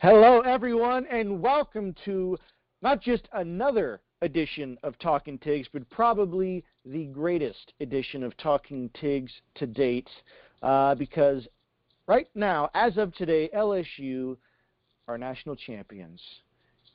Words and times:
Hello, 0.00 0.40
everyone, 0.40 1.06
and 1.06 1.40
welcome 1.40 1.94
to 2.04 2.36
not 2.82 3.00
just 3.00 3.28
another 3.34 4.00
edition 4.20 4.76
of 4.82 4.98
Talking 4.98 5.38
Tigs, 5.38 5.68
but 5.72 5.88
probably 5.88 6.64
the 6.84 7.04
greatest 7.06 7.72
edition 7.80 8.24
of 8.24 8.36
Talking 8.36 8.90
Tigs 9.00 9.30
to 9.54 9.66
date. 9.68 10.08
Uh, 10.60 10.96
because 10.96 11.46
right 12.08 12.28
now, 12.34 12.68
as 12.74 12.96
of 12.96 13.14
today, 13.14 13.48
LSU 13.54 14.36
are 15.06 15.16
national 15.16 15.54
champions. 15.54 16.20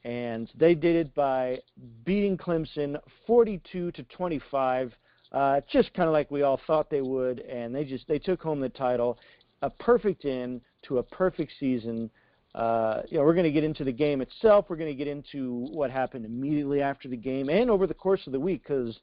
And 0.03 0.49
they 0.53 0.75
did 0.75 0.97
it 0.97 1.15
by 1.15 1.59
beating 2.03 2.37
Clemson 2.37 2.99
42 3.25 3.91
to 3.91 4.03
25, 4.03 4.93
uh, 5.31 5.61
just 5.71 5.93
kind 5.93 6.07
of 6.07 6.13
like 6.13 6.29
we 6.29 6.41
all 6.41 6.59
thought 6.67 6.89
they 6.89 7.01
would. 7.01 7.39
And 7.39 7.73
they 7.73 7.85
just 7.85 8.05
they 8.09 8.19
took 8.19 8.41
home 8.41 8.59
the 8.59 8.69
title, 8.69 9.17
a 9.61 9.69
perfect 9.69 10.25
end 10.25 10.61
to 10.83 10.99
a 10.99 11.03
perfect 11.03 11.51
season. 11.59 12.09
Uh, 12.55 13.01
you 13.09 13.17
know, 13.17 13.23
we're 13.23 13.33
going 13.33 13.43
to 13.43 13.51
get 13.51 13.63
into 13.63 13.83
the 13.83 13.91
game 13.91 14.21
itself. 14.21 14.65
We're 14.69 14.77
going 14.77 14.91
to 14.91 14.97
get 14.97 15.07
into 15.07 15.67
what 15.71 15.91
happened 15.91 16.25
immediately 16.25 16.81
after 16.81 17.07
the 17.07 17.17
game 17.17 17.49
and 17.49 17.69
over 17.69 17.85
the 17.85 17.93
course 17.93 18.21
of 18.25 18.33
the 18.33 18.39
week 18.39 18.63
because 18.63 18.97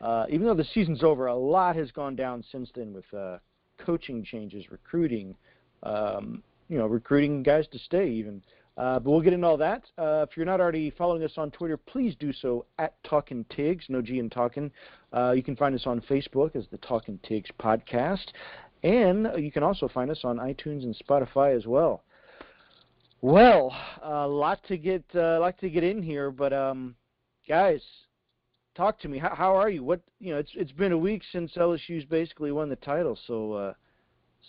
uh, 0.00 0.26
even 0.28 0.46
though 0.46 0.54
the 0.54 0.64
season's 0.64 1.02
over, 1.02 1.26
a 1.26 1.34
lot 1.34 1.76
has 1.76 1.90
gone 1.90 2.16
down 2.16 2.44
since 2.50 2.70
then 2.74 2.92
with 2.92 3.04
uh, 3.14 3.38
coaching 3.78 4.24
changes, 4.24 4.70
recruiting, 4.70 5.34
um, 5.82 6.42
you 6.68 6.78
know, 6.78 6.86
recruiting 6.86 7.42
guys 7.42 7.66
to 7.72 7.78
stay 7.78 8.08
even. 8.08 8.42
Uh, 8.76 8.98
but 8.98 9.10
we'll 9.10 9.20
get 9.20 9.32
into 9.32 9.46
all 9.46 9.58
that. 9.58 9.82
Uh, 9.98 10.24
if 10.28 10.36
you're 10.36 10.46
not 10.46 10.60
already 10.60 10.90
following 10.90 11.22
us 11.22 11.32
on 11.36 11.50
Twitter, 11.50 11.76
please 11.76 12.14
do 12.18 12.32
so 12.32 12.64
at 12.78 12.94
Talkin' 13.04 13.44
Tigs, 13.54 13.84
no 13.88 14.00
G 14.00 14.18
in 14.18 14.30
Talkin'. 14.30 14.70
Uh, 15.12 15.32
you 15.32 15.42
can 15.42 15.56
find 15.56 15.74
us 15.74 15.82
on 15.86 16.00
Facebook 16.02 16.56
as 16.56 16.64
the 16.70 16.78
Talkin' 16.78 17.18
Tigs 17.26 17.50
podcast, 17.60 18.26
and 18.82 19.28
you 19.36 19.52
can 19.52 19.62
also 19.62 19.88
find 19.88 20.10
us 20.10 20.20
on 20.24 20.36
iTunes 20.38 20.82
and 20.84 20.96
Spotify 21.06 21.56
as 21.56 21.66
well. 21.66 22.02
Well, 23.22 23.74
a 24.02 24.26
lot 24.26 24.64
to 24.68 24.78
get, 24.78 25.04
a 25.14 25.38
lot 25.38 25.58
to 25.60 25.68
get 25.68 25.84
in 25.84 26.02
here, 26.02 26.30
but 26.30 26.52
um, 26.52 26.94
guys, 27.46 27.82
talk 28.74 28.98
to 29.00 29.08
me. 29.08 29.18
How, 29.18 29.34
how 29.34 29.56
are 29.56 29.68
you? 29.68 29.84
What 29.84 30.00
you 30.20 30.32
know? 30.32 30.38
It's 30.38 30.52
it's 30.54 30.72
been 30.72 30.92
a 30.92 30.98
week 30.98 31.22
since 31.30 31.52
LSU's 31.54 32.04
basically 32.06 32.50
won 32.50 32.70
the 32.70 32.76
title. 32.76 33.18
So 33.26 33.52
uh, 33.52 33.72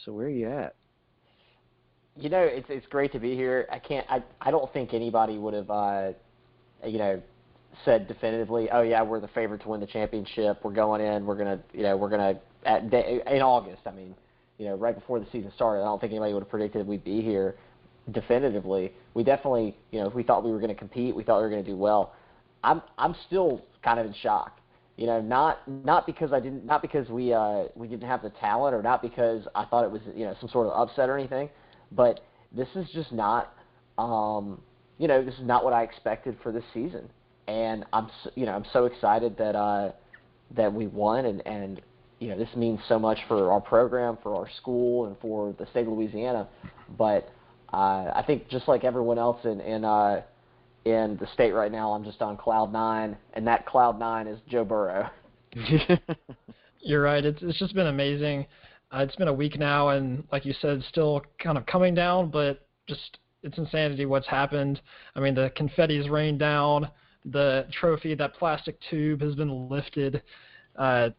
so 0.06 0.14
where 0.14 0.28
are 0.28 0.30
you 0.30 0.50
at? 0.50 0.76
You 2.16 2.30
know, 2.30 2.42
it's 2.42 2.68
it's 2.70 2.88
great 2.88 3.12
to 3.12 3.20
be 3.20 3.36
here. 3.36 3.68
I 3.72 3.80
can't. 3.80 4.06
I 4.09 4.24
I 4.40 4.52
don't 4.52 4.72
think 4.72 4.94
anybody 4.94 5.38
would 5.38 5.54
have, 5.54 5.70
uh, 5.70 6.12
you 6.86 6.98
know, 6.98 7.22
said 7.84 8.08
definitively, 8.08 8.70
oh 8.72 8.82
yeah, 8.82 9.02
we're 9.02 9.20
the 9.20 9.28
favorite 9.30 9.62
to 9.64 9.70
win 9.70 9.80
the 9.80 9.88
championship. 9.88 10.59
We're 10.64 10.74
going 10.74 11.02
in. 11.02 11.26
We're 11.26 11.38
gonna, 11.38 11.59
you 11.74 11.84
know, 11.84 11.98
we're 11.98 12.09
gonna 12.09 12.40
at 12.66 12.90
day, 12.90 13.22
in 13.28 13.42
August. 13.42 13.81
I 13.86 13.92
mean, 13.92 14.16
you 14.58 14.66
know, 14.66 14.76
right 14.76 14.95
before 14.95 15.20
the 15.20 15.26
season 15.31 15.52
started. 15.56 15.81
I 15.81 15.86
don't 15.86 16.00
think 16.00 16.12
anybody 16.12 16.34
would 16.34 16.44
have 16.44 16.50
predicted 16.50 16.86
we'd 16.86 17.03
be 17.03 17.22
here 17.22 17.56
definitively. 18.12 18.94
We 19.14 19.23
definitely, 19.23 19.76
you 19.92 20.02
know, 20.02 20.09
we 20.09 20.23
thought 20.23 20.44
we 20.44 20.52
were 20.52 20.59
going 20.59 20.73
to 20.73 20.76
compete. 20.76 21.16
We 21.16 21.23
thought 21.23 21.38
we 21.38 21.44
were 21.44 21.50
going 21.50 21.64
to 21.64 21.70
do 21.70 21.78
well. 21.78 22.14
I'm 22.63 22.81
I'm 22.97 23.16
still 23.28 23.62
kind 23.84 24.00
of 24.00 24.06
in 24.06 24.13
shock. 24.22 24.59
You 24.97 25.08
know, 25.08 25.22
not 25.22 25.68
not 25.68 26.06
because 26.06 26.31
I 26.34 26.40
didn't 26.40 26.66
not 26.66 26.81
because 26.81 27.09
we 27.09 27.34
uh, 27.34 27.66
we 27.75 27.88
didn't 27.88 28.08
have 28.08 28.22
the 28.22 28.30
talent 28.30 28.75
or 28.75 28.84
not 28.84 29.02
because 29.02 29.47
I 29.56 29.66
thought 29.66 29.84
it 29.84 29.91
was 29.91 30.02
you 30.16 30.25
know 30.25 30.35
some 30.40 30.50
sort 30.50 30.68
of 30.68 30.74
upset 30.74 31.09
or 31.09 31.18
anything, 31.18 31.50
but 31.91 32.19
this 32.52 32.68
is 32.75 32.88
just 32.94 33.12
not 33.12 33.53
um, 33.97 34.62
you 35.00 35.08
know 35.08 35.24
this 35.24 35.34
is 35.35 35.46
not 35.46 35.64
what 35.64 35.74
I 35.74 35.84
expected 35.84 36.38
for 36.44 36.52
this 36.52 36.64
season, 36.74 37.09
and 37.47 37.85
I'm 37.94 38.09
so, 38.24 38.30
you 38.35 38.46
know 38.46 38.53
I'm 38.53 38.66
so 38.74 38.85
excited 38.85 39.38
that 39.38 39.56
uh, 39.56 39.91
that 40.56 40.72
we 40.72 40.88
won 40.88 41.25
and 41.25 41.46
and 41.47 41.81
you 42.22 42.30
know 42.30 42.38
this 42.38 42.56
means 42.56 42.80
so 42.88 43.00
much 43.00 43.18
for 43.28 43.52
our 43.52 43.59
program, 43.59 44.18
for 44.22 44.36
our 44.36 44.48
school, 44.58 45.08
and 45.08 45.18
for 45.20 45.54
the 45.58 45.66
state 45.72 45.88
of 45.88 45.94
Louisiana, 45.94 46.48
but 46.98 47.30
uh, 47.74 48.12
I 48.16 48.24
think 48.26 48.48
just 48.48 48.68
like 48.68 48.84
everyone 48.84 49.18
else 49.18 49.44
in 49.44 49.59
in 49.59 49.84
uh, 49.84 50.22
in 50.86 51.18
the 51.20 51.28
state 51.34 51.52
right 51.52 51.72
now, 51.72 51.92
I'm 51.94 52.04
just 52.04 52.22
on 52.22 52.38
cloud 52.38 52.72
nine, 52.72 53.18
and 53.34 53.48
that 53.48 53.66
cloud 53.66 54.00
nine 54.00 54.28
is 54.28 54.40
Joe 54.48 54.64
Burrow. 54.64 55.09
You're 56.80 57.02
right. 57.02 57.26
It's 57.26 57.42
it's 57.42 57.58
just 57.58 57.74
been 57.74 57.88
amazing. 57.88 58.46
Uh, 58.94 59.00
it's 59.00 59.16
been 59.16 59.28
a 59.28 59.34
week 59.34 59.58
now, 59.58 59.90
and 59.90 60.24
like 60.32 60.46
you 60.46 60.53
said, 60.62 60.84
still 60.90 61.24
kind 61.44 61.58
of 61.58 61.66
coming 61.66 61.96
down, 61.96 62.30
but 62.30 62.68
just 62.88 63.18
it's 63.42 63.58
insanity 63.58 64.06
what's 64.06 64.28
happened. 64.28 64.80
I 65.16 65.22
mean, 65.22 65.34
the 65.34 65.52
confetti's 65.56 66.08
rained 66.08 66.38
down. 66.38 66.88
The 67.26 67.66
trophy, 67.72 68.14
that 68.16 68.36
plastic 68.36 68.78
tube, 68.92 69.22
has 69.22 69.34
been 69.34 69.70
lifted. 69.70 70.22
Uh, 70.76 71.09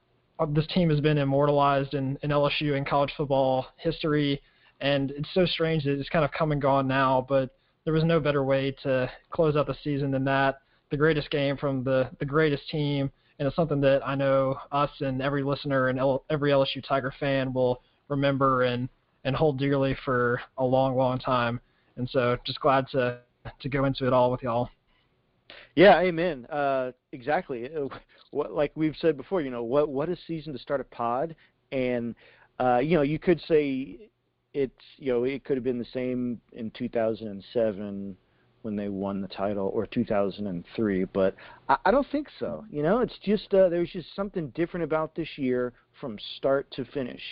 this 0.46 0.66
team 0.68 0.90
has 0.90 1.00
been 1.00 1.18
immortalized 1.18 1.94
in, 1.94 2.18
in 2.22 2.30
LSU 2.30 2.76
and 2.76 2.86
college 2.86 3.12
football 3.16 3.66
history, 3.76 4.40
and 4.80 5.10
it's 5.12 5.28
so 5.34 5.46
strange 5.46 5.84
that 5.84 5.98
it's 5.98 6.08
kind 6.08 6.24
of 6.24 6.30
come 6.32 6.52
and 6.52 6.60
gone 6.60 6.86
now. 6.86 7.24
But 7.28 7.50
there 7.84 7.92
was 7.92 8.04
no 8.04 8.20
better 8.20 8.44
way 8.44 8.74
to 8.82 9.10
close 9.30 9.56
out 9.56 9.66
the 9.66 9.76
season 9.82 10.10
than 10.10 10.24
that. 10.24 10.58
The 10.90 10.96
greatest 10.96 11.30
game 11.30 11.56
from 11.56 11.84
the 11.84 12.10
the 12.18 12.24
greatest 12.24 12.68
team, 12.68 13.10
and 13.38 13.46
it's 13.46 13.56
something 13.56 13.80
that 13.80 14.06
I 14.06 14.14
know 14.14 14.56
us 14.70 14.90
and 15.00 15.22
every 15.22 15.42
listener 15.42 15.88
and 15.88 15.98
L- 15.98 16.24
every 16.30 16.50
LSU 16.50 16.82
Tiger 16.86 17.12
fan 17.18 17.52
will 17.52 17.82
remember 18.08 18.62
and 18.62 18.88
and 19.24 19.34
hold 19.36 19.58
dearly 19.58 19.96
for 20.04 20.40
a 20.58 20.64
long, 20.64 20.96
long 20.96 21.18
time. 21.18 21.60
And 21.96 22.08
so, 22.10 22.36
just 22.44 22.60
glad 22.60 22.86
to 22.92 23.20
to 23.60 23.68
go 23.68 23.84
into 23.84 24.06
it 24.06 24.12
all 24.12 24.30
with 24.30 24.42
y'all. 24.42 24.68
Yeah, 25.74 26.00
amen. 26.00 26.46
Uh, 26.46 26.92
exactly. 27.12 27.68
What, 28.32 28.52
like 28.52 28.72
we've 28.74 28.96
said 29.00 29.16
before, 29.16 29.40
you 29.40 29.50
know, 29.50 29.62
what 29.62 29.88
what 29.88 30.08
a 30.08 30.16
season 30.26 30.52
to 30.52 30.58
start 30.58 30.80
a 30.80 30.84
pod, 30.84 31.36
and 31.70 32.16
uh, 32.58 32.78
you 32.78 32.96
know, 32.96 33.02
you 33.02 33.18
could 33.18 33.40
say 33.46 34.10
it's 34.54 34.72
you 34.96 35.12
know 35.12 35.24
it 35.24 35.44
could 35.44 35.56
have 35.56 35.64
been 35.64 35.78
the 35.78 35.86
same 35.92 36.40
in 36.52 36.70
2007 36.72 38.16
when 38.62 38.76
they 38.76 38.88
won 38.88 39.20
the 39.20 39.28
title 39.28 39.70
or 39.74 39.86
2003 39.86 41.04
but 41.04 41.34
I, 41.68 41.76
I 41.86 41.90
don't 41.90 42.06
think 42.12 42.28
so. 42.38 42.64
You 42.70 42.82
know 42.82 43.00
it's 43.00 43.18
just 43.22 43.52
uh, 43.54 43.68
there's 43.68 43.90
just 43.90 44.14
something 44.14 44.48
different 44.48 44.84
about 44.84 45.14
this 45.14 45.28
year 45.36 45.72
from 46.00 46.18
start 46.36 46.70
to 46.72 46.84
finish. 46.84 47.22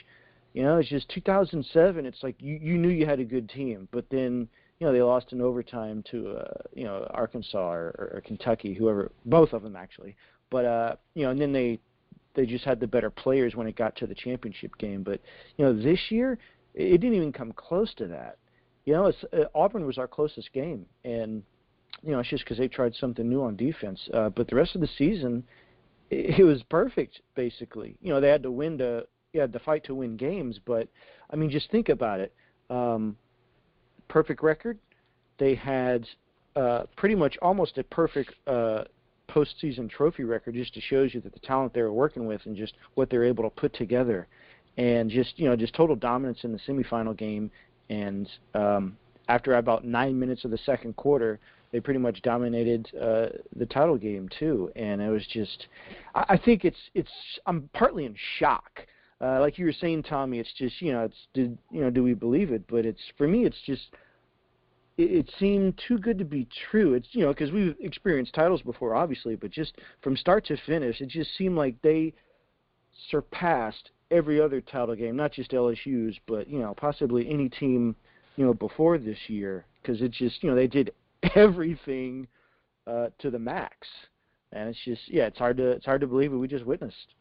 You 0.55 0.63
know 0.63 0.79
it's 0.79 0.89
just 0.89 1.09
2007 1.11 2.07
it's 2.07 2.23
like 2.23 2.37
you 2.39 2.59
you 2.61 2.79
knew 2.79 2.89
you 2.89 3.07
had 3.07 3.21
a 3.21 3.25
good 3.25 3.49
team 3.49 3.89
but 3.93 4.07
then 4.11 4.49
you 4.79 4.87
know 4.87 4.93
they 4.93 5.03
lost 5.03 5.33
in 5.33 5.43
overtime 5.43 6.03
to 6.11 6.39
uh, 6.39 6.55
you 6.75 6.85
know 6.85 7.07
Arkansas 7.11 7.71
or, 7.71 8.13
or 8.15 8.23
Kentucky 8.25 8.73
whoever 8.73 9.13
both 9.27 9.53
of 9.53 9.63
them 9.63 9.77
actually 9.77 10.17
but 10.51 10.65
uh 10.65 10.97
you 11.15 11.25
know 11.25 11.31
and 11.31 11.41
then 11.41 11.53
they 11.53 11.79
they 12.35 12.47
just 12.47 12.65
had 12.65 12.79
the 12.79 12.87
better 12.87 13.11
players 13.11 13.57
when 13.57 13.67
it 13.67 13.77
got 13.77 13.97
to 13.97 14.07
the 14.07 14.15
championship 14.15 14.77
game 14.79 15.03
but 15.03 15.21
you 15.57 15.65
know 15.65 15.73
this 15.73 16.01
year 16.11 16.39
it 16.75 17.01
didn't 17.01 17.15
even 17.15 17.33
come 17.33 17.53
close 17.53 17.93
to 17.95 18.07
that. 18.09 18.39
You 18.85 18.95
know, 18.95 19.07
it's, 19.07 19.25
uh, 19.33 19.45
Auburn 19.55 19.87
was 19.87 19.99
our 19.99 20.09
closest 20.09 20.53
game, 20.53 20.87
and 21.05 21.43
you 22.03 22.13
know 22.13 22.21
it's 22.21 22.29
just 22.29 22.45
because 22.45 22.59
they 22.59 22.69
tried 22.69 22.95
something 22.95 23.29
new 23.29 23.43
on 23.43 23.57
defense. 23.57 24.01
Uh, 24.13 24.31
but 24.31 24.49
the 24.49 24.57
rest 24.57 24.75
of 24.75 24.81
the 24.81 24.89
season, 24.99 25.45
it, 26.11 26.41
it 26.41 26.45
was 26.45 26.63
perfect 26.65 27.21
basically. 27.35 27.97
You 28.01 28.11
know, 28.11 28.21
they 28.21 28.29
had 28.29 28.43
to 28.43 28.51
win 28.51 28.79
to, 28.79 29.07
had 29.35 29.53
to 29.53 29.59
fight 29.59 29.85
to 29.85 29.95
win 29.95 30.17
games, 30.17 30.59
but 30.65 30.89
I 31.31 31.37
mean, 31.37 31.51
just 31.51 31.71
think 31.71 31.89
about 31.89 32.21
it. 32.21 32.35
Um, 32.69 33.17
perfect 34.09 34.43
record. 34.43 34.79
They 35.39 35.55
had 35.55 36.07
uh, 36.57 36.85
pretty 36.97 37.15
much 37.15 37.37
almost 37.43 37.79
a 37.79 37.85
perfect 37.85 38.35
uh, 38.47 38.85
postseason 39.31 39.89
trophy 39.89 40.25
record, 40.25 40.55
just 40.55 40.75
to 40.75 40.81
shows 40.81 41.15
you 41.15 41.21
that 41.21 41.33
the 41.33 41.41
talent 41.41 41.73
they 41.73 41.83
were 41.83 41.93
working 41.93 42.27
with 42.27 42.41
and 42.47 42.57
just 42.57 42.75
what 42.95 43.11
they're 43.11 43.25
able 43.25 43.45
to 43.45 43.51
put 43.51 43.75
together 43.75 44.27
and 44.77 45.11
just 45.11 45.39
you 45.39 45.49
know 45.49 45.57
just 45.57 45.75
total 45.75 45.97
dominance 45.97 46.39
in 46.43 46.53
the 46.53 46.59
semifinal 46.67 47.17
game. 47.17 47.51
And 47.89 48.29
um, 48.55 48.97
after 49.29 49.55
about 49.55 49.85
nine 49.85 50.19
minutes 50.19 50.45
of 50.45 50.51
the 50.51 50.59
second 50.59 50.97
quarter, 50.97 51.39
they 51.73 51.81
pretty 51.81 52.01
much 52.01 52.23
dominated 52.23 52.91
uh, 53.01 53.27
the 53.57 53.67
title 53.67 53.97
game 53.97 54.29
too. 54.39 54.71
And 54.77 55.01
it 55.01 55.09
was 55.09 55.27
just, 55.27 55.67
I, 56.15 56.25
I 56.31 56.39
think 56.39 56.65
it's 56.65 56.79
it's 56.95 57.11
I'm 57.47 57.69
partly 57.73 58.07
in 58.07 58.15
shock. 58.39 58.87
Uh, 59.21 59.39
like 59.39 59.59
you 59.59 59.67
were 59.67 59.73
saying, 59.73 60.05
Tommy, 60.05 60.39
it's 60.39 60.53
just 60.57 60.81
you 60.81 60.93
know 60.93 61.05
it's 61.05 61.27
did 61.35 61.57
you 61.71 61.81
know 61.81 61.91
do 61.91 62.03
we 62.03 62.15
believe 62.15 62.53
it? 62.53 62.63
But 62.69 62.87
it's 62.87 63.03
for 63.19 63.29
me, 63.29 63.45
it's 63.45 63.61
just 63.67 63.83
it, 65.01 65.11
it 65.11 65.31
seemed 65.39 65.81
too 65.89 65.99
good 65.99 66.19
to 66.19 66.25
be 66.25 66.47
true. 66.71 66.95
It's 66.95 67.09
you 67.13 67.23
know 67.23 67.29
because 67.33 67.51
we've 67.51 67.75
experienced 67.81 68.35
titles 68.35 68.63
before, 68.63 68.95
obviously, 68.95 69.37
but 69.37 69.51
just 69.51 69.73
from 70.03 70.17
start 70.17 70.47
to 70.47 70.57
finish, 70.67 71.01
it 71.01 71.09
just 71.09 71.37
seemed 71.37 71.57
like 71.57 71.81
they 71.83 72.13
surpassed 73.11 73.91
every 74.11 74.41
other 74.41 74.61
title 74.61 74.95
game, 74.95 75.17
not 75.17 75.33
just 75.33 75.53
LSU's, 75.53 76.17
but 76.27 76.49
you 76.49 76.59
know 76.59 76.75
possibly 76.77 77.29
any 77.31 77.49
team 77.49 77.97
you 78.37 78.45
know 78.45 78.55
before 78.55 78.99
this 78.99 79.19
year 79.29 79.65
because 79.81 80.03
it's 80.03 80.19
just 80.19 80.43
you 80.43 80.51
know 80.51 80.57
they 80.57 80.67
did 80.67 80.93
everything 81.35 82.27
uh, 82.87 83.09
to 83.19 83.31
the 83.31 83.39
max, 83.39 83.89
and 84.53 84.69
it's 84.69 84.79
just 84.85 85.03
yeah 85.09 85.27
it's 85.27 85.39
hard 85.39 85.57
to 85.57 85.71
it's 85.71 85.87
hard 85.87 86.01
to 86.01 86.07
believe 86.07 86.33
what 86.33 86.41
we 86.41 86.49
just 86.49 86.67
witnessed. 86.67 87.15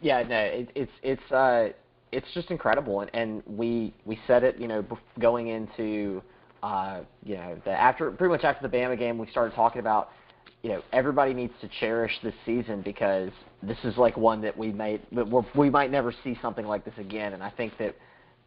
Yeah, 0.00 0.22
no, 0.22 0.38
it, 0.38 0.70
it's 0.74 0.92
it's 1.02 1.32
uh, 1.32 1.70
it's 2.12 2.26
just 2.34 2.50
incredible, 2.50 3.00
and, 3.00 3.10
and 3.14 3.42
we 3.46 3.94
we 4.04 4.18
said 4.26 4.44
it 4.44 4.58
you 4.58 4.68
know 4.68 4.84
going 5.18 5.48
into 5.48 6.22
uh, 6.62 7.00
you 7.24 7.36
know 7.36 7.60
the 7.64 7.70
after 7.70 8.10
pretty 8.10 8.32
much 8.32 8.44
after 8.44 8.66
the 8.66 8.76
Bama 8.76 8.98
game 8.98 9.18
we 9.18 9.28
started 9.30 9.54
talking 9.54 9.80
about 9.80 10.10
you 10.62 10.70
know 10.70 10.82
everybody 10.92 11.34
needs 11.34 11.52
to 11.60 11.68
cherish 11.80 12.12
this 12.22 12.34
season 12.44 12.82
because 12.82 13.30
this 13.62 13.78
is 13.84 13.96
like 13.96 14.16
one 14.16 14.40
that 14.42 14.56
we 14.56 14.72
might 14.72 15.02
we 15.54 15.70
might 15.70 15.90
never 15.90 16.12
see 16.24 16.38
something 16.40 16.66
like 16.66 16.84
this 16.84 16.94
again. 16.98 17.32
And 17.32 17.42
I 17.42 17.50
think 17.50 17.76
that 17.78 17.96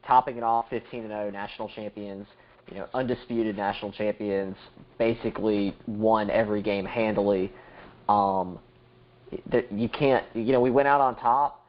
topping 0.06 0.38
it 0.38 0.44
off, 0.44 0.66
15 0.70 1.02
and 1.02 1.10
0 1.10 1.32
national 1.32 1.70
champions, 1.70 2.28
you 2.70 2.78
know, 2.78 2.88
undisputed 2.94 3.58
national 3.58 3.92
champions, 3.92 4.56
basically 4.98 5.76
won 5.88 6.30
every 6.30 6.62
game 6.62 6.86
handily. 6.86 7.52
Um, 8.08 8.60
that 9.50 9.72
you 9.72 9.88
can't, 9.88 10.26
you 10.34 10.52
know, 10.52 10.60
we 10.60 10.72
went 10.72 10.88
out 10.88 11.00
on 11.00 11.16
top, 11.16 11.66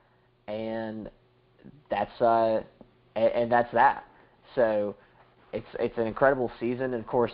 and 0.49 1.09
that's 1.93 2.21
uh, 2.21 2.62
and, 3.15 3.33
and 3.33 3.53
that's 3.53 3.73
that. 3.73 4.05
So 4.55 4.97
it's 5.53 5.67
it's 5.79 5.97
an 5.99 6.06
incredible 6.06 6.50
season, 6.59 6.94
and 6.94 6.94
of 6.94 7.06
course, 7.06 7.33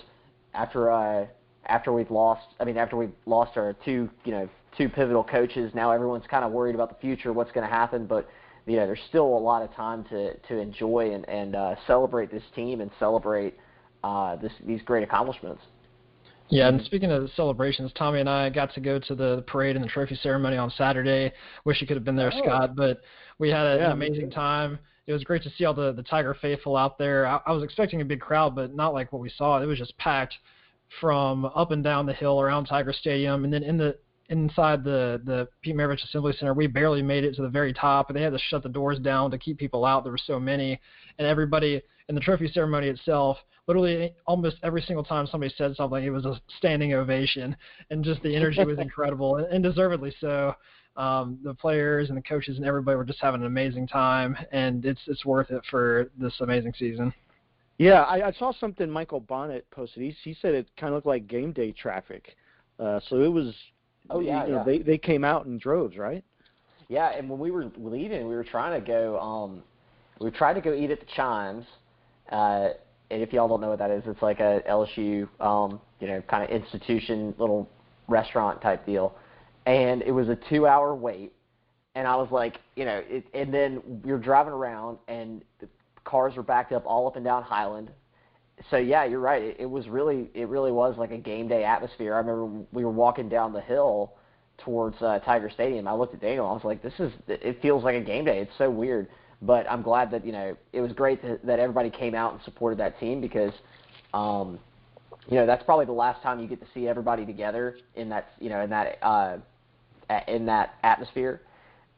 after 0.54 0.90
uh, 0.90 1.26
after 1.66 1.92
we've 1.92 2.10
lost, 2.10 2.46
I 2.60 2.64
mean, 2.64 2.76
after 2.76 2.96
we've 2.96 3.12
lost 3.26 3.56
our 3.56 3.74
two, 3.84 4.10
you 4.24 4.32
know, 4.32 4.48
two 4.76 4.88
pivotal 4.88 5.24
coaches, 5.24 5.72
now 5.74 5.90
everyone's 5.92 6.26
kind 6.28 6.44
of 6.44 6.52
worried 6.52 6.74
about 6.74 6.88
the 6.88 7.00
future, 7.00 7.32
what's 7.32 7.52
going 7.52 7.66
to 7.66 7.72
happen, 7.72 8.06
but 8.06 8.28
you 8.66 8.76
know, 8.76 8.86
there's 8.86 9.00
still 9.08 9.24
a 9.24 9.38
lot 9.38 9.62
of 9.62 9.72
time 9.74 10.04
to 10.04 10.34
to 10.34 10.58
enjoy 10.58 11.12
and 11.12 11.28
and 11.28 11.54
uh, 11.54 11.74
celebrate 11.86 12.30
this 12.30 12.42
team 12.54 12.80
and 12.80 12.90
celebrate 12.98 13.54
uh, 14.02 14.36
this 14.36 14.52
these 14.66 14.82
great 14.82 15.02
accomplishments. 15.02 15.62
Yeah, 16.50 16.68
and 16.68 16.82
speaking 16.82 17.10
of 17.10 17.22
the 17.22 17.28
celebrations, 17.36 17.92
Tommy 17.94 18.20
and 18.20 18.28
I 18.28 18.48
got 18.48 18.72
to 18.74 18.80
go 18.80 18.98
to 18.98 19.14
the 19.14 19.44
parade 19.46 19.76
and 19.76 19.84
the 19.84 19.88
trophy 19.88 20.14
ceremony 20.22 20.56
on 20.56 20.70
Saturday. 20.70 21.32
Wish 21.64 21.80
you 21.80 21.86
could 21.86 21.96
have 21.96 22.04
been 22.04 22.16
there, 22.16 22.32
oh. 22.32 22.38
Scott, 22.42 22.74
but 22.74 23.02
we 23.38 23.50
had 23.50 23.66
a, 23.66 23.76
yeah, 23.76 23.86
an 23.86 23.92
amazing 23.92 24.30
time. 24.30 24.78
It 25.06 25.12
was 25.12 25.24
great 25.24 25.42
to 25.42 25.50
see 25.50 25.64
all 25.64 25.74
the 25.74 25.92
the 25.92 26.02
Tiger 26.02 26.34
faithful 26.34 26.76
out 26.76 26.98
there. 26.98 27.26
I, 27.26 27.40
I 27.46 27.52
was 27.52 27.62
expecting 27.62 28.00
a 28.00 28.04
big 28.04 28.20
crowd, 28.20 28.54
but 28.54 28.74
not 28.74 28.94
like 28.94 29.12
what 29.12 29.20
we 29.20 29.30
saw. 29.30 29.60
It 29.60 29.66
was 29.66 29.78
just 29.78 29.96
packed 29.98 30.34
from 31.00 31.44
up 31.44 31.70
and 31.70 31.84
down 31.84 32.06
the 32.06 32.14
hill 32.14 32.40
around 32.40 32.66
Tiger 32.66 32.92
Stadium, 32.92 33.44
and 33.44 33.52
then 33.52 33.62
in 33.62 33.76
the 33.76 33.98
inside 34.28 34.84
the 34.84 35.20
the 35.24 35.48
Pete 35.62 35.76
Maravich 35.76 36.04
Assembly 36.04 36.32
Center, 36.38 36.54
we 36.54 36.66
barely 36.66 37.02
made 37.02 37.24
it 37.24 37.34
to 37.36 37.42
the 37.42 37.48
very 37.48 37.72
top, 37.72 38.08
and 38.08 38.16
they 38.16 38.22
had 38.22 38.32
to 38.32 38.38
shut 38.38 38.62
the 38.62 38.68
doors 38.68 38.98
down 38.98 39.30
to 39.30 39.38
keep 39.38 39.58
people 39.58 39.84
out. 39.84 40.04
There 40.04 40.12
were 40.12 40.18
so 40.18 40.38
many, 40.38 40.80
and 41.18 41.26
everybody 41.26 41.82
in 42.08 42.14
the 42.14 42.20
trophy 42.20 42.48
ceremony 42.48 42.88
itself, 42.88 43.38
literally 43.66 44.14
almost 44.26 44.56
every 44.62 44.82
single 44.82 45.04
time 45.04 45.26
somebody 45.26 45.52
said 45.56 45.76
something, 45.76 46.02
it 46.02 46.10
was 46.10 46.24
a 46.24 46.40
standing 46.58 46.94
ovation, 46.94 47.56
and 47.90 48.04
just 48.04 48.22
the 48.22 48.34
energy 48.34 48.64
was 48.64 48.78
incredible, 48.80 49.36
and, 49.36 49.46
and 49.46 49.62
deservedly 49.62 50.14
so. 50.20 50.54
Um, 50.96 51.38
the 51.44 51.54
players 51.54 52.08
and 52.08 52.18
the 52.18 52.22
coaches 52.22 52.56
and 52.56 52.66
everybody 52.66 52.96
were 52.96 53.04
just 53.04 53.20
having 53.20 53.42
an 53.42 53.46
amazing 53.46 53.86
time, 53.86 54.36
and 54.50 54.84
it's 54.84 55.00
it's 55.06 55.24
worth 55.24 55.50
it 55.52 55.62
for 55.70 56.10
this 56.18 56.34
amazing 56.40 56.72
season. 56.76 57.14
Yeah, 57.78 58.02
I, 58.02 58.28
I 58.28 58.32
saw 58.32 58.52
something 58.52 58.90
Michael 58.90 59.20
Bonnette 59.20 59.62
posted. 59.70 60.02
He, 60.02 60.10
he 60.24 60.36
said 60.42 60.54
it 60.54 60.68
kind 60.76 60.88
of 60.88 60.96
looked 60.96 61.06
like 61.06 61.28
game 61.28 61.52
day 61.52 61.70
traffic. 61.70 62.34
Uh, 62.78 63.00
so 63.08 63.22
it 63.22 63.28
was. 63.28 63.54
Oh 64.10 64.20
yeah, 64.20 64.44
you 64.44 64.52
know, 64.52 64.58
yeah. 64.58 64.64
They 64.64 64.78
they 64.78 64.98
came 64.98 65.24
out 65.24 65.46
in 65.46 65.58
droves, 65.58 65.96
right? 65.96 66.24
Yeah, 66.88 67.10
and 67.10 67.28
when 67.28 67.38
we 67.38 67.50
were 67.50 67.70
leaving, 67.76 68.26
we 68.28 68.34
were 68.34 68.44
trying 68.44 68.80
to 68.80 68.86
go. 68.86 69.18
Um, 69.18 69.62
we 70.20 70.30
tried 70.30 70.54
to 70.54 70.60
go 70.60 70.72
eat 70.72 70.90
at 70.90 71.00
the 71.00 71.06
Chimes. 71.14 71.64
Uh, 72.30 72.70
and 73.10 73.22
if 73.22 73.32
y'all 73.32 73.48
don't 73.48 73.60
know 73.60 73.70
what 73.70 73.78
that 73.78 73.90
is, 73.90 74.02
it's 74.06 74.22
like 74.22 74.40
a 74.40 74.62
LSU, 74.68 75.28
um, 75.40 75.80
you 76.00 76.06
know, 76.06 76.22
kind 76.22 76.44
of 76.44 76.50
institution, 76.50 77.34
little 77.38 77.68
restaurant 78.06 78.60
type 78.60 78.84
deal. 78.84 79.14
And 79.66 80.02
it 80.02 80.12
was 80.12 80.28
a 80.28 80.36
two-hour 80.48 80.94
wait, 80.94 81.32
and 81.94 82.06
I 82.06 82.16
was 82.16 82.30
like, 82.30 82.58
you 82.76 82.84
know, 82.84 83.02
it, 83.06 83.26
and 83.34 83.52
then 83.52 84.02
you're 84.04 84.18
driving 84.18 84.52
around, 84.52 84.98
and 85.08 85.42
the 85.60 85.68
cars 86.04 86.36
were 86.36 86.42
backed 86.42 86.72
up 86.72 86.84
all 86.86 87.06
up 87.06 87.16
and 87.16 87.24
down 87.24 87.42
Highland. 87.42 87.90
So 88.70 88.76
yeah, 88.76 89.04
you're 89.04 89.20
right. 89.20 89.42
It, 89.42 89.56
it 89.60 89.66
was 89.70 89.88
really, 89.88 90.30
it 90.34 90.48
really 90.48 90.72
was 90.72 90.96
like 90.98 91.10
a 91.10 91.18
game 91.18 91.48
day 91.48 91.64
atmosphere. 91.64 92.14
I 92.14 92.18
remember 92.18 92.66
we 92.72 92.84
were 92.84 92.90
walking 92.90 93.28
down 93.28 93.52
the 93.52 93.60
hill 93.60 94.14
towards 94.58 95.00
uh, 95.00 95.20
Tiger 95.20 95.50
Stadium. 95.50 95.86
I 95.86 95.94
looked 95.94 96.14
at 96.14 96.20
Daniel. 96.20 96.44
And 96.46 96.50
I 96.50 96.54
was 96.54 96.64
like, 96.64 96.82
this 96.82 96.94
is, 96.98 97.12
it 97.28 97.62
feels 97.62 97.84
like 97.84 97.94
a 97.94 98.00
game 98.00 98.24
day. 98.24 98.40
It's 98.40 98.56
so 98.58 98.70
weird. 98.70 99.08
But 99.40 99.70
I'm 99.70 99.82
glad 99.82 100.10
that 100.10 100.26
you 100.26 100.32
know 100.32 100.56
it 100.72 100.80
was 100.80 100.92
great 100.92 101.22
that, 101.22 101.46
that 101.46 101.60
everybody 101.60 101.90
came 101.90 102.14
out 102.14 102.32
and 102.32 102.42
supported 102.42 102.78
that 102.80 102.98
team 102.98 103.20
because, 103.20 103.52
um, 104.12 104.58
you 105.28 105.36
know, 105.36 105.46
that's 105.46 105.62
probably 105.62 105.86
the 105.86 105.92
last 105.92 106.22
time 106.22 106.40
you 106.40 106.48
get 106.48 106.60
to 106.60 106.66
see 106.74 106.88
everybody 106.88 107.24
together 107.24 107.78
in 107.94 108.08
that 108.08 108.32
you 108.40 108.48
know 108.48 108.62
in 108.62 108.70
that 108.70 108.98
uh, 109.00 109.36
in 110.26 110.46
that 110.46 110.74
atmosphere, 110.82 111.40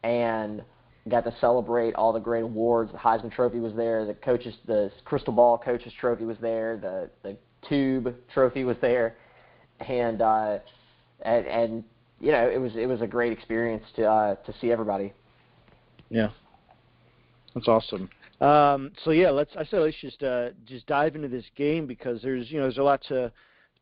and 0.03 0.63
got 1.08 1.25
to 1.25 1.35
celebrate 1.41 1.94
all 1.94 2.12
the 2.12 2.20
great 2.20 2.43
awards. 2.43 2.93
The 2.93 2.99
Heisman 2.99 3.32
Trophy 3.32 3.61
was 3.61 3.75
there. 3.75 4.05
The 4.05 4.14
coaches, 4.14 4.55
the 4.67 4.91
Crystal 5.05 5.32
Ball 5.32 5.58
Coaches 5.58 5.93
Trophy 5.99 6.25
was 6.25 6.37
there. 6.41 6.76
The 6.76 7.11
the 7.23 7.37
Tube 7.69 8.14
Trophy 8.32 8.64
was 8.64 8.76
there, 8.81 9.17
and 9.81 10.20
uh, 10.20 10.58
and, 11.23 11.47
and 11.47 11.85
you 12.20 12.32
know 12.32 12.49
it 12.49 12.58
was 12.58 12.73
it 12.76 12.87
was 12.87 13.00
a 13.00 13.06
great 13.06 13.32
experience 13.32 13.85
to 13.97 14.05
uh, 14.05 14.35
to 14.35 14.55
see 14.61 14.70
everybody. 14.70 15.12
Yeah, 16.11 16.31
that's 17.55 17.69
awesome. 17.69 18.11
Um, 18.41 18.93
so 19.05 19.11
yeah, 19.11 19.31
let's. 19.31 19.50
I 19.56 19.64
said 19.64 19.81
let's 19.81 19.96
just 20.00 20.23
uh, 20.23 20.50
just 20.67 20.87
dive 20.87 21.14
into 21.14 21.29
this 21.29 21.44
game 21.56 21.87
because 21.87 22.20
there's 22.23 22.50
you 22.50 22.58
know 22.58 22.64
there's 22.64 22.79
a 22.79 22.82
lot 22.82 23.03
to 23.08 23.32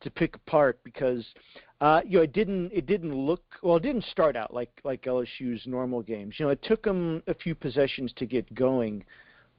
to 0.01 0.11
pick 0.11 0.37
apart 0.37 0.79
because 0.85 1.25
uh, 1.81 2.01
you 2.05 2.19
know 2.19 2.23
it 2.23 2.33
didn't 2.33 2.73
it 2.73 2.87
didn't 2.87 3.15
look 3.15 3.43
well 3.63 3.77
it 3.77 3.83
didn't 3.83 4.05
start 4.05 4.37
out 4.37 4.53
like 4.53 4.71
like 4.85 5.03
LSU's 5.03 5.67
normal 5.67 6.03
games. 6.03 6.37
You 6.39 6.47
know 6.47 6.53
it 6.53 6.63
took 6.63 6.83
them 6.83 7.23
a 7.27 7.35
few 7.35 7.55
possessions 7.55 8.13
to 8.17 8.27
get 8.27 8.53
going, 8.55 9.05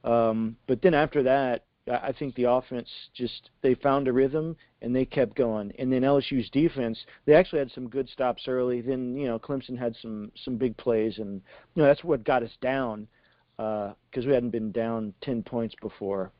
um, 0.04 0.56
but 0.66 0.82
then 0.82 0.94
after 0.94 1.22
that 1.22 1.64
I 1.90 2.12
think 2.12 2.34
the 2.34 2.44
offense 2.44 2.88
just 3.14 3.50
they 3.62 3.74
found 3.74 4.06
a 4.06 4.12
rhythm 4.12 4.56
and 4.82 4.94
they 4.94 5.04
kept 5.04 5.34
going. 5.34 5.72
And 5.78 5.92
then 5.92 6.02
LSU's 6.02 6.50
defense, 6.50 7.04
they 7.24 7.34
actually 7.34 7.60
had 7.60 7.72
some 7.72 7.88
good 7.88 8.08
stops 8.08 8.44
early. 8.46 8.80
Then 8.80 9.16
you 9.16 9.26
know 9.26 9.38
Clemson 9.38 9.78
had 9.78 9.96
some 10.00 10.30
some 10.44 10.56
big 10.56 10.76
plays, 10.76 11.18
and 11.18 11.40
you 11.74 11.82
know 11.82 11.88
that's 11.88 12.04
what 12.04 12.24
got 12.24 12.42
us 12.42 12.56
down 12.60 13.08
because 13.56 14.24
uh, 14.24 14.26
we 14.26 14.32
hadn't 14.32 14.50
been 14.50 14.72
down 14.72 15.14
ten 15.20 15.42
points 15.42 15.74
before. 15.80 16.32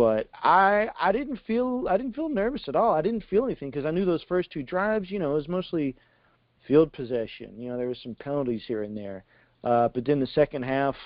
But 0.00 0.30
I 0.32 0.88
I 0.98 1.12
didn't 1.12 1.40
feel 1.46 1.84
I 1.86 1.98
didn't 1.98 2.14
feel 2.14 2.30
nervous 2.30 2.62
at 2.68 2.74
all. 2.74 2.94
I 2.94 3.02
didn't 3.02 3.22
feel 3.28 3.44
anything 3.44 3.68
because 3.68 3.84
I 3.84 3.90
knew 3.90 4.06
those 4.06 4.22
first 4.22 4.50
two 4.50 4.62
drives, 4.62 5.10
you 5.10 5.18
know, 5.18 5.32
it 5.32 5.34
was 5.34 5.46
mostly 5.46 5.94
field 6.66 6.90
possession. 6.94 7.52
You 7.58 7.68
know, 7.68 7.76
there 7.76 7.86
was 7.86 8.00
some 8.02 8.14
penalties 8.14 8.62
here 8.66 8.82
and 8.82 8.96
there. 8.96 9.24
Uh, 9.62 9.88
but 9.88 10.06
then 10.06 10.18
the 10.18 10.26
second 10.28 10.62
half, 10.62 10.96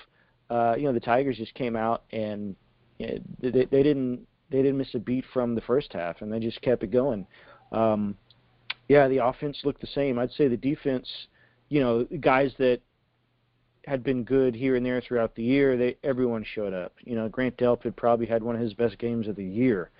uh, 0.49 0.75
you 0.77 0.83
know, 0.83 0.93
the 0.93 1.01
Tigers 1.01 1.35
just 1.35 1.53
came 1.55 1.75
out 1.75 2.03
and 2.13 2.55
you 2.97 3.07
know, 3.07 3.17
they, 3.41 3.65
they 3.65 3.83
didn't 3.83 4.25
they 4.49 4.61
didn't 4.61 4.77
miss 4.77 4.95
a 4.95 4.99
beat 4.99 5.25
from 5.33 5.55
the 5.55 5.61
first 5.61 5.91
half, 5.91 6.21
and 6.21 6.31
they 6.31 6.39
just 6.39 6.61
kept 6.61 6.81
it 6.81 6.91
going. 6.91 7.27
Um, 7.73 8.15
yeah, 8.87 9.09
the 9.09 9.25
offense 9.25 9.59
looked 9.65 9.81
the 9.81 9.87
same. 9.87 10.17
I'd 10.17 10.31
say 10.31 10.47
the 10.47 10.55
defense, 10.55 11.09
you 11.67 11.81
know, 11.81 12.05
guys 12.21 12.53
that 12.59 12.79
had 13.85 14.03
been 14.03 14.23
good 14.23 14.55
here 14.55 14.75
and 14.75 14.85
there 14.85 15.01
throughout 15.01 15.35
the 15.35 15.43
year. 15.43 15.77
They 15.77 15.97
everyone 16.03 16.43
showed 16.43 16.73
up. 16.73 16.93
You 17.03 17.15
know, 17.15 17.29
Grant 17.29 17.57
Delpit 17.57 17.95
probably 17.95 18.25
had 18.25 18.43
one 18.43 18.55
of 18.55 18.61
his 18.61 18.73
best 18.73 18.97
games 18.97 19.27
of 19.27 19.35
the 19.35 19.45
year. 19.45 19.91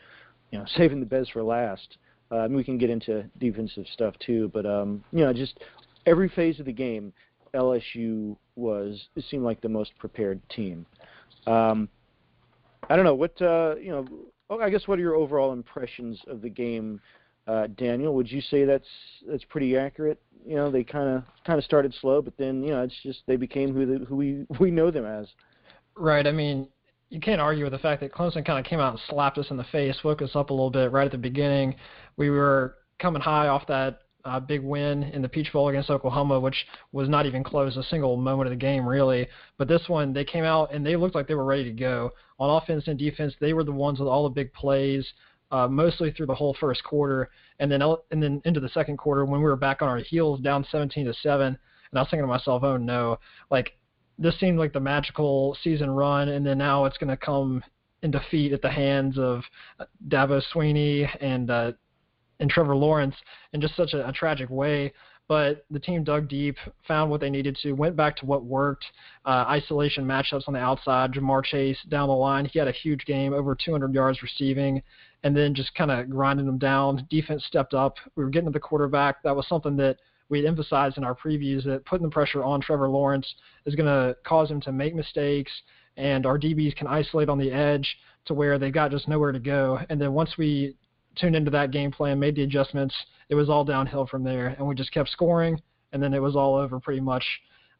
You 0.51 0.60
know, 0.60 0.65
saving 0.77 1.00
the 1.00 1.06
best 1.06 1.32
for 1.32 1.44
last. 1.44 1.98
Uh, 2.32 2.39
and 2.39 2.56
we 2.56 2.63
can 2.63 2.77
get 2.77 2.89
into 2.89 3.24
defensive 3.38 3.86
stuff 3.94 4.15
too, 4.25 4.50
but 4.54 4.65
um, 4.65 5.04
you 5.12 5.24
know, 5.24 5.32
just 5.32 5.60
every 6.08 6.27
phase 6.30 6.60
of 6.60 6.65
the 6.65 6.74
game, 6.74 7.13
LSU 7.54 8.36
was 8.56 9.08
it 9.15 9.24
seemed 9.30 9.44
like 9.44 9.62
the 9.62 9.70
most 9.70 9.92
prepared 10.00 10.42
team. 10.50 10.88
Um, 11.46 11.88
I 12.89 12.96
don't 12.96 13.06
know 13.06 13.15
what 13.15 13.39
uh, 13.42 13.75
you 13.80 13.92
know. 13.92 14.08
Oh, 14.50 14.60
I 14.60 14.70
guess 14.70 14.88
what 14.88 15.00
are 15.00 15.01
your 15.01 15.15
overall 15.15 15.54
impressions 15.54 16.20
of 16.27 16.42
the 16.42 16.50
game, 16.50 17.01
uh, 17.48 17.68
Daniel? 17.68 18.14
Would 18.16 18.32
you 18.32 18.42
say 18.42 18.66
that's 18.66 18.88
that's 19.28 19.44
pretty 19.46 19.78
accurate? 19.78 20.20
you 20.46 20.56
know 20.56 20.70
they 20.70 20.84
kind 20.84 21.10
of 21.10 21.24
kind 21.46 21.58
of 21.58 21.66
started 21.66 21.94
slow, 22.00 22.22
but 22.22 22.38
then 22.38 22.64
you 22.64 22.70
know 22.70 22.84
it's 22.84 22.96
just 23.04 23.24
they 23.28 23.36
became 23.36 23.74
who 23.74 23.86
the, 23.86 24.06
who 24.06 24.16
we 24.16 24.46
we 24.60 24.72
know 24.72 24.92
them 24.92 25.06
as. 25.06 25.28
Right. 25.98 26.28
I 26.28 26.32
mean, 26.32 26.68
you 27.10 27.20
can't 27.20 27.42
argue 27.42 27.64
with 27.64 27.74
the 27.74 27.80
fact 27.80 28.02
that 28.02 28.14
Clemson 28.14 28.46
kind 28.46 28.60
of 28.60 28.66
came 28.66 28.80
out 28.80 28.92
and 28.92 29.02
slapped 29.10 29.38
us 29.38 29.48
in 29.50 29.58
the 29.58 29.64
face, 29.66 29.96
woke 30.04 30.22
us 30.22 30.36
up 30.36 30.50
a 30.50 30.54
little 30.54 30.70
bit 30.70 30.92
right 30.92 31.06
at 31.06 31.12
the 31.12 31.18
beginning. 31.18 31.75
We 32.18 32.30
were 32.30 32.75
coming 33.00 33.22
high 33.22 33.48
off 33.48 33.66
that 33.68 34.00
uh, 34.25 34.40
big 34.40 34.62
win 34.62 35.04
in 35.04 35.22
the 35.22 35.30
Peach 35.30 35.54
Bowl 35.54 35.70
against 35.70 35.90
Oklahoma, 35.90 36.40
which 36.40 36.66
was 36.92 37.08
not 37.08 37.25
even 37.25 37.44
close 37.44 37.78
a 37.78 37.84
single 37.84 38.18
moment 38.18 38.48
of 38.48 38.52
the 38.52 38.58
game 38.58 38.86
really. 38.86 39.28
But 39.58 39.68
this 39.68 39.88
one, 39.88 40.12
they 40.12 40.25
came 40.25 40.44
out 40.44 40.74
and 40.74 40.86
they 40.86 40.96
looked 40.96 41.16
like 41.16 41.28
they 41.28 41.36
were 41.36 41.46
ready 41.46 41.64
to 41.64 41.72
go 41.72 42.12
on 42.40 42.62
offense 42.62 42.88
and 42.88 43.00
defense. 43.00 43.34
They 43.40 43.54
were 43.54 43.64
the 43.64 43.72
ones 43.72 44.00
with 44.00 44.10
all 44.10 44.24
the 44.24 44.34
big 44.34 44.52
plays 44.54 45.06
uh, 45.52 45.68
mostly 45.68 46.12
through 46.12 46.25
the 46.25 46.36
whole 46.36 46.56
first 46.60 46.84
quarter, 46.84 47.30
and 47.60 47.72
then 47.72 47.82
and 47.82 48.22
then 48.22 48.42
into 48.46 48.60
the 48.60 48.70
second 48.70 48.98
quarter 48.98 49.25
when 49.25 49.42
we 49.42 49.46
were 49.46 49.56
back 49.56 49.82
on 49.82 49.88
our 49.88 49.98
heels, 49.98 50.40
down 50.42 50.66
17 50.72 51.06
to 51.06 51.14
seven, 51.14 51.48
and 51.48 52.00
I 52.00 52.02
was 52.02 52.10
thinking 52.10 52.24
to 52.24 52.28
myself, 52.28 52.64
oh 52.64 52.78
no, 52.78 53.20
like 53.52 53.78
this 54.18 54.40
seemed 54.40 54.60
like 54.60 54.74
the 54.74 54.80
magical 54.80 55.58
season 55.64 55.90
run, 55.90 56.30
and 56.30 56.46
then 56.46 56.58
now 56.58 56.86
it's 56.86 56.98
going 56.98 57.10
to 57.10 57.18
come 57.18 57.64
in 58.02 58.12
defeat 58.12 58.54
at 58.54 58.62
the 58.62 58.70
hands 58.70 59.18
of 59.18 59.44
uh, 59.80 59.86
Swinney 60.54 61.10
and 61.22 61.50
uh, 61.50 61.72
and 62.40 62.50
Trevor 62.50 62.75
Lawrence 62.75 63.16
in 63.54 63.62
just 63.62 63.75
such 63.75 63.94
a, 63.94 64.08
a 64.08 64.12
tragic 64.12 64.50
way. 64.50 64.94
But 65.27 65.65
the 65.72 65.79
team 65.79 66.03
dug 66.03 66.29
deep, 66.29 66.55
found 66.88 67.10
what 67.10 67.20
they 67.20 67.32
needed 67.32 67.58
to, 67.63 67.74
went 67.74 67.96
back 67.96 68.15
to 68.17 68.25
what 68.27 68.46
worked. 68.46 68.86
Uh, 69.25 69.46
isolation 69.48 70.05
matchups 70.05 70.48
on 70.48 70.53
the 70.53 70.60
outside. 70.60 71.13
Ja'Marr 71.13 71.44
Chase 71.44 71.79
down 71.89 72.10
the 72.10 72.15
line, 72.15 72.46
he 72.46 72.60
had 72.60 72.67
a 72.67 72.72
huge 72.72 73.05
game, 73.05 73.34
over 73.34 73.55
200 73.55 73.94
yards 73.94 74.22
receiving, 74.22 74.84
and 75.24 75.36
then 75.36 75.55
just 75.55 75.74
kind 75.74 75.89
of 75.89 76.10
grinding 76.12 76.46
them 76.46 76.60
down. 76.60 77.08
Defense 77.10 77.44
stepped 77.46 77.74
up. 77.74 77.96
We 78.15 78.24
were 78.24 78.29
getting 78.29 78.50
to 78.50 78.53
the 78.53 78.60
quarterback. 78.60 79.24
That 79.24 79.36
was 79.36 79.48
something 79.48 79.75
that 79.77 79.98
we 80.29 80.39
had 80.39 80.48
emphasized 80.48 80.98
in 80.98 81.03
our 81.03 81.15
previews 81.15 81.63
that 81.65 81.86
putting 81.86 82.05
the 82.05 82.12
pressure 82.12 82.44
on 82.44 82.62
Trevor 82.62 82.89
Lawrence 82.89 83.34
is 83.65 83.75
going 83.75 83.88
to 83.88 84.15
cause 84.24 84.50
him 84.50 84.62
to 84.62 84.72
make 84.72 84.94
mistakes, 84.94 85.51
and 85.98 86.25
our 86.25 86.38
DBs 86.38 86.75
can 86.75 86.88
isolate 86.88 87.29
on 87.29 87.39
the 87.39 87.51
edge 87.51 87.98
to 88.25 88.34
where 88.34 88.60
they've 88.60 88.74
got 88.74 88.91
just 88.91 89.08
nowhere 89.08 89.32
to 89.32 89.39
go. 89.39 89.79
And 89.89 90.00
then 90.00 90.13
once 90.13 90.38
we 90.38 90.75
tuned 91.16 91.36
into 91.36 91.52
that 91.52 91.72
game 91.72 91.92
plan, 91.92 92.20
made 92.20 92.36
the 92.36 92.44
adjustments, 92.44 92.96
it 93.30 93.36
was 93.36 93.50
all 93.50 93.66
downhill 93.66 94.06
from 94.08 94.24
there, 94.24 94.48
and 94.48 94.68
we 94.68 94.76
just 94.76 94.92
kept 94.92 95.10
scoring, 95.10 95.60
and 95.92 96.02
then 96.02 96.14
it 96.14 96.22
was 96.22 96.36
all 96.36 96.56
over 96.56 96.80
pretty 96.80 97.02
much 97.02 97.24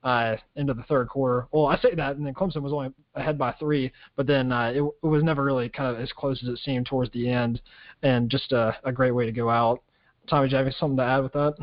uh, 0.04 0.36
into 0.56 0.74
the 0.74 0.84
third 0.84 1.10
quarter. 1.10 1.48
Well, 1.52 1.66
I 1.66 1.78
say 1.78 1.96
that, 1.96 2.16
and 2.16 2.26
then 2.26 2.34
Clemson 2.34 2.62
was 2.62 2.74
only 2.74 2.94
ahead 3.16 3.38
by 3.38 3.54
three, 3.54 3.92
but 4.16 4.28
then 4.28 4.52
uh, 4.52 4.72
it, 4.74 4.82
it 4.82 5.08
was 5.08 5.24
never 5.24 5.44
really 5.44 5.68
kind 5.70 5.94
of 5.94 6.02
as 6.02 6.12
close 6.12 6.42
as 6.44 6.50
it 6.50 6.60
seemed 6.60 6.86
towards 6.86 7.12
the 7.12 7.30
end, 7.30 7.62
and 8.04 8.30
just 8.30 8.52
a, 8.52 8.78
a 8.84 8.92
great 8.92 9.12
way 9.12 9.26
to 9.26 9.32
go 9.32 9.50
out. 9.50 9.82
Tommy, 10.30 10.48
do 10.48 10.56
you 10.56 10.64
have 10.64 10.74
something 10.76 10.98
to 10.98 11.04
add 11.04 11.20
with 11.20 11.34
that? 11.34 11.56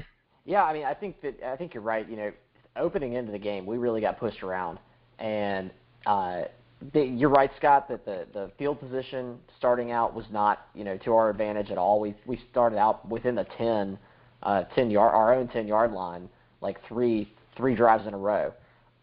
Yeah, 0.44 0.64
I 0.64 0.72
mean, 0.72 0.84
I 0.84 0.94
think 0.94 1.20
that 1.22 1.40
I 1.44 1.56
think 1.56 1.72
you're 1.72 1.82
right. 1.82 2.08
You 2.08 2.16
know, 2.16 2.32
opening 2.76 3.12
into 3.12 3.32
the 3.32 3.38
game, 3.38 3.64
we 3.64 3.78
really 3.78 4.00
got 4.00 4.18
pushed 4.18 4.42
around, 4.42 4.78
and 5.18 5.70
uh, 6.04 6.42
the, 6.92 7.04
you're 7.04 7.30
right, 7.30 7.50
Scott, 7.56 7.88
that 7.88 8.04
the 8.04 8.26
the 8.32 8.50
field 8.58 8.80
position 8.80 9.38
starting 9.56 9.92
out 9.92 10.14
was 10.14 10.26
not 10.30 10.66
you 10.74 10.84
know 10.84 10.96
to 10.98 11.14
our 11.14 11.30
advantage 11.30 11.70
at 11.70 11.78
all. 11.78 12.00
We 12.00 12.14
we 12.26 12.40
started 12.50 12.78
out 12.78 13.08
within 13.08 13.34
the 13.34 13.46
10, 13.56 13.98
uh, 14.42 14.64
10 14.74 14.90
yard 14.90 15.14
our 15.14 15.34
own 15.34 15.48
10 15.48 15.66
yard 15.66 15.92
line, 15.92 16.28
like 16.60 16.78
three 16.88 17.32
three 17.56 17.74
drives 17.74 18.06
in 18.06 18.14
a 18.14 18.18
row. 18.18 18.52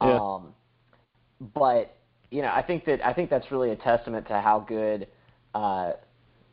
Yeah. 0.01 0.19
Um, 0.19 0.53
but 1.53 1.95
you 2.31 2.41
know, 2.41 2.49
I 2.49 2.61
think 2.61 2.85
that 2.85 3.05
I 3.05 3.13
think 3.13 3.29
that's 3.29 3.51
really 3.51 3.71
a 3.71 3.75
testament 3.75 4.27
to 4.27 4.39
how 4.39 4.59
good 4.67 5.07
uh, 5.53 5.93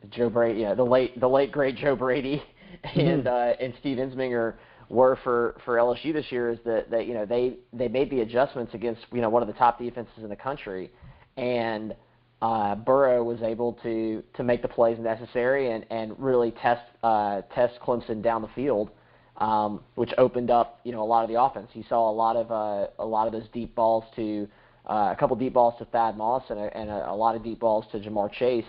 Joe 0.09 0.29
Brady, 0.29 0.59
you 0.59 0.65
know, 0.65 0.75
the 0.75 0.83
late 0.83 1.19
the 1.19 1.29
late 1.29 1.51
great 1.51 1.75
Joe 1.75 1.95
Brady 1.95 2.41
and 2.95 3.27
uh, 3.27 3.53
and 3.59 3.73
Steve 3.79 3.97
Ensminger 3.97 4.55
were 4.89 5.17
for 5.23 5.55
for 5.65 5.75
LSU 5.75 6.13
this 6.13 6.31
year 6.31 6.49
is 6.49 6.59
that 6.65 6.89
that 6.89 7.07
you 7.07 7.13
know 7.13 7.25
they 7.25 7.57
they 7.73 7.87
made 7.87 8.09
the 8.09 8.21
adjustments 8.21 8.73
against 8.73 9.01
you 9.11 9.21
know 9.21 9.29
one 9.29 9.41
of 9.41 9.47
the 9.47 9.53
top 9.53 9.79
defenses 9.79 10.23
in 10.23 10.29
the 10.29 10.35
country, 10.35 10.91
and 11.37 11.95
uh, 12.41 12.75
Burrow 12.75 13.23
was 13.23 13.41
able 13.41 13.73
to 13.83 14.23
to 14.35 14.43
make 14.43 14.61
the 14.61 14.67
plays 14.67 14.99
necessary 14.99 15.71
and 15.71 15.85
and 15.89 16.17
really 16.19 16.51
test 16.51 16.83
uh, 17.03 17.41
test 17.53 17.79
Clemson 17.81 18.21
down 18.21 18.41
the 18.41 18.49
field, 18.49 18.91
um, 19.37 19.81
which 19.95 20.11
opened 20.17 20.51
up 20.51 20.79
you 20.83 20.91
know 20.91 21.01
a 21.01 21.05
lot 21.05 21.23
of 21.23 21.29
the 21.29 21.41
offense. 21.41 21.69
You 21.73 21.83
saw 21.87 22.09
a 22.09 22.13
lot 22.13 22.35
of 22.35 22.51
uh, 22.51 22.87
a 22.99 23.05
lot 23.05 23.27
of 23.27 23.33
those 23.33 23.47
deep 23.53 23.73
balls 23.73 24.03
to 24.15 24.47
uh, 24.87 25.09
a 25.11 25.15
couple 25.19 25.35
deep 25.35 25.53
balls 25.53 25.75
to 25.79 25.85
Thad 25.85 26.17
Moss 26.17 26.43
and 26.49 26.59
a, 26.59 26.77
and 26.77 26.89
a, 26.89 27.11
a 27.11 27.15
lot 27.15 27.35
of 27.35 27.43
deep 27.43 27.59
balls 27.59 27.85
to 27.91 27.99
Ja'Marr 27.99 28.31
Chase, 28.31 28.65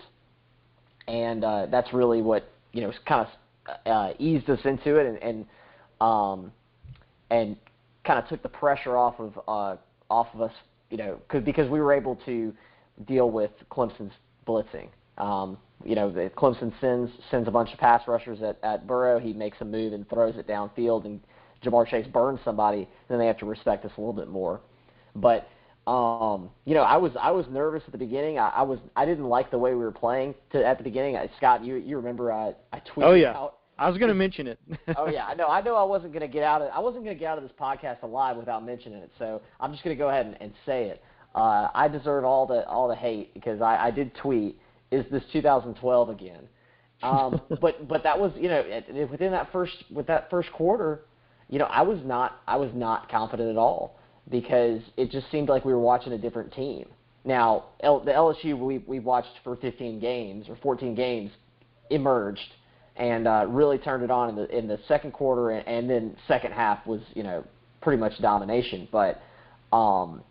and 1.07 1.43
uh, 1.43 1.67
that's 1.67 1.93
really 1.93 2.21
what 2.21 2.49
you 2.73 2.81
know 2.81 2.91
kind 3.05 3.27
of 3.27 3.75
uh, 3.85 4.13
eased 4.17 4.49
us 4.49 4.59
into 4.65 4.95
it 4.97 5.05
and 5.05 5.17
and 5.21 5.45
um, 6.01 6.51
and 7.29 7.55
kind 8.03 8.17
of 8.17 8.27
took 8.27 8.41
the 8.41 8.49
pressure 8.49 8.97
off 8.97 9.19
of 9.19 9.39
uh, 9.47 9.77
off 10.09 10.27
of 10.33 10.41
us, 10.41 10.53
you 10.89 10.97
know, 10.97 11.19
cause, 11.29 11.43
because 11.43 11.69
we 11.69 11.79
were 11.79 11.93
able 11.93 12.15
to 12.25 12.53
deal 13.07 13.29
with 13.31 13.51
Clemson's 13.71 14.13
blitzing. 14.47 14.89
Um, 15.17 15.57
you 15.83 15.95
know, 15.95 16.09
Clemson 16.35 16.73
sends 16.81 17.11
sends 17.31 17.47
a 17.47 17.51
bunch 17.51 17.71
of 17.71 17.79
pass 17.79 18.07
rushers 18.07 18.41
at, 18.41 18.57
at 18.63 18.85
Burrow. 18.87 19.19
He 19.19 19.33
makes 19.33 19.57
a 19.61 19.65
move 19.65 19.93
and 19.93 20.07
throws 20.09 20.35
it 20.35 20.47
downfield, 20.47 21.05
and 21.05 21.21
Ja'Marr 21.63 21.87
Chase 21.87 22.07
burns 22.07 22.39
somebody. 22.43 22.87
Then 23.07 23.19
they 23.19 23.27
have 23.27 23.37
to 23.39 23.45
respect 23.45 23.85
us 23.85 23.91
a 23.97 24.01
little 24.01 24.13
bit 24.13 24.27
more. 24.27 24.59
But 25.15 25.47
um, 25.87 26.49
you 26.65 26.73
know, 26.73 26.83
I 26.83 26.97
was 26.97 27.13
I 27.19 27.31
was 27.31 27.45
nervous 27.49 27.83
at 27.85 27.91
the 27.91 27.97
beginning. 27.97 28.39
I, 28.39 28.49
I 28.49 28.61
was 28.63 28.79
I 28.95 29.05
didn't 29.05 29.25
like 29.25 29.51
the 29.51 29.57
way 29.57 29.71
we 29.71 29.79
were 29.79 29.91
playing 29.91 30.35
to, 30.51 30.65
at 30.65 30.77
the 30.77 30.83
beginning. 30.83 31.15
I, 31.15 31.29
Scott, 31.37 31.63
you 31.63 31.75
you 31.75 31.95
remember 31.97 32.31
I 32.31 32.53
I 32.73 32.79
tweeted 32.79 33.03
Oh, 33.05 33.13
yeah. 33.13 33.35
out 33.35 33.58
I 33.79 33.87
was 33.87 33.97
going 33.97 34.09
to 34.09 34.15
mention 34.15 34.45
it. 34.45 34.59
oh 34.97 35.07
yeah, 35.07 35.25
I 35.25 35.35
know. 35.35 35.47
I 35.47 35.61
know. 35.61 35.75
I 35.75 35.83
wasn't 35.83 36.11
going 36.11 36.21
to 36.21 36.27
get 36.27 36.43
out 36.43 36.61
of. 36.61 36.69
I 36.73 36.79
wasn't 36.79 37.05
going 37.05 37.15
to 37.15 37.19
get 37.19 37.29
out 37.29 37.37
of 37.37 37.43
this 37.43 37.53
podcast 37.59 38.03
alive 38.03 38.35
without 38.35 38.65
mentioning 38.65 38.99
it. 38.99 39.09
So 39.17 39.41
I'm 39.59 39.71
just 39.71 39.83
going 39.83 39.95
to 39.95 39.99
go 39.99 40.09
ahead 40.09 40.25
and, 40.25 40.37
and 40.41 40.53
say 40.65 40.89
it. 40.89 41.01
Uh, 41.33 41.69
I 41.73 41.87
deserve 41.87 42.25
all 42.25 42.45
the 42.45 42.67
all 42.67 42.89
the 42.89 42.95
hate 42.95 43.33
because 43.33 43.61
I, 43.61 43.77
I 43.87 43.91
did 43.91 44.13
tweet. 44.15 44.59
Is 44.91 45.05
this 45.11 45.23
2012 45.31 46.09
again? 46.09 46.47
Um, 47.03 47.41
but 47.61 47.87
but 47.87 48.03
that 48.03 48.19
was 48.19 48.33
you 48.35 48.49
know 48.49 48.63
within 49.09 49.31
that 49.31 49.51
first 49.53 49.85
with 49.89 50.07
that 50.07 50.29
first 50.29 50.51
quarter, 50.51 51.05
you 51.47 51.57
know 51.57 51.65
I 51.65 51.83
was 51.83 51.99
not 52.03 52.41
I 52.47 52.57
was 52.57 52.71
not 52.73 53.09
confident 53.09 53.49
at 53.49 53.57
all 53.57 53.97
because 54.29 54.81
it 54.97 55.09
just 55.09 55.31
seemed 55.31 55.47
like 55.47 55.63
we 55.63 55.71
were 55.71 55.79
watching 55.79 56.11
a 56.11 56.17
different 56.17 56.51
team. 56.51 56.85
Now 57.23 57.65
L, 57.79 58.01
the 58.01 58.11
LSU 58.11 58.57
we 58.57 58.79
we 58.79 58.99
watched 58.99 59.39
for 59.45 59.55
15 59.55 60.01
games 60.01 60.49
or 60.49 60.57
14 60.57 60.95
games 60.95 61.31
emerged 61.89 62.53
and 62.99 63.27
uh, 63.27 63.45
really 63.47 63.77
turned 63.77 64.03
it 64.03 64.11
on 64.11 64.29
in 64.29 64.35
the 64.35 64.55
in 64.55 64.67
the 64.67 64.77
second 64.87 65.13
quarter, 65.13 65.51
and, 65.51 65.67
and 65.67 65.89
then 65.89 66.15
second 66.27 66.51
half 66.51 66.85
was 66.85 67.01
you 67.15 67.23
know 67.23 67.43
pretty 67.81 67.99
much 67.99 68.21
domination, 68.21 68.87
but 68.91 69.21
um, 69.71 70.21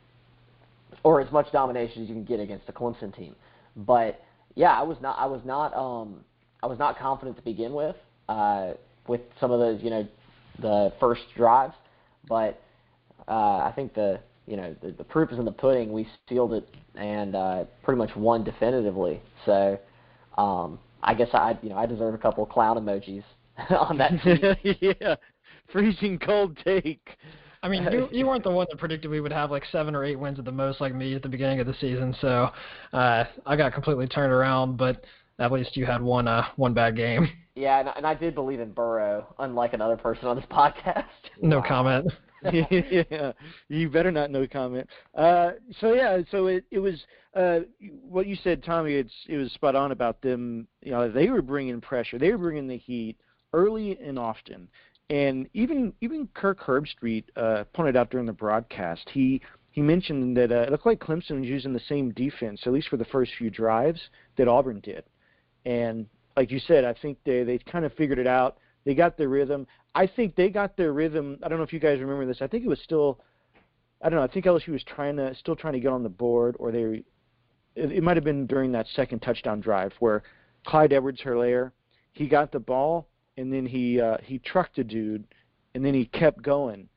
or 1.03 1.21
as 1.21 1.33
much 1.33 1.51
domination 1.51 2.03
as 2.03 2.09
you 2.09 2.15
can 2.15 2.25
get 2.25 2.39
against 2.39 2.69
a 2.69 2.73
Clemson 2.73 3.15
team. 3.17 3.35
But 3.75 4.21
yeah, 4.55 4.79
I 4.79 4.83
was 4.83 4.99
not 5.01 5.19
I 5.19 5.27
was 5.27 5.41
not 5.45 5.75
um, 5.75 6.21
I 6.63 6.67
was 6.67 6.79
not 6.79 6.99
confident 6.99 7.39
to 7.39 7.43
begin 7.43 7.73
with 7.73 7.97
uh, 8.29 8.73
with 9.09 9.23
some 9.41 9.51
of 9.51 9.59
those 9.59 9.83
you 9.83 9.91
know 9.91 10.07
the 10.61 10.93
first 11.01 11.23
drives, 11.37 11.75
but 12.29 12.63
uh, 13.29 13.31
I 13.65 13.73
think 13.75 13.95
the 13.95 14.21
you 14.47 14.59
know 14.59 14.77
the, 14.83 14.93
the 14.93 15.05
proof 15.05 15.33
is 15.33 15.39
in 15.39 15.47
the 15.47 15.53
pudding. 15.53 15.91
We 15.91 16.07
sealed 16.29 16.53
it 16.53 16.69
and 16.97 17.35
uh, 17.35 17.65
pretty 17.83 17.99
much 17.99 18.15
won 18.15 18.45
definitively. 18.45 19.23
So. 19.47 19.81
Um, 20.37 20.79
I 21.03 21.15
guess 21.15 21.29
I, 21.33 21.57
you 21.63 21.69
know, 21.71 21.77
I 21.77 21.87
deserve 21.87 22.15
a 22.15 22.19
couple 22.19 22.45
of 22.45 22.51
clown 22.51 22.77
emojis 22.77 23.25
on 23.71 23.99
that. 23.99 24.13
tweet. 24.63 24.79
yeah, 25.01 25.15
freezing 25.73 26.19
cold 26.19 26.59
take. 26.65 27.17
I 27.63 27.69
mean, 27.69 27.89
you 27.91 28.09
you 28.13 28.27
weren't 28.27 28.45
the 28.45 28.51
one 28.53 28.67
that 28.71 28.79
predicted 28.79 29.11
we 29.11 29.21
would 29.21 29.33
have 29.33 29.51
like 29.51 29.65
seven 29.73 29.95
or 29.97 30.05
eight 30.05 30.17
wins 30.19 30.39
at 30.39 30.45
the 30.45 30.53
most, 30.53 30.81
like 30.81 30.95
me 30.95 31.15
at 31.15 31.23
the 31.23 31.29
beginning 31.29 31.59
of 31.61 31.67
the 31.67 31.75
season. 31.75 32.15
So 32.21 32.51
uh, 32.93 33.25
I 33.47 33.57
got 33.57 33.73
completely 33.73 34.07
turned 34.07 34.33
around, 34.33 34.77
but 34.77 35.05
at 35.41 35.51
least 35.51 35.77
you 35.77 35.85
had 35.85 36.01
one 36.01 36.29
uh, 36.29 36.45
one 36.57 36.73
bad 36.73 36.95
game. 36.97 37.29
yeah, 37.57 37.81
and, 37.81 37.89
and 37.97 38.07
I 38.07 38.15
did 38.15 38.35
believe 38.37 38.61
in 38.61 38.71
Burrow, 38.71 39.35
unlike 39.41 39.73
another 39.73 39.97
person 39.97 40.27
on 40.29 40.37
this 40.37 40.45
podcast. 40.51 41.05
No 41.43 41.59
Wow. 41.59 41.65
comment. 41.67 42.13
Yeah, 42.53 43.33
you 43.69 43.89
better 43.89 44.11
not 44.11 44.31
no 44.31 44.47
comment. 44.47 44.89
Uh, 45.15 45.53
so 45.81 45.93
yeah, 45.93 46.19
so 46.31 46.47
it 46.47 46.65
it 46.71 46.79
was 46.79 47.05
uh, 47.35 47.61
what 48.03 48.27
you 48.27 48.37
said, 48.43 48.63
Tommy. 48.63 48.95
It's 48.95 49.13
it 49.29 49.37
was 49.37 49.53
spot 49.53 49.75
on 49.75 49.93
about 49.93 50.21
them. 50.23 50.67
You 50.83 50.93
know, 50.93 51.11
they 51.11 51.29
were 51.29 51.43
bringing 51.43 51.81
pressure. 51.81 52.19
They 52.19 52.31
were 52.31 52.39
bringing 52.39 52.69
the 52.69 52.77
heat 52.77 53.17
early 53.53 53.99
and 53.99 54.19
often. 54.19 54.69
And 55.11 55.49
even 55.55 55.93
even 56.01 56.29
Kirk 56.35 56.61
Herbstreit 56.61 57.25
uh, 57.37 57.65
pointed 57.75 57.97
out 57.97 58.11
during 58.11 58.27
the 58.27 58.33
broadcast. 58.33 59.09
He 59.13 59.41
he 59.71 59.81
mentioned 59.81 60.37
that 60.37 60.51
uh, 60.51 60.63
it 60.63 60.71
looked 60.71 60.87
like 60.87 60.99
Clemson 60.99 61.41
was 61.41 61.49
using 61.49 61.73
the 61.73 61.81
same 61.89 62.11
defense, 62.13 62.63
at 62.67 62.73
least 62.73 62.89
for 62.89 62.97
the 62.97 63.05
first 63.07 63.33
few 63.39 63.51
drives, 63.51 64.01
that 64.37 64.49
Auburn 64.49 64.81
did. 64.81 65.05
And 65.65 66.07
like 66.37 66.51
you 66.51 66.59
said, 66.61 66.85
I 66.85 66.95
think 66.95 67.19
they 67.25 67.43
they 67.45 67.59
kind 67.59 67.85
of 67.85 67.93
figured 67.95 68.19
it 68.19 68.27
out. 68.27 68.59
They 68.89 68.95
got 68.95 69.19
their 69.19 69.29
rhythm. 69.29 69.67
I 69.95 70.07
think 70.07 70.35
they 70.35 70.49
got 70.49 70.75
their 70.79 70.95
rhythm. 70.95 71.39
I 71.43 71.49
don't 71.49 71.59
know 71.59 71.65
if 71.65 71.75
you 71.75 71.79
guys 71.79 72.01
remember 72.01 72.25
this. 72.25 72.41
I 72.41 72.47
think 72.47 72.65
it 72.65 72.69
was 72.69 72.81
still, 72.81 73.21
I 74.01 74.09
don't 74.09 74.19
know. 74.19 74.25
I 74.25 74.29
think 74.29 74.47
LSU 74.47 74.69
was 74.69 74.83
trying 74.83 75.17
to 75.17 75.35
still 75.35 75.55
trying 75.55 75.75
to 75.75 75.79
get 75.81 75.93
on 75.93 76.03
the 76.03 76.09
board, 76.09 76.57
or 76.59 76.73
they, 76.73 77.03
it, 77.75 77.93
it 77.93 78.03
might 78.03 78.17
have 78.17 78.25
been 78.25 78.47
during 78.47 78.73
that 78.73 78.87
second 78.97 79.19
touchdown 79.19 79.61
drive 79.61 79.93
where 79.99 80.23
Clyde 80.67 80.95
Edwards-Helaire, 80.95 81.73
he 82.13 82.29
got 82.29 82.51
the 82.51 82.61
ball 82.61 83.09
and 83.37 83.53
then 83.53 83.67
he 83.67 84.01
uh, 84.01 84.17
he 84.23 84.39
trucked 84.39 84.79
a 84.79 84.85
dude, 84.85 85.25
and 85.75 85.85
then 85.85 85.93
he 85.93 86.07
kept 86.07 86.41
going, 86.41 86.89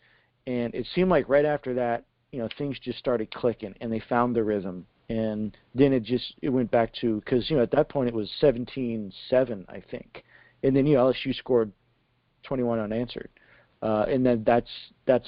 and 0.47 0.73
it 0.73 0.87
seemed 0.95 1.09
like 1.09 1.27
right 1.27 1.43
after 1.43 1.73
that, 1.73 2.05
you 2.31 2.39
know, 2.39 2.47
things 2.57 2.79
just 2.79 2.99
started 2.99 3.33
clicking, 3.33 3.75
and 3.81 3.91
they 3.91 3.99
found 3.99 4.33
the 4.33 4.45
rhythm, 4.45 4.87
and 5.09 5.57
then 5.75 5.91
it 5.91 6.03
just 6.03 6.35
it 6.41 6.47
went 6.47 6.71
back 6.71 6.93
to 7.01 7.19
because 7.19 7.49
you 7.49 7.57
know 7.57 7.63
at 7.63 7.71
that 7.71 7.89
point 7.89 8.07
it 8.07 8.15
was 8.15 8.31
17-7 8.41 9.11
I 9.67 9.83
think, 9.91 10.23
and 10.63 10.73
then 10.73 10.85
you 10.85 10.95
know 10.95 11.11
LSU 11.11 11.35
scored 11.35 11.73
21 12.43 12.79
unanswered, 12.79 13.29
uh, 13.81 14.05
and 14.07 14.25
then 14.25 14.43
that's 14.45 14.69
that's 15.05 15.27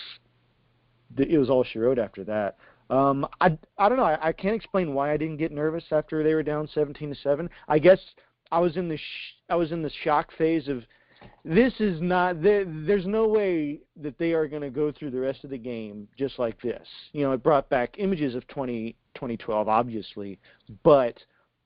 the, 1.15 1.27
it 1.27 1.38
was 1.38 1.50
all 1.50 1.63
she 1.63 1.79
wrote 1.79 2.00
after 2.00 2.24
that. 2.24 2.58
Um, 2.89 3.27
I 3.41 3.58
I 3.77 3.89
don't 3.89 3.98
know. 3.98 4.03
I, 4.03 4.29
I 4.29 4.32
can't 4.32 4.55
explain 4.55 4.93
why 4.93 5.12
I 5.12 5.17
didn't 5.17 5.38
get 5.38 5.51
nervous 5.51 5.86
after 5.91 6.24
they 6.24 6.34
were 6.34 6.43
down 6.43 6.67
17 6.74 7.10
to 7.10 7.15
seven. 7.15 7.50
I 7.67 7.79
guess 7.79 8.00
I 8.51 8.60
was 8.60 8.77
in 8.77 8.88
the 8.89 8.98
sh- 8.98 9.36
I 9.50 9.55
was 9.55 9.72
in 9.72 9.82
the 9.82 9.91
shock 10.03 10.32
phase 10.38 10.67
of 10.67 10.84
this 11.46 11.74
is 11.79 12.01
not 12.01 12.41
there, 12.41 12.65
there's 12.65 13.05
no 13.05 13.27
way 13.27 13.79
that 14.01 14.17
they 14.17 14.34
are 14.34 14.48
going 14.48 14.62
to 14.62 14.70
go 14.70 14.91
through 14.91 15.12
the 15.12 15.20
rest 15.20 15.43
of 15.43 15.50
the 15.50 15.58
game 15.58 16.08
just 16.17 16.38
like 16.38 16.62
this. 16.62 16.88
You 17.13 17.24
know, 17.24 17.32
it 17.32 17.43
brought 17.43 17.70
back 17.70 17.96
images 17.98 18.36
of 18.36 18.46
20 18.48 18.96
2012 19.15 19.67
obviously, 19.67 20.39
but 20.84 21.17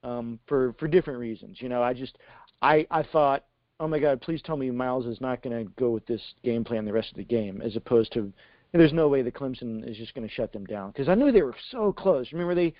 um 0.03 0.39
for 0.47 0.73
for 0.79 0.87
different 0.87 1.19
reasons. 1.19 1.57
You 1.61 1.69
know, 1.69 1.81
I 1.81 1.93
just 1.93 2.17
I 2.61 2.85
I 2.91 3.03
thought 3.03 3.45
oh 3.79 3.87
my 3.87 3.99
God, 3.99 4.21
please 4.21 4.41
tell 4.41 4.57
me 4.57 4.71
Miles 4.71 5.05
is 5.05 5.21
not 5.21 5.41
going 5.41 5.65
to 5.65 5.71
go 5.73 5.89
with 5.89 6.05
this 6.05 6.21
game 6.43 6.63
plan 6.63 6.85
the 6.85 6.93
rest 6.93 7.11
of 7.11 7.17
the 7.17 7.23
game, 7.23 7.61
as 7.61 7.75
opposed 7.75 8.11
to 8.13 8.31
there's 8.73 8.93
no 8.93 9.07
way 9.07 9.21
that 9.21 9.33
Clemson 9.33 9.89
is 9.89 9.97
just 9.97 10.13
going 10.13 10.27
to 10.27 10.33
shut 10.33 10.51
them 10.53 10.65
down 10.65 10.91
because 10.91 11.09
I 11.09 11.15
knew 11.15 11.31
they 11.31 11.41
were 11.41 11.55
so 11.71 11.91
close. 11.91 12.31
Remember 12.31 12.55
they 12.55 12.73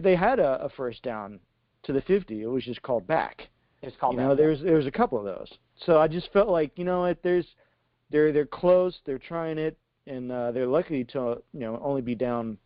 they 0.00 0.16
had 0.16 0.38
a, 0.38 0.64
a 0.64 0.68
first 0.70 1.02
down 1.02 1.38
to 1.84 1.92
the 1.92 2.00
50. 2.02 2.42
It 2.42 2.46
was 2.46 2.64
just 2.64 2.82
called 2.82 3.06
back. 3.06 3.48
It's 3.82 3.96
called 3.96 4.16
back. 4.16 4.22
you 4.22 4.28
know, 4.28 4.34
was 4.50 4.60
there 4.60 4.76
was 4.76 4.86
a 4.86 4.90
couple 4.90 5.18
of 5.18 5.24
those. 5.24 5.52
So 5.86 5.98
I 5.98 6.08
just 6.08 6.32
felt 6.32 6.48
like 6.48 6.72
you 6.76 6.84
know 6.84 7.00
what, 7.00 7.22
there's 7.22 7.46
they're 8.10 8.32
they're 8.32 8.46
close, 8.46 8.98
they're 9.04 9.18
trying 9.18 9.58
it, 9.58 9.76
and 10.06 10.32
uh, 10.32 10.52
they're 10.52 10.66
lucky 10.66 11.04
to 11.04 11.42
you 11.52 11.60
know 11.60 11.80
only 11.82 12.02
be 12.02 12.14
down, 12.14 12.58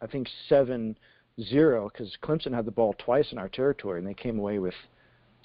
I 0.00 0.06
think 0.06 0.28
seven 0.48 0.96
zero 1.40 1.90
because 1.90 2.14
Clemson 2.22 2.54
had 2.54 2.66
the 2.66 2.70
ball 2.70 2.94
twice 2.98 3.32
in 3.32 3.38
our 3.38 3.48
territory 3.48 3.98
and 3.98 4.06
they 4.06 4.14
came 4.14 4.38
away 4.38 4.58
with 4.58 4.74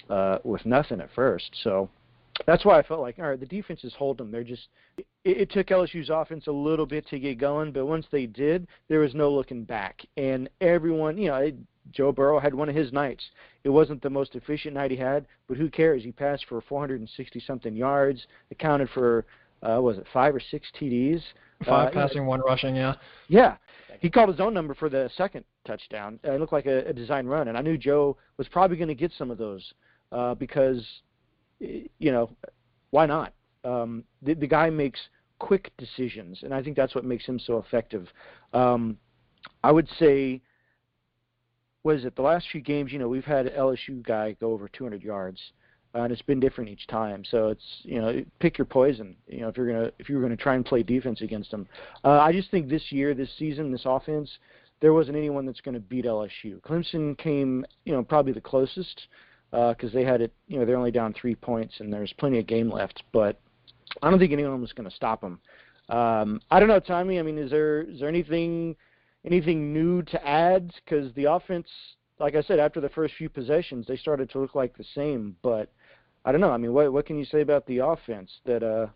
uh, 0.08 0.38
with 0.44 0.64
nothing 0.66 1.00
at 1.00 1.10
first. 1.14 1.50
So 1.62 1.88
that's 2.46 2.64
why 2.64 2.78
I 2.78 2.82
felt 2.82 3.00
like 3.00 3.18
all 3.18 3.28
right, 3.28 3.40
the 3.40 3.46
defenses 3.46 3.94
hold 3.96 4.18
them. 4.18 4.30
They're 4.30 4.44
just 4.44 4.68
it, 4.98 5.06
it 5.24 5.50
took 5.50 5.68
LSU's 5.68 6.10
offense 6.10 6.46
a 6.46 6.52
little 6.52 6.86
bit 6.86 7.06
to 7.08 7.18
get 7.18 7.38
going, 7.38 7.72
but 7.72 7.86
once 7.86 8.06
they 8.10 8.26
did, 8.26 8.66
there 8.88 9.00
was 9.00 9.14
no 9.14 9.30
looking 9.30 9.64
back, 9.64 10.04
and 10.16 10.48
everyone 10.60 11.18
you 11.18 11.28
know. 11.28 11.36
It, 11.36 11.56
Joe 11.90 12.12
Burrow 12.12 12.38
had 12.38 12.54
one 12.54 12.68
of 12.68 12.74
his 12.74 12.92
nights. 12.92 13.24
It 13.64 13.70
wasn't 13.70 14.02
the 14.02 14.10
most 14.10 14.34
efficient 14.34 14.74
night 14.74 14.90
he 14.90 14.96
had, 14.98 15.26
but 15.48 15.56
who 15.56 15.70
cares? 15.70 16.02
He 16.02 16.12
passed 16.12 16.44
for 16.46 16.60
460 16.60 17.40
something 17.46 17.74
yards, 17.74 18.26
accounted 18.50 18.90
for 18.90 19.24
uh, 19.62 19.80
was 19.80 19.98
it 19.98 20.06
five 20.12 20.34
or 20.34 20.40
six 20.50 20.68
TDs? 20.78 21.22
Five 21.64 21.88
uh, 21.88 21.90
passing, 21.92 22.26
one 22.26 22.40
rushing. 22.40 22.76
Yeah. 22.76 22.94
Yeah, 23.28 23.56
he 24.00 24.10
called 24.10 24.28
his 24.28 24.40
own 24.40 24.54
number 24.54 24.74
for 24.74 24.88
the 24.88 25.10
second 25.16 25.44
touchdown. 25.66 26.20
It 26.22 26.38
looked 26.38 26.52
like 26.52 26.66
a, 26.66 26.86
a 26.86 26.92
design 26.92 27.26
run, 27.26 27.48
and 27.48 27.58
I 27.58 27.62
knew 27.62 27.76
Joe 27.76 28.16
was 28.36 28.48
probably 28.48 28.76
going 28.76 28.88
to 28.88 28.94
get 28.94 29.12
some 29.16 29.30
of 29.30 29.38
those 29.38 29.72
uh, 30.12 30.34
because, 30.34 30.84
you 31.58 32.12
know, 32.12 32.30
why 32.90 33.06
not? 33.06 33.32
Um, 33.64 34.04
the, 34.22 34.34
the 34.34 34.46
guy 34.46 34.70
makes 34.70 35.00
quick 35.38 35.72
decisions, 35.76 36.40
and 36.42 36.54
I 36.54 36.62
think 36.62 36.76
that's 36.76 36.94
what 36.94 37.04
makes 37.04 37.24
him 37.24 37.38
so 37.38 37.58
effective. 37.58 38.08
Um, 38.52 38.96
I 39.62 39.72
would 39.72 39.88
say 39.98 40.40
what 41.82 41.96
is 41.96 42.04
it? 42.04 42.16
The 42.16 42.22
last 42.22 42.46
few 42.50 42.60
games, 42.60 42.92
you 42.92 42.98
know, 42.98 43.08
we've 43.08 43.24
had 43.24 43.46
LSU 43.46 44.02
guy 44.04 44.36
go 44.40 44.52
over 44.52 44.68
200 44.68 45.02
yards, 45.02 45.40
uh, 45.94 46.02
and 46.02 46.12
it's 46.12 46.22
been 46.22 46.40
different 46.40 46.68
each 46.68 46.86
time. 46.86 47.24
So 47.30 47.48
it's 47.48 47.64
you 47.82 48.00
know, 48.00 48.22
pick 48.40 48.58
your 48.58 48.66
poison. 48.66 49.16
You 49.26 49.40
know, 49.40 49.48
if 49.48 49.56
you're 49.56 49.72
gonna 49.72 49.90
if 49.98 50.08
you're 50.08 50.20
gonna 50.20 50.36
try 50.36 50.54
and 50.54 50.64
play 50.64 50.82
defense 50.82 51.22
against 51.22 51.50
them, 51.50 51.66
uh, 52.04 52.20
I 52.20 52.32
just 52.32 52.50
think 52.50 52.68
this 52.68 52.92
year, 52.92 53.14
this 53.14 53.30
season, 53.38 53.72
this 53.72 53.86
offense, 53.86 54.30
there 54.80 54.92
wasn't 54.92 55.16
anyone 55.16 55.46
that's 55.46 55.60
going 55.60 55.74
to 55.74 55.80
beat 55.80 56.04
LSU. 56.04 56.60
Clemson 56.60 57.16
came, 57.16 57.64
you 57.84 57.92
know, 57.92 58.02
probably 58.02 58.32
the 58.32 58.40
closest 58.40 59.08
because 59.50 59.90
uh, 59.90 59.94
they 59.94 60.04
had 60.04 60.20
it. 60.20 60.32
You 60.46 60.58
know, 60.58 60.64
they're 60.64 60.76
only 60.76 60.90
down 60.90 61.14
three 61.14 61.34
points, 61.34 61.74
and 61.80 61.92
there's 61.92 62.12
plenty 62.18 62.38
of 62.38 62.46
game 62.46 62.70
left. 62.70 63.02
But 63.12 63.40
I 64.02 64.10
don't 64.10 64.18
think 64.18 64.32
anyone 64.32 64.60
was 64.60 64.72
going 64.72 64.88
to 64.88 64.94
stop 64.94 65.20
them. 65.20 65.40
Um, 65.88 66.40
I 66.50 66.60
don't 66.60 66.68
know, 66.68 66.80
Tommy. 66.80 67.18
I 67.18 67.22
mean, 67.22 67.38
is 67.38 67.50
there 67.50 67.82
is 67.82 68.00
there 68.00 68.08
anything 68.08 68.76
anything 69.24 69.72
new 69.72 70.02
to 70.02 70.26
add? 70.26 70.72
Because 70.84 71.12
the 71.14 71.24
offense, 71.24 71.68
like 72.18 72.34
I 72.34 72.42
said, 72.42 72.58
after 72.58 72.80
the 72.80 72.90
first 72.90 73.14
few 73.14 73.28
possessions, 73.28 73.86
they 73.86 73.96
started 73.96 74.30
to 74.30 74.40
look 74.40 74.54
like 74.54 74.76
the 74.76 74.84
same. 74.94 75.36
But 75.42 75.70
I 76.24 76.32
don't 76.32 76.40
know. 76.40 76.50
I 76.50 76.58
mean, 76.58 76.74
what 76.74 76.92
what 76.92 77.06
can 77.06 77.18
you 77.18 77.24
say 77.24 77.40
about 77.40 77.66
the 77.66 77.78
offense 77.78 78.30
that 78.44 78.62
uh 78.62 78.88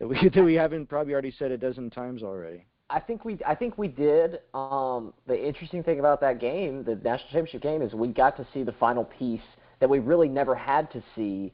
that 0.00 0.08
we 0.08 0.28
that 0.34 0.42
we 0.42 0.54
haven't 0.54 0.88
probably 0.88 1.12
already 1.12 1.32
said 1.38 1.52
a 1.52 1.58
dozen 1.58 1.90
times 1.90 2.22
already? 2.22 2.64
I 2.90 2.98
think 2.98 3.24
we 3.24 3.38
I 3.46 3.54
think 3.54 3.78
we 3.78 3.86
did. 3.86 4.40
Um, 4.52 5.14
the 5.28 5.46
interesting 5.46 5.84
thing 5.84 6.00
about 6.00 6.20
that 6.22 6.40
game, 6.40 6.82
the 6.82 6.96
national 6.96 7.30
championship 7.30 7.62
game, 7.62 7.82
is 7.82 7.92
we 7.92 8.08
got 8.08 8.36
to 8.38 8.46
see 8.52 8.64
the 8.64 8.72
final 8.72 9.04
piece 9.04 9.40
that 9.80 9.88
we 9.88 9.98
really 9.98 10.28
never 10.28 10.54
had 10.54 10.90
to 10.92 11.02
see 11.14 11.52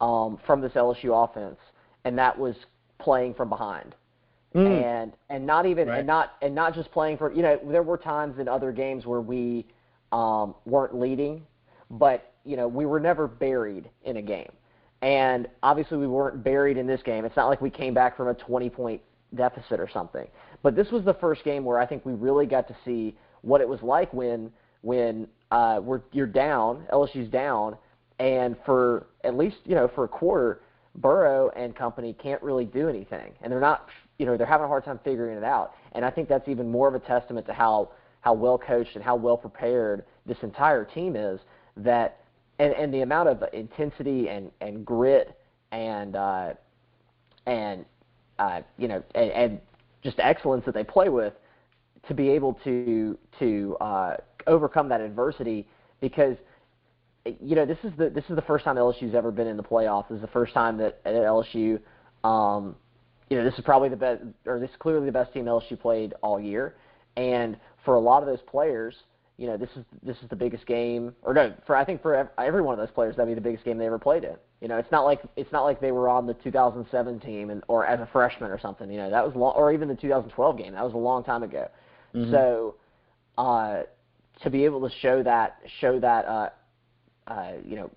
um, 0.00 0.38
from 0.46 0.60
this 0.60 0.72
LSU 0.72 1.24
offense, 1.24 1.58
and 2.04 2.18
that 2.18 2.38
was 2.38 2.54
playing 2.98 3.34
from 3.34 3.48
behind. 3.48 3.94
Mm. 4.54 4.82
And 4.82 5.12
and 5.30 5.46
not 5.46 5.64
even 5.64 5.88
right. 5.88 5.98
and 5.98 6.06
not 6.06 6.34
and 6.42 6.54
not 6.54 6.74
just 6.74 6.92
playing 6.92 7.16
for 7.16 7.32
you 7.32 7.40
know 7.40 7.58
there 7.68 7.82
were 7.82 7.96
times 7.96 8.38
in 8.38 8.48
other 8.48 8.70
games 8.70 9.06
where 9.06 9.22
we 9.22 9.66
um, 10.12 10.54
weren't 10.66 10.94
leading, 10.94 11.46
but 11.90 12.34
you 12.44 12.56
know 12.56 12.68
we 12.68 12.84
were 12.84 13.00
never 13.00 13.26
buried 13.26 13.88
in 14.04 14.18
a 14.18 14.22
game, 14.22 14.52
and 15.00 15.48
obviously 15.62 15.96
we 15.96 16.06
weren't 16.06 16.44
buried 16.44 16.76
in 16.76 16.86
this 16.86 17.02
game. 17.02 17.24
It's 17.24 17.36
not 17.36 17.48
like 17.48 17.62
we 17.62 17.70
came 17.70 17.94
back 17.94 18.14
from 18.14 18.28
a 18.28 18.34
20 18.34 18.68
point 18.68 19.00
deficit 19.34 19.80
or 19.80 19.88
something. 19.88 20.28
But 20.62 20.76
this 20.76 20.90
was 20.90 21.02
the 21.04 21.14
first 21.14 21.44
game 21.44 21.64
where 21.64 21.78
I 21.78 21.86
think 21.86 22.04
we 22.04 22.12
really 22.12 22.46
got 22.46 22.68
to 22.68 22.76
see 22.84 23.16
what 23.40 23.60
it 23.60 23.68
was 23.68 23.82
like 23.82 24.12
when 24.12 24.52
when 24.82 25.28
uh, 25.52 25.80
we're, 25.80 26.00
you're 26.12 26.26
down, 26.26 26.82
LSU's 26.90 27.28
down, 27.28 27.76
and 28.18 28.56
for 28.64 29.06
at 29.22 29.36
least 29.36 29.58
you 29.64 29.74
know 29.74 29.86
for 29.94 30.04
a 30.04 30.08
quarter, 30.08 30.62
Burrow 30.96 31.50
and 31.54 31.76
company 31.76 32.14
can't 32.14 32.42
really 32.42 32.64
do 32.64 32.88
anything, 32.88 33.34
and 33.42 33.52
they're 33.52 33.60
not 33.60 33.88
you 34.18 34.24
know 34.24 34.36
they're 34.38 34.46
having 34.46 34.64
a 34.64 34.68
hard 34.68 34.84
time 34.84 34.98
figuring 35.04 35.36
it 35.36 35.44
out. 35.44 35.74
And 35.92 36.06
I 36.06 36.10
think 36.10 36.28
that's 36.28 36.48
even 36.48 36.70
more 36.70 36.88
of 36.88 36.94
a 36.94 37.00
testament 37.00 37.46
to 37.46 37.52
how 37.52 37.90
how 38.22 38.32
well 38.32 38.56
coached 38.56 38.94
and 38.94 39.04
how 39.04 39.14
well 39.14 39.36
prepared 39.36 40.04
this 40.24 40.38
entire 40.42 40.86
team 40.86 41.16
is. 41.16 41.38
That 41.76 42.20
and 42.58 42.72
and 42.72 42.92
the 42.92 43.02
amount 43.02 43.28
of 43.28 43.44
intensity 43.52 44.30
and 44.30 44.50
and 44.62 44.86
grit 44.86 45.38
and 45.70 46.16
uh, 46.16 46.54
and 47.44 47.84
uh, 48.38 48.62
you 48.78 48.88
know 48.88 49.02
and, 49.14 49.30
and 49.32 49.60
just 50.02 50.18
excellence 50.18 50.64
that 50.64 50.72
they 50.72 50.84
play 50.84 51.10
with 51.10 51.34
to 52.08 52.14
be 52.14 52.30
able 52.30 52.54
to 52.64 53.18
to 53.38 53.76
uh, 53.82 54.16
overcome 54.46 54.88
that 54.88 55.00
adversity 55.00 55.66
because 56.00 56.36
you 57.24 57.54
know 57.54 57.64
this 57.64 57.78
is 57.84 57.92
the 57.96 58.10
this 58.10 58.24
is 58.28 58.36
the 58.36 58.42
first 58.42 58.64
time 58.64 58.76
LSU's 58.76 59.14
ever 59.14 59.30
been 59.30 59.46
in 59.46 59.56
the 59.56 59.62
playoffs. 59.62 60.08
This 60.08 60.16
is 60.16 60.22
the 60.22 60.28
first 60.28 60.54
time 60.54 60.76
that 60.78 61.04
LSU 61.04 61.80
um, 62.24 62.76
you 63.32 63.38
know, 63.38 63.44
this 63.44 63.54
is 63.54 63.64
probably 63.64 63.88
the 63.88 63.96
best, 63.96 64.22
or 64.44 64.60
this 64.60 64.68
is 64.68 64.76
clearly 64.78 65.06
the 65.06 65.12
best 65.12 65.32
team 65.32 65.46
LSU 65.46 65.80
played 65.80 66.12
all 66.22 66.38
year. 66.38 66.74
And 67.16 67.56
for 67.82 67.94
a 67.94 68.00
lot 68.00 68.22
of 68.22 68.28
those 68.28 68.42
players, 68.46 68.94
you 69.38 69.46
know, 69.46 69.56
this 69.56 69.70
is 69.74 69.84
this 70.02 70.18
is 70.18 70.28
the 70.28 70.36
biggest 70.36 70.66
game, 70.66 71.14
or 71.22 71.32
no, 71.32 71.54
for 71.66 71.74
I 71.74 71.82
think 71.82 72.02
for 72.02 72.30
every 72.38 72.60
one 72.60 72.74
of 72.74 72.78
those 72.78 72.94
players, 72.94 73.16
that'd 73.16 73.30
be 73.30 73.34
the 73.34 73.40
biggest 73.40 73.64
game 73.64 73.78
they 73.78 73.86
ever 73.86 73.98
played 73.98 74.24
in. 74.24 74.36
You 74.60 74.68
know, 74.68 74.76
it's 74.76 74.92
not 74.92 75.04
like 75.04 75.22
it's 75.34 75.50
not 75.50 75.62
like 75.62 75.80
they 75.80 75.92
were 75.92 76.10
on 76.10 76.26
the 76.26 76.34
2007 76.34 77.20
team 77.20 77.48
and 77.48 77.64
or 77.68 77.86
as 77.86 78.00
a 78.00 78.08
freshman 78.12 78.50
or 78.50 78.58
something. 78.58 78.90
You 78.90 78.98
know, 78.98 79.10
that 79.10 79.24
was 79.24 79.34
long, 79.34 79.54
or 79.56 79.72
even 79.72 79.88
the 79.88 79.94
2012 79.94 80.58
game. 80.58 80.74
That 80.74 80.84
was 80.84 80.92
a 80.92 80.98
long 80.98 81.24
time 81.24 81.42
ago. 81.42 81.68
Mm-hmm. 82.14 82.30
So, 82.30 82.74
uh, 83.38 83.82
to 84.42 84.50
be 84.50 84.64
able 84.64 84.88
to 84.88 84.94
show 85.00 85.22
that 85.22 85.58
show 85.80 86.00
that 86.00 86.24
uh, 86.26 86.48
uh, 87.26 87.52
you 87.64 87.76
know 87.76 87.90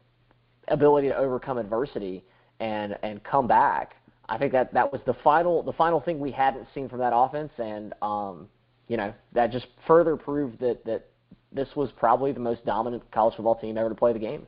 ability 0.67 1.07
to 1.07 1.17
overcome 1.17 1.57
adversity 1.57 2.23
and 2.59 2.97
and 3.03 3.23
come 3.23 3.47
back 3.47 3.95
I 4.27 4.37
think 4.37 4.51
that 4.53 4.73
that 4.73 4.91
was 4.91 5.01
the 5.05 5.13
final 5.23 5.61
the 5.61 5.73
final 5.73 5.99
thing 5.99 6.19
we 6.19 6.31
hadn't 6.31 6.67
seen 6.73 6.89
from 6.89 6.99
that 6.99 7.13
offense, 7.15 7.51
and 7.57 7.93
um, 8.01 8.47
you 8.87 8.97
know 8.97 9.13
that 9.33 9.51
just 9.51 9.67
further 9.85 10.15
proved 10.15 10.59
that 10.59 10.83
that 10.85 11.07
this 11.51 11.69
was 11.75 11.89
probably 11.97 12.31
the 12.31 12.39
most 12.39 12.65
dominant 12.65 13.03
college 13.11 13.35
football 13.35 13.55
team 13.55 13.77
ever 13.77 13.89
to 13.89 13.95
play 13.95 14.13
the 14.13 14.19
game. 14.19 14.47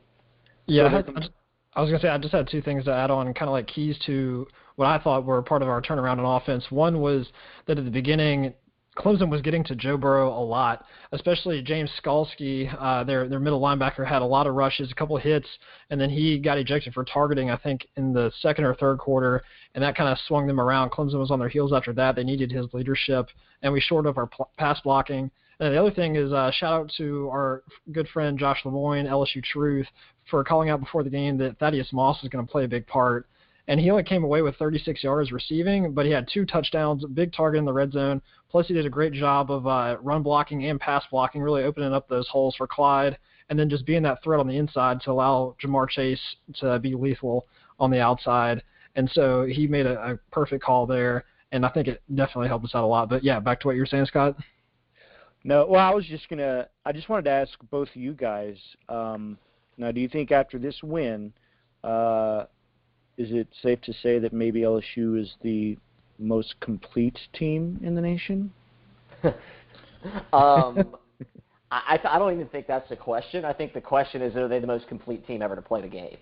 Yeah, 0.66 0.86
I, 0.86 0.88
had, 0.90 1.30
I 1.74 1.80
was 1.80 1.90
gonna 1.90 2.00
say 2.00 2.08
I 2.08 2.18
just 2.18 2.34
had 2.34 2.48
two 2.48 2.60
things 2.60 2.84
to 2.84 2.92
add 2.92 3.10
on, 3.10 3.32
kind 3.34 3.48
of 3.48 3.52
like 3.52 3.68
keys 3.68 3.98
to 4.06 4.46
what 4.76 4.86
I 4.86 4.98
thought 4.98 5.24
were 5.24 5.42
part 5.42 5.62
of 5.62 5.68
our 5.68 5.80
turnaround 5.80 6.18
in 6.18 6.24
offense. 6.24 6.64
One 6.70 7.00
was 7.00 7.28
that 7.66 7.78
at 7.78 7.84
the 7.84 7.90
beginning 7.90 8.54
Clemson 8.98 9.30
was 9.30 9.42
getting 9.42 9.62
to 9.64 9.76
Joe 9.76 9.96
Burrow 9.96 10.28
a 10.28 10.42
lot, 10.42 10.84
especially 11.12 11.62
James 11.62 11.90
Skalski, 12.02 12.74
uh, 12.80 13.04
their 13.04 13.28
their 13.28 13.38
middle 13.38 13.60
linebacker, 13.60 14.04
had 14.04 14.22
a 14.22 14.26
lot 14.26 14.48
of 14.48 14.54
rushes, 14.54 14.90
a 14.90 14.94
couple 14.94 15.16
hits, 15.16 15.46
and 15.90 16.00
then 16.00 16.10
he 16.10 16.38
got 16.38 16.58
ejected 16.58 16.92
for 16.94 17.04
targeting, 17.04 17.48
I 17.50 17.56
think, 17.56 17.86
in 17.96 18.12
the 18.12 18.32
second 18.40 18.64
or 18.64 18.74
third 18.74 18.98
quarter, 18.98 19.42
and 19.74 19.84
that 19.84 19.96
kind 19.96 20.10
of 20.10 20.18
swung 20.26 20.48
them 20.48 20.60
around. 20.60 20.90
Clemson 20.90 21.20
was 21.20 21.30
on 21.30 21.38
their 21.38 21.48
heels 21.48 21.72
after 21.72 21.92
that. 21.92 22.16
They 22.16 22.24
needed 22.24 22.50
his 22.50 22.66
leadership, 22.72 23.28
and 23.62 23.72
we 23.72 23.80
shored 23.80 24.06
up 24.06 24.16
our 24.16 24.26
pl- 24.26 24.50
pass 24.58 24.80
blocking. 24.80 25.30
And 25.60 25.74
the 25.74 25.80
other 25.80 25.90
thing 25.92 26.16
is 26.16 26.32
uh, 26.32 26.50
shout 26.50 26.72
out 26.72 26.92
to 26.98 27.28
our 27.30 27.62
good 27.92 28.08
friend 28.08 28.38
Josh 28.38 28.60
Lemoyne, 28.64 29.06
LSU 29.06 29.42
Truth, 29.42 29.86
for 30.28 30.42
calling 30.42 30.70
out 30.70 30.80
before 30.80 31.04
the 31.04 31.10
game 31.10 31.38
that 31.38 31.58
Thaddeus 31.58 31.92
Moss 31.92 32.22
is 32.24 32.28
going 32.28 32.44
to 32.44 32.50
play 32.50 32.64
a 32.64 32.68
big 32.68 32.86
part 32.86 33.26
and 33.68 33.78
he 33.78 33.90
only 33.90 34.02
came 34.02 34.24
away 34.24 34.40
with 34.40 34.56
36 34.56 35.04
yards 35.04 35.30
receiving, 35.30 35.92
but 35.92 36.06
he 36.06 36.10
had 36.10 36.26
two 36.32 36.46
touchdowns, 36.46 37.04
big 37.12 37.32
target 37.34 37.58
in 37.58 37.66
the 37.66 37.72
red 37.72 37.92
zone. 37.92 38.22
Plus, 38.50 38.66
he 38.66 38.72
did 38.72 38.86
a 38.86 38.90
great 38.90 39.12
job 39.12 39.50
of 39.50 39.66
uh, 39.66 39.98
run 40.00 40.22
blocking 40.22 40.64
and 40.64 40.80
pass 40.80 41.04
blocking, 41.10 41.42
really 41.42 41.62
opening 41.62 41.92
up 41.92 42.08
those 42.08 42.26
holes 42.28 42.56
for 42.56 42.66
Clyde, 42.66 43.18
and 43.50 43.58
then 43.58 43.68
just 43.68 43.84
being 43.84 44.02
that 44.02 44.22
threat 44.24 44.40
on 44.40 44.48
the 44.48 44.56
inside 44.56 45.02
to 45.02 45.10
allow 45.10 45.54
Ja'Marr 45.62 45.88
Chase 45.88 46.20
to 46.54 46.78
be 46.78 46.94
lethal 46.94 47.46
on 47.78 47.90
the 47.90 48.00
outside. 48.00 48.62
And 48.96 49.08
so 49.10 49.44
he 49.44 49.66
made 49.66 49.84
a, 49.84 50.12
a 50.12 50.18
perfect 50.32 50.64
call 50.64 50.86
there, 50.86 51.26
and 51.52 51.64
I 51.66 51.68
think 51.68 51.88
it 51.88 52.02
definitely 52.14 52.48
helped 52.48 52.64
us 52.64 52.74
out 52.74 52.84
a 52.84 52.86
lot. 52.86 53.10
But 53.10 53.22
yeah, 53.22 53.38
back 53.38 53.60
to 53.60 53.66
what 53.66 53.76
you 53.76 53.82
were 53.82 53.86
saying, 53.86 54.06
Scott. 54.06 54.34
No, 55.44 55.66
well, 55.66 55.80
I 55.80 55.94
was 55.94 56.06
just 56.06 56.28
gonna. 56.28 56.68
I 56.84 56.92
just 56.92 57.08
wanted 57.08 57.26
to 57.26 57.30
ask 57.30 57.52
both 57.70 57.88
of 57.90 57.96
you 57.96 58.14
guys. 58.14 58.56
Um, 58.88 59.38
now, 59.76 59.92
do 59.92 60.00
you 60.00 60.08
think 60.08 60.32
after 60.32 60.58
this 60.58 60.82
win, 60.82 61.32
uh, 61.84 62.46
is 63.18 63.32
it 63.32 63.48
safe 63.62 63.80
to 63.82 63.92
say 63.92 64.18
that 64.20 64.32
maybe 64.32 64.60
LSU 64.60 65.20
is 65.20 65.34
the 65.42 65.76
most 66.18 66.54
complete 66.60 67.18
team 67.32 67.78
in 67.82 67.94
the 67.94 68.00
nation? 68.00 68.52
um, 70.32 70.94
I, 71.70 71.98
I 72.02 72.18
don't 72.18 72.32
even 72.32 72.46
think 72.48 72.66
that's 72.66 72.88
the 72.88 72.96
question. 72.96 73.44
I 73.44 73.52
think 73.52 73.74
the 73.74 73.80
question 73.80 74.22
is, 74.22 74.34
are 74.36 74.48
they 74.48 74.60
the 74.60 74.66
most 74.66 74.88
complete 74.88 75.26
team 75.26 75.42
ever 75.42 75.56
to 75.56 75.62
play 75.62 75.82
the 75.82 75.88
game? 75.88 76.16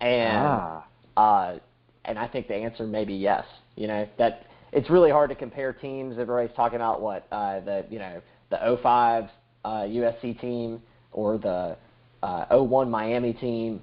And 0.00 0.36
Ah. 0.36 0.84
uh, 1.16 1.58
and 2.04 2.18
I 2.18 2.28
think 2.28 2.48
the 2.48 2.54
answer 2.54 2.86
may 2.86 3.04
be 3.04 3.14
yes. 3.14 3.44
You 3.76 3.86
know 3.86 4.06
that 4.18 4.46
it's 4.72 4.90
really 4.90 5.10
hard 5.10 5.30
to 5.30 5.36
compare 5.36 5.72
teams. 5.72 6.18
Everybody's 6.18 6.54
talking 6.54 6.76
about 6.76 7.00
what 7.00 7.26
uh, 7.32 7.60
the 7.60 7.84
you 7.90 7.98
know 7.98 8.20
the 8.50 8.78
05 8.82 9.24
uh, 9.64 9.68
USC 9.68 10.38
team 10.40 10.82
or 11.12 11.38
the 11.38 11.76
uh, 12.22 12.56
01 12.56 12.90
Miami 12.90 13.32
team, 13.32 13.80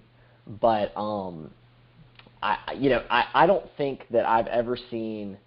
but 0.62 0.96
um, 0.96 1.50
I 2.42 2.74
you 2.78 2.90
know 2.90 3.04
I, 3.10 3.26
I 3.34 3.46
don't 3.46 3.66
think 3.78 4.06
that 4.12 4.26
I've 4.26 4.48
ever 4.48 4.78
seen. 4.90 5.38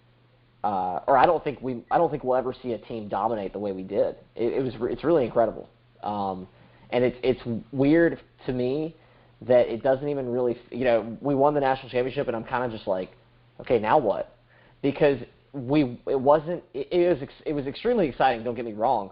Uh, 0.63 1.01
or 1.07 1.17
I 1.17 1.25
don't 1.25 1.43
think 1.43 1.61
we, 1.61 1.83
I 1.91 1.97
don't 1.97 2.09
think 2.09 2.23
we'll 2.23 2.37
ever 2.37 2.55
see 2.63 2.71
a 2.71 2.77
team 2.77 3.09
dominate 3.09 3.51
the 3.51 3.59
way 3.59 3.73
we 3.73 3.83
did. 3.83 4.15
It, 4.33 4.53
it 4.53 4.63
was, 4.63 4.73
it's 4.83 5.03
really 5.03 5.25
incredible, 5.25 5.67
um, 6.03 6.47
and 6.91 7.03
it's 7.03 7.17
it's 7.21 7.41
weird 7.73 8.21
to 8.45 8.53
me 8.53 8.95
that 9.41 9.67
it 9.67 9.83
doesn't 9.83 10.07
even 10.07 10.31
really, 10.31 10.57
you 10.71 10.85
know, 10.85 11.17
we 11.19 11.35
won 11.35 11.53
the 11.53 11.59
national 11.59 11.89
championship, 11.89 12.27
and 12.27 12.35
I'm 12.35 12.45
kind 12.45 12.63
of 12.63 12.71
just 12.71 12.87
like, 12.87 13.11
okay, 13.59 13.77
now 13.77 13.97
what? 13.97 14.37
Because 14.81 15.17
we, 15.51 15.99
it 16.07 16.19
wasn't, 16.19 16.63
it, 16.73 16.87
it 16.91 17.19
was, 17.19 17.29
it 17.45 17.51
was 17.51 17.67
extremely 17.67 18.07
exciting. 18.07 18.43
Don't 18.45 18.55
get 18.55 18.63
me 18.63 18.71
wrong, 18.71 19.11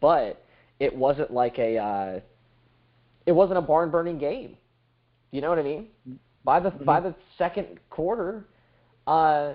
but 0.00 0.44
it 0.80 0.94
wasn't 0.94 1.30
like 1.32 1.60
a, 1.60 1.78
uh, 1.78 2.20
it 3.24 3.32
wasn't 3.32 3.58
a 3.58 3.62
barn 3.62 3.90
burning 3.90 4.18
game. 4.18 4.56
You 5.30 5.42
know 5.42 5.48
what 5.48 5.60
I 5.60 5.62
mean? 5.62 5.86
By 6.46 6.60
the 6.60 6.70
by 6.70 7.00
the 7.00 7.14
second 7.36 7.66
quarter, 7.90 8.46
uh, 9.06 9.54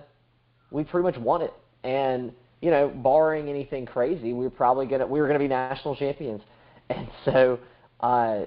we 0.70 0.84
pretty 0.84 1.04
much 1.04 1.18
won 1.18 1.42
it, 1.42 1.54
and 1.84 2.32
you 2.62 2.70
know, 2.70 2.90
barring 2.90 3.50
anything 3.50 3.86
crazy, 3.88 4.34
we 4.34 4.44
were 4.44 4.50
probably 4.52 4.86
gonna 4.86 5.08
we 5.08 5.20
were 5.20 5.26
gonna 5.28 5.40
be 5.40 5.48
national 5.48 5.96
champions, 5.96 6.42
and 6.90 7.08
so. 7.26 7.58
Uh, 8.02 8.46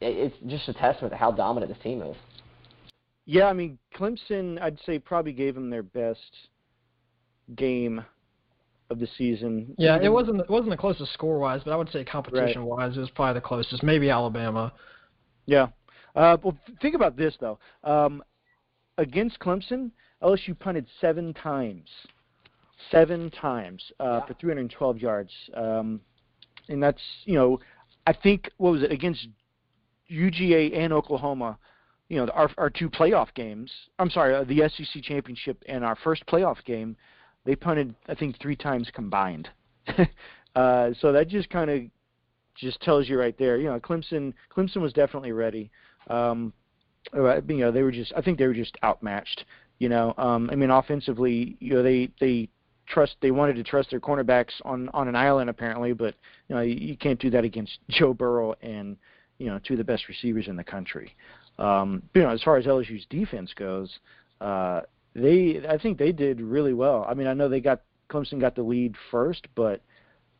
it- 0.00 0.16
it's 0.18 0.36
just 0.48 0.68
a 0.68 0.72
testament 0.74 1.12
to 1.12 1.16
how 1.16 1.30
dominant 1.30 1.72
this 1.72 1.82
team 1.82 2.02
is. 2.02 2.16
Yeah, 3.24 3.46
I 3.46 3.52
mean 3.52 3.78
Clemson, 3.96 4.60
I'd 4.60 4.78
say 4.84 4.98
probably 4.98 5.32
gave 5.32 5.54
them 5.54 5.70
their 5.70 5.82
best 5.84 6.18
game 7.56 8.04
of 8.90 8.98
the 8.98 9.06
season. 9.16 9.74
Yeah, 9.78 9.98
it 10.02 10.08
wasn't 10.08 10.40
it 10.40 10.50
wasn't 10.50 10.70
the 10.70 10.76
closest 10.76 11.12
score 11.14 11.38
wise, 11.38 11.62
but 11.64 11.70
I 11.72 11.76
would 11.76 11.88
say 11.90 12.04
competition 12.04 12.64
wise, 12.64 12.96
it 12.96 13.00
was 13.00 13.10
probably 13.10 13.34
the 13.40 13.46
closest. 13.46 13.82
Maybe 13.82 14.10
Alabama. 14.10 14.72
Yeah. 15.46 15.68
Uh, 16.14 16.36
well, 16.42 16.56
think 16.80 16.94
about 16.94 17.16
this 17.16 17.34
though. 17.40 17.58
Um, 17.84 18.22
against 18.98 19.38
Clemson, 19.38 19.90
LSU 20.22 20.58
punted 20.58 20.86
seven 21.00 21.32
times, 21.34 21.88
seven 22.90 23.30
times 23.30 23.82
uh, 23.98 24.20
Yeah. 24.20 24.26
for 24.26 24.34
312 24.34 24.98
yards, 24.98 25.32
um, 25.54 26.00
and 26.68 26.82
that's 26.82 27.02
you 27.24 27.34
know, 27.34 27.60
I 28.06 28.12
think 28.12 28.50
what 28.58 28.72
was 28.72 28.82
it 28.82 28.92
against 28.92 29.26
UGA 30.12 30.76
and 30.76 30.92
Oklahoma. 30.92 31.58
You 32.08 32.18
know, 32.18 32.32
our 32.32 32.50
our 32.58 32.68
two 32.70 32.90
playoff 32.90 33.32
games. 33.34 33.70
I'm 33.98 34.10
sorry, 34.10 34.34
uh, 34.34 34.44
the 34.44 34.68
SEC 34.68 35.02
championship 35.02 35.62
and 35.66 35.84
our 35.84 35.96
first 35.96 36.26
playoff 36.26 36.62
game, 36.64 36.96
they 37.44 37.56
punted 37.56 37.94
I 38.06 38.14
think 38.14 38.38
three 38.38 38.56
times 38.56 38.90
combined. 38.92 39.48
uh, 40.54 40.90
so 41.00 41.12
that 41.12 41.28
just 41.28 41.48
kind 41.48 41.70
of 41.70 41.82
just 42.54 42.82
tells 42.82 43.08
you 43.08 43.18
right 43.18 43.36
there. 43.38 43.56
You 43.56 43.70
know, 43.70 43.80
Clemson 43.80 44.34
Clemson 44.54 44.82
was 44.82 44.92
definitely 44.92 45.32
ready. 45.32 45.70
Um, 46.08 46.52
you 47.12 47.56
know, 47.56 47.70
they 47.70 47.82
were 47.82 47.92
just 47.92 48.12
I 48.16 48.22
think 48.22 48.38
they 48.38 48.46
were 48.46 48.54
just 48.54 48.76
outmatched. 48.82 49.44
You 49.78 49.88
know, 49.88 50.14
um, 50.16 50.48
I 50.52 50.54
mean, 50.54 50.70
offensively, 50.70 51.56
you 51.60 51.74
know, 51.74 51.82
they 51.82 52.10
they 52.20 52.48
trust 52.86 53.16
they 53.20 53.30
wanted 53.30 53.56
to 53.56 53.64
trust 53.64 53.90
their 53.90 54.00
cornerbacks 54.00 54.52
on 54.64 54.88
on 54.90 55.08
an 55.08 55.16
island 55.16 55.50
apparently, 55.50 55.92
but 55.92 56.14
you 56.48 56.54
know, 56.54 56.60
you, 56.62 56.96
can't 56.96 57.20
do 57.20 57.30
that 57.30 57.44
against 57.44 57.78
Joe 57.90 58.14
Burrow 58.14 58.54
and 58.62 58.96
you 59.38 59.46
know 59.46 59.58
two 59.58 59.74
of 59.74 59.78
the 59.78 59.84
best 59.84 60.08
receivers 60.08 60.48
in 60.48 60.56
the 60.56 60.64
country. 60.64 61.14
Um, 61.58 62.02
you 62.14 62.22
know, 62.22 62.30
as 62.30 62.42
far 62.42 62.56
as 62.56 62.66
LSU's 62.66 63.06
defense 63.10 63.52
goes, 63.54 63.98
uh, 64.40 64.82
they 65.14 65.62
I 65.68 65.78
think 65.78 65.98
they 65.98 66.12
did 66.12 66.40
really 66.40 66.74
well. 66.74 67.04
I 67.08 67.14
mean, 67.14 67.26
I 67.26 67.34
know 67.34 67.48
they 67.48 67.60
got 67.60 67.82
Clemson 68.10 68.40
got 68.40 68.54
the 68.54 68.62
lead 68.62 68.94
first, 69.10 69.46
but 69.54 69.80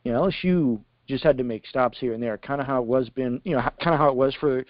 you 0.03 0.11
know 0.11 0.21
LSU 0.21 0.79
just 1.07 1.23
had 1.23 1.37
to 1.37 1.43
make 1.43 1.67
stops 1.67 1.97
here 1.99 2.13
and 2.13 2.23
there, 2.23 2.37
kind 2.37 2.61
of 2.61 2.67
how 2.67 2.81
it 2.81 2.87
was 2.87 3.09
been, 3.09 3.41
you 3.43 3.55
know, 3.55 3.61
kind 3.83 3.93
of 3.93 3.99
how 3.99 4.09
it 4.09 4.15
was 4.15 4.33
for 4.35 4.65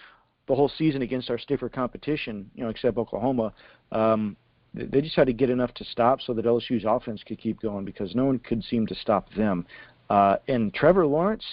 the 0.46 0.54
whole 0.54 0.68
season 0.68 1.02
against 1.02 1.30
our 1.30 1.38
stiffer 1.38 1.68
competition, 1.68 2.50
you 2.54 2.64
know, 2.64 2.70
except 2.70 2.98
Oklahoma. 2.98 3.52
Um, 3.92 4.36
they 4.74 5.00
just 5.00 5.14
had 5.14 5.28
to 5.28 5.32
get 5.32 5.50
enough 5.50 5.72
to 5.74 5.84
stop 5.84 6.20
so 6.20 6.34
that 6.34 6.44
LSU's 6.44 6.84
offense 6.86 7.22
could 7.22 7.38
keep 7.38 7.60
going 7.60 7.84
because 7.84 8.14
no 8.14 8.24
one 8.24 8.40
could 8.40 8.62
seem 8.64 8.86
to 8.88 8.94
stop 8.94 9.32
them. 9.34 9.66
Uh, 10.10 10.36
and 10.48 10.74
Trevor 10.74 11.06
Lawrence, 11.06 11.44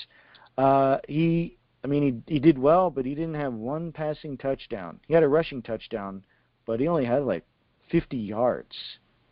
uh, 0.57 0.97
he, 1.07 1.55
I 1.83 1.87
mean, 1.87 2.23
he 2.27 2.33
he 2.33 2.39
did 2.39 2.57
well, 2.57 2.89
but 2.89 3.05
he 3.05 3.15
didn't 3.15 3.35
have 3.35 3.53
one 3.53 3.91
passing 3.91 4.37
touchdown. 4.37 4.99
He 5.07 5.13
had 5.13 5.23
a 5.23 5.27
rushing 5.27 5.61
touchdown, 5.61 6.23
but 6.65 6.79
he 6.79 6.87
only 6.87 7.05
had 7.05 7.23
like 7.23 7.45
50 7.91 8.17
yards. 8.17 8.75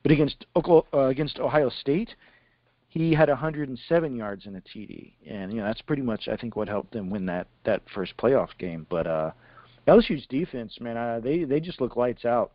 But 0.03 0.11
against 0.11 0.45
Oklahoma, 0.55 0.85
uh, 0.93 1.07
against 1.07 1.39
Ohio 1.39 1.69
State, 1.69 2.15
he 2.89 3.13
had 3.13 3.29
107 3.29 4.15
yards 4.15 4.45
in 4.47 4.55
a 4.55 4.61
TD, 4.61 5.13
and 5.27 5.53
you 5.53 5.59
know 5.59 5.65
that's 5.65 5.81
pretty 5.81 6.01
much 6.01 6.27
I 6.27 6.35
think 6.35 6.55
what 6.55 6.67
helped 6.67 6.91
them 6.91 7.09
win 7.09 7.27
that 7.27 7.47
that 7.63 7.83
first 7.93 8.17
playoff 8.17 8.49
game. 8.57 8.87
But 8.89 9.05
uh, 9.05 9.31
LSU's 9.87 10.25
defense, 10.27 10.77
man, 10.81 10.97
uh, 10.97 11.19
they 11.23 11.43
they 11.43 11.59
just 11.59 11.79
look 11.79 11.95
lights 11.95 12.25
out. 12.25 12.51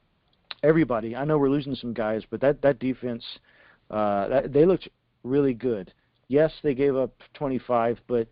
Everybody, 0.63 1.15
I 1.15 1.25
know 1.25 1.39
we're 1.39 1.51
losing 1.51 1.77
some 1.77 1.95
guys, 1.95 2.23
but 2.29 2.41
that 2.41 2.63
that 2.63 2.81
defense, 2.81 3.25
uh, 3.91 4.29
that, 4.29 4.53
they 4.53 4.67
looked 4.67 4.89
really 5.23 5.55
good. 5.55 5.93
Yes, 6.27 6.53
they 6.63 6.75
gave 6.75 6.97
up 6.97 7.13
25, 7.35 8.01
but 8.09 8.27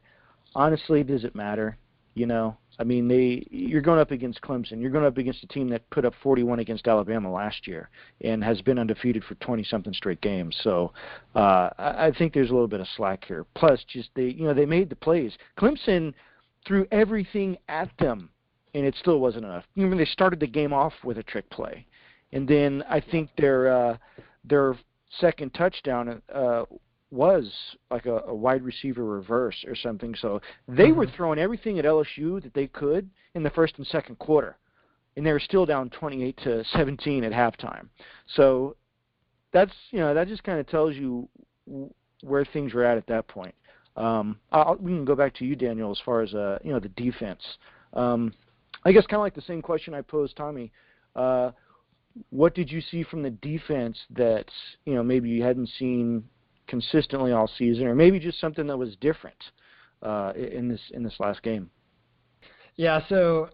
honestly, 0.54 1.04
does 1.04 1.24
it 1.24 1.34
matter? 1.34 1.76
You 2.14 2.26
know, 2.26 2.56
I 2.78 2.85
mean, 2.85 3.08
they 3.08 3.46
you're 3.50 3.82
going 3.82 4.00
up 4.00 4.11
against 4.11 4.40
Clemson. 4.40 4.80
You're 4.80 4.90
going 4.90 5.04
up 5.04 5.18
against 5.18 5.42
a 5.42 5.46
team 5.46 5.68
that 5.68 5.88
put 5.90 6.04
up 6.04 6.14
41 6.22 6.58
against 6.58 6.88
Alabama 6.88 7.30
last 7.30 7.66
year 7.66 7.90
and 8.22 8.42
has 8.42 8.61
been 8.62 8.78
undefeated 8.78 9.24
for 9.24 9.35
20 9.37 9.62
something 9.64 9.92
straight 9.92 10.20
games. 10.20 10.56
So 10.62 10.92
uh, 11.35 11.70
I, 11.78 12.12
think 12.16 12.32
there's 12.32 12.50
a 12.50 12.52
little 12.52 12.68
bit 12.68 12.80
of 12.80 12.88
slack 12.96 13.24
here. 13.26 13.46
Plus, 13.54 13.85
just 13.88 14.11
they 14.14 14.28
you 14.28 14.44
know 14.44 14.54
they 14.54 14.66
made 14.66 14.88
the 14.88 14.96
plays. 14.96 15.32
Clemson 15.58 16.14
threw 16.66 16.87
everything 16.90 17.58
at 17.68 17.90
them, 17.98 18.30
and 18.74 18.87
it 18.87 18.94
still 18.96 19.20
wasn't 19.20 19.44
enough. 19.44 19.64
You 19.74 19.87
know, 19.87 19.96
they 19.96 20.04
started 20.04 20.40
the 20.40 20.46
game 20.46 20.72
off 20.72 20.94
with 21.04 21.18
a 21.18 21.22
trick 21.22 21.48
play, 21.50 21.87
and 22.32 22.48
then 22.48 22.82
I 22.88 23.00
think 23.00 23.30
their 23.37 23.72
uh, 23.72 23.96
their 24.44 24.76
second 25.20 25.52
touchdown 25.52 26.22
uh, 26.35 26.64
was 27.12 27.53
like 27.90 28.07
a, 28.07 28.22
a 28.27 28.35
wide 28.35 28.62
receiver 28.62 29.05
reverse 29.05 29.64
or 29.66 29.77
something. 29.77 30.14
So 30.14 30.40
they 30.66 30.92
were 30.92 31.07
throwing 31.07 31.38
everything 31.38 31.79
at 31.79 31.85
LSU 31.85 32.42
that 32.42 32.55
they 32.55 32.66
could 32.66 33.11
in 33.35 33.42
the 33.42 33.51
first 33.51 33.77
and 33.77 33.87
second 33.87 34.18
quarter, 34.18 34.57
and 35.16 35.25
they 35.25 35.33
were 35.33 35.40
still 35.40 35.66
down 35.66 35.90
28 35.90 36.38
to 36.44 36.64
17 36.64 37.22
at 37.25 37.33
halftime. 37.33 37.88
So 38.35 38.77
that's 39.53 39.72
you 39.90 40.01
know 40.01 40.14
that 40.14 40.27
just 40.27 40.42
kind 40.42 40.59
of 40.59 40.66
tells 40.66 40.96
you 40.96 41.29
w- 41.66 41.92
where 42.22 42.46
things 42.46 42.72
were 42.72 42.85
at 42.85 42.96
at 42.96 43.07
that 43.09 43.29
point. 43.29 43.55
Um, 43.94 44.38
I'll, 44.51 44.77
we 44.81 44.92
can 44.92 45.05
go 45.05 45.14
back 45.14 45.35
to 45.35 45.44
you, 45.44 45.55
Daniel, 45.55 45.90
as 45.90 46.01
far 46.03 46.22
as 46.22 46.33
uh, 46.33 46.59
you 46.64 46.72
know 46.72 46.81
the 46.81 46.88
defense. 46.88 47.42
Um, 47.92 48.33
I 48.85 48.92
guess 48.92 49.07
kind 49.07 49.18
of 49.18 49.25
like 49.25 49.35
the 49.35 49.42
same 49.42 49.61
question 49.61 49.92
I 49.92 50.01
posed 50.01 50.35
Tommy. 50.35 50.72
Uh, 51.14 51.51
what 52.31 52.55
did 52.55 52.70
you 52.70 52.81
see 52.81 53.03
from 53.03 53.22
the 53.22 53.31
defense 53.31 53.98
that 54.11 54.46
you 54.87 54.94
know 54.94 55.03
maybe 55.03 55.29
you 55.29 55.42
hadn't 55.42 55.68
seen 55.79 56.25
consistently 56.72 57.32
all 57.32 57.50
season, 57.58 57.87
or 57.87 57.94
maybe 57.94 58.18
just 58.18 58.40
something 58.40 58.66
that 58.66 58.78
was 58.78 58.96
different 59.02 59.37
uh, 60.02 60.32
in 60.35 60.68
this 60.68 60.80
in 60.92 61.02
this 61.02 61.12
last 61.20 61.42
game? 61.42 61.70
Yeah, 62.76 63.02
so 63.11 63.50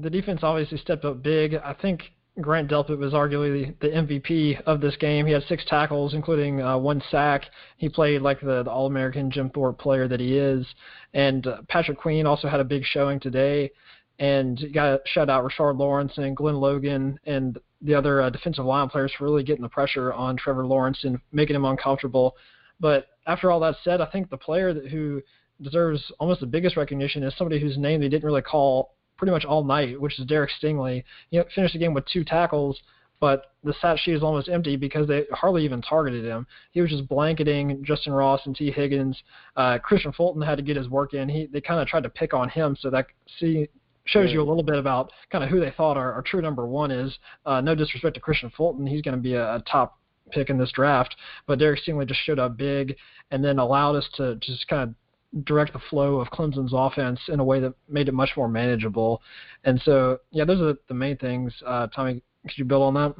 the 0.00 0.08
defense 0.08 0.40
obviously 0.42 0.78
stepped 0.78 1.04
up 1.04 1.22
big. 1.22 1.54
I 1.54 1.74
think 1.74 2.00
Grant 2.40 2.70
Delpit 2.70 2.96
was 2.96 3.12
arguably 3.12 3.78
the 3.80 3.88
MVP 3.88 4.62
of 4.62 4.80
this 4.80 4.96
game. 4.96 5.26
He 5.26 5.34
had 5.34 5.42
six 5.48 5.66
tackles, 5.66 6.14
including 6.14 6.62
uh, 6.62 6.78
one 6.78 7.02
sack. 7.10 7.42
He 7.76 7.90
played 7.90 8.22
like 8.22 8.40
the, 8.40 8.62
the 8.62 8.70
All-American 8.70 9.30
Jim 9.30 9.50
Thorpe 9.50 9.78
player 9.78 10.08
that 10.08 10.18
he 10.18 10.38
is. 10.38 10.66
And 11.12 11.46
uh, 11.46 11.58
Patrick 11.68 11.98
Queen 11.98 12.24
also 12.24 12.48
had 12.48 12.60
a 12.60 12.64
big 12.64 12.84
showing 12.86 13.20
today. 13.20 13.70
And 14.18 14.58
you 14.58 14.72
got 14.72 14.86
to 14.86 15.00
shout 15.04 15.28
out 15.28 15.44
Rashard 15.44 15.76
Lawrence 15.76 16.12
and 16.16 16.34
Glenn 16.34 16.56
Logan 16.56 17.18
and 17.26 17.58
the 17.82 17.94
other 17.94 18.22
uh, 18.22 18.30
defensive 18.30 18.64
line 18.64 18.88
players 18.88 19.12
for 19.18 19.24
really 19.24 19.42
getting 19.42 19.62
the 19.62 19.68
pressure 19.68 20.12
on 20.14 20.36
Trevor 20.36 20.64
Lawrence 20.64 21.04
and 21.04 21.18
making 21.32 21.56
him 21.56 21.66
uncomfortable. 21.66 22.36
But 22.82 23.06
after 23.28 23.50
all 23.50 23.60
that 23.60 23.76
said, 23.84 24.00
I 24.00 24.06
think 24.06 24.28
the 24.28 24.36
player 24.36 24.74
that, 24.74 24.88
who 24.88 25.22
deserves 25.62 26.12
almost 26.18 26.40
the 26.40 26.46
biggest 26.46 26.76
recognition 26.76 27.22
is 27.22 27.32
somebody 27.38 27.60
whose 27.60 27.78
name 27.78 28.00
they 28.00 28.08
didn't 28.08 28.24
really 28.24 28.42
call 28.42 28.96
pretty 29.16 29.30
much 29.30 29.44
all 29.44 29.62
night, 29.62 29.98
which 29.98 30.18
is 30.18 30.26
Derek 30.26 30.50
Stingley. 30.60 31.04
He 31.30 31.40
finished 31.54 31.74
the 31.74 31.78
game 31.78 31.94
with 31.94 32.04
two 32.06 32.24
tackles, 32.24 32.82
but 33.20 33.52
the 33.62 33.72
stat 33.74 34.00
sheet 34.00 34.16
is 34.16 34.22
almost 34.24 34.48
empty 34.48 34.76
because 34.76 35.06
they 35.06 35.26
hardly 35.30 35.64
even 35.64 35.80
targeted 35.80 36.24
him. 36.24 36.44
He 36.72 36.80
was 36.80 36.90
just 36.90 37.08
blanketing 37.08 37.84
Justin 37.84 38.12
Ross 38.12 38.40
and 38.46 38.56
Tee 38.56 38.72
Higgins. 38.72 39.16
Uh, 39.54 39.78
Kristian 39.78 40.12
Fulton 40.12 40.42
had 40.42 40.56
to 40.56 40.64
get 40.64 40.76
his 40.76 40.88
work 40.88 41.14
in. 41.14 41.28
He 41.28 41.46
they 41.46 41.60
kind 41.60 41.80
of 41.80 41.86
tried 41.86 42.02
to 42.02 42.10
pick 42.10 42.34
on 42.34 42.48
him, 42.48 42.76
so 42.80 42.90
that 42.90 43.06
see 43.38 43.68
shows 44.06 44.32
you 44.32 44.42
a 44.42 44.48
little 44.48 44.64
bit 44.64 44.76
about 44.76 45.12
kind 45.30 45.44
of 45.44 45.50
who 45.50 45.60
they 45.60 45.70
thought 45.76 45.96
our, 45.96 46.12
our 46.14 46.22
true 46.22 46.42
number 46.42 46.66
one 46.66 46.90
is. 46.90 47.16
Uh, 47.46 47.60
no 47.60 47.76
disrespect 47.76 48.16
to 48.16 48.20
Kristian 48.20 48.52
Fulton, 48.52 48.84
he's 48.84 49.02
going 49.02 49.16
to 49.16 49.22
be 49.22 49.34
a, 49.34 49.54
a 49.54 49.62
top 49.70 50.00
pick 50.32 50.50
in 50.50 50.58
this 50.58 50.72
draft, 50.72 51.14
but 51.46 51.58
Derek 51.58 51.80
Stingley 51.80 52.06
just 52.06 52.20
showed 52.24 52.38
up 52.38 52.56
big 52.56 52.96
and 53.30 53.44
then 53.44 53.58
allowed 53.58 53.96
us 53.96 54.08
to 54.16 54.36
just 54.36 54.66
kind 54.68 54.82
of 54.82 55.44
direct 55.44 55.72
the 55.72 55.80
flow 55.90 56.20
of 56.20 56.28
Clemson's 56.28 56.72
offense 56.74 57.20
in 57.28 57.40
a 57.40 57.44
way 57.44 57.60
that 57.60 57.74
made 57.88 58.08
it 58.08 58.12
much 58.12 58.30
more 58.36 58.48
manageable. 58.48 59.22
And 59.64 59.80
so, 59.84 60.18
yeah, 60.30 60.44
those 60.44 60.60
are 60.60 60.76
the 60.88 60.94
main 60.94 61.16
things. 61.16 61.52
Uh, 61.66 61.86
Tommy, 61.88 62.22
could 62.42 62.58
you 62.58 62.64
build 62.64 62.82
on 62.82 62.94
that? 62.94 63.14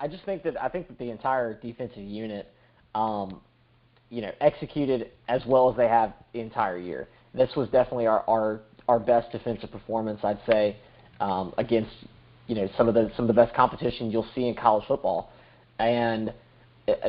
I 0.00 0.08
just 0.08 0.24
think 0.24 0.42
that 0.44 0.60
I 0.62 0.68
think 0.68 0.88
that 0.88 0.98
the 0.98 1.10
entire 1.10 1.54
defensive 1.54 2.04
unit, 2.04 2.52
um, 2.94 3.40
you 4.10 4.22
know, 4.22 4.30
executed 4.40 5.10
as 5.28 5.42
well 5.46 5.70
as 5.70 5.76
they 5.76 5.88
have 5.88 6.12
the 6.32 6.40
entire 6.40 6.78
year. 6.78 7.08
This 7.34 7.50
was 7.56 7.68
definitely 7.70 8.06
our 8.06 8.24
our, 8.28 8.60
our 8.86 9.00
best 9.00 9.32
defensive 9.32 9.70
performance, 9.70 10.20
I'd 10.22 10.38
say, 10.48 10.76
um, 11.20 11.52
against 11.58 11.90
you 12.46 12.54
know 12.54 12.68
some 12.76 12.88
of 12.88 12.94
the 12.94 13.10
some 13.16 13.28
of 13.28 13.34
the 13.34 13.40
best 13.40 13.54
competition 13.54 14.10
you'll 14.10 14.28
see 14.34 14.46
in 14.46 14.54
college 14.54 14.84
football. 14.86 15.32
And 15.78 16.32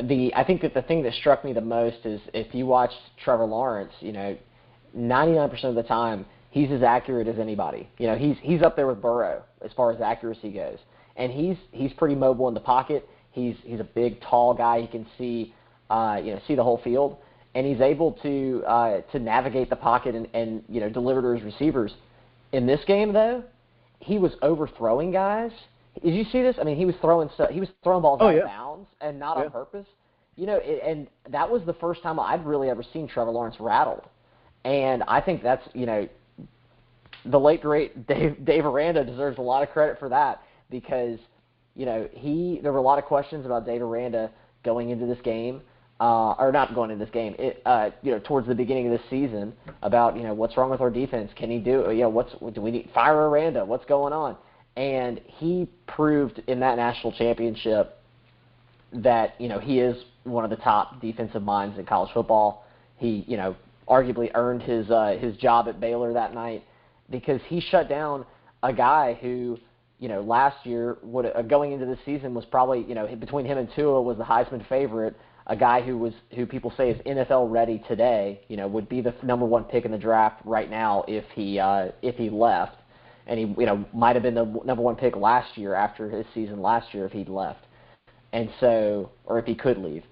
the 0.02 0.32
I 0.34 0.44
think 0.44 0.62
that 0.62 0.74
the 0.74 0.82
thing 0.82 1.02
that 1.04 1.14
struck 1.14 1.44
me 1.44 1.52
the 1.52 1.60
most 1.60 2.04
is 2.04 2.20
if 2.34 2.54
you 2.54 2.66
watched 2.66 2.98
Trevor 3.22 3.44
Lawrence, 3.44 3.92
you 4.00 4.12
know, 4.12 4.36
99% 4.96 5.64
of 5.64 5.74
the 5.74 5.82
time 5.82 6.26
he's 6.50 6.70
as 6.70 6.82
accurate 6.82 7.28
as 7.28 7.38
anybody. 7.38 7.88
You 7.98 8.08
know, 8.08 8.16
he's 8.16 8.36
he's 8.42 8.62
up 8.62 8.76
there 8.76 8.86
with 8.86 9.00
Burrow 9.00 9.42
as 9.64 9.72
far 9.72 9.92
as 9.92 10.00
accuracy 10.00 10.50
goes, 10.50 10.78
and 11.16 11.32
he's 11.32 11.56
he's 11.72 11.92
pretty 11.94 12.14
mobile 12.14 12.48
in 12.48 12.54
the 12.54 12.60
pocket. 12.60 13.08
He's 13.32 13.56
he's 13.64 13.80
a 13.80 13.84
big, 13.84 14.20
tall 14.20 14.54
guy. 14.54 14.80
He 14.82 14.86
can 14.86 15.06
see 15.16 15.54
uh, 15.88 16.20
you 16.22 16.34
know 16.34 16.40
see 16.46 16.54
the 16.54 16.64
whole 16.64 16.80
field, 16.82 17.16
and 17.54 17.66
he's 17.66 17.80
able 17.80 18.12
to 18.22 18.62
uh, 18.66 19.00
to 19.12 19.18
navigate 19.18 19.70
the 19.70 19.76
pocket 19.76 20.14
and, 20.14 20.28
and 20.34 20.62
you 20.68 20.80
know 20.80 20.90
deliver 20.90 21.22
to 21.22 21.40
his 21.40 21.42
receivers. 21.42 21.92
In 22.52 22.66
this 22.66 22.80
game, 22.86 23.12
though, 23.12 23.44
he 24.00 24.18
was 24.18 24.32
overthrowing 24.42 25.12
guys 25.12 25.52
did 26.02 26.14
you 26.14 26.24
see 26.24 26.42
this? 26.42 26.56
I 26.60 26.64
mean, 26.64 26.76
he 26.76 26.84
was 26.84 26.94
throwing 27.00 27.28
stuff. 27.34 27.50
He 27.50 27.60
was 27.60 27.68
throwing 27.82 28.02
balls 28.02 28.20
oh, 28.22 28.28
out 28.28 28.34
yeah. 28.34 28.42
of 28.42 28.46
bounds 28.46 28.88
and 29.00 29.18
not 29.18 29.36
yeah. 29.36 29.44
on 29.44 29.50
purpose. 29.50 29.86
You 30.36 30.46
know, 30.46 30.60
it, 30.62 30.82
and 30.84 31.08
that 31.30 31.50
was 31.50 31.62
the 31.66 31.74
first 31.74 32.02
time 32.02 32.18
I'd 32.18 32.44
really 32.46 32.70
ever 32.70 32.82
seen 32.82 33.08
Trevor 33.08 33.30
Lawrence 33.30 33.56
rattled. 33.60 34.04
And 34.64 35.02
I 35.08 35.20
think 35.20 35.42
that's 35.42 35.66
you 35.74 35.86
know, 35.86 36.08
the 37.26 37.40
late 37.40 37.62
great 37.62 38.06
Dave 38.08 38.44
Dave 38.44 38.64
Aranda 38.64 39.04
deserves 39.04 39.38
a 39.38 39.42
lot 39.42 39.62
of 39.62 39.70
credit 39.70 39.98
for 39.98 40.08
that 40.08 40.42
because 40.70 41.18
you 41.74 41.86
know 41.86 42.08
he 42.12 42.60
there 42.62 42.72
were 42.72 42.78
a 42.78 42.82
lot 42.82 42.98
of 42.98 43.04
questions 43.04 43.44
about 43.44 43.66
Dave 43.66 43.82
Aranda 43.82 44.30
going 44.64 44.90
into 44.90 45.06
this 45.06 45.20
game. 45.22 45.62
Uh, 45.98 46.32
or 46.38 46.50
not 46.50 46.74
going 46.74 46.90
into 46.90 47.04
this 47.04 47.12
game, 47.12 47.34
it, 47.38 47.60
uh, 47.66 47.90
you 48.00 48.10
know, 48.10 48.18
towards 48.20 48.48
the 48.48 48.54
beginning 48.54 48.86
of 48.86 48.92
this 48.98 49.06
season 49.10 49.52
about, 49.82 50.16
you 50.16 50.22
know, 50.22 50.32
what's 50.32 50.56
wrong 50.56 50.70
with 50.70 50.80
our 50.80 50.88
defense? 50.88 51.30
Can 51.36 51.50
he 51.50 51.58
do, 51.58 51.90
you 51.90 52.00
know, 52.00 52.08
what's, 52.08 52.32
do 52.54 52.62
we 52.62 52.70
need, 52.70 52.88
fire 52.94 53.28
Aranda? 53.28 53.62
What's 53.66 53.84
going 53.84 54.14
on? 54.14 54.34
And 54.80 55.20
he 55.26 55.68
proved 55.86 56.40
in 56.46 56.60
that 56.60 56.76
national 56.76 57.12
championship 57.12 57.98
that 58.94 59.34
you 59.38 59.46
know 59.46 59.58
he 59.58 59.78
is 59.78 59.94
one 60.24 60.42
of 60.42 60.48
the 60.48 60.56
top 60.56 61.02
defensive 61.02 61.42
minds 61.42 61.78
in 61.78 61.84
college 61.84 62.10
football. 62.14 62.64
He 62.96 63.24
you 63.28 63.36
know 63.36 63.54
arguably 63.86 64.30
earned 64.34 64.62
his 64.62 64.90
uh, 64.90 65.18
his 65.20 65.36
job 65.36 65.68
at 65.68 65.80
Baylor 65.80 66.14
that 66.14 66.32
night 66.32 66.64
because 67.10 67.42
he 67.46 67.60
shut 67.60 67.90
down 67.90 68.24
a 68.62 68.72
guy 68.72 69.18
who 69.20 69.58
you 69.98 70.08
know 70.08 70.22
last 70.22 70.64
year 70.64 70.96
would 71.02 71.26
uh, 71.26 71.42
going 71.42 71.72
into 71.72 71.84
the 71.84 71.98
season 72.06 72.32
was 72.32 72.46
probably 72.46 72.82
you 72.82 72.94
know 72.94 73.06
between 73.16 73.44
him 73.44 73.58
and 73.58 73.68
Tua 73.76 74.00
was 74.00 74.16
the 74.16 74.24
Heisman 74.24 74.66
favorite. 74.66 75.14
A 75.46 75.56
guy 75.56 75.82
who 75.82 75.98
was 75.98 76.14
who 76.34 76.46
people 76.46 76.72
say 76.74 76.90
is 76.90 77.00
NFL 77.02 77.50
ready 77.50 77.82
today, 77.86 78.40
you 78.48 78.56
know, 78.56 78.68
would 78.68 78.88
be 78.88 79.02
the 79.02 79.12
number 79.22 79.44
one 79.44 79.64
pick 79.64 79.84
in 79.84 79.90
the 79.90 79.98
draft 79.98 80.40
right 80.46 80.70
now 80.70 81.04
if 81.06 81.24
he 81.34 81.58
uh, 81.58 81.88
if 82.00 82.14
he 82.14 82.30
left 82.30 82.76
and 83.26 83.38
he 83.38 83.46
you 83.58 83.66
know 83.66 83.84
might 83.92 84.16
have 84.16 84.22
been 84.22 84.34
the 84.34 84.44
number 84.64 84.82
one 84.82 84.96
pick 84.96 85.16
last 85.16 85.56
year 85.56 85.74
after 85.74 86.08
his 86.08 86.26
season 86.34 86.60
last 86.60 86.92
year 86.94 87.06
if 87.06 87.12
he'd 87.12 87.28
left, 87.28 87.66
and 88.32 88.50
so 88.60 89.10
or 89.24 89.38
if 89.38 89.46
he 89.46 89.54
could 89.54 89.78
leave. 89.78 90.04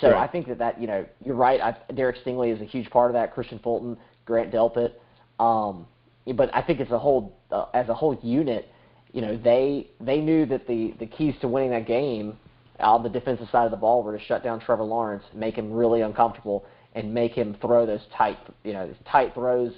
So 0.00 0.10
right. 0.10 0.28
I 0.28 0.30
think 0.30 0.48
that 0.48 0.58
that 0.58 0.80
you 0.80 0.86
know 0.86 1.06
you're 1.24 1.34
right. 1.34 1.60
I, 1.60 1.92
Derek 1.92 2.16
Stingley 2.24 2.54
is 2.54 2.60
a 2.60 2.64
huge 2.64 2.90
part 2.90 3.10
of 3.10 3.14
that. 3.14 3.34
Kristian 3.34 3.62
Fulton, 3.62 3.96
Grant 4.26 4.52
Delpit, 4.52 4.92
um, 5.38 5.86
but 6.34 6.54
I 6.54 6.62
think 6.62 6.80
as 6.80 6.90
a 6.90 6.98
whole 6.98 7.38
uh, 7.50 7.66
as 7.74 7.88
a 7.88 7.94
whole 7.94 8.18
unit, 8.22 8.68
you 9.12 9.22
know 9.22 9.36
they 9.36 9.90
they 10.00 10.20
knew 10.20 10.44
that 10.46 10.66
the 10.66 10.94
the 10.98 11.06
keys 11.06 11.34
to 11.40 11.48
winning 11.48 11.70
that 11.70 11.86
game 11.86 12.36
on 12.80 13.02
the 13.02 13.08
defensive 13.08 13.48
side 13.50 13.64
of 13.64 13.70
the 13.70 13.76
ball 13.76 14.02
were 14.02 14.16
to 14.16 14.24
shut 14.24 14.44
down 14.44 14.60
Trevor 14.60 14.84
Lawrence, 14.84 15.24
make 15.34 15.56
him 15.56 15.72
really 15.72 16.02
uncomfortable, 16.02 16.64
and 16.94 17.12
make 17.12 17.32
him 17.32 17.56
throw 17.60 17.86
those 17.86 18.02
tight 18.16 18.38
you 18.64 18.72
know 18.72 18.92
tight 19.10 19.32
throws 19.34 19.72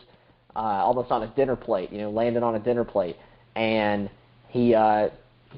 uh, 0.56 0.58
almost 0.58 1.10
on 1.10 1.22
a 1.22 1.28
dinner 1.28 1.56
plate, 1.56 1.92
you 1.92 1.98
know, 1.98 2.10
landed 2.10 2.42
on 2.42 2.54
a 2.54 2.58
dinner 2.58 2.84
plate, 2.84 3.16
and 3.56 4.10
he 4.48 4.74
uh, 4.74 5.08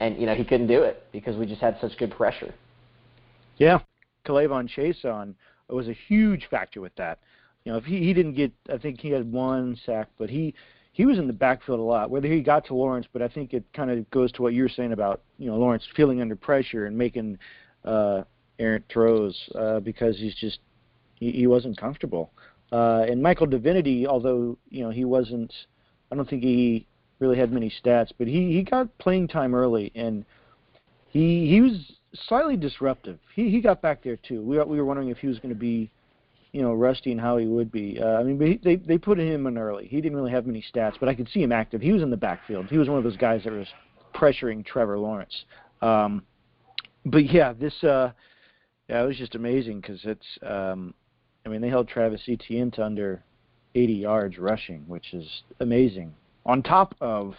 and 0.00 0.18
you 0.18 0.26
know 0.26 0.34
he 0.34 0.44
couldn't 0.44 0.66
do 0.66 0.82
it 0.82 1.06
because 1.12 1.36
we 1.36 1.46
just 1.46 1.60
had 1.60 1.76
such 1.80 1.96
good 1.98 2.10
pressure. 2.10 2.54
Yeah, 3.56 3.80
K'Lavon 4.26 4.68
Chaisson 4.68 5.34
was 5.68 5.88
a 5.88 5.92
huge 5.92 6.46
factor 6.50 6.80
with 6.80 6.94
that. 6.96 7.18
You 7.64 7.72
know, 7.72 7.78
if 7.78 7.84
he 7.84 7.98
he 7.98 8.12
didn't 8.12 8.34
get, 8.34 8.52
I 8.72 8.78
think 8.78 9.00
he 9.00 9.10
had 9.10 9.30
one 9.30 9.78
sack, 9.86 10.08
but 10.18 10.30
he 10.30 10.54
he 10.92 11.06
was 11.06 11.18
in 11.18 11.26
the 11.26 11.32
backfield 11.32 11.80
a 11.80 11.82
lot. 11.82 12.10
Whether 12.10 12.28
he 12.28 12.40
got 12.40 12.66
to 12.66 12.74
Lawrence, 12.74 13.06
but 13.12 13.22
I 13.22 13.28
think 13.28 13.54
it 13.54 13.64
kind 13.72 13.90
of 13.90 14.10
goes 14.10 14.32
to 14.32 14.42
what 14.42 14.52
you 14.52 14.62
were 14.62 14.68
saying 14.68 14.92
about 14.92 15.22
you 15.38 15.50
know 15.50 15.56
Lawrence 15.56 15.86
feeling 15.94 16.20
under 16.20 16.36
pressure 16.36 16.86
and 16.86 16.96
making 16.96 17.38
uh, 17.84 18.22
errant 18.58 18.84
throws 18.88 19.36
uh, 19.54 19.80
because 19.80 20.18
he's 20.18 20.34
just 20.34 20.58
he, 21.14 21.30
he 21.32 21.46
wasn't 21.46 21.76
comfortable. 21.78 22.32
Uh, 22.72 23.04
and 23.08 23.22
Michael 23.22 23.46
Divinity, 23.46 24.06
although 24.06 24.56
you 24.70 24.82
know 24.82 24.90
he 24.90 25.04
wasn't, 25.04 25.52
I 26.10 26.16
don't 26.16 26.28
think 26.28 26.42
he 26.42 26.86
really 27.18 27.36
had 27.36 27.52
many 27.52 27.72
stats, 27.82 28.10
but 28.18 28.26
he 28.26 28.52
he 28.52 28.62
got 28.62 28.96
playing 28.98 29.28
time 29.28 29.54
early, 29.54 29.92
and 29.94 30.24
he 31.10 31.48
he 31.48 31.60
was 31.60 31.72
slightly 32.26 32.56
disruptive. 32.56 33.18
He 33.34 33.50
he 33.50 33.60
got 33.60 33.82
back 33.82 34.02
there 34.02 34.16
too. 34.16 34.42
We 34.42 34.58
we 34.64 34.78
were 34.78 34.86
wondering 34.86 35.10
if 35.10 35.18
he 35.18 35.26
was 35.26 35.38
going 35.38 35.54
to 35.54 35.60
be, 35.60 35.90
you 36.52 36.62
know, 36.62 36.72
rusty 36.72 37.12
and 37.12 37.20
how 37.20 37.36
he 37.36 37.46
would 37.46 37.70
be. 37.70 37.98
Uh, 38.00 38.18
I 38.18 38.22
mean, 38.22 38.38
but 38.38 38.46
he, 38.46 38.60
they 38.62 38.76
they 38.76 38.96
put 38.96 39.18
him 39.18 39.46
in 39.46 39.58
early. 39.58 39.86
He 39.86 40.00
didn't 40.00 40.16
really 40.16 40.32
have 40.32 40.46
many 40.46 40.64
stats, 40.74 40.94
but 40.98 41.10
I 41.10 41.14
could 41.14 41.28
see 41.28 41.42
him 41.42 41.52
active. 41.52 41.82
He 41.82 41.92
was 41.92 42.02
in 42.02 42.08
the 42.08 42.16
backfield. 42.16 42.66
He 42.66 42.78
was 42.78 42.88
one 42.88 42.96
of 42.96 43.04
those 43.04 43.18
guys 43.18 43.44
that 43.44 43.52
was 43.52 43.68
pressuring 44.14 44.64
Trevor 44.64 44.98
Lawrence. 44.98 45.44
Um, 45.82 46.22
but 47.04 47.30
yeah, 47.30 47.52
this 47.52 47.84
uh, 47.84 48.12
yeah, 48.88 49.02
it 49.02 49.06
was 49.06 49.18
just 49.18 49.34
amazing 49.34 49.80
because 49.80 50.00
it's 50.04 50.26
um, 50.42 50.94
I 51.44 51.48
mean, 51.48 51.60
they 51.60 51.68
held 51.68 51.88
Travis 51.88 52.22
Etienne 52.28 52.70
to 52.72 52.84
under 52.84 53.22
80 53.74 53.92
yards 53.92 54.38
rushing, 54.38 54.84
which 54.86 55.12
is 55.12 55.42
amazing. 55.60 56.14
On 56.46 56.62
top 56.62 56.94
of 57.00 57.34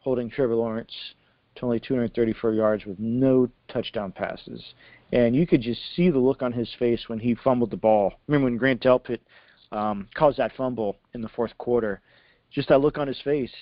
holding 0.00 0.30
Trevor 0.30 0.54
Lawrence 0.54 0.92
to 1.56 1.64
only 1.64 1.80
234 1.80 2.52
yards 2.52 2.84
with 2.84 2.98
no 2.98 3.48
touchdown 3.68 4.12
passes. 4.12 4.74
And 5.12 5.36
you 5.36 5.46
could 5.46 5.60
just 5.60 5.80
see 5.94 6.10
the 6.10 6.18
look 6.18 6.42
on 6.42 6.52
his 6.52 6.68
face 6.78 7.08
when 7.08 7.18
he 7.18 7.34
fumbled 7.34 7.70
the 7.70 7.76
ball. 7.76 8.14
Remember 8.26 8.46
when 8.46 8.56
Grant 8.56 8.82
Delpit 8.82 9.20
um, 9.70 10.08
caused 10.14 10.38
that 10.38 10.52
fumble 10.56 10.96
in 11.14 11.22
the 11.22 11.28
fourth 11.28 11.56
quarter? 11.58 12.00
Just 12.50 12.68
that 12.68 12.80
look 12.80 12.98
on 12.98 13.06
his 13.06 13.20
face. 13.22 13.52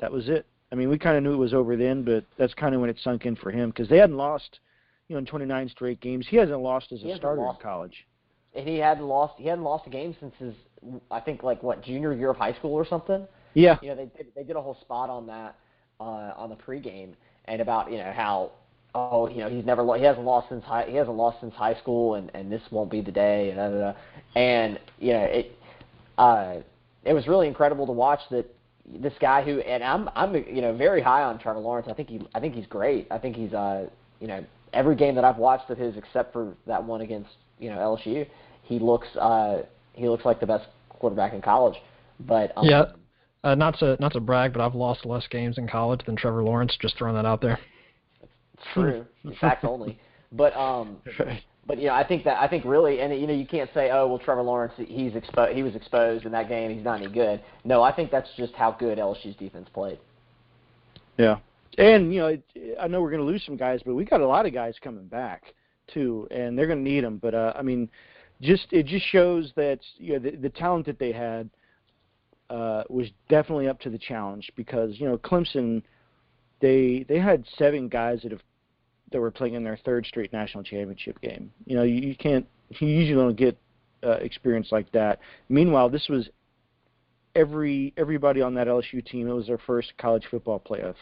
That 0.00 0.12
was 0.12 0.28
it. 0.28 0.46
I 0.72 0.74
mean, 0.74 0.88
we 0.88 0.98
kind 0.98 1.16
of 1.16 1.22
knew 1.22 1.32
it 1.32 1.36
was 1.36 1.54
over 1.54 1.76
then, 1.76 2.04
but 2.04 2.24
that's 2.38 2.54
kind 2.54 2.74
of 2.74 2.80
when 2.80 2.90
it 2.90 2.98
sunk 3.02 3.26
in 3.26 3.36
for 3.36 3.50
him 3.50 3.70
because 3.70 3.88
they 3.88 3.98
hadn't 3.98 4.16
lost, 4.16 4.60
you 5.08 5.14
know, 5.14 5.18
in 5.18 5.26
29 5.26 5.68
straight 5.70 6.00
games. 6.00 6.26
He 6.28 6.36
hasn't 6.36 6.60
lost 6.60 6.92
as 6.92 7.02
a 7.02 7.16
starter 7.16 7.42
lost. 7.42 7.60
in 7.60 7.62
college 7.62 8.06
and 8.54 8.68
he 8.68 8.78
hadn't 8.78 9.04
lost 9.04 9.34
he 9.38 9.46
hadn't 9.46 9.64
lost 9.64 9.86
a 9.86 9.90
game 9.90 10.14
since 10.20 10.34
his 10.38 10.54
I 11.10 11.20
think 11.20 11.42
like 11.42 11.62
what 11.62 11.82
junior 11.82 12.12
year 12.12 12.30
of 12.30 12.36
high 12.36 12.54
school 12.54 12.72
or 12.72 12.86
something. 12.86 13.26
Yeah. 13.54 13.78
You 13.82 13.88
know 13.88 13.96
they 13.96 14.10
did, 14.16 14.26
they 14.34 14.42
did 14.44 14.56
a 14.56 14.62
whole 14.62 14.76
spot 14.80 15.10
on 15.10 15.26
that 15.26 15.56
uh, 16.00 16.32
on 16.36 16.50
the 16.50 16.56
pregame 16.56 17.12
and 17.46 17.60
about 17.60 17.90
you 17.90 17.98
know 17.98 18.12
how 18.14 18.52
oh 18.94 19.28
you 19.28 19.38
know 19.38 19.48
he's 19.48 19.64
never 19.64 19.84
he 19.96 20.04
hasn't 20.04 20.24
lost 20.24 20.48
since 20.48 20.64
high 20.64 20.86
he 20.88 20.96
hasn't 20.96 21.16
lost 21.16 21.40
since 21.40 21.54
high 21.54 21.74
school 21.74 22.14
and 22.14 22.30
and 22.34 22.50
this 22.50 22.62
won't 22.70 22.90
be 22.90 23.00
the 23.00 23.12
day 23.12 23.50
and 23.50 23.58
da, 23.58 23.68
da, 23.68 23.92
da. 23.92 24.40
and 24.40 24.78
you 24.98 25.12
know 25.12 25.22
it 25.22 25.56
uh 26.18 26.56
it 27.04 27.12
was 27.12 27.26
really 27.26 27.46
incredible 27.46 27.86
to 27.86 27.92
watch 27.92 28.20
that 28.30 28.46
this 28.98 29.14
guy 29.20 29.42
who 29.42 29.60
and 29.60 29.84
I'm 29.84 30.08
I'm 30.14 30.34
you 30.34 30.62
know 30.62 30.74
very 30.74 31.02
high 31.02 31.22
on 31.22 31.38
Trevor 31.38 31.60
Lawrence 31.60 31.86
I 31.88 31.94
think 31.94 32.08
he 32.08 32.20
I 32.34 32.40
think 32.40 32.54
he's 32.54 32.66
great 32.66 33.06
I 33.10 33.18
think 33.18 33.36
he's 33.36 33.52
uh 33.52 33.88
you 34.20 34.26
know 34.26 34.44
every 34.72 34.96
game 34.96 35.14
that 35.14 35.24
I've 35.24 35.38
watched 35.38 35.70
of 35.70 35.78
his 35.78 35.96
except 35.96 36.32
for 36.32 36.54
that 36.66 36.82
one 36.82 37.00
against 37.00 37.30
you 37.60 37.70
know 37.70 37.76
LSU, 37.76 38.26
he 38.64 38.78
looks 38.78 39.08
uh, 39.16 39.62
he 39.92 40.08
looks 40.08 40.24
like 40.24 40.40
the 40.40 40.46
best 40.46 40.66
quarterback 40.88 41.32
in 41.32 41.42
college. 41.42 41.76
But 42.20 42.52
um, 42.56 42.66
yeah, 42.66 42.84
uh, 43.44 43.54
not 43.54 43.78
to 43.78 43.96
not 44.00 44.12
to 44.12 44.20
brag, 44.20 44.52
but 44.52 44.62
I've 44.62 44.74
lost 44.74 45.06
less 45.06 45.26
games 45.28 45.58
in 45.58 45.68
college 45.68 46.00
than 46.06 46.16
Trevor 46.16 46.42
Lawrence. 46.42 46.76
Just 46.80 46.96
throwing 46.96 47.14
that 47.14 47.26
out 47.26 47.40
there. 47.40 47.58
It's 48.22 48.62
true, 48.74 49.06
facts 49.40 49.64
only. 49.64 49.98
But 50.32 50.54
um, 50.56 50.98
but 51.66 51.78
you 51.78 51.86
know, 51.86 51.94
I 51.94 52.06
think 52.06 52.24
that 52.24 52.40
I 52.40 52.48
think 52.48 52.64
really, 52.64 53.00
and 53.00 53.18
you 53.18 53.26
know, 53.26 53.32
you 53.32 53.46
can't 53.46 53.70
say, 53.72 53.90
oh 53.90 54.06
well, 54.08 54.18
Trevor 54.18 54.42
Lawrence, 54.42 54.74
he's 54.76 55.12
expo- 55.12 55.54
he 55.54 55.62
was 55.62 55.74
exposed 55.74 56.26
in 56.26 56.32
that 56.32 56.48
game, 56.48 56.74
he's 56.74 56.84
not 56.84 57.00
any 57.00 57.10
good. 57.10 57.42
No, 57.64 57.82
I 57.82 57.92
think 57.92 58.10
that's 58.10 58.28
just 58.36 58.54
how 58.54 58.72
good 58.72 58.98
LSU's 58.98 59.36
defense 59.36 59.68
played. 59.72 59.98
Yeah, 61.16 61.38
and 61.78 62.12
you 62.12 62.20
know, 62.20 62.38
I 62.80 62.86
know 62.86 63.00
we're 63.00 63.10
going 63.10 63.22
to 63.22 63.26
lose 63.26 63.44
some 63.44 63.56
guys, 63.56 63.80
but 63.84 63.94
we 63.94 64.04
got 64.04 64.20
a 64.20 64.26
lot 64.26 64.46
of 64.46 64.52
guys 64.52 64.74
coming 64.82 65.06
back 65.06 65.54
too, 65.92 66.28
and 66.30 66.58
they're 66.58 66.66
going 66.66 66.84
to 66.84 66.90
need 66.90 67.04
them. 67.04 67.18
But 67.18 67.34
uh, 67.34 67.52
I 67.56 67.62
mean, 67.62 67.88
just 68.40 68.66
it 68.70 68.86
just 68.86 69.06
shows 69.06 69.52
that 69.56 69.80
you 69.96 70.14
know 70.14 70.18
the, 70.18 70.36
the 70.36 70.50
talent 70.50 70.86
that 70.86 70.98
they 70.98 71.12
had 71.12 71.50
uh, 72.48 72.84
was 72.88 73.08
definitely 73.28 73.68
up 73.68 73.80
to 73.80 73.90
the 73.90 73.98
challenge 73.98 74.50
because 74.56 74.98
you 74.98 75.06
know 75.06 75.18
Clemson, 75.18 75.82
they 76.60 77.04
they 77.08 77.18
had 77.18 77.44
seven 77.56 77.88
guys 77.88 78.20
that 78.22 78.32
have 78.32 78.40
that 79.12 79.20
were 79.20 79.30
playing 79.30 79.54
in 79.54 79.64
their 79.64 79.78
third 79.84 80.06
straight 80.06 80.32
national 80.32 80.64
championship 80.64 81.20
game. 81.20 81.52
You 81.66 81.76
know, 81.76 81.82
you, 81.82 82.00
you 82.00 82.16
can't 82.16 82.46
you 82.78 82.88
usually 82.88 83.20
don't 83.20 83.36
get 83.36 83.58
uh, 84.04 84.12
experience 84.12 84.68
like 84.70 84.90
that. 84.92 85.20
Meanwhile, 85.48 85.90
this 85.90 86.08
was 86.08 86.28
every 87.34 87.92
everybody 87.96 88.42
on 88.42 88.54
that 88.54 88.66
LSU 88.66 89.04
team. 89.04 89.28
It 89.28 89.32
was 89.32 89.46
their 89.46 89.58
first 89.58 89.92
college 89.98 90.24
football 90.30 90.60
playoff. 90.60 90.96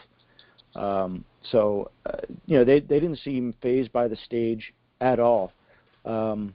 Um, 0.75 1.25
so 1.51 1.91
uh, 2.05 2.17
you 2.45 2.57
know 2.57 2.63
they 2.63 2.79
they 2.79 2.99
didn't 2.99 3.19
seem 3.19 3.53
phased 3.61 3.91
by 3.91 4.07
the 4.07 4.17
stage 4.25 4.73
at 5.01 5.19
all. 5.19 5.53
Um, 6.05 6.53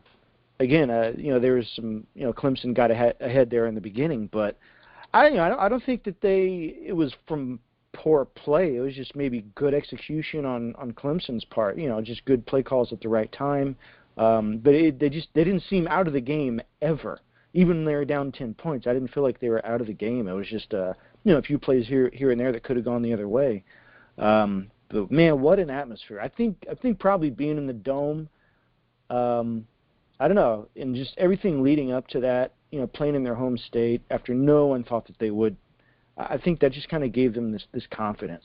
again, 0.60 0.90
uh, 0.90 1.12
you 1.16 1.32
know 1.32 1.38
there 1.38 1.54
was 1.54 1.68
some 1.74 2.06
you 2.14 2.24
know 2.24 2.32
Clemson 2.32 2.74
got 2.74 2.90
ahead, 2.90 3.16
ahead 3.20 3.50
there 3.50 3.66
in 3.66 3.74
the 3.74 3.80
beginning, 3.80 4.28
but 4.32 4.58
I 5.12 5.28
you 5.28 5.36
know 5.36 5.44
I 5.44 5.48
don't, 5.48 5.60
I 5.60 5.68
don't 5.68 5.84
think 5.84 6.04
that 6.04 6.20
they 6.20 6.76
it 6.86 6.94
was 6.94 7.14
from 7.26 7.60
poor 7.92 8.24
play. 8.24 8.76
It 8.76 8.80
was 8.80 8.94
just 8.94 9.14
maybe 9.14 9.44
good 9.54 9.74
execution 9.74 10.44
on 10.44 10.74
on 10.76 10.92
Clemson's 10.92 11.44
part. 11.44 11.78
You 11.78 11.88
know, 11.88 12.00
just 12.00 12.24
good 12.24 12.46
play 12.46 12.62
calls 12.62 12.92
at 12.92 13.00
the 13.00 13.08
right 13.08 13.30
time. 13.32 13.76
Um, 14.16 14.58
but 14.58 14.74
it, 14.74 14.98
they 14.98 15.08
just 15.08 15.28
they 15.34 15.44
didn't 15.44 15.64
seem 15.68 15.88
out 15.88 16.06
of 16.06 16.12
the 16.12 16.20
game 16.20 16.60
ever. 16.82 17.20
Even 17.52 17.78
when 17.78 17.84
they 17.84 17.94
were 17.94 18.04
down 18.04 18.32
ten 18.32 18.54
points, 18.54 18.86
I 18.86 18.92
didn't 18.92 19.12
feel 19.12 19.22
like 19.22 19.40
they 19.40 19.48
were 19.48 19.64
out 19.64 19.80
of 19.80 19.86
the 19.86 19.92
game. 19.92 20.28
It 20.28 20.32
was 20.32 20.48
just 20.48 20.74
uh, 20.74 20.94
you 21.24 21.32
know 21.32 21.38
a 21.38 21.42
few 21.42 21.58
plays 21.58 21.86
here 21.86 22.10
here 22.12 22.30
and 22.30 22.40
there 22.40 22.52
that 22.52 22.62
could 22.62 22.76
have 22.76 22.84
gone 22.84 23.02
the 23.02 23.12
other 23.12 23.28
way. 23.28 23.64
Um, 24.18 24.70
but 24.88 25.10
man, 25.10 25.40
what 25.40 25.58
an 25.58 25.70
atmosphere! 25.70 26.20
I 26.20 26.28
think 26.28 26.64
I 26.70 26.74
think 26.74 26.98
probably 26.98 27.30
being 27.30 27.56
in 27.56 27.66
the 27.66 27.72
dome, 27.72 28.28
um, 29.10 29.66
I 30.20 30.28
don't 30.28 30.36
know, 30.36 30.68
and 30.76 30.94
just 30.94 31.14
everything 31.18 31.62
leading 31.62 31.92
up 31.92 32.06
to 32.08 32.20
that, 32.20 32.54
you 32.70 32.80
know, 32.80 32.86
playing 32.86 33.14
in 33.14 33.24
their 33.24 33.34
home 33.34 33.58
state 33.58 34.02
after 34.10 34.34
no 34.34 34.66
one 34.66 34.84
thought 34.84 35.06
that 35.06 35.18
they 35.18 35.30
would. 35.30 35.56
I 36.16 36.38
think 36.38 36.60
that 36.60 36.72
just 36.72 36.88
kind 36.88 37.02
of 37.02 37.12
gave 37.12 37.34
them 37.34 37.50
this 37.52 37.66
this 37.72 37.86
confidence. 37.90 38.44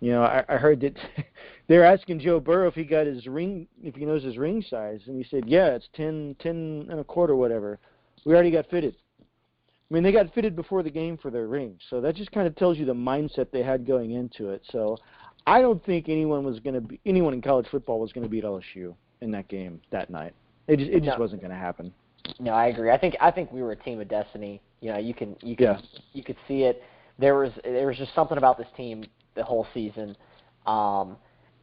You 0.00 0.10
know, 0.10 0.22
I, 0.22 0.44
I 0.48 0.56
heard 0.56 0.80
that 0.80 0.96
they're 1.68 1.84
asking 1.84 2.20
Joe 2.20 2.40
Burrow 2.40 2.68
if 2.68 2.74
he 2.74 2.84
got 2.84 3.06
his 3.06 3.26
ring, 3.26 3.66
if 3.82 3.94
he 3.94 4.04
knows 4.04 4.22
his 4.22 4.36
ring 4.36 4.62
size, 4.68 5.00
and 5.06 5.16
he 5.16 5.24
said, 5.30 5.44
"Yeah, 5.46 5.68
it's 5.68 5.88
ten, 5.94 6.36
ten 6.40 6.86
and 6.90 7.00
a 7.00 7.04
quarter, 7.04 7.36
whatever." 7.36 7.78
We 8.24 8.34
already 8.34 8.50
got 8.50 8.68
fitted. 8.68 8.96
I 9.20 9.94
mean, 9.94 10.02
they 10.02 10.12
got 10.12 10.32
fitted 10.34 10.56
before 10.56 10.82
the 10.82 10.90
game 10.90 11.16
for 11.16 11.30
their 11.30 11.46
ring, 11.46 11.78
so 11.88 12.00
that 12.00 12.16
just 12.16 12.32
kind 12.32 12.46
of 12.46 12.56
tells 12.56 12.78
you 12.78 12.84
the 12.84 12.94
mindset 12.94 13.50
they 13.50 13.62
had 13.62 13.86
going 13.86 14.12
into 14.12 14.50
it. 14.50 14.62
So, 14.70 14.98
I 15.46 15.60
don't 15.60 15.84
think 15.84 16.08
anyone 16.08 16.44
was 16.44 16.58
going 16.60 16.74
to 16.74 16.80
be 16.80 17.00
anyone 17.04 17.34
in 17.34 17.42
college 17.42 17.66
football 17.70 18.00
was 18.00 18.12
going 18.12 18.24
to 18.24 18.30
beat 18.30 18.44
LSU 18.44 18.94
in 19.20 19.30
that 19.32 19.48
game 19.48 19.80
that 19.90 20.10
night. 20.10 20.34
It 20.68 20.78
just 20.78 20.90
it 20.90 21.02
just 21.04 21.18
No. 21.18 21.22
wasn't 21.22 21.42
going 21.42 21.50
to 21.52 21.58
happen. 21.58 21.92
No, 22.40 22.52
I 22.52 22.66
agree. 22.68 22.90
I 22.90 22.96
think 22.98 23.16
I 23.20 23.30
think 23.30 23.52
we 23.52 23.62
were 23.62 23.72
a 23.72 23.76
team 23.76 24.00
of 24.00 24.08
destiny. 24.08 24.60
You 24.80 24.92
know, 24.92 24.98
you 24.98 25.12
can 25.12 25.36
you 25.42 25.56
can 25.56 25.66
Yeah. 25.66 25.80
you 26.12 26.22
could 26.22 26.36
see 26.48 26.62
it. 26.62 26.82
There 27.18 27.34
was 27.34 27.52
there 27.62 27.86
was 27.86 27.96
just 27.98 28.14
something 28.14 28.38
about 28.38 28.56
this 28.56 28.66
team 28.76 29.04
the 29.34 29.44
whole 29.44 29.66
season, 29.74 30.16
um, 30.66 31.16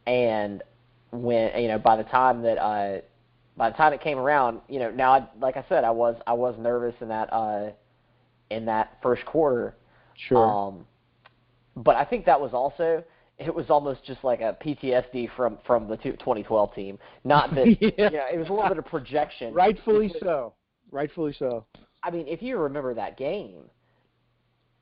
and 0.06 0.62
when 1.10 1.60
you 1.60 1.68
know 1.68 1.78
by 1.78 1.96
the 1.96 2.04
time 2.04 2.42
that 2.42 2.58
uh, 2.58 3.00
by 3.56 3.70
the 3.70 3.76
time 3.76 3.92
it 3.92 4.00
came 4.00 4.18
around, 4.18 4.60
you 4.68 4.78
know 4.78 4.90
now 4.90 5.12
I, 5.12 5.28
like 5.40 5.56
I 5.56 5.64
said 5.68 5.82
I 5.84 5.90
was 5.90 6.16
I 6.26 6.32
was 6.32 6.54
nervous 6.58 6.94
in 7.00 7.08
that 7.08 7.32
uh, 7.32 7.70
in 8.50 8.64
that 8.66 8.98
first 9.02 9.24
quarter. 9.26 9.74
Sure. 10.28 10.38
Um, 10.46 10.86
but 11.76 11.96
I 11.96 12.04
think 12.04 12.24
that 12.26 12.40
was 12.40 12.52
also 12.54 13.02
it 13.46 13.54
was 13.54 13.66
almost 13.70 14.04
just 14.04 14.22
like 14.24 14.40
a 14.40 14.56
PTSD 14.64 15.28
from 15.36 15.58
from 15.66 15.88
the 15.88 15.96
2012 15.96 16.74
team. 16.74 16.98
Not 17.24 17.54
that 17.54 17.66
Yeah. 17.80 17.90
you 17.96 18.16
know, 18.16 18.26
it 18.32 18.38
was 18.38 18.48
a 18.48 18.52
little 18.52 18.68
bit 18.68 18.78
of 18.78 18.86
projection. 18.86 19.52
Rightfully 19.52 20.12
so. 20.20 20.54
Rightfully 20.90 21.34
so. 21.38 21.64
I 22.02 22.10
mean, 22.10 22.26
if 22.26 22.42
you 22.42 22.58
remember 22.58 22.94
that 22.94 23.16
game, 23.16 23.62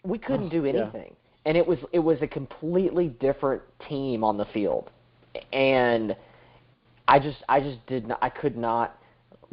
we 0.05 0.19
couldn't 0.19 0.47
oh, 0.47 0.51
do 0.51 0.65
yeah. 0.65 0.83
anything, 0.83 1.15
and 1.45 1.57
it 1.57 1.67
was 1.67 1.79
it 1.93 1.99
was 1.99 2.19
a 2.23 2.27
completely 2.27 3.09
different 3.09 3.63
team 3.89 4.25
on 4.25 4.37
the 4.37 4.47
field, 4.47 4.91
and 5.53 6.17
I 7.09 7.19
just 7.19 7.39
I 7.49 7.61
just 7.61 7.85
did 7.87 8.07
not 8.07 8.19
I 8.23 8.29
could 8.29 8.57
not 8.57 8.97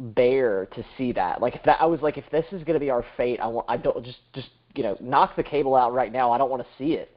bear 0.00 0.66
to 0.66 0.84
see 0.96 1.12
that. 1.12 1.40
Like 1.40 1.56
if 1.56 1.62
that 1.64 1.80
I 1.80 1.86
was 1.86 2.00
like 2.00 2.16
if 2.16 2.24
this 2.30 2.44
is 2.52 2.62
going 2.64 2.74
to 2.74 2.80
be 2.80 2.90
our 2.90 3.04
fate, 3.16 3.40
I 3.40 3.46
want 3.46 3.66
I 3.68 3.76
don't 3.76 4.04
just 4.04 4.18
just 4.34 4.48
you 4.74 4.82
know 4.82 4.96
knock 5.00 5.36
the 5.36 5.42
cable 5.42 5.74
out 5.74 5.92
right 5.92 6.12
now. 6.12 6.30
I 6.30 6.38
don't 6.38 6.50
want 6.50 6.62
to 6.62 6.68
see 6.78 6.94
it, 6.94 7.16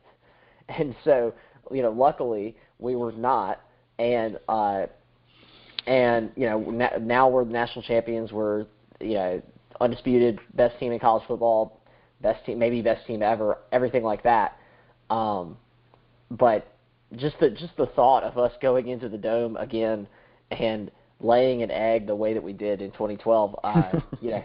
and 0.68 0.96
so 1.04 1.34
you 1.72 1.82
know 1.82 1.92
luckily 1.92 2.56
we 2.80 2.96
were 2.96 3.12
not, 3.12 3.62
and 4.00 4.40
uh, 4.48 4.86
and 5.88 6.32
you 6.36 6.48
know 6.48 6.60
na- 6.60 6.98
now 7.00 7.30
we're 7.30 7.46
the 7.46 7.52
national 7.52 7.84
champions. 7.84 8.32
We're 8.32 8.66
you 9.00 9.16
know 9.16 9.42
undisputed 9.80 10.40
best 10.54 10.80
team 10.80 10.92
in 10.92 11.00
college 11.00 11.24
football, 11.28 11.82
best 12.22 12.46
team 12.46 12.60
maybe 12.60 12.82
best 12.82 13.06
team 13.08 13.22
ever, 13.22 13.58
everything 13.72 14.04
like 14.04 14.24
that. 14.24 14.58
Um, 15.10 15.58
but 16.30 16.76
just 17.18 17.40
the 17.40 17.50
just 17.50 17.76
the 17.78 17.88
thought 17.88 18.24
of 18.24 18.38
us 18.38 18.54
going 18.62 18.88
into 18.88 19.10
the 19.10 19.18
dome 19.18 19.58
again 19.58 20.08
and 20.52 20.92
laying 21.20 21.62
an 21.64 21.72
egg 21.72 22.08
the 22.08 22.16
way 22.16 22.34
that 22.34 22.42
we 22.42 22.54
did 22.54 22.82
in 22.82 22.92
2012, 22.92 23.60
uh, 23.64 24.00
you 24.22 24.32
know, 24.32 24.44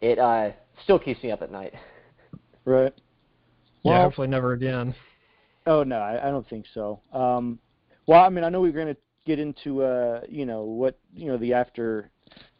it 0.00 0.18
uh, 0.18 0.50
still 0.84 0.98
keeps 0.98 1.22
me 1.22 1.30
up 1.30 1.42
at 1.42 1.50
night. 1.50 1.74
Right. 2.64 2.92
Yeah, 3.82 4.02
hopefully 4.02 4.28
never 4.28 4.52
again. 4.52 4.94
Oh 5.68 5.82
no, 5.82 5.98
I, 5.98 6.28
I 6.28 6.30
don't 6.30 6.48
think 6.48 6.64
so. 6.72 7.00
Um, 7.12 7.58
well, 8.06 8.24
I 8.24 8.30
mean, 8.30 8.42
I 8.42 8.48
know 8.48 8.62
we're 8.62 8.72
going 8.72 8.94
to 8.94 8.96
get 9.26 9.38
into 9.38 9.82
uh, 9.82 10.22
you 10.28 10.46
know 10.46 10.62
what 10.62 10.98
you 11.14 11.26
know 11.26 11.36
the 11.36 11.52
after 11.52 12.10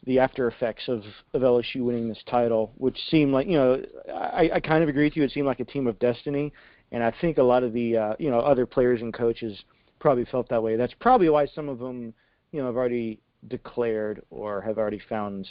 the 0.05 0.19
after 0.19 0.47
effects 0.47 0.83
of 0.87 1.03
of 1.33 1.41
LSU 1.41 1.81
winning 1.81 2.07
this 2.07 2.23
title, 2.29 2.71
which 2.77 2.97
seemed 3.09 3.33
like 3.33 3.47
you 3.47 3.57
know 3.57 3.81
I, 4.13 4.51
I 4.53 4.59
kind 4.59 4.83
of 4.83 4.89
agree 4.89 5.05
with 5.05 5.17
you. 5.17 5.23
It 5.23 5.31
seemed 5.31 5.47
like 5.47 5.59
a 5.59 5.65
team 5.65 5.87
of 5.87 5.97
destiny, 5.97 6.53
and 6.91 7.03
I 7.03 7.11
think 7.19 7.39
a 7.39 7.43
lot 7.43 7.63
of 7.63 7.73
the 7.73 7.97
uh, 7.97 8.13
you 8.19 8.29
know 8.29 8.39
other 8.39 8.67
players 8.67 9.01
and 9.01 9.11
coaches 9.11 9.59
probably 9.99 10.25
felt 10.25 10.47
that 10.49 10.61
way. 10.61 10.75
That's 10.75 10.93
probably 10.99 11.29
why 11.29 11.47
some 11.47 11.67
of 11.67 11.79
them 11.79 12.13
you 12.51 12.59
know 12.59 12.67
have 12.67 12.77
already 12.77 13.19
declared 13.47 14.21
or 14.29 14.61
have 14.61 14.77
already 14.77 15.01
found 15.09 15.49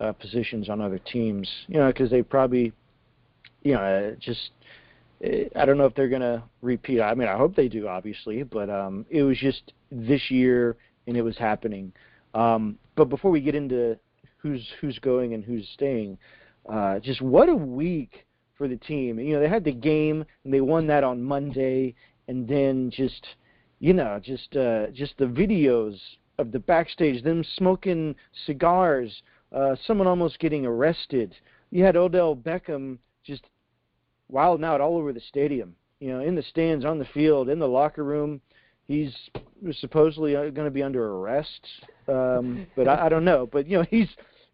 uh, 0.00 0.12
positions 0.12 0.68
on 0.68 0.80
other 0.80 0.98
teams. 0.98 1.48
You 1.68 1.78
know, 1.78 1.86
because 1.86 2.10
they 2.10 2.22
probably 2.22 2.72
you 3.62 3.74
know 3.74 3.80
uh, 3.80 4.16
just 4.18 4.50
I 5.22 5.64
don't 5.64 5.78
know 5.78 5.86
if 5.86 5.94
they're 5.94 6.08
gonna 6.08 6.44
repeat. 6.62 7.00
I 7.00 7.14
mean, 7.14 7.28
I 7.28 7.36
hope 7.36 7.56
they 7.56 7.68
do, 7.68 7.88
obviously, 7.88 8.42
but 8.44 8.70
um, 8.70 9.04
it 9.10 9.22
was 9.22 9.38
just 9.38 9.72
this 9.90 10.30
year 10.30 10.76
and 11.06 11.16
it 11.16 11.22
was 11.22 11.36
happening. 11.36 11.92
Um, 12.34 12.78
but 12.94 13.06
before 13.06 13.30
we 13.30 13.40
get 13.40 13.54
into 13.54 13.98
who's 14.36 14.66
who's 14.80 14.98
going 15.00 15.34
and 15.34 15.42
who's 15.42 15.68
staying, 15.74 16.18
uh, 16.68 17.00
just 17.00 17.20
what 17.20 17.48
a 17.48 17.54
week 17.54 18.26
for 18.56 18.68
the 18.68 18.76
team. 18.76 19.18
You 19.18 19.34
know, 19.34 19.40
they 19.40 19.48
had 19.48 19.64
the 19.64 19.72
game 19.72 20.24
and 20.44 20.54
they 20.54 20.60
won 20.60 20.86
that 20.88 21.04
on 21.04 21.22
Monday, 21.22 21.94
and 22.28 22.46
then 22.46 22.90
just 22.90 23.26
you 23.80 23.92
know, 23.92 24.20
just 24.22 24.56
uh, 24.56 24.88
just 24.88 25.16
the 25.18 25.24
videos 25.24 25.98
of 26.38 26.52
the 26.52 26.58
backstage, 26.58 27.22
them 27.22 27.44
smoking 27.56 28.14
cigars, 28.46 29.22
uh, 29.52 29.74
someone 29.86 30.06
almost 30.06 30.38
getting 30.38 30.66
arrested. 30.66 31.34
You 31.70 31.84
had 31.84 31.96
Odell 31.96 32.36
Beckham 32.36 32.98
just 33.24 33.42
wilding 34.28 34.64
out 34.64 34.80
all 34.80 34.96
over 34.96 35.12
the 35.12 35.20
stadium. 35.20 35.74
You 36.00 36.12
know, 36.12 36.20
in 36.20 36.34
the 36.34 36.42
stands, 36.42 36.84
on 36.84 36.98
the 36.98 37.04
field, 37.06 37.48
in 37.48 37.58
the 37.58 37.68
locker 37.68 38.04
room. 38.04 38.40
He's 38.86 39.14
supposedly 39.80 40.32
going 40.32 40.54
to 40.54 40.70
be 40.70 40.82
under 40.82 41.04
arrest, 41.04 41.66
um, 42.06 42.66
but 42.76 42.88
I, 42.88 43.06
I 43.06 43.08
don't 43.08 43.24
know. 43.24 43.46
But 43.50 43.66
you 43.66 43.78
know, 43.78 43.84
he's 43.90 44.08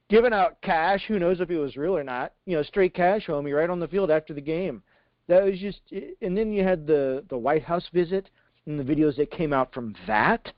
giving 0.09 0.33
out 0.33 0.61
cash. 0.63 1.05
Who 1.07 1.19
knows 1.19 1.41
if 1.41 1.51
it 1.51 1.59
was 1.59 1.77
real 1.77 1.97
or 1.97 2.03
not? 2.03 2.33
You 2.47 2.57
know, 2.57 2.63
straight 2.63 2.95
cash, 2.95 3.27
homie, 3.27 3.55
right 3.55 3.71
on 3.71 3.79
the 3.79 3.89
field 3.89 4.11
after 4.11 4.35
the 4.35 4.41
game. 4.41 4.83
That 5.29 5.45
was 5.45 5.59
just. 5.59 5.81
And 6.21 6.37
then 6.37 6.53
you 6.53 6.65
had 6.65 6.87
the 6.87 7.25
the 7.29 7.39
White 7.39 7.63
House 7.63 7.89
visit 7.93 8.31
and 8.67 8.79
the 8.79 8.85
videos 8.85 9.17
that 9.17 9.31
came 9.31 9.53
out 9.53 9.73
from 9.73 9.95
that. 10.07 10.53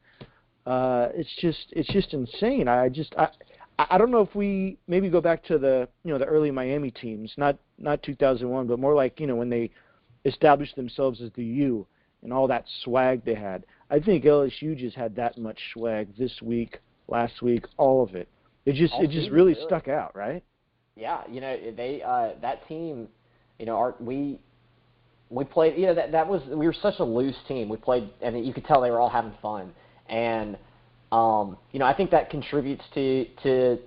Uh, 0.65 1.09
it's 1.15 1.35
just 1.41 1.67
it's 1.73 1.93
just 1.93 2.13
insane. 2.13 2.69
I 2.69 2.89
just 2.89 3.15
I 3.17 3.29
I 3.79 3.99
don't 3.99 4.11
know 4.11 4.23
if 4.23 4.35
we 4.35 4.79
maybe 4.89 5.11
go 5.11 5.21
back 5.21 5.45
to 5.45 5.59
the 5.59 5.89
you 6.03 6.13
know 6.13 6.19
the 6.19 6.25
early 6.25 6.51
Miami 6.51 6.91
teams, 6.91 7.33
not 7.37 7.59
not 7.79 8.03
2001, 8.03 8.67
but 8.67 8.79
more 8.79 8.95
like 8.95 9.21
you 9.21 9.27
know 9.27 9.37
when 9.37 9.51
they 9.51 9.71
established 10.25 10.77
themselves 10.77 11.21
as 11.21 11.31
the 11.35 11.45
U 11.45 11.87
and 12.23 12.33
all 12.33 12.49
that 12.49 12.65
swag 12.83 13.25
they 13.25 13.35
had. 13.35 13.65
I 13.91 14.01
think 14.01 14.25
LSU 14.25 14.77
just 14.77 14.97
had 14.97 15.15
that 15.17 15.39
much 15.39 15.59
swag 15.73 16.09
this 16.17 16.43
week, 16.43 16.81
last 17.07 17.43
week, 17.43 17.65
all 17.77 18.03
of 18.03 18.15
it. 18.15 18.29
It 18.65 18.75
just 18.75 18.95
All 18.95 19.05
it 19.05 19.11
just 19.11 19.31
really 19.31 19.53
really. 19.53 19.67
stuck 19.67 19.89
out, 19.89 20.17
right? 20.17 20.43
Yeah, 20.97 21.23
you 21.31 21.41
know 21.41 21.57
they 21.77 22.03
uh, 22.03 22.31
that 22.43 22.67
team, 22.67 23.09
you 23.59 23.67
know, 23.67 23.77
our, 23.77 23.95
we 24.01 24.41
we 25.31 25.45
played. 25.45 25.79
You 25.79 25.87
know 25.87 25.95
that 25.95 26.13
that 26.13 26.27
was 26.27 26.43
we 26.49 26.67
were 26.67 26.75
such 26.75 26.99
a 26.99 27.05
loose 27.05 27.37
team. 27.47 27.69
We 27.69 27.77
played, 27.77 28.11
and 28.23 28.45
you 28.45 28.53
could 28.53 28.65
tell 28.65 28.81
they 28.81 28.91
were 28.91 29.01
all 29.01 29.11
having 29.11 29.35
fun. 29.41 29.73
And 30.09 30.57
um, 31.13 31.57
you 31.73 31.79
know, 31.79 31.87
I 31.87 31.95
think 31.95 32.11
that 32.11 32.31
contributes 32.31 32.85
to 32.95 33.27
to 33.43 33.79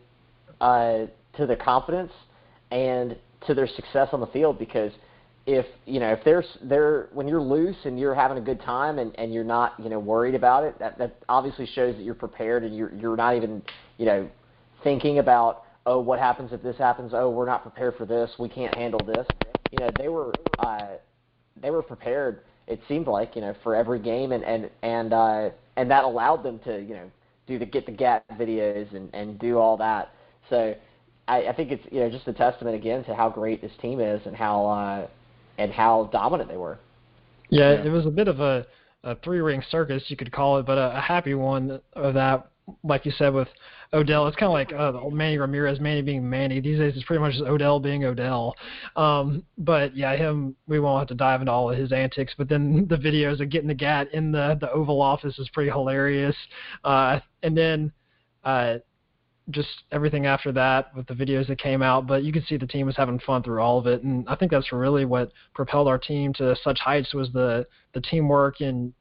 uh, 0.62 1.06
to 1.38 1.46
their 1.46 1.58
confidence 1.58 2.12
and 2.72 3.18
to 3.48 3.54
their 3.54 3.68
success 3.68 4.10
on 4.12 4.20
the 4.20 4.28
field 4.28 4.60
because 4.60 4.92
if 5.46 5.66
you 5.86 6.00
know 6.00 6.12
if 6.12 6.24
there's 6.24 6.46
they're 6.64 7.08
when 7.14 7.28
you're 7.28 7.42
loose 7.42 7.78
and 7.86 8.00
you're 8.00 8.14
having 8.14 8.38
a 8.38 8.42
good 8.42 8.62
time 8.62 9.00
and, 9.00 9.18
and 9.18 9.34
you're 9.34 9.44
not 9.44 9.74
you 9.80 9.90
know 9.90 10.00
worried 10.00 10.36
about 10.36 10.64
it 10.64 10.78
that 10.80 10.98
that 10.98 11.16
obviously 11.28 11.66
shows 11.66 11.96
that 11.96 12.04
you're 12.04 12.14
prepared 12.14 12.64
and 12.64 12.76
you're 12.76 12.94
you're 12.94 13.16
not 13.16 13.36
even 13.36 13.62
you 13.98 14.06
know 14.06 14.30
thinking 14.84 15.20
about 15.20 15.64
oh 15.86 16.00
what 16.00 16.20
happens 16.20 16.52
if 16.54 16.62
this 16.62 16.78
happens? 16.78 17.12
Oh 17.14 17.30
we're 17.30 17.46
not 17.46 17.64
prepared 17.64 17.96
for 17.96 18.06
this. 18.06 18.30
We 18.38 18.50
can't 18.50 18.76
handle 18.76 19.00
this. 19.06 19.26
You 19.72 19.80
know 19.80 19.90
they 19.98 20.10
were 20.10 20.34
uh, 20.60 20.88
they 21.62 21.72
were 21.72 21.84
prepared 21.84 22.42
it 22.70 22.80
seemed 22.88 23.08
like 23.08 23.36
you 23.36 23.42
know 23.42 23.54
for 23.64 23.76
every 23.76 24.00
game 24.00 24.32
and 24.32 24.44
and 24.46 24.70
and 24.82 25.12
uh, 25.12 25.50
and 25.76 25.92
that 25.92 26.04
allowed 26.06 26.44
them 26.44 26.60
to 26.60 26.80
you 26.82 26.94
know 26.94 27.12
do 27.48 27.60
the 27.60 27.66
get 27.66 27.86
the 27.86 27.92
gap 27.92 28.24
videos 28.38 28.94
and 28.96 29.10
and 29.14 29.38
do 29.40 29.58
all 29.58 29.76
that 29.76 30.14
so 30.50 30.74
I, 31.28 31.48
I 31.48 31.54
think 31.54 31.72
it's 31.72 31.84
you 31.92 32.00
know 32.00 32.10
just 32.10 32.28
a 32.28 32.34
testament 32.34 32.76
again 32.76 33.04
to 33.06 33.16
how 33.16 33.30
great 33.30 33.62
this 33.62 33.72
team 33.82 34.00
is 34.00 34.22
and 34.26 34.36
how 34.36 34.66
uh, 34.66 35.08
and 35.58 35.72
how 35.72 36.10
dominant 36.12 36.50
they 36.50 36.58
were. 36.58 36.80
Yeah, 37.50 37.74
Yeah. 37.74 37.86
it 37.86 37.90
was 37.90 38.06
a 38.06 38.12
bit 38.12 38.28
of 38.28 38.40
a, 38.40 38.66
a 39.04 39.16
three 39.18 39.40
ring 39.40 39.64
circus, 39.70 40.04
you 40.08 40.18
could 40.18 40.32
call 40.32 40.58
it, 40.58 40.66
but 40.66 40.78
a, 40.78 40.98
a 40.98 41.02
happy 41.02 41.36
one 41.36 41.80
of 41.94 42.14
that. 42.16 42.48
Like 42.84 43.06
you 43.06 43.12
said 43.12 43.34
with 43.34 43.48
Odell, 43.94 44.28
it's 44.28 44.38
kind 44.38 44.48
of 44.48 44.54
like 44.54 44.74
uh, 44.74 45.10
Manny 45.10 45.38
Ramirez, 45.38 45.80
Manny 45.80 46.02
being 46.02 46.28
Manny. 46.30 46.60
These 46.60 46.80
days, 46.80 46.94
it's 46.96 47.06
pretty 47.06 47.22
much 47.22 47.34
just 47.34 47.46
Odell 47.46 47.80
being 47.80 48.06
Odell. 48.06 48.56
Um, 48.96 49.44
but 49.58 49.96
yeah, 49.96 50.16
him. 50.16 50.56
We 50.68 50.80
won't 50.80 51.00
have 51.00 51.08
to 51.10 51.16
dive 51.16 51.42
into 51.42 51.52
all 51.52 51.72
of 51.72 51.78
his 51.78 51.92
antics, 51.92 52.34
but 52.38 52.50
then 52.50 52.86
the 52.90 52.98
videos 52.98 53.42
of 53.42 53.50
getting 53.50 53.68
the 53.68 53.74
gat 53.74 54.14
in 54.14 54.32
the 54.32 54.58
the 54.60 54.72
Oval 54.72 55.02
Office 55.02 55.38
is 55.40 55.50
pretty 55.54 55.72
hilarious. 55.72 56.36
Uh, 56.84 57.20
and 57.44 57.58
then 57.58 57.92
uh, 58.44 58.76
just 59.50 59.84
everything 59.92 60.26
after 60.26 60.52
that 60.52 60.96
with 60.96 61.08
the 61.08 61.14
videos 61.14 61.48
that 61.48 61.60
came 61.60 61.82
out. 61.82 62.08
But 62.08 62.24
you 62.24 62.32
could 62.32 62.46
see 62.46 62.58
the 62.58 62.68
team 62.68 62.86
was 62.86 62.96
having 62.96 63.20
fun 63.20 63.44
through 63.44 63.62
all 63.62 63.80
of 63.80 63.88
it, 63.88 64.04
and 64.04 64.28
I 64.28 64.36
think 64.36 64.52
that's 64.52 64.72
really 64.72 65.06
what 65.06 65.32
propelled 65.54 65.88
our 65.88 65.98
team 65.98 66.34
to 66.34 66.56
such 66.64 66.80
heights 66.80 67.14
was 67.14 67.32
the 67.32 67.66
the 67.94 68.02
teamwork 68.02 68.62
and 68.62 68.94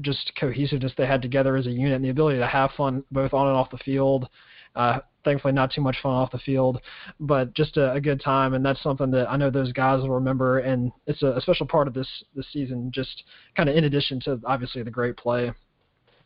just 0.00 0.32
cohesiveness 0.38 0.92
they 0.96 1.06
had 1.06 1.22
together 1.22 1.56
as 1.56 1.66
a 1.66 1.70
unit 1.70 1.94
and 1.94 2.04
the 2.04 2.10
ability 2.10 2.38
to 2.38 2.46
have 2.46 2.70
fun 2.76 3.04
both 3.10 3.32
on 3.32 3.48
and 3.48 3.56
off 3.56 3.70
the 3.70 3.78
field. 3.78 4.28
Uh, 4.74 4.98
thankfully, 5.24 5.52
not 5.52 5.72
too 5.72 5.80
much 5.80 5.96
fun 6.02 6.12
off 6.12 6.32
the 6.32 6.38
field, 6.38 6.80
but 7.20 7.54
just 7.54 7.76
a, 7.76 7.92
a 7.92 8.00
good 8.00 8.20
time, 8.20 8.54
and 8.54 8.64
that's 8.64 8.82
something 8.82 9.10
that 9.12 9.30
I 9.30 9.36
know 9.36 9.50
those 9.50 9.72
guys 9.72 10.00
will 10.00 10.10
remember, 10.10 10.58
and 10.58 10.90
it's 11.06 11.22
a, 11.22 11.32
a 11.32 11.40
special 11.40 11.66
part 11.66 11.86
of 11.86 11.94
this 11.94 12.08
this 12.34 12.46
season. 12.52 12.90
Just 12.92 13.22
kind 13.56 13.68
of 13.68 13.76
in 13.76 13.84
addition 13.84 14.20
to 14.20 14.40
obviously 14.44 14.82
the 14.82 14.90
great 14.90 15.16
play. 15.16 15.52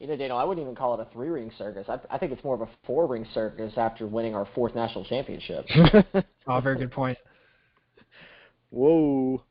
You 0.01 0.07
know, 0.07 0.17
Daniel, 0.17 0.39
I 0.39 0.45
wouldn't 0.45 0.65
even 0.65 0.77
call 0.77 0.95
it 0.95 1.01
a 1.01 1.13
three 1.13 1.29
ring 1.29 1.51
circus. 1.59 1.87
I, 1.89 1.99
I 2.11 2.19
think 2.19 2.33
it's 2.33 2.45
more 2.45 2.55
of 2.55 2.61
a 2.61 2.69
four 2.87 3.07
ring 3.07 3.27
circus 3.35 3.73
after 3.77 4.07
winning 4.07 4.35
our 4.35 4.47
fourth 4.55 4.75
national 4.75 5.05
championship. 5.05 5.67
Oh, 6.51 6.61
very 6.61 6.79
good 6.79 6.91
point. 6.91 7.19
Whoa. 8.71 9.43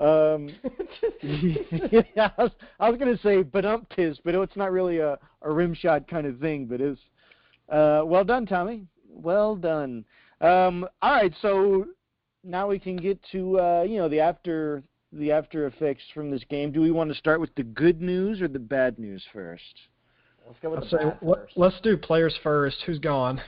Um, 0.00 0.50
yeah, 1.22 2.30
I 2.36 2.42
was, 2.42 2.50
I 2.80 2.90
was 2.90 2.98
going 2.98 3.16
to 3.16 3.22
say 3.22 3.42
benumptis, 3.42 4.18
but 4.24 4.34
it's 4.34 4.56
not 4.56 4.72
really 4.72 4.98
a, 4.98 5.18
a 5.42 5.50
rim 5.52 5.74
shot 5.74 6.08
kind 6.08 6.26
of 6.26 6.38
thing, 6.38 6.66
but 6.66 6.80
it's 6.80 7.00
uh, 7.68 8.02
well 8.04 8.24
done, 8.24 8.46
Tommy. 8.46 8.86
Well 9.08 9.56
done. 9.56 10.04
Um, 10.40 10.86
all 11.00 11.12
right, 11.12 11.32
so 11.40 11.86
now 12.42 12.68
we 12.68 12.78
can 12.78 12.96
get 12.96 13.18
to 13.32 13.58
uh, 13.58 13.82
you 13.82 13.98
know 13.98 14.08
the 14.08 14.20
after 14.20 14.82
the 15.12 15.30
after 15.30 15.66
effects 15.66 16.02
from 16.12 16.30
this 16.30 16.42
game. 16.50 16.72
Do 16.72 16.80
we 16.80 16.90
want 16.90 17.10
to 17.10 17.16
start 17.16 17.40
with 17.40 17.54
the 17.54 17.62
good 17.62 18.00
news 18.02 18.42
or 18.42 18.48
the 18.48 18.58
bad 18.58 18.98
news 18.98 19.24
first? 19.32 19.62
Let's 20.46 20.58
go 20.60 20.70
with 20.70 20.80
I'll 20.80 20.84
the 20.84 20.90
say 20.90 21.04
bad 21.04 21.18
let, 21.22 21.38
first. 21.38 21.56
let's 21.56 21.80
do 21.82 21.96
players 21.96 22.34
first. 22.42 22.76
Who's 22.84 22.98
gone? 22.98 23.40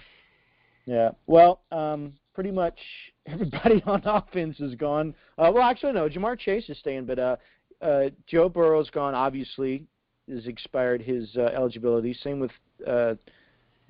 Yeah. 0.87 1.11
Well, 1.27 1.61
um, 1.73 2.15
pretty 2.35 2.53
much 2.53 2.79
everybody 3.27 3.83
on 3.87 4.03
offense 4.05 4.61
is 4.61 4.75
gone. 4.75 5.15
Uh, 5.39 5.51
well, 5.55 5.63
actually, 5.63 5.93
no. 5.93 6.09
Ja'Marr 6.09 6.39
Chase 6.39 6.69
is 6.69 6.79
staying, 6.79 7.07
but 7.07 7.19
uh, 7.19 7.37
uh, 7.83 8.05
Joe 8.27 8.49
Burrow's 8.49 8.91
gone. 8.91 9.15
Obviously, 9.15 9.87
has 10.31 10.47
expired 10.47 11.03
his 11.03 11.37
uh, 11.37 11.43
eligibility. 11.55 12.15
Same 12.15 12.41
with 12.41 12.51
uh, 12.87 13.15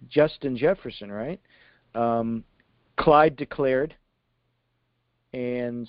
Justin 0.08 0.56
Jefferson, 0.56 1.10
right? 1.10 1.40
Um, 1.94 2.44
Clyde 2.98 3.36
declared, 3.36 3.94
and 5.32 5.88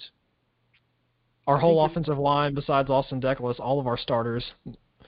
Our 1.48 1.58
whole 1.58 1.84
offensive 1.86 2.18
line, 2.18 2.54
besides 2.54 2.90
Austin 2.90 3.22
Deculus, 3.22 3.60
all 3.60 3.80
of 3.80 3.88
our 3.88 3.98
starters. 3.98 4.44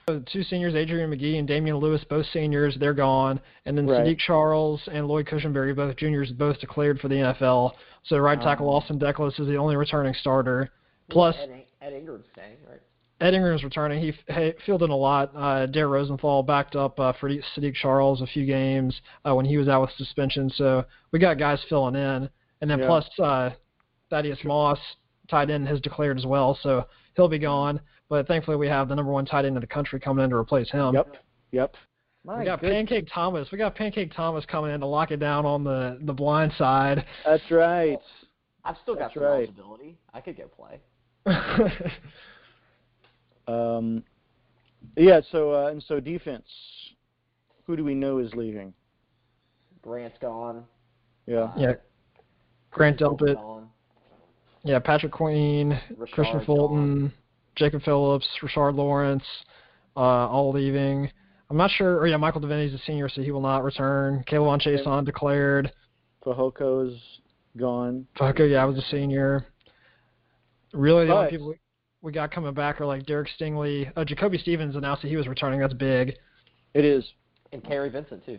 The 0.08 0.26
two 0.32 0.44
seniors, 0.44 0.74
Adrian 0.74 1.10
Magee 1.10 1.38
and 1.38 1.48
Damien 1.48 1.78
Lewis, 1.78 2.04
both 2.10 2.26
seniors, 2.34 2.76
they're 2.80 2.94
gone. 2.94 3.40
And 3.66 3.78
then 3.78 3.86
Right. 3.86 4.06
Saahdiq 4.06 4.18
Charles 4.20 4.82
and 4.92 5.08
Lloyd 5.08 5.28
Cushenberry, 5.28 5.76
both 5.76 5.96
juniors, 5.98 6.32
both 6.32 6.60
declared 6.60 7.00
for 7.00 7.10
the 7.10 7.16
NFL. 7.16 7.74
So 8.04 8.18
right 8.18 8.40
tackle 8.40 8.68
Oh. 8.70 8.74
Austin 8.74 9.00
Deculus 9.00 9.40
is 9.40 9.48
the 9.48 9.56
only 9.58 9.76
returning 9.76 10.14
starter. 10.14 10.70
Plus, 11.10 11.36
Ed, 11.40 11.66
Ed 11.82 11.94
Ingram's 11.94 12.26
staying, 12.34 12.58
right? 12.70 12.80
Ed 13.22 13.34
Ingram's 13.34 13.64
returning. 13.64 14.02
He 14.02 14.10
f- 14.10 14.36
he 14.36 14.54
filled 14.66 14.84
in 14.84 14.90
a 14.92 14.96
lot. 14.96 15.32
Uh, 15.36 15.66
Dare 15.66 15.90
Rosenthal 15.90 16.42
backed 16.44 16.76
up 16.76 16.98
uh, 17.00 17.12
for 17.20 17.30
Saahdiq 17.30 17.74
Charles 17.76 18.22
a 18.22 18.28
few 18.28 18.46
games 18.46 19.02
uh, 19.28 19.36
when 19.36 19.46
he 19.46 19.58
was 19.58 19.68
out 19.68 19.82
with 19.82 19.92
suspension. 19.98 20.50
So 20.52 20.86
we 21.12 21.20
got 21.20 21.38
guys 21.38 21.60
filling 21.68 21.96
in. 21.96 22.30
And 22.62 22.70
then 22.70 22.80
Yeah. 22.80 22.88
plus 22.88 23.10
uh, 23.20 23.50
Thaddeus 24.10 24.40
Moss, 24.46 24.80
tight 25.30 25.50
end, 25.50 25.68
has 25.68 25.82
declared 25.82 26.18
as 26.18 26.26
well. 26.26 26.58
So 26.62 26.86
he'll 27.16 27.28
be 27.28 27.40
gone. 27.40 27.82
But 28.08 28.28
thankfully 28.28 28.58
we 28.58 28.68
have 28.68 28.88
the 28.88 28.96
number 28.96 29.12
one 29.12 29.26
tight 29.26 29.46
end 29.46 29.56
in 29.58 29.62
the 29.62 29.68
country 29.68 30.00
coming 30.00 30.24
in 30.24 30.30
to 30.32 30.36
replace 30.38 30.70
him. 30.72 30.94
yep, 30.96 31.18
yep. 31.52 31.76
My 32.26 32.40
We 32.40 32.46
got 32.46 32.60
good- 32.62 32.72
Pancake 32.72 33.08
Thomas. 33.14 33.50
We 33.52 33.58
got 33.58 33.76
Pancake 33.76 34.14
Thomas 34.14 34.46
coming 34.46 34.72
in 34.72 34.80
to 34.82 34.86
lock 34.86 35.12
it 35.12 35.18
down 35.18 35.46
on 35.46 35.64
the, 35.64 35.98
the 36.02 36.14
blind 36.14 36.52
side. 36.58 37.06
That's 37.26 37.50
right. 37.50 37.98
I've 38.66 38.76
still 38.84 38.94
got 38.96 39.06
That's 39.06 39.14
some 39.16 39.24
right. 39.24 39.38
eligibility. 39.44 39.98
I 40.14 40.22
could 40.22 40.38
go 40.38 40.48
play. 40.48 40.80
Um, 43.48 44.04
yeah. 44.96 45.22
So 45.32 45.54
uh, 45.54 45.72
and 45.72 45.82
so 45.88 46.00
defense. 46.00 46.46
Who 47.66 47.76
do 47.76 47.84
we 47.84 47.96
know 47.96 48.20
is 48.20 48.32
leaving? 48.36 48.74
Grant's 49.82 50.18
gone. 50.22 50.66
Yeah. 51.26 51.38
Uh, 51.40 51.54
yeah. 51.58 51.74
Grant 52.72 53.00
Fulton's 53.00 53.32
Delpit. 53.32 53.36
gone. 53.36 53.68
Yeah, 54.64 54.78
Patrick 54.80 55.12
Queen, 55.12 55.80
Rashard's 55.98 56.12
Kristian 56.14 56.34
gone. 56.34 56.46
Fulton, 56.46 57.14
Jacob 57.56 57.82
Phillips, 57.84 58.28
Rashard 58.44 58.76
Lawrence, 58.76 59.24
uh, 59.96 60.00
all 60.00 60.52
leaving. 60.52 61.10
I'm 61.50 61.58
not 61.58 61.72
sure. 61.72 61.98
Or 61.98 62.08
yeah, 62.08 62.18
Michael 62.18 62.42
Divinity's 62.42 62.80
a 62.80 62.84
senior, 62.86 63.10
so 63.10 63.22
he 63.22 63.32
will 63.32 63.42
not 63.42 63.64
return. 63.64 64.24
K'Lavon 64.28 64.62
Chaisson 64.62 65.06
declared. 65.06 65.72
Fajoko's 66.24 67.00
gone. 67.58 68.06
Fucker, 68.18 68.50
yeah, 68.50 68.62
I 68.62 68.66
was 68.66 68.78
a 68.78 68.88
senior. 68.90 69.46
Really, 70.74 71.08
the 71.08 71.14
only 71.14 71.30
people 71.32 71.48
we, 71.48 71.56
we 72.02 72.12
got 72.12 72.32
coming 72.32 72.54
back 72.54 72.80
are 72.80 72.86
like 72.86 73.06
Derek 73.06 73.30
Stingley. 73.40 73.92
Uh, 73.96 74.06
Jacoby 74.06 74.38
Stevens 74.38 74.76
announced 74.76 75.02
that 75.02 75.08
he 75.08 75.16
was 75.16 75.28
returning. 75.28 75.60
That's 75.60 75.74
big. 75.74 76.16
It 76.74 76.86
is. 76.86 77.04
And 77.52 77.64
Kary 77.64 77.90
Vincent 77.90 78.24
too. 78.26 78.38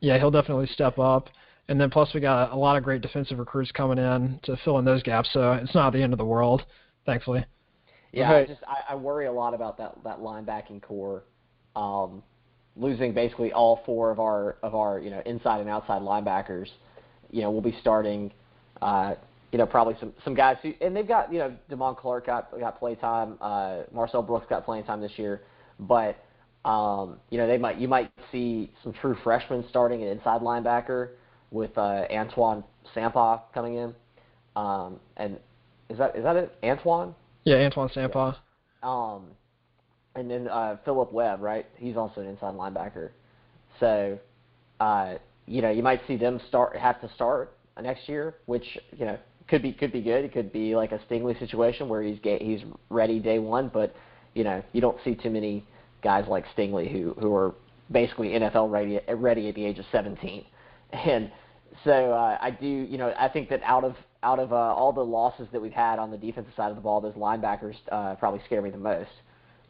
Yeah, 0.00 0.18
he'll 0.18 0.30
definitely 0.30 0.66
step 0.68 0.98
up. 0.98 1.28
And 1.68 1.80
then 1.80 1.90
plus 1.90 2.12
we 2.14 2.20
got 2.20 2.52
a 2.52 2.56
lot 2.56 2.76
of 2.76 2.84
great 2.84 3.00
defensive 3.00 3.38
recruits 3.38 3.72
coming 3.72 3.98
in 3.98 4.38
to 4.44 4.56
fill 4.64 4.78
in 4.78 4.84
those 4.84 5.02
gaps. 5.02 5.30
So 5.32 5.52
it's 5.52 5.74
not 5.74 5.92
the 5.92 6.02
end 6.02 6.12
of 6.12 6.18
the 6.18 6.24
world, 6.24 6.62
thankfully. 7.06 7.44
Yeah, 8.14 8.32
Right. 8.32 8.48
I 8.48 8.52
just 8.52 8.62
I, 8.66 8.92
I 8.92 8.94
worry 8.94 9.26
a 9.26 9.32
lot 9.32 9.54
about 9.54 9.76
that 9.78 9.96
that 10.04 10.20
linebacking 10.20 10.82
core, 10.82 11.24
um, 11.74 12.22
losing 12.76 13.12
basically 13.12 13.52
all 13.52 13.80
four 13.84 14.10
of 14.10 14.20
our 14.20 14.56
of 14.62 14.74
our 14.74 14.98
you 15.00 15.10
know 15.10 15.22
inside 15.26 15.60
and 15.60 15.68
outside 15.68 16.00
linebackers. 16.02 16.68
You 17.30 17.42
know, 17.42 17.50
we'll 17.50 17.60
be 17.60 17.76
starting, 17.80 18.32
uh, 18.80 19.14
you 19.50 19.58
know, 19.58 19.66
probably 19.66 19.96
some 19.98 20.12
some 20.24 20.34
guys 20.34 20.56
who 20.62 20.72
and 20.80 20.94
they've 20.94 21.08
got 21.08 21.32
you 21.32 21.40
know 21.40 21.56
Damone 21.68 21.96
Clark 21.96 22.26
got 22.26 22.50
got 22.58 22.78
play 22.78 22.94
time, 22.94 23.36
uh, 23.40 23.82
Marcel 23.92 24.22
Brooks 24.22 24.46
got 24.48 24.64
playing 24.64 24.84
time 24.84 25.00
this 25.00 25.12
year, 25.18 25.42
but 25.80 26.16
um, 26.64 27.16
you 27.30 27.38
know 27.38 27.48
they 27.48 27.58
might 27.58 27.78
you 27.78 27.88
might 27.88 28.12
see 28.30 28.70
some 28.84 28.92
true 28.92 29.16
freshmen 29.24 29.64
starting 29.70 30.02
an 30.02 30.08
inside 30.08 30.40
linebacker 30.40 31.10
with 31.50 31.76
uh, 31.76 32.04
Antoine 32.12 32.62
Sampah 32.94 33.40
coming 33.52 33.74
in, 33.76 33.94
um, 34.54 35.00
and 35.16 35.38
is 35.88 35.98
that 35.98 36.14
is 36.16 36.22
that 36.22 36.36
it 36.36 36.54
Antoine? 36.62 37.14
Yeah, 37.44 37.56
Antoine 37.56 37.88
Sampah. 37.90 38.36
Um, 38.82 39.26
and 40.14 40.30
then 40.30 40.48
uh, 40.48 40.76
Philip 40.84 41.12
Webb, 41.12 41.40
right? 41.42 41.66
He's 41.76 41.96
also 41.96 42.20
an 42.20 42.28
inside 42.28 42.54
linebacker. 42.54 43.10
So, 43.80 44.18
uh, 44.80 45.14
you 45.46 45.62
know, 45.62 45.70
you 45.70 45.82
might 45.82 46.00
see 46.06 46.16
them 46.16 46.40
start 46.48 46.76
have 46.76 47.00
to 47.00 47.10
start 47.14 47.56
next 47.82 48.08
year, 48.08 48.36
which 48.46 48.78
you 48.96 49.04
know 49.04 49.18
could 49.48 49.62
be 49.62 49.72
could 49.72 49.92
be 49.92 50.00
good. 50.00 50.24
It 50.24 50.32
could 50.32 50.52
be 50.52 50.74
like 50.76 50.92
a 50.92 51.00
Stingley 51.10 51.38
situation 51.38 51.88
where 51.88 52.02
he's 52.02 52.18
ga- 52.20 52.42
he's 52.42 52.60
ready 52.88 53.18
day 53.18 53.38
one, 53.38 53.70
but 53.72 53.94
you 54.34 54.44
know 54.44 54.62
you 54.72 54.80
don't 54.80 54.98
see 55.04 55.14
too 55.14 55.30
many 55.30 55.64
guys 56.02 56.26
like 56.28 56.44
Stingley 56.56 56.90
who 56.90 57.14
who 57.20 57.34
are 57.34 57.54
basically 57.90 58.28
NFL 58.28 58.70
ready 58.70 59.00
ready 59.08 59.48
at 59.48 59.54
the 59.54 59.64
age 59.64 59.78
of 59.78 59.84
17, 59.92 60.44
and 60.92 61.30
so 61.82 62.12
uh, 62.12 62.38
I 62.40 62.50
do 62.50 62.66
you 62.66 62.98
know 62.98 63.12
I 63.18 63.28
think 63.28 63.48
that 63.50 63.62
out 63.64 63.84
of 63.84 63.96
out 64.22 64.38
of 64.38 64.52
uh, 64.52 64.56
all 64.56 64.92
the 64.92 65.04
losses 65.04 65.48
that 65.52 65.60
we've 65.60 65.72
had 65.72 65.98
on 65.98 66.10
the 66.10 66.16
defensive 66.16 66.52
side 66.56 66.70
of 66.70 66.76
the 66.76 66.82
ball, 66.82 67.00
those 67.00 67.14
linebackers 67.14 67.74
uh, 67.92 68.14
probably 68.14 68.40
scare 68.46 68.62
me 68.62 68.70
the 68.70 68.78
most. 68.78 69.10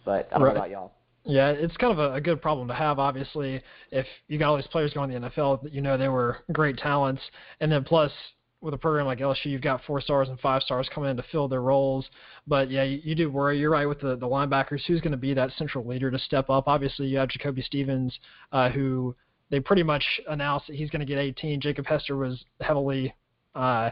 But 0.04 0.28
I 0.30 0.38
don't 0.38 0.42
Right. 0.42 0.54
know 0.54 0.60
about 0.60 0.70
y'all. 0.70 0.92
Yeah, 1.26 1.48
it's 1.50 1.76
kind 1.78 1.92
of 1.92 1.98
a, 1.98 2.14
a 2.14 2.20
good 2.20 2.42
problem 2.42 2.68
to 2.68 2.74
have. 2.74 2.98
Obviously, 2.98 3.62
if 3.90 4.06
you 4.28 4.38
got 4.38 4.50
all 4.50 4.56
these 4.56 4.66
players 4.66 4.92
going 4.92 5.10
to 5.10 5.18
the 5.18 5.26
NFL, 5.30 5.62
that 5.62 5.72
you 5.72 5.80
know 5.80 5.96
they 5.96 6.08
were 6.08 6.38
great 6.52 6.76
talents, 6.76 7.22
and 7.60 7.72
then 7.72 7.82
plus 7.82 8.12
with 8.60 8.74
a 8.74 8.78
program 8.78 9.06
like 9.06 9.18
LSU, 9.18 9.46
you've 9.46 9.60
got 9.62 9.82
four 9.86 10.00
stars 10.00 10.28
and 10.28 10.38
five 10.40 10.62
stars 10.62 10.88
coming 10.94 11.10
in 11.10 11.16
to 11.16 11.24
fill 11.32 11.48
their 11.48 11.60
roles. 11.62 12.06
But 12.46 12.70
yeah, 12.70 12.82
you, 12.82 13.00
you 13.02 13.14
do 13.14 13.30
worry. 13.30 13.58
You're 13.58 13.70
right 13.70 13.86
with 13.86 14.00
the 14.00 14.16
the 14.16 14.26
linebackers. 14.26 14.84
Who's 14.86 15.00
going 15.00 15.12
to 15.12 15.18
be 15.18 15.32
that 15.34 15.50
central 15.56 15.86
leader 15.86 16.10
to 16.10 16.18
step 16.18 16.50
up? 16.50 16.68
Obviously, 16.68 17.06
you 17.06 17.18
have 17.18 17.28
Jacoby 17.30 17.62
Stevens, 17.62 18.18
uh, 18.52 18.68
who 18.68 19.16
they 19.50 19.60
pretty 19.60 19.82
much 19.82 20.04
announced 20.28 20.66
that 20.66 20.76
he's 20.76 20.90
going 20.90 21.00
to 21.00 21.06
get 21.06 21.18
18. 21.18 21.60
Jacob 21.60 21.86
Hester 21.86 22.16
was 22.16 22.44
heavily 22.60 23.14
uh, 23.54 23.90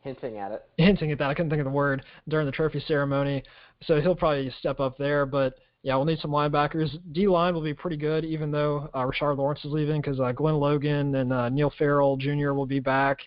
Hinting 0.00 0.36
at 0.36 0.52
it. 0.52 0.62
hinting 0.76 1.12
at 1.12 1.18
that. 1.18 1.30
I 1.30 1.34
couldn't 1.34 1.48
think 1.50 1.60
of 1.60 1.64
the 1.64 1.70
word 1.70 2.04
during 2.28 2.44
the 2.46 2.52
trophy 2.52 2.78
ceremony, 2.86 3.42
so 3.84 4.00
he'll 4.00 4.14
probably 4.14 4.50
step 4.58 4.78
up 4.78 4.98
there. 4.98 5.24
But 5.24 5.54
yeah, 5.82 5.96
we'll 5.96 6.04
need 6.04 6.18
some 6.18 6.30
linebackers. 6.30 6.90
D 7.12 7.26
line 7.26 7.54
will 7.54 7.62
be 7.62 7.72
pretty 7.72 7.96
good, 7.96 8.24
even 8.24 8.50
though 8.50 8.90
uh, 8.92 9.04
Rashard 9.04 9.38
Lawrence 9.38 9.64
is 9.64 9.72
leaving 9.72 10.02
because 10.02 10.20
uh, 10.20 10.32
Glenn 10.32 10.56
Logan 10.56 11.14
and 11.14 11.32
uh, 11.32 11.48
Neil 11.48 11.72
Farrell 11.78 12.16
Jr. 12.18 12.52
will 12.52 12.66
be 12.66 12.80
back, 12.80 13.18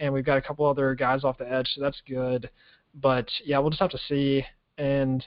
and 0.00 0.12
we've 0.12 0.24
got 0.24 0.36
a 0.38 0.42
couple 0.42 0.66
other 0.66 0.94
guys 0.96 1.22
off 1.22 1.38
the 1.38 1.50
edge, 1.50 1.68
so 1.74 1.80
that's 1.80 2.00
good. 2.08 2.50
But 2.94 3.28
yeah, 3.44 3.58
we'll 3.58 3.70
just 3.70 3.82
have 3.82 3.90
to 3.90 3.98
see. 4.08 4.44
And 4.78 5.24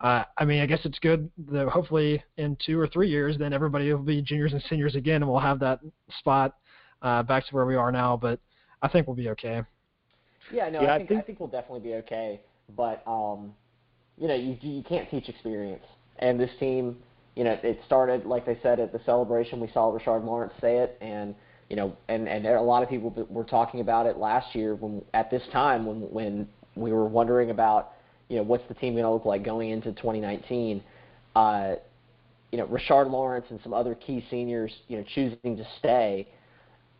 uh, 0.00 0.24
I 0.38 0.44
mean, 0.44 0.60
I 0.60 0.66
guess 0.66 0.80
it's 0.84 0.98
good 0.98 1.30
that 1.50 1.68
hopefully 1.68 2.22
in 2.38 2.56
two 2.64 2.78
or 2.80 2.86
three 2.86 3.08
years, 3.08 3.36
then 3.38 3.52
everybody 3.52 3.92
will 3.92 4.00
be 4.02 4.22
juniors 4.22 4.52
and 4.52 4.62
seniors 4.68 4.94
again, 4.96 5.22
and 5.22 5.30
we'll 5.30 5.40
have 5.40 5.58
that 5.60 5.80
spot 6.18 6.56
uh, 7.02 7.22
back 7.22 7.46
to 7.46 7.54
where 7.54 7.66
we 7.66 7.76
are 7.76 7.92
now. 7.92 8.16
But 8.16 8.40
I 8.82 8.88
think 8.88 9.06
we'll 9.06 9.16
be 9.16 9.28
okay. 9.30 9.62
Yeah, 10.52 10.68
no, 10.70 10.80
Yeah, 10.82 10.92
I 10.92 10.94
I, 10.94 10.98
think, 10.98 11.08
think- 11.10 11.20
I 11.20 11.22
think 11.24 11.40
we'll 11.40 11.48
definitely 11.50 11.80
be 11.80 11.94
okay. 11.96 12.40
But 12.76 13.02
um, 13.06 13.52
you 14.16 14.28
know, 14.28 14.34
you 14.34 14.56
you 14.62 14.82
can't 14.82 15.10
teach 15.10 15.28
experience. 15.28 15.84
And 16.20 16.38
this 16.38 16.50
team, 16.60 16.96
you 17.36 17.44
know, 17.44 17.58
it 17.62 17.80
started 17.86 18.24
like 18.26 18.46
they 18.46 18.58
said 18.62 18.80
at 18.80 18.92
the 18.92 19.00
celebration. 19.04 19.60
We 19.60 19.68
saw 19.72 19.90
Rashard 19.92 20.24
Lawrence 20.24 20.52
say 20.60 20.78
it, 20.78 20.96
and 21.00 21.34
you 21.68 21.76
know, 21.76 21.96
and 22.08 22.28
and 22.28 22.44
there, 22.44 22.56
a 22.56 22.62
lot 22.62 22.82
of 22.82 22.88
people 22.88 23.10
were 23.28 23.44
talking 23.44 23.80
about 23.80 24.06
it 24.06 24.16
last 24.18 24.54
year 24.54 24.74
when 24.76 25.02
at 25.14 25.30
this 25.30 25.42
time 25.52 25.84
when 25.84 26.00
when 26.10 26.48
we 26.76 26.92
were 26.92 27.06
wondering 27.06 27.50
about 27.50 27.92
you 28.30 28.36
know 28.36 28.42
what's 28.42 28.66
the 28.68 28.74
team 28.74 28.94
going 28.94 29.04
to 29.04 29.10
look 29.10 29.26
like 29.26 29.44
going 29.44 29.70
into 29.70 29.92
2019. 29.92 30.82
Uh, 31.36 31.74
you 32.52 32.58
know, 32.58 32.66
Rashard 32.66 33.10
Lawrence 33.10 33.46
and 33.50 33.60
some 33.62 33.74
other 33.74 33.94
key 33.94 34.24
seniors, 34.30 34.72
you 34.88 34.96
know, 34.96 35.04
choosing 35.14 35.56
to 35.56 35.66
stay 35.78 36.26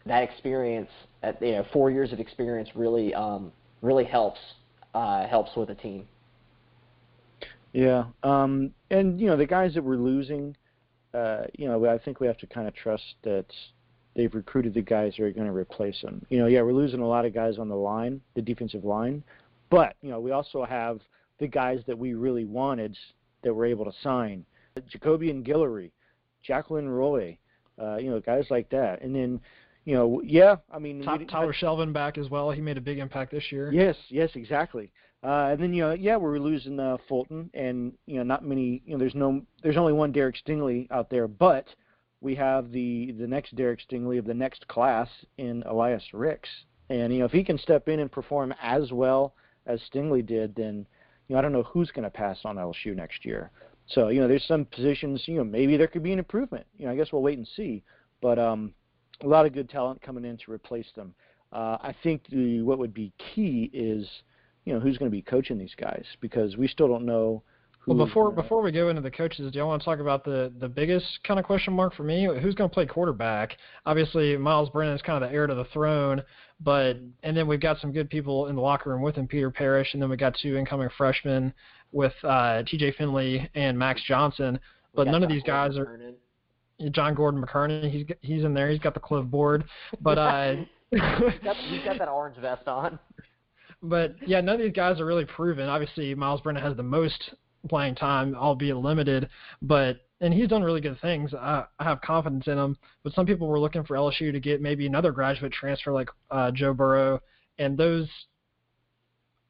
that 0.07 0.23
experience, 0.23 0.91
at, 1.23 1.41
you 1.43 1.53
know, 1.53 1.67
four 1.73 1.91
years 1.91 2.13
of 2.13 2.21
experience 2.21 2.69
really, 2.75 3.15
um, 3.15 3.53
really 3.83 4.05
helps 4.05 4.39
uh, 4.95 5.27
helps 5.27 5.55
with 5.57 5.71
a 5.71 5.75
team. 5.75 6.07
Yeah, 7.73 8.05
um, 8.25 8.73
and 8.91 9.21
you 9.21 9.29
know 9.29 9.37
the 9.37 9.47
guys 9.47 9.75
that 9.75 9.85
we're 9.85 9.97
losing, 9.97 10.57
uh, 11.15 11.43
you 11.57 11.69
know, 11.69 11.87
I 11.87 11.99
think 11.99 12.19
we 12.19 12.27
have 12.27 12.39
to 12.39 12.47
kind 12.47 12.67
of 12.67 12.75
trust 12.75 13.15
that 13.23 13.47
they've 14.17 14.35
recruited 14.35 14.75
the 14.75 14.83
guys 14.83 15.15
that 15.17 15.25
are 15.25 15.31
going 15.31 15.47
to 15.47 15.53
replace 15.53 16.01
them. 16.03 16.25
You 16.31 16.39
know, 16.41 16.47
yeah, 16.47 16.63
we're 16.63 16.73
losing 16.73 17.01
a 17.01 17.07
lot 17.07 17.25
of 17.25 17.33
guys 17.33 17.59
on 17.59 17.69
the 17.69 17.77
line, 17.77 18.21
the 18.35 18.43
defensive 18.43 18.85
line, 18.85 19.23
but 19.71 19.95
you 20.03 20.11
know 20.11 20.19
we 20.19 20.33
also 20.33 20.65
have 20.65 21.01
the 21.41 21.49
guys 21.49 21.81
that 21.87 21.99
we 21.99 22.15
really 22.15 22.45
wanted 22.45 22.97
that 23.43 23.53
we're 23.53 23.67
able 23.67 23.85
to 23.87 23.93
sign, 24.03 24.45
Jacobian 24.79 25.45
Guillory, 25.47 25.91
Jaquelin 26.47 26.89
Roy, 26.89 27.37
uh, 27.81 27.97
you 27.97 28.11
know, 28.11 28.21
guys 28.21 28.45
like 28.51 28.71
that, 28.71 29.03
and 29.03 29.15
then. 29.15 29.41
You 29.87 29.95
know, 29.95 30.21
yeah. 30.23 30.57
I 30.71 30.79
mean, 30.79 31.01
didn't- 31.01 31.29
Tyler 31.29 31.55
Shelvin 31.55 31.95
back 31.95 32.19
as 32.19 32.29
well. 32.29 32.51
He 32.51 32.61
made 32.61 32.77
a 32.77 32.83
big 32.83 32.99
impact 32.99 33.33
this 33.33 33.51
year. 33.51 33.73
Yes, 33.73 33.97
yes, 34.11 34.29
exactly. 34.35 34.93
Uh, 35.23 35.49
and 35.53 35.61
then 35.63 35.73
you 35.73 35.83
know, 35.83 35.93
yeah, 35.93 36.17
we're 36.17 36.39
losing 36.39 36.79
uh, 36.79 36.99
Fulton, 37.09 37.51
and 37.55 37.93
you 38.07 38.19
know, 38.19 38.23
not 38.23 38.45
many. 38.45 38.83
You 38.85 38.93
know, 38.93 38.99
there's 38.99 39.15
no, 39.15 39.43
there's 39.63 39.79
only 39.79 39.95
one 39.95 40.13
Derek 40.13 40.37
Stingley 40.37 40.87
out 40.91 41.09
there, 41.09 41.27
but 41.27 41.67
we 42.21 42.35
have 42.35 42.71
the 42.73 43.13
the 43.13 43.27
next 43.27 43.57
Derek 43.57 43.81
Stingley 43.81 44.19
of 44.19 44.27
the 44.27 44.35
next 44.35 44.69
class 44.69 45.09
in 45.39 45.63
Elias 45.65 46.05
Ricks, 46.13 46.51
and 46.91 47.13
you 47.13 47.21
know, 47.21 47.25
if 47.25 47.33
he 47.33 47.43
can 47.43 47.59
step 47.59 47.89
in 47.89 48.01
and 48.01 48.13
perform 48.13 48.55
as 48.63 48.93
well 48.93 49.35
as 49.67 49.81
Stingley 49.93 50.25
did, 50.25 50.55
then 50.55 50.87
you 51.31 51.35
know, 51.35 51.39
I 51.39 51.43
don't 51.43 51.53
know 51.53 51.63
who's 51.63 51.93
going 51.93 52.03
to 52.03 52.11
pass 52.11 52.39
on 52.45 52.57
LSU 52.57 52.97
next 52.97 53.25
year. 53.25 53.53
So 53.87 54.09
you 54.09 54.21
know, 54.21 54.27
there's 54.27 54.45
some 54.47 54.65
positions. 54.65 55.23
You 55.27 55.37
know, 55.37 55.45
maybe 55.45 55.77
there 55.77 55.87
could 55.87 56.03
be 56.03 56.13
an 56.13 56.19
improvement. 56.19 56.67
You 56.77 56.87
know, 56.87 56.93
I 56.93 56.97
guess 56.97 57.13
we'll 57.13 57.23
wait 57.23 57.39
and 57.39 57.47
see. 57.55 57.85
But 58.21 58.41
um, 58.41 58.75
a 59.23 59.29
lot 59.29 59.47
of 59.47 59.53
good 59.53 59.71
talent 59.71 60.03
coming 60.03 60.25
in 60.25 60.39
to 60.39 60.51
replace 60.51 60.89
them. 60.97 61.15
Uh, 61.53 61.79
I 61.81 61.95
think 62.03 62.25
the, 62.31 62.63
what 62.63 62.81
would 62.81 62.93
be 62.93 63.13
key 63.33 63.71
is 63.73 64.09
you 64.65 64.75
know 64.75 64.81
who's 64.81 64.99
going 64.99 65.09
to 65.09 65.17
be 65.17 65.23
coaching 65.23 65.57
these 65.57 65.75
guys 65.81 66.05
because 66.21 66.57
we 66.57 66.67
still 66.67 66.89
don't 66.89 67.07
know. 67.07 67.45
Well, 67.87 68.07
before 68.07 68.31
before 68.31 68.61
we 68.61 68.73
go 68.73 68.91
into 68.91 69.01
the 69.01 69.11
coaches, 69.11 69.51
do 69.51 69.59
y'all 69.59 69.69
want 69.69 69.81
to 69.81 69.85
talk 69.85 70.01
about 70.01 70.23
the 70.25 70.53
the 70.59 70.69
biggest 70.69 71.07
kind 71.25 71.41
of 71.41 71.47
question 71.47 71.73
mark 71.73 71.95
for 71.95 72.03
me? 72.03 72.25
Who's 72.25 72.55
going 72.55 72.69
to 72.69 72.75
play 72.75 72.85
quarterback? 72.85 73.57
Obviously, 73.87 74.37
Myles 74.37 74.69
Brennan 74.69 74.95
is 74.95 75.03
kind 75.03 75.23
of 75.23 75.29
the 75.29 75.35
heir 75.35 75.47
to 75.47 75.55
the 75.55 75.65
throne, 75.73 76.23
but 76.61 76.99
and 77.23 77.37
then 77.37 77.49
we've 77.49 77.61
got 77.61 77.81
some 77.81 77.91
good 77.91 78.11
people 78.11 78.49
in 78.49 78.57
the 78.57 78.61
locker 78.61 78.91
room 78.91 79.01
with 79.01 79.17
him, 79.17 79.27
Peter 79.27 79.51
Parrish, 79.51 79.95
and 79.95 80.03
then 80.03 80.11
we 80.11 80.17
got 80.17 80.37
two 80.41 80.57
incoming 80.57 80.91
freshmen 80.97 81.55
with 81.91 82.13
uh, 82.23 82.63
T.J. 82.65 82.93
Finley 82.93 83.49
and 83.55 83.79
Max 83.79 84.03
Johnson. 84.07 84.61
But 84.95 85.07
none 85.07 85.23
of 85.23 85.31
these 85.31 85.43
guys 85.43 85.79
are 85.79 85.99
John 86.91 87.15
Gordon 87.15 87.43
McKernan. 87.43 87.91
He's 87.91 88.07
he's 88.21 88.45
in 88.45 88.53
there. 88.53 88.69
He's 88.71 88.81
got 88.81 88.95
the 88.95 89.01
cliff 89.01 89.25
board, 89.25 89.65
but 90.01 90.19
uh. 90.19 90.57
He's, 90.93 90.99
got, 91.45 91.57
he's 91.57 91.85
got 91.85 91.99
that 92.01 92.09
orange 92.09 92.37
vest 92.39 92.67
on. 92.67 92.99
But 93.83 94.17
yeah, 94.27 94.43
none 94.43 94.57
of 94.57 94.61
these 94.61 94.75
guys 94.75 95.01
are 95.01 95.07
really 95.07 95.25
proven. 95.25 95.67
Obviously, 95.67 96.15
Myles 96.15 96.43
Brennan 96.43 96.63
has 96.63 96.77
the 96.77 96.83
most 96.83 97.31
playing 97.69 97.95
time, 97.95 98.35
albeit 98.35 98.77
limited, 98.77 99.29
but 99.63 100.01
and 100.21 100.35
he's 100.35 100.49
done 100.49 100.63
really 100.63 100.81
good 100.81 101.01
things. 101.01 101.33
I, 101.33 101.65
I 101.79 101.85
have 101.85 102.03
confidence 102.03 102.47
in 102.47 102.59
him. 102.59 102.77
But 103.03 103.15
some 103.15 103.25
people 103.25 103.49
were 103.49 103.59
looking 103.59 103.85
for 103.85 103.97
LSU 103.97 104.33
to 104.33 104.41
get 104.41 104.61
maybe 104.61 104.87
another 104.87 105.13
graduate 105.13 105.53
transfer 105.53 105.93
like 105.93 106.11
uh, 106.31 106.51
Joe 106.51 106.75
Burrow, 106.75 107.21
and 107.59 107.77
those 107.77 108.09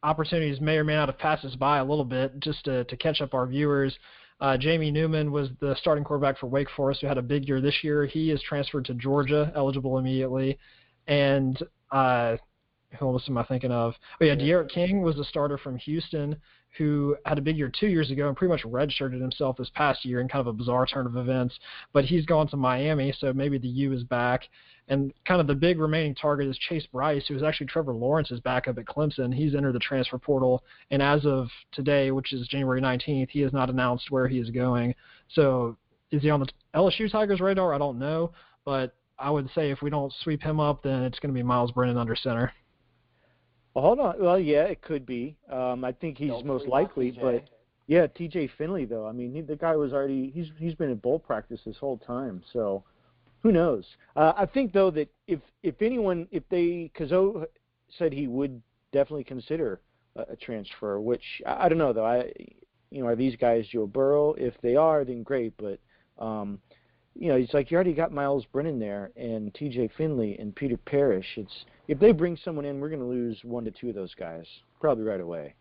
opportunities 0.02 0.60
may 0.60 0.76
or 0.76 0.84
may 0.84 0.94
not 0.94 1.08
have 1.08 1.18
passed 1.18 1.44
us 1.44 1.54
by 1.56 1.78
a 1.78 1.84
little 1.84 2.04
bit 2.04 2.38
just 2.40 2.64
to, 2.64 2.84
to 2.84 2.96
catch 2.96 3.20
up 3.20 3.34
our 3.34 3.46
viewers. 3.46 3.96
Uh, 4.40 4.56
Jamie 4.56 4.90
Newman 4.90 5.30
was 5.30 5.50
the 5.60 5.76
starting 5.78 6.04
quarterback 6.04 6.38
for 6.38 6.46
Wake 6.46 6.68
Forest, 6.74 7.02
who 7.02 7.06
had 7.06 7.18
a 7.18 7.22
big 7.22 7.46
year 7.46 7.60
this 7.60 7.76
year. 7.82 8.06
He 8.06 8.30
is 8.30 8.40
transferred 8.42 8.86
to 8.86 8.94
Georgia, 8.94 9.52
eligible 9.54 9.98
immediately, 9.98 10.58
and 11.06 11.62
uh, 11.90 12.36
who 12.98 13.06
else 13.06 13.24
am 13.28 13.38
I 13.38 13.44
thinking 13.44 13.72
of? 13.72 13.94
Oh 14.20 14.24
yeah, 14.24 14.34
D'Eriq 14.34 14.70
King 14.70 15.02
was 15.02 15.16
the 15.16 15.24
starter 15.24 15.58
from 15.58 15.76
Houston 15.78 16.36
who 16.76 17.16
had 17.24 17.38
a 17.38 17.42
big 17.42 17.56
year 17.56 17.70
two 17.70 17.88
years 17.88 18.10
ago 18.10 18.28
and 18.28 18.36
pretty 18.36 18.50
much 18.50 18.62
redshirted 18.62 19.20
himself 19.20 19.56
this 19.56 19.70
past 19.74 20.04
year 20.04 20.20
in 20.20 20.28
kind 20.28 20.40
of 20.40 20.46
a 20.46 20.52
bizarre 20.52 20.86
turn 20.86 21.06
of 21.06 21.16
events. 21.16 21.58
But 21.92 22.04
he's 22.04 22.24
gone 22.24 22.46
to 22.48 22.56
Miami, 22.56 23.12
so 23.18 23.32
maybe 23.32 23.58
the 23.58 23.68
U 23.68 23.92
is 23.92 24.04
back. 24.04 24.42
And 24.88 25.12
kind 25.24 25.40
of 25.40 25.46
the 25.46 25.54
big 25.54 25.78
remaining 25.78 26.14
target 26.14 26.48
is 26.48 26.58
Chase 26.58 26.86
Brice, 26.92 27.26
who 27.26 27.36
is 27.36 27.42
actually 27.42 27.66
Trevor 27.66 27.92
Lawrence's 27.92 28.40
backup 28.40 28.78
at 28.78 28.86
Clemson. 28.86 29.34
He's 29.34 29.54
entered 29.54 29.74
the 29.74 29.80
transfer 29.80 30.18
portal, 30.18 30.64
and 30.90 31.02
as 31.02 31.24
of 31.26 31.48
today, 31.72 32.10
which 32.10 32.32
is 32.32 32.46
January 32.48 32.80
19th, 32.80 33.30
he 33.30 33.40
has 33.40 33.52
not 33.52 33.70
announced 33.70 34.10
where 34.10 34.28
he 34.28 34.38
is 34.38 34.50
going. 34.50 34.94
So 35.28 35.76
is 36.10 36.22
he 36.22 36.30
on 36.30 36.40
the 36.40 36.48
LSU 36.74 37.10
Tigers 37.10 37.40
radar? 37.40 37.74
I 37.74 37.78
don't 37.78 37.98
know, 37.98 38.32
but 38.64 38.94
I 39.18 39.30
would 39.30 39.48
say 39.54 39.70
if 39.70 39.82
we 39.82 39.90
don't 39.90 40.12
sweep 40.22 40.42
him 40.42 40.58
up, 40.58 40.82
then 40.82 41.02
it's 41.02 41.18
going 41.18 41.32
to 41.32 41.38
be 41.38 41.42
Myles 41.42 41.72
Brennan 41.72 41.98
under 41.98 42.16
center. 42.16 42.52
Well, 43.74 43.84
hold 43.84 44.00
on. 44.00 44.20
Well, 44.20 44.38
yeah, 44.38 44.64
it 44.64 44.82
could 44.82 45.06
be. 45.06 45.36
Um, 45.50 45.84
I 45.84 45.92
think 45.92 46.18
he's 46.18 46.30
Don't 46.30 46.46
most 46.46 46.66
likely, 46.66 47.12
but 47.12 47.44
yeah, 47.86 48.06
T.J. 48.06 48.50
Finley 48.58 48.84
though. 48.84 49.06
I 49.06 49.12
mean, 49.12 49.32
he, 49.32 49.40
the 49.40 49.56
guy 49.56 49.76
was 49.76 49.92
already 49.92 50.30
he's 50.34 50.50
he's 50.58 50.74
been 50.74 50.90
in 50.90 50.96
bowl 50.96 51.18
practice 51.18 51.60
this 51.64 51.76
whole 51.76 51.98
time, 51.98 52.42
so 52.52 52.82
who 53.42 53.52
knows? 53.52 53.84
Uh, 54.16 54.32
I 54.36 54.46
think 54.46 54.72
though 54.72 54.90
that 54.92 55.08
if 55.26 55.40
if 55.62 55.80
anyone 55.82 56.26
if 56.30 56.42
they 56.50 56.90
because 56.92 57.12
O 57.12 57.46
said 57.98 58.12
he 58.12 58.26
would 58.26 58.60
definitely 58.92 59.24
consider 59.24 59.80
a, 60.16 60.32
a 60.32 60.36
transfer, 60.36 61.00
which 61.00 61.42
I, 61.46 61.66
I 61.66 61.68
don't 61.68 61.78
know 61.78 61.92
though. 61.92 62.06
I 62.06 62.32
you 62.90 63.02
know 63.02 63.06
are 63.06 63.16
these 63.16 63.36
guys 63.36 63.66
Joe 63.68 63.86
Burrow? 63.86 64.34
If 64.34 64.54
they 64.62 64.74
are, 64.74 65.04
then 65.04 65.22
great, 65.22 65.54
but 65.56 65.78
um, 66.18 66.58
you 67.14 67.28
know, 67.28 67.36
it's 67.36 67.54
like 67.54 67.70
you 67.70 67.74
already 67.74 67.92
got 67.92 68.12
Myles 68.12 68.46
Brennan 68.52 68.78
there 68.78 69.10
and 69.16 69.52
T.J. 69.54 69.90
Finley 69.96 70.36
and 70.38 70.54
Peter 70.54 70.76
Parrish. 70.76 71.26
It's 71.36 71.64
if 71.90 71.98
they 71.98 72.12
bring 72.12 72.36
someone 72.44 72.64
in, 72.64 72.78
we're 72.80 72.88
going 72.88 73.00
to 73.00 73.06
lose 73.06 73.36
one 73.42 73.64
to 73.64 73.70
two 73.72 73.88
of 73.88 73.96
those 73.96 74.14
guys 74.14 74.44
probably 74.80 75.02
right 75.02 75.20
away. 75.20 75.54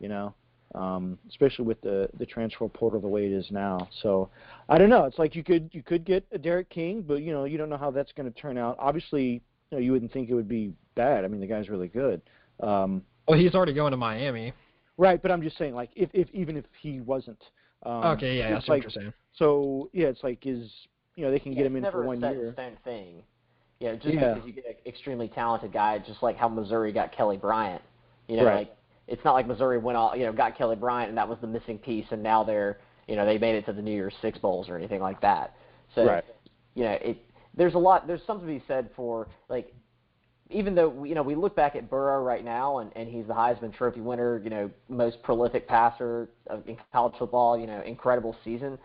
You 0.00 0.08
know, 0.08 0.34
um, 0.74 1.18
especially 1.28 1.66
with 1.66 1.80
the 1.82 2.08
the 2.18 2.24
transfer 2.26 2.66
portal 2.68 3.00
the 3.00 3.06
way 3.08 3.26
it 3.26 3.32
is 3.32 3.46
now. 3.50 3.88
So 4.02 4.30
I 4.68 4.78
don't 4.78 4.88
know. 4.90 5.04
It's 5.04 5.18
like 5.18 5.34
you 5.36 5.44
could 5.44 5.68
you 5.72 5.82
could 5.82 6.04
get 6.04 6.26
a 6.32 6.38
D'Eriq 6.38 6.68
King, 6.70 7.02
but 7.06 7.20
you 7.22 7.32
know 7.32 7.44
you 7.44 7.58
don't 7.58 7.68
know 7.68 7.76
how 7.76 7.90
that's 7.90 8.12
going 8.12 8.32
to 8.32 8.40
turn 8.40 8.56
out. 8.56 8.76
Obviously, 8.78 9.42
you 9.70 9.72
know 9.72 9.78
you 9.78 9.92
wouldn't 9.92 10.10
think 10.12 10.30
it 10.30 10.34
would 10.34 10.48
be 10.48 10.72
bad. 10.94 11.24
I 11.24 11.28
mean 11.28 11.40
the 11.40 11.46
guy's 11.46 11.68
really 11.68 11.88
good. 11.88 12.22
Um, 12.60 13.02
Well, 13.28 13.38
he's 13.38 13.54
already 13.54 13.74
going 13.74 13.90
to 13.92 13.96
Miami. 13.98 14.52
right, 14.96 15.20
but 15.20 15.30
I'm 15.30 15.42
just 15.42 15.58
saying 15.58 15.74
like 15.74 15.90
if 15.94 16.08
if 16.14 16.28
even 16.32 16.56
if 16.56 16.64
he 16.80 17.00
wasn't. 17.00 17.42
Um, 17.84 18.04
okay, 18.16 18.38
yeah, 18.38 18.50
that's 18.50 18.62
it's 18.62 18.68
like 18.70 18.84
what 18.84 18.94
you're 18.94 19.02
saying. 19.02 19.12
so 19.34 19.90
yeah, 19.92 20.06
it's 20.06 20.22
like 20.24 20.46
is 20.46 20.70
you 21.14 21.24
know 21.24 21.30
they 21.30 21.38
can 21.38 21.52
Yeah, 21.52 21.58
get 21.58 21.66
him 21.66 21.76
it's 21.76 21.78
in 21.80 21.82
never 21.84 21.98
for 21.98 22.04
a 22.04 22.06
one 22.06 22.20
set 22.20 22.32
year. 22.34 22.48
in 22.48 22.52
stone 22.54 22.76
thing. 22.82 23.22
You 23.84 23.90
know, 23.90 23.96
just 23.96 24.14
Yeah. 24.14 24.32
because 24.32 24.46
you 24.46 24.52
get 24.54 24.64
an 24.64 24.76
extremely 24.86 25.28
talented 25.28 25.70
guy, 25.70 25.98
just 25.98 26.22
like 26.22 26.36
how 26.38 26.48
Missouri 26.48 26.90
got 26.90 27.12
Kelly 27.12 27.36
Bryant. 27.36 27.82
You 28.28 28.38
know, 28.38 28.46
Right. 28.46 28.54
like 28.56 28.76
it's 29.08 29.22
not 29.26 29.34
like 29.34 29.46
Missouri 29.46 29.76
went 29.76 29.98
all 29.98 30.16
you 30.16 30.24
know 30.24 30.32
got 30.32 30.56
Kelly 30.56 30.74
Bryant 30.76 31.10
and 31.10 31.18
that 31.18 31.28
was 31.28 31.38
the 31.40 31.46
missing 31.46 31.78
piece, 31.78 32.06
and 32.10 32.22
now 32.22 32.42
they're 32.42 32.78
you 33.06 33.14
know 33.14 33.26
they 33.26 33.36
made 33.36 33.56
it 33.56 33.66
to 33.66 33.74
the 33.74 33.82
New 33.82 33.92
Year's 33.92 34.14
Six 34.22 34.38
bowls 34.38 34.70
or 34.70 34.76
anything 34.78 35.02
like 35.02 35.20
that. 35.20 35.54
So 35.94 36.06
Right. 36.06 36.24
you 36.74 36.84
know 36.84 36.92
it. 36.92 37.18
There's 37.52 37.74
a 37.74 37.78
lot. 37.78 38.06
There's 38.06 38.22
something 38.24 38.46
to 38.48 38.54
be 38.54 38.64
said 38.66 38.88
for 38.96 39.28
like 39.50 39.74
even 40.48 40.74
though 40.74 41.04
you 41.04 41.14
know 41.14 41.22
we 41.22 41.34
look 41.34 41.54
back 41.54 41.76
at 41.76 41.90
Burrow 41.90 42.22
right 42.22 42.42
now 42.42 42.78
and, 42.78 42.90
and 42.96 43.06
he's 43.06 43.26
the 43.26 43.34
Heisman 43.34 43.74
Trophy 43.74 44.00
winner, 44.00 44.38
you 44.42 44.48
know, 44.48 44.70
most 44.88 45.22
prolific 45.22 45.68
passer 45.68 46.30
in 46.66 46.78
college 46.90 47.14
football, 47.18 47.58
you 47.58 47.66
know, 47.66 47.82
incredible 47.82 48.34
season. 48.44 48.78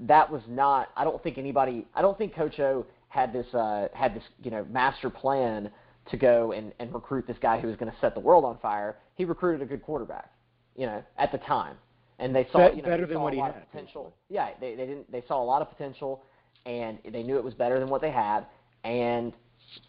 That 0.00 0.28
was 0.28 0.42
not. 0.48 0.88
I 0.96 1.04
don't 1.04 1.22
think 1.22 1.38
anybody. 1.38 1.86
I 1.94 2.02
don't 2.02 2.18
think 2.18 2.34
Coach 2.34 2.58
O 2.58 2.84
had 3.10 3.32
this 3.32 3.52
uh, 3.54 3.88
had 3.92 4.14
this 4.14 4.24
you 4.42 4.50
know 4.50 4.64
master 4.70 5.10
plan 5.10 5.70
to 6.10 6.16
go 6.16 6.52
and, 6.52 6.72
and 6.80 6.92
recruit 6.94 7.26
this 7.26 7.36
guy 7.40 7.60
who 7.60 7.68
was 7.68 7.76
going 7.76 7.92
to 7.92 7.98
set 8.00 8.14
the 8.14 8.20
world 8.20 8.44
on 8.44 8.56
fire. 8.58 8.96
He 9.16 9.24
recruited 9.26 9.60
a 9.62 9.66
good 9.66 9.82
quarterback, 9.82 10.32
you 10.74 10.86
know, 10.86 11.04
at 11.18 11.30
the 11.30 11.38
time. 11.38 11.76
and 12.18 12.34
they 12.34 12.46
saw 12.50 12.70
Be- 12.70 12.76
you 12.76 12.82
know, 12.82 12.88
better 12.88 13.06
than 13.06 13.20
what 13.20 13.32
a 13.32 13.36
he 13.36 13.42
lot 13.42 13.52
had, 13.54 13.62
of 13.62 13.70
potential. 13.70 14.14
Yeah, 14.28 14.48
they 14.60 14.74
they 14.74 14.86
didn't 14.86 15.12
they 15.12 15.22
saw 15.28 15.42
a 15.42 15.44
lot 15.44 15.60
of 15.60 15.68
potential, 15.68 16.22
and 16.64 16.98
they 17.12 17.22
knew 17.22 17.36
it 17.36 17.44
was 17.44 17.54
better 17.54 17.78
than 17.78 17.88
what 17.90 18.00
they 18.00 18.10
had, 18.10 18.46
and 18.84 19.32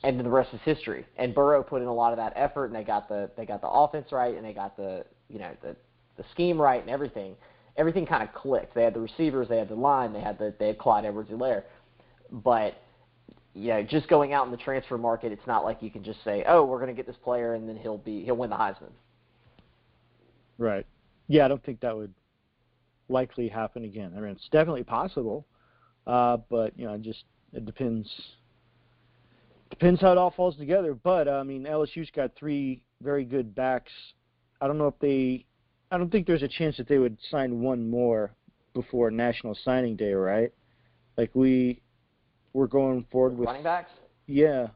and 0.04 0.18
then 0.18 0.26
the 0.26 0.30
rest 0.32 0.54
is 0.54 0.60
history. 0.66 1.06
And 1.18 1.34
Burrow 1.34 1.64
put 1.64 1.82
in 1.82 1.88
a 1.88 1.94
lot 1.94 2.12
of 2.12 2.18
that 2.18 2.34
effort, 2.36 2.66
and 2.66 2.76
they 2.76 2.84
got 2.84 3.08
the 3.08 3.30
they 3.38 3.46
got 3.46 3.62
the 3.62 3.70
offense 3.70 4.12
right, 4.12 4.36
and 4.36 4.44
they 4.46 4.54
got 4.54 4.76
the 4.76 5.06
you 5.30 5.40
know 5.40 5.52
the 5.62 5.76
the 6.18 6.24
scheme 6.32 6.60
right, 6.60 6.82
and 6.82 6.90
everything. 6.90 7.36
Everything 7.78 8.06
kind 8.06 8.22
of 8.22 8.34
clicked. 8.36 8.76
They 8.76 8.84
had 8.84 8.94
the 8.94 9.00
receivers, 9.00 9.48
they 9.48 9.58
had 9.58 9.70
the 9.70 9.76
line, 9.76 10.12
they 10.12 10.20
had 10.20 10.38
the 10.38 10.54
they 10.60 10.68
had 10.68 10.78
Clyde 10.78 11.06
Edwards-Helaire, 11.06 11.64
but 12.30 12.76
you 13.54 13.70
know, 13.70 13.84
just 13.84 14.08
going 14.08 14.34
out 14.34 14.46
in 14.46 14.52
the 14.52 14.58
transfer 14.58 14.98
market, 14.98 15.32
it's 15.32 15.46
not 15.46 15.64
like 15.64 15.82
you 15.82 15.92
can 15.92 16.04
just 16.04 16.24
say, 16.24 16.44
"Oh, 16.48 16.64
we're 16.64 16.80
going 16.80 16.90
to 16.90 16.96
get 16.96 17.06
this 17.06 17.18
player 17.24 17.54
and 17.54 17.68
then 17.68 17.78
he'll 17.78 17.98
be 17.98 18.24
he'll 18.24 18.38
win 18.38 18.50
the 18.50 18.56
Heisman." 18.56 18.92
Right. 20.58 20.86
Yeah, 21.28 21.46
I 21.46 21.48
don't 21.48 21.64
think 21.64 21.82
that 21.82 21.96
would 21.96 22.14
likely 23.10 23.48
happen 23.48 23.84
again. 23.84 24.14
I 24.16 24.20
mean, 24.20 24.32
it's 24.32 24.48
definitely 24.52 24.84
possible, 24.84 25.46
uh, 26.08 26.38
but 26.50 26.78
you 26.78 26.86
know, 26.86 26.98
just 26.98 27.24
it 27.54 27.66
depends. 27.66 28.10
Depends 29.70 30.02
how 30.02 30.12
it 30.12 30.18
all 30.18 30.32
falls 30.32 30.58
together. 30.58 30.94
But 30.94 31.28
uh, 31.28 31.32
I 31.32 31.44
mean, 31.44 31.64
LSU's 31.64 32.10
got 32.16 32.36
three 32.36 32.84
very 33.02 33.26
good 33.26 33.56
backs. 33.56 33.92
I 34.62 34.68
don't 34.68 34.78
know 34.78 34.88
if 34.88 35.00
they. 35.00 35.46
I 35.92 35.98
don't 35.98 36.10
think 36.10 36.26
there's 36.26 36.44
a 36.44 36.48
chance 36.48 36.78
that 36.78 36.88
they 36.88 36.98
would 36.98 37.18
sign 37.30 37.62
one 37.62 37.90
more 37.90 38.32
before 38.74 39.12
National 39.12 39.58
Signing 39.66 39.98
Day, 39.98 40.14
right? 40.14 40.54
Like 41.18 41.32
we, 41.34 41.82
we're 42.54 42.68
going 42.68 43.06
forward 43.12 43.38
with. 43.38 43.48
Running 43.48 43.64
backs? 43.64 43.92
Yeah. 44.28 44.68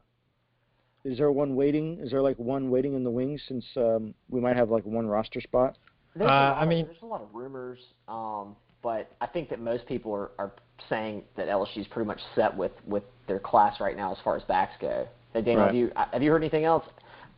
Is 1.04 1.18
there 1.18 1.30
one 1.30 1.54
waiting? 1.54 1.98
Is 2.00 2.10
there 2.10 2.20
like 2.22 2.36
one 2.38 2.70
waiting 2.70 2.94
in 2.94 3.04
the 3.04 3.10
wings 3.10 3.40
since 3.46 3.64
um, 3.76 4.12
we 4.28 4.40
might 4.40 4.56
have 4.56 4.70
like 4.70 4.84
one 4.84 5.06
roster 5.06 5.40
spot? 5.40 5.76
Uh, 6.18 6.24
lot 6.24 6.30
I 6.58 6.62
of- 6.62 6.68
mean- 6.68 6.86
there's 6.86 7.02
a 7.02 7.06
lot 7.06 7.22
of 7.22 7.28
rumors, 7.32 7.78
um, 8.08 8.56
but 8.82 9.10
I 9.20 9.26
think 9.26 9.48
that 9.50 9.60
most 9.60 9.86
people 9.86 10.12
are, 10.12 10.30
are 10.38 10.52
saying 10.88 11.22
that 11.36 11.48
LSU's 11.48 11.86
pretty 11.88 12.06
much 12.06 12.20
set 12.34 12.56
with, 12.56 12.72
with 12.86 13.02
their 13.28 13.38
class 13.38 13.80
right 13.80 13.96
now 13.96 14.12
as 14.12 14.18
far 14.24 14.36
as 14.36 14.42
backs 14.44 14.74
go. 14.80 15.06
Hey, 15.32 15.42
Daniel, 15.42 15.60
Right. 15.62 15.66
have 15.66 15.74
you 15.74 15.92
have 16.12 16.22
you 16.22 16.30
heard 16.30 16.42
anything 16.42 16.64
else? 16.64 16.84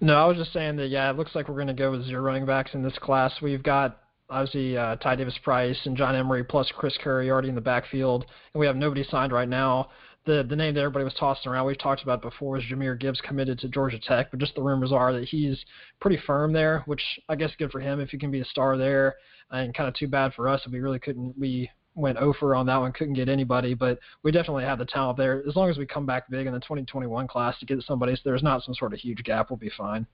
No, 0.00 0.14
I 0.14 0.26
was 0.26 0.36
just 0.36 0.52
saying 0.52 0.76
that 0.76 0.88
yeah, 0.88 1.10
it 1.10 1.16
looks 1.16 1.34
like 1.34 1.48
we're 1.48 1.56
going 1.56 1.66
to 1.66 1.72
go 1.74 1.90
with 1.90 2.04
zero 2.06 2.22
running 2.22 2.46
backs 2.46 2.70
in 2.74 2.82
this 2.82 2.96
class. 2.98 3.32
We've 3.42 3.62
got 3.62 3.98
obviously 4.30 4.76
uh, 4.76 4.96
Ty 4.96 5.16
Davis 5.16 5.36
Price 5.42 5.78
and 5.84 5.96
John 5.96 6.14
Emery 6.14 6.44
plus 6.44 6.70
Chris 6.76 6.96
Curry 7.02 7.30
already 7.30 7.48
in 7.48 7.54
the 7.56 7.60
backfield, 7.60 8.24
and 8.54 8.60
we 8.60 8.66
have 8.66 8.76
nobody 8.76 9.02
signed 9.10 9.32
right 9.32 9.48
now. 9.48 9.88
The 10.28 10.42
the 10.42 10.56
name 10.56 10.74
that 10.74 10.80
everybody 10.80 11.06
was 11.06 11.14
tossing 11.14 11.50
around, 11.50 11.64
we've 11.64 11.78
talked 11.78 12.02
about 12.02 12.20
before, 12.20 12.58
is 12.58 12.64
Jahmyr 12.70 13.00
Gibbs 13.00 13.18
committed 13.22 13.58
to 13.60 13.68
Georgia 13.68 13.98
Tech, 13.98 14.30
but 14.30 14.38
just 14.38 14.54
the 14.54 14.60
rumors 14.62 14.92
are 14.92 15.10
that 15.14 15.24
he's 15.24 15.58
pretty 16.02 16.18
firm 16.26 16.52
there, 16.52 16.82
which 16.84 17.02
I 17.30 17.34
guess 17.34 17.50
good 17.58 17.70
for 17.70 17.80
him 17.80 17.98
if 17.98 18.10
he 18.10 18.18
can 18.18 18.30
be 18.30 18.42
a 18.42 18.44
star 18.44 18.76
there, 18.76 19.16
and 19.50 19.74
kind 19.74 19.88
of 19.88 19.94
too 19.94 20.06
bad 20.06 20.34
for 20.34 20.46
us 20.46 20.60
if 20.66 20.72
we 20.72 20.80
really 20.80 20.98
couldn't 20.98 21.34
we 21.38 21.70
went 21.94 22.18
over 22.18 22.54
on 22.54 22.66
that 22.66 22.76
one, 22.76 22.92
couldn't 22.92 23.14
get 23.14 23.30
anybody, 23.30 23.72
but 23.72 23.98
we 24.22 24.30
definitely 24.30 24.64
have 24.64 24.78
the 24.78 24.84
talent 24.84 25.16
there. 25.16 25.42
As 25.48 25.56
long 25.56 25.70
as 25.70 25.78
we 25.78 25.86
come 25.86 26.04
back 26.04 26.28
big 26.28 26.46
in 26.46 26.52
the 26.52 26.60
2021 26.60 27.26
class 27.26 27.58
to 27.60 27.64
get 27.64 27.82
somebody, 27.84 28.14
so 28.14 28.20
there's 28.26 28.42
not 28.42 28.62
some 28.62 28.74
sort 28.74 28.92
of 28.92 28.98
huge 28.98 29.24
gap, 29.24 29.48
we'll 29.48 29.56
be 29.56 29.72
fine. 29.78 30.06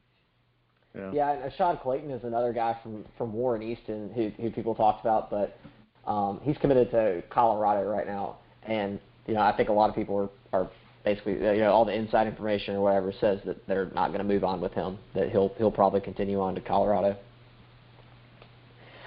Yeah. 0.94 1.10
Yeah, 1.12 1.32
and 1.32 1.52
Ashaad 1.52 1.82
Clayton 1.82 2.12
is 2.12 2.22
another 2.22 2.52
guy 2.52 2.78
from 2.84 3.04
from 3.18 3.32
Warren 3.32 3.64
Easton 3.64 4.12
who 4.14 4.30
who 4.40 4.52
people 4.52 4.76
talked 4.76 5.04
about, 5.04 5.28
but 5.28 5.58
um, 6.06 6.40
he's 6.44 6.56
committed 6.58 6.92
to 6.92 7.24
Colorado 7.30 7.82
right 7.82 8.06
now, 8.06 8.36
and 8.62 9.00
you 9.26 9.34
know 9.34 9.40
I 9.40 9.56
think 9.56 9.68
a 9.68 9.72
lot 9.72 9.90
of 9.90 9.96
people 9.96 10.30
are 10.52 10.60
are 10.60 10.70
basically 11.04 11.34
you 11.34 11.58
know 11.58 11.70
all 11.70 11.84
the 11.84 11.94
inside 11.94 12.26
information 12.26 12.74
or 12.74 12.80
whatever 12.80 13.12
says 13.20 13.40
that 13.44 13.66
they're 13.66 13.90
not 13.94 14.08
going 14.08 14.18
to 14.18 14.24
move 14.24 14.44
on 14.44 14.60
with 14.60 14.72
him, 14.72 14.98
that 15.14 15.30
he'll 15.30 15.52
he'll 15.58 15.70
probably 15.70 16.00
continue 16.00 16.40
on 16.40 16.54
to 16.54 16.60
Colorado. 16.60 17.16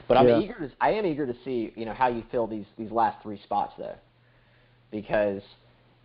But 0.07 0.17
I'm 0.17 0.41
eager 0.41 0.53
to 0.59 0.71
I 0.79 0.91
am 0.91 1.05
eager 1.05 1.25
to 1.25 1.35
see 1.43 1.73
you 1.75 1.85
know 1.85 1.93
how 1.93 2.07
you 2.07 2.23
fill 2.31 2.47
these 2.47 2.65
these 2.77 2.91
last 2.91 3.21
three 3.23 3.41
spots 3.43 3.73
though, 3.77 3.95
because 4.91 5.41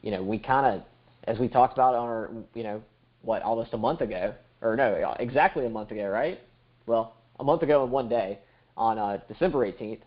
you 0.02 0.10
know 0.10 0.22
we 0.22 0.38
kind 0.38 0.74
of 0.74 0.82
as 1.24 1.38
we 1.38 1.48
talked 1.48 1.74
about 1.74 1.94
on 1.94 2.08
our 2.08 2.30
you 2.54 2.64
know 2.64 2.82
what 3.22 3.42
almost 3.42 3.72
a 3.74 3.78
month 3.78 4.00
ago 4.00 4.34
or 4.60 4.74
no 4.74 5.14
exactly 5.20 5.66
a 5.66 5.70
month 5.70 5.90
ago 5.90 6.08
right? 6.08 6.40
Well 6.86 7.14
a 7.38 7.44
month 7.44 7.62
ago 7.62 7.84
and 7.84 7.92
one 7.92 8.08
day 8.08 8.38
on 8.76 8.98
uh, 8.98 9.18
December 9.28 9.70
18th 9.70 10.00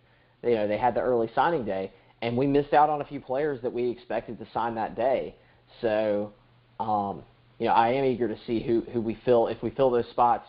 you 0.44 0.56
know 0.56 0.68
they 0.68 0.78
had 0.78 0.94
the 0.94 1.02
early 1.02 1.30
signing 1.34 1.64
day 1.64 1.92
and 2.26 2.36
we 2.36 2.48
missed 2.48 2.74
out 2.74 2.90
on 2.90 3.02
a 3.02 3.06
few 3.06 3.20
players 3.20 3.62
that 3.62 3.72
we 3.72 3.90
expected 3.90 4.38
to 4.40 4.48
sign 4.54 4.76
that 4.76 4.96
day 4.96 5.36
so 5.82 6.34
um, 6.80 7.24
you 7.60 7.68
know 7.68 7.74
I 7.74 7.90
am 7.90 8.06
eager 8.06 8.28
to 8.28 8.38
see 8.48 8.60
who 8.62 8.82
who 8.92 9.02
we 9.02 9.18
fill 9.26 9.48
if 9.48 9.62
we 9.62 9.70
fill 9.72 9.92
those 9.92 10.10
spots 10.10 10.48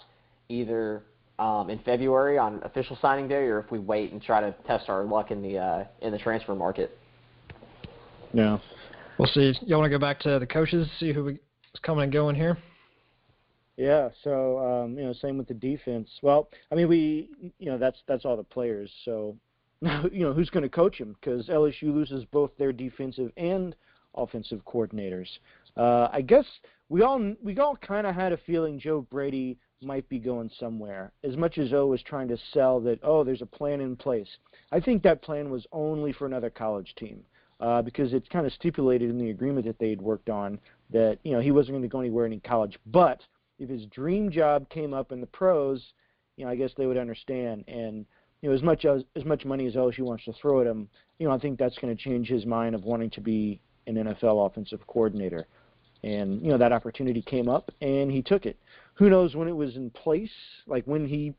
either 0.48 1.02
um, 1.38 1.68
in 1.70 1.78
February 1.80 2.38
on 2.38 2.62
official 2.62 2.98
signing 3.00 3.28
day 3.28 3.44
or 3.44 3.58
if 3.60 3.70
we 3.70 3.78
wait 3.78 4.12
and 4.12 4.22
try 4.22 4.40
to 4.40 4.54
test 4.66 4.88
our 4.88 5.04
luck 5.04 5.30
in 5.30 5.42
the 5.42 5.58
uh, 5.58 5.84
in 6.00 6.12
the 6.12 6.18
transfer 6.18 6.54
market. 6.54 6.98
Yeah. 8.32 8.58
We'll 9.18 9.28
see. 9.28 9.54
Y'all 9.62 9.78
want 9.78 9.90
to 9.90 9.98
go 9.98 10.00
back 10.00 10.20
to 10.20 10.38
the 10.38 10.46
coaches, 10.46 10.88
see 11.00 11.12
who 11.12 11.28
is 11.28 11.38
coming 11.82 12.04
and 12.04 12.12
going 12.12 12.36
here? 12.36 12.58
Yeah, 13.76 14.08
so 14.24 14.58
um, 14.58 14.98
you 14.98 15.04
know, 15.04 15.12
same 15.12 15.36
with 15.36 15.48
the 15.48 15.54
defense. 15.54 16.08
Well, 16.22 16.48
I 16.72 16.74
mean, 16.74 16.88
we, 16.88 17.28
you 17.58 17.70
know, 17.70 17.76
that's 17.78 17.98
that's 18.08 18.24
all 18.24 18.36
the 18.36 18.42
players. 18.42 18.90
So, 19.04 19.36
you 20.12 20.24
know, 20.24 20.32
who's 20.32 20.50
going 20.50 20.62
to 20.62 20.68
coach 20.68 20.98
them? 20.98 21.16
Because 21.20 21.48
LSU 21.48 21.94
loses 21.94 22.24
both 22.26 22.50
their 22.58 22.72
defensive 22.72 23.30
and 23.36 23.74
offensive 24.14 24.62
coordinators. 24.64 25.28
Uh, 25.76 26.08
I 26.12 26.22
guess 26.22 26.46
we 26.88 27.02
all 27.02 27.34
we 27.42 27.58
all 27.58 27.76
kind 27.76 28.06
of 28.06 28.14
had 28.14 28.32
a 28.32 28.38
feeling 28.38 28.78
Joe 28.78 29.06
Brady 29.10 29.58
might 29.82 30.08
be 30.08 30.18
going 30.18 30.50
somewhere. 30.58 31.12
As 31.22 31.36
much 31.36 31.58
as 31.58 31.72
O 31.72 31.86
was 31.86 32.02
trying 32.02 32.28
to 32.28 32.38
sell 32.52 32.80
that, 32.80 32.98
oh, 33.02 33.24
there's 33.24 33.42
a 33.42 33.46
plan 33.46 33.80
in 33.80 33.94
place. 33.96 34.28
I 34.72 34.80
think 34.80 35.02
that 35.02 35.22
plan 35.22 35.50
was 35.50 35.66
only 35.72 36.12
for 36.12 36.26
another 36.26 36.50
college 36.50 36.94
team. 36.96 37.22
Uh, 37.58 37.80
because 37.80 38.12
it's 38.12 38.28
kind 38.28 38.44
of 38.44 38.52
stipulated 38.52 39.08
in 39.08 39.16
the 39.16 39.30
agreement 39.30 39.64
that 39.64 39.78
they 39.78 39.88
had 39.88 40.00
worked 40.00 40.28
on 40.28 40.58
that 40.90 41.18
you 41.22 41.32
know 41.32 41.40
he 41.40 41.50
wasn't 41.50 41.72
going 41.72 41.80
to 41.80 41.88
go 41.88 42.00
anywhere 42.00 42.26
in 42.26 42.38
college, 42.40 42.78
but 42.84 43.22
if 43.58 43.68
his 43.68 43.86
dream 43.86 44.30
job 44.30 44.68
came 44.68 44.92
up 44.92 45.12
in 45.12 45.20
the 45.20 45.26
pros, 45.26 45.82
you 46.36 46.44
know, 46.44 46.50
I 46.50 46.56
guess 46.56 46.72
they 46.76 46.86
would 46.86 46.98
understand. 46.98 47.64
And 47.66 48.04
you 48.40 48.48
know, 48.48 48.54
as 48.54 48.62
much 48.62 48.84
as 48.84 49.02
as 49.14 49.24
much 49.24 49.44
money 49.44 49.66
as 49.66 49.74
LSU 49.74 50.00
wants 50.00 50.24
to 50.24 50.32
throw 50.34 50.60
at 50.60 50.66
him, 50.66 50.88
you 51.18 51.26
know, 51.26 51.34
I 51.34 51.38
think 51.38 51.58
that's 51.58 51.78
going 51.78 51.94
to 51.94 52.02
change 52.02 52.28
his 52.28 52.46
mind 52.46 52.74
of 52.74 52.84
wanting 52.84 53.10
to 53.10 53.20
be 53.20 53.60
an 53.86 53.94
NFL 53.94 54.46
offensive 54.46 54.86
coordinator. 54.86 55.46
And 56.02 56.42
you 56.42 56.48
know, 56.48 56.58
that 56.58 56.72
opportunity 56.72 57.22
came 57.22 57.48
up, 57.48 57.70
and 57.80 58.10
he 58.10 58.22
took 58.22 58.46
it. 58.46 58.58
Who 58.94 59.10
knows 59.10 59.34
when 59.34 59.48
it 59.48 59.56
was 59.56 59.76
in 59.76 59.90
place? 59.90 60.30
Like 60.66 60.84
when 60.84 61.06
he 61.06 61.34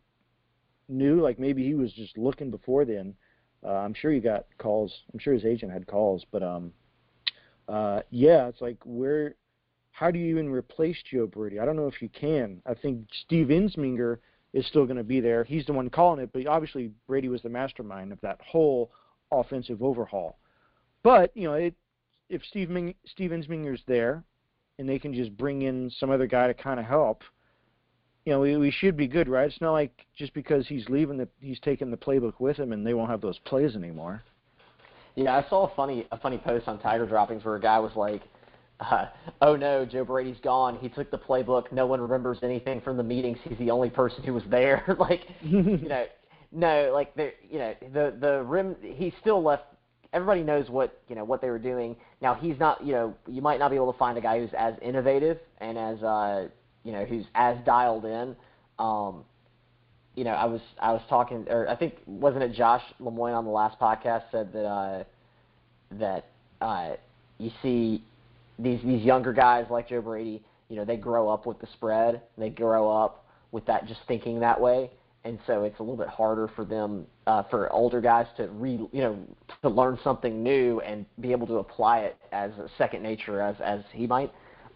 knew, 0.90 1.22
like 1.22 1.40
maybe 1.40 1.64
he 1.64 1.76
was 1.76 1.94
just 1.94 2.18
looking 2.18 2.52
before 2.52 2.86
then. 2.86 3.14
Uh, 3.64 3.74
I'm 3.74 3.94
sure 3.94 4.12
he 4.12 4.20
got 4.20 4.46
calls. 4.58 4.94
I'm 5.14 5.20
sure 5.20 5.34
his 5.34 5.46
agent 5.46 5.72
had 5.72 5.88
calls, 5.88 6.26
but 6.32 6.44
um, 6.44 6.72
uh, 7.68 8.02
yeah, 8.10 8.48
it's 8.48 8.62
like 8.62 8.78
where 8.86 9.36
how 9.92 10.12
do 10.12 10.20
you 10.20 10.28
even 10.28 10.50
replace 10.50 10.98
Joe 11.12 11.26
Brady? 11.26 11.60
I 11.60 11.66
don't 11.66 11.76
know 11.76 11.88
if 11.88 12.02
you 12.02 12.10
can. 12.10 12.62
I 12.66 12.76
think 12.76 13.08
Steve 13.26 13.48
Ensminger 13.48 14.20
is 14.58 14.66
still 14.66 14.86
going 14.86 14.98
to 14.98 15.04
be 15.04 15.20
there. 15.20 15.44
He's 15.44 15.68
the 15.68 15.74
one 15.74 15.88
calling 15.90 16.20
it, 16.20 16.32
but 16.34 16.48
obviously 16.48 16.90
Brady 17.06 17.30
was 17.30 17.44
the 17.44 17.50
mastermind 17.50 18.12
of 18.12 18.20
that 18.22 18.40
whole 18.42 18.92
offensive 19.32 19.84
overhaul. 19.84 20.40
But 21.04 21.32
you 21.36 21.48
know, 21.48 21.54
it, 21.54 21.76
if 22.30 22.44
Steve 22.44 22.70
Ming, 22.70 22.96
Steve 23.06 23.30
Ensminger's 23.30 23.84
there, 23.86 24.24
and 24.80 24.90
they 24.90 24.98
can 24.98 25.14
just 25.14 25.38
bring 25.38 25.62
in 25.62 25.92
some 26.00 26.10
other 26.10 26.26
guy 26.26 26.48
to 26.48 26.56
kind 26.56 26.80
of 26.80 26.88
help, 26.88 27.22
you 28.26 28.34
know, 28.34 28.40
we, 28.40 28.58
we 28.58 28.72
should 28.72 28.98
be 28.98 29.08
good, 29.08 29.30
right? 29.30 29.48
It's 29.48 29.62
not 29.62 29.74
like 29.74 30.06
just 30.18 30.34
because 30.34 30.68
he's 30.68 30.90
leaving 30.90 31.18
that 31.18 31.30
he's 31.40 31.60
taking 31.60 31.92
the 31.92 31.98
playbook 31.98 32.40
with 32.40 32.58
him, 32.58 32.74
and 32.74 32.86
they 32.86 32.96
won't 32.96 33.12
have 33.12 33.22
those 33.22 33.38
plays 33.40 33.76
anymore. 33.76 34.24
Yeah, 35.14 35.38
I 35.38 35.48
saw 35.50 35.68
a 35.68 35.76
funny 35.76 36.08
a 36.12 36.18
funny 36.18 36.40
post 36.40 36.68
on 36.68 36.80
Tiger 36.80 37.06
Droppings 37.06 37.46
where 37.46 37.56
a 37.56 37.62
guy 37.62 37.78
was 37.78 37.96
like, 37.96 38.24
uh, 38.80 39.06
"Oh 39.42 39.56
no, 39.56 39.86
Joe 39.86 40.06
Brady's 40.06 40.40
gone. 40.44 40.78
He 40.82 40.90
took 40.90 41.12
the 41.12 41.18
playbook. 41.18 41.72
No 41.72 41.86
one 41.86 42.02
remembers 42.02 42.40
anything 42.44 42.82
from 42.82 42.98
the 42.98 43.04
meetings. 43.04 43.38
He's 43.44 43.58
the 43.58 43.72
only 43.72 43.90
person 43.90 44.24
who 44.24 44.34
was 44.34 44.44
there." 44.50 44.84
like, 45.00 45.22
you 45.42 45.62
know, 45.62 46.06
no, 46.52 46.92
like 46.94 47.16
the 47.16 47.34
you 47.50 47.60
know 47.60 47.76
the 47.94 48.16
the 48.20 48.44
rim. 48.44 48.76
He 48.82 49.14
still 49.22 49.44
left. 49.44 49.64
Everybody 50.14 50.42
knows 50.42 50.70
what 50.70 51.02
you 51.08 51.16
know 51.16 51.24
what 51.24 51.42
they 51.42 51.50
were 51.50 51.60
doing. 51.60 51.96
Now 52.22 52.34
he's 52.34 52.60
not. 52.60 52.86
You 52.86 52.94
know, 52.94 53.16
you 53.28 53.42
might 53.42 53.60
not 53.60 53.70
be 53.70 53.76
able 53.76 53.92
to 53.92 54.00
find 54.00 54.18
a 54.18 54.22
guy 54.22 54.40
who's 54.40 54.54
as 54.58 54.74
innovative 54.82 55.40
and 55.60 55.78
as 55.78 56.02
uh, 56.04 56.48
you 56.84 56.92
know 56.92 57.06
who's 57.06 57.26
as 57.36 57.58
dialed 57.66 58.06
in. 58.06 58.36
Um, 58.80 59.24
you 60.16 60.24
know, 60.24 60.32
I 60.32 60.46
was 60.46 60.62
I 60.80 60.94
was 60.94 61.02
talking, 61.10 61.46
or 61.50 61.70
I 61.70 61.76
think 61.76 61.96
wasn't 62.08 62.44
it 62.44 62.54
Josh 62.54 62.82
Lemoyne 63.00 63.34
on 63.34 63.46
the 63.46 63.52
last 63.52 63.80
podcast 63.80 64.24
said 64.32 64.52
that 64.54 64.66
uh, 64.66 65.04
that 65.92 66.30
uh, 66.60 66.94
you 67.38 67.52
see 67.62 68.04
these 68.60 68.82
these 68.84 69.04
younger 69.04 69.34
guys 69.34 69.66
like 69.70 69.90
Joe 69.90 70.02
Brady, 70.02 70.44
you 70.70 70.76
know, 70.76 70.86
they 70.86 70.98
grow 70.98 71.30
up 71.30 71.46
with 71.46 71.60
the 71.60 71.68
spread, 71.74 72.22
they 72.38 72.50
grow 72.50 72.90
up 72.90 73.26
with 73.52 73.66
that 73.66 73.88
just 73.88 74.02
thinking 74.08 74.40
that 74.40 74.60
way, 74.60 74.92
and 75.24 75.40
so 75.48 75.64
it's 75.64 75.80
a 75.80 75.84
little 75.84 75.98
bit 75.98 76.10
harder 76.10 76.50
for 76.56 76.66
them 76.66 77.06
uh, 77.26 77.44
for 77.44 77.72
older 77.72 78.02
guys 78.02 78.28
to 78.38 78.48
re 78.50 78.80
you 78.92 79.02
know 79.02 79.18
to 79.62 79.70
learn 79.70 79.98
something 80.04 80.44
new 80.44 80.80
and 80.82 81.06
be 81.22 81.32
able 81.32 81.48
to 81.48 81.56
apply 81.56 82.00
it 82.00 82.18
as 82.32 82.52
a 82.54 82.70
second 82.78 83.04
nature 83.04 83.42
as 83.42 83.56
as 83.62 83.82
he 83.94 84.08
might, 84.08 84.32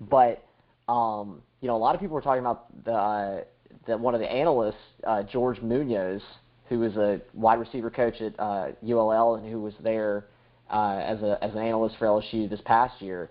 but 0.10 0.44
um, 0.88 1.42
you 1.62 1.68
know, 1.68 1.76
a 1.76 1.78
lot 1.78 1.96
of 1.96 2.02
people 2.02 2.16
were 2.16 2.22
talking 2.22 2.42
about 2.42 2.84
the 2.84 2.94
uh, 2.94 3.44
that 3.88 4.00
one 4.00 4.14
of 4.14 4.20
the 4.20 4.32
analysts, 4.32 4.76
uh, 5.06 5.24
George 5.24 5.62
Munoz, 5.62 6.22
who 6.68 6.80
was 6.80 6.96
a 6.98 7.22
wide 7.34 7.60
receiver 7.60 7.90
coach 7.90 8.22
at 8.22 8.38
uh, 8.40 8.70
ULL 8.88 9.36
and 9.36 9.50
who 9.50 9.62
was 9.62 9.74
there 9.82 10.26
uh, 10.70 11.02
as 11.04 11.22
a 11.22 11.38
as 11.42 11.52
an 11.52 11.60
analyst 11.60 11.96
for 11.98 12.06
LSU 12.06 12.50
this 12.50 12.62
past 12.66 13.02
year, 13.02 13.30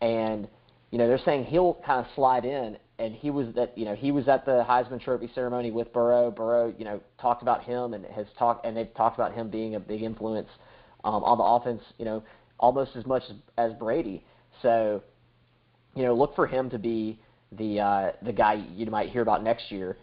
and 0.00 0.48
you 0.90 0.98
know 0.98 1.08
they're 1.08 1.20
saying 1.24 1.44
he'll 1.44 1.74
kind 1.86 2.04
of 2.04 2.06
slide 2.14 2.44
in, 2.44 2.76
and 2.98 3.14
he 3.14 3.30
was 3.30 3.54
that 3.54 3.76
you 3.76 3.84
know 3.84 3.94
he 3.94 4.10
was 4.10 4.28
at 4.28 4.44
the 4.44 4.64
Heisman 4.68 5.00
Trophy 5.00 5.30
ceremony 5.34 5.70
with 5.70 5.92
Burrow. 5.92 6.30
Burrow 6.30 6.72
you 6.78 6.84
know 6.84 7.00
talked 7.20 7.42
about 7.42 7.64
him 7.64 7.94
and 7.94 8.04
has 8.06 8.26
talked 8.38 8.64
and 8.64 8.76
they've 8.76 8.92
talked 8.94 9.18
about 9.18 9.34
him 9.34 9.50
being 9.50 9.74
a 9.74 9.80
big 9.80 10.02
influence 10.02 10.48
um, 11.04 11.22
on 11.24 11.38
the 11.38 11.44
offense. 11.44 11.82
You 11.98 12.04
know 12.04 12.22
almost 12.58 12.96
as 12.96 13.06
much 13.06 13.22
as, 13.30 13.36
as 13.56 13.72
Brady. 13.78 14.24
So 14.62 15.02
you 15.94 16.04
know 16.04 16.14
look 16.14 16.34
for 16.34 16.46
him 16.46 16.70
to 16.70 16.78
be 16.78 17.20
the 17.52 17.80
uh, 17.80 18.12
the 18.22 18.32
guy 18.32 18.64
you 18.74 18.86
might 18.86 19.10
hear 19.10 19.22
about 19.22 19.42
next 19.42 19.70
year. 19.70 19.96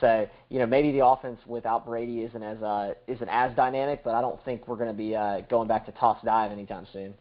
So 0.00 0.28
you 0.48 0.58
know 0.58 0.66
maybe 0.66 0.92
the 0.92 1.04
offense 1.04 1.40
without 1.46 1.86
Brady 1.86 2.20
isn't 2.20 2.42
as 2.42 2.62
uh, 2.62 2.94
isn't 3.06 3.28
as 3.28 3.54
dynamic, 3.56 4.04
but 4.04 4.14
I 4.14 4.20
don't 4.20 4.42
think 4.44 4.68
we're 4.68 4.76
going 4.76 4.90
to 4.90 4.94
be 4.94 5.16
uh, 5.16 5.40
going 5.50 5.68
back 5.68 5.86
to 5.86 5.92
toss 5.92 6.18
dive 6.24 6.52
anytime 6.52 6.86
soon. 6.92 7.14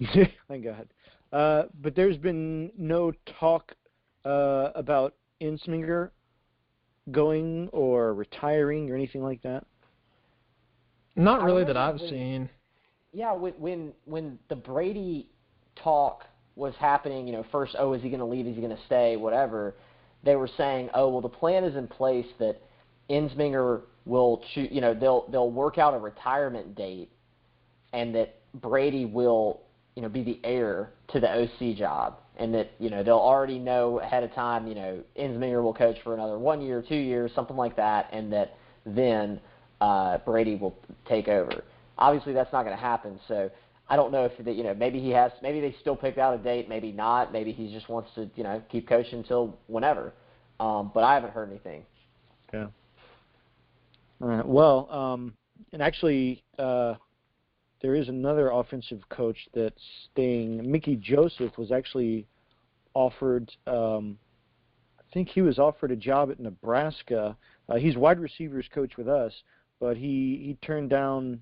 Thank 0.48 0.64
God. 0.64 0.88
Uh, 1.32 1.64
but 1.80 1.94
there's 1.94 2.18
been 2.18 2.70
no 2.76 3.12
talk 3.40 3.72
uh, 4.24 4.70
about 4.74 5.14
Ensminger 5.40 6.10
going 7.10 7.68
or 7.72 8.14
retiring 8.14 8.90
or 8.90 8.94
anything 8.94 9.22
like 9.22 9.42
that. 9.42 9.64
Not 11.16 11.42
really 11.42 11.64
that 11.64 11.76
I've 11.76 12.00
when- 12.00 12.08
seen. 12.10 12.48
Yeah, 13.14 13.34
when 13.34 13.52
when 13.54 13.92
when 14.06 14.38
the 14.48 14.56
Brady 14.56 15.28
talk 15.76 16.24
was 16.56 16.74
happening, 16.78 17.26
you 17.26 17.32
know, 17.32 17.44
first, 17.52 17.74
oh, 17.78 17.92
is 17.92 18.02
he 18.02 18.08
going 18.08 18.20
to 18.20 18.26
leave? 18.26 18.46
Is 18.46 18.54
he 18.54 18.62
going 18.62 18.74
to 18.74 18.82
stay? 18.86 19.16
Whatever. 19.16 19.74
They 20.24 20.36
were 20.36 20.48
saying, 20.56 20.88
oh, 20.94 21.08
well, 21.08 21.20
the 21.20 21.28
plan 21.28 21.64
is 21.64 21.76
in 21.76 21.88
place 21.88 22.26
that 22.38 22.62
Ensminger 23.10 23.82
will 24.06 24.42
choose. 24.54 24.68
You 24.70 24.80
know, 24.80 24.94
they'll 24.94 25.28
they'll 25.30 25.50
work 25.50 25.76
out 25.76 25.92
a 25.92 25.98
retirement 25.98 26.74
date, 26.74 27.10
and 27.92 28.14
that 28.14 28.40
Brady 28.54 29.04
will, 29.04 29.60
you 29.94 30.02
know, 30.02 30.08
be 30.08 30.22
the 30.22 30.40
heir 30.44 30.90
to 31.08 31.20
the 31.20 31.30
OC 31.30 31.76
job, 31.76 32.18
and 32.36 32.54
that 32.54 32.70
you 32.78 32.90
know 32.90 33.02
they'll 33.02 33.16
already 33.16 33.58
know 33.58 34.00
ahead 34.00 34.24
of 34.24 34.32
time. 34.34 34.66
You 34.66 34.74
know, 34.74 35.02
Ensminger 35.18 35.62
will 35.62 35.74
coach 35.74 35.96
for 36.02 36.14
another 36.14 36.38
one 36.38 36.60
year, 36.60 36.82
two 36.86 36.96
years, 36.96 37.30
something 37.34 37.56
like 37.56 37.76
that, 37.76 38.08
and 38.12 38.32
that 38.32 38.56
then 38.86 39.40
uh, 39.80 40.18
Brady 40.18 40.56
will 40.56 40.76
take 41.08 41.28
over. 41.28 41.64
Obviously, 41.98 42.32
that's 42.32 42.52
not 42.52 42.64
going 42.64 42.74
to 42.76 42.80
happen. 42.80 43.20
So 43.28 43.50
I 43.88 43.96
don't 43.96 44.12
know 44.12 44.24
if 44.24 44.44
that 44.44 44.54
you 44.54 44.64
know 44.64 44.74
maybe 44.74 45.00
he 45.00 45.10
has 45.10 45.32
maybe 45.42 45.60
they 45.60 45.76
still 45.80 45.96
picked 45.96 46.18
out 46.18 46.34
a 46.34 46.38
date, 46.38 46.68
maybe 46.68 46.92
not. 46.92 47.32
Maybe 47.32 47.52
he 47.52 47.72
just 47.72 47.88
wants 47.88 48.10
to 48.14 48.30
you 48.34 48.44
know 48.44 48.62
keep 48.70 48.88
coaching 48.88 49.18
until 49.18 49.58
whenever. 49.66 50.14
Um, 50.58 50.90
but 50.94 51.04
I 51.04 51.14
haven't 51.14 51.32
heard 51.32 51.50
anything. 51.50 51.84
Yeah. 52.52 52.68
All 54.22 54.28
right. 54.28 54.46
Well, 54.46 54.90
um, 54.90 55.34
and 55.72 55.82
actually, 55.82 56.44
uh, 56.58 56.94
there 57.82 57.96
is 57.96 58.08
another 58.08 58.50
offensive 58.50 59.00
coach 59.08 59.36
that's 59.54 59.82
staying. 60.10 60.70
Mickey 60.70 60.96
Joseph 60.96 61.58
was 61.58 61.72
actually 61.72 62.26
offered. 62.94 63.50
Um, 63.66 64.18
I 64.98 65.02
think 65.12 65.28
he 65.28 65.42
was 65.42 65.58
offered 65.58 65.90
a 65.90 65.96
job 65.96 66.30
at 66.30 66.40
Nebraska. 66.40 67.36
Uh, 67.68 67.76
he's 67.76 67.96
wide 67.96 68.20
receivers 68.20 68.66
coach 68.72 68.96
with 68.96 69.08
us, 69.08 69.32
but 69.80 69.96
he 69.96 70.40
he 70.44 70.56
turned 70.64 70.90
down 70.90 71.40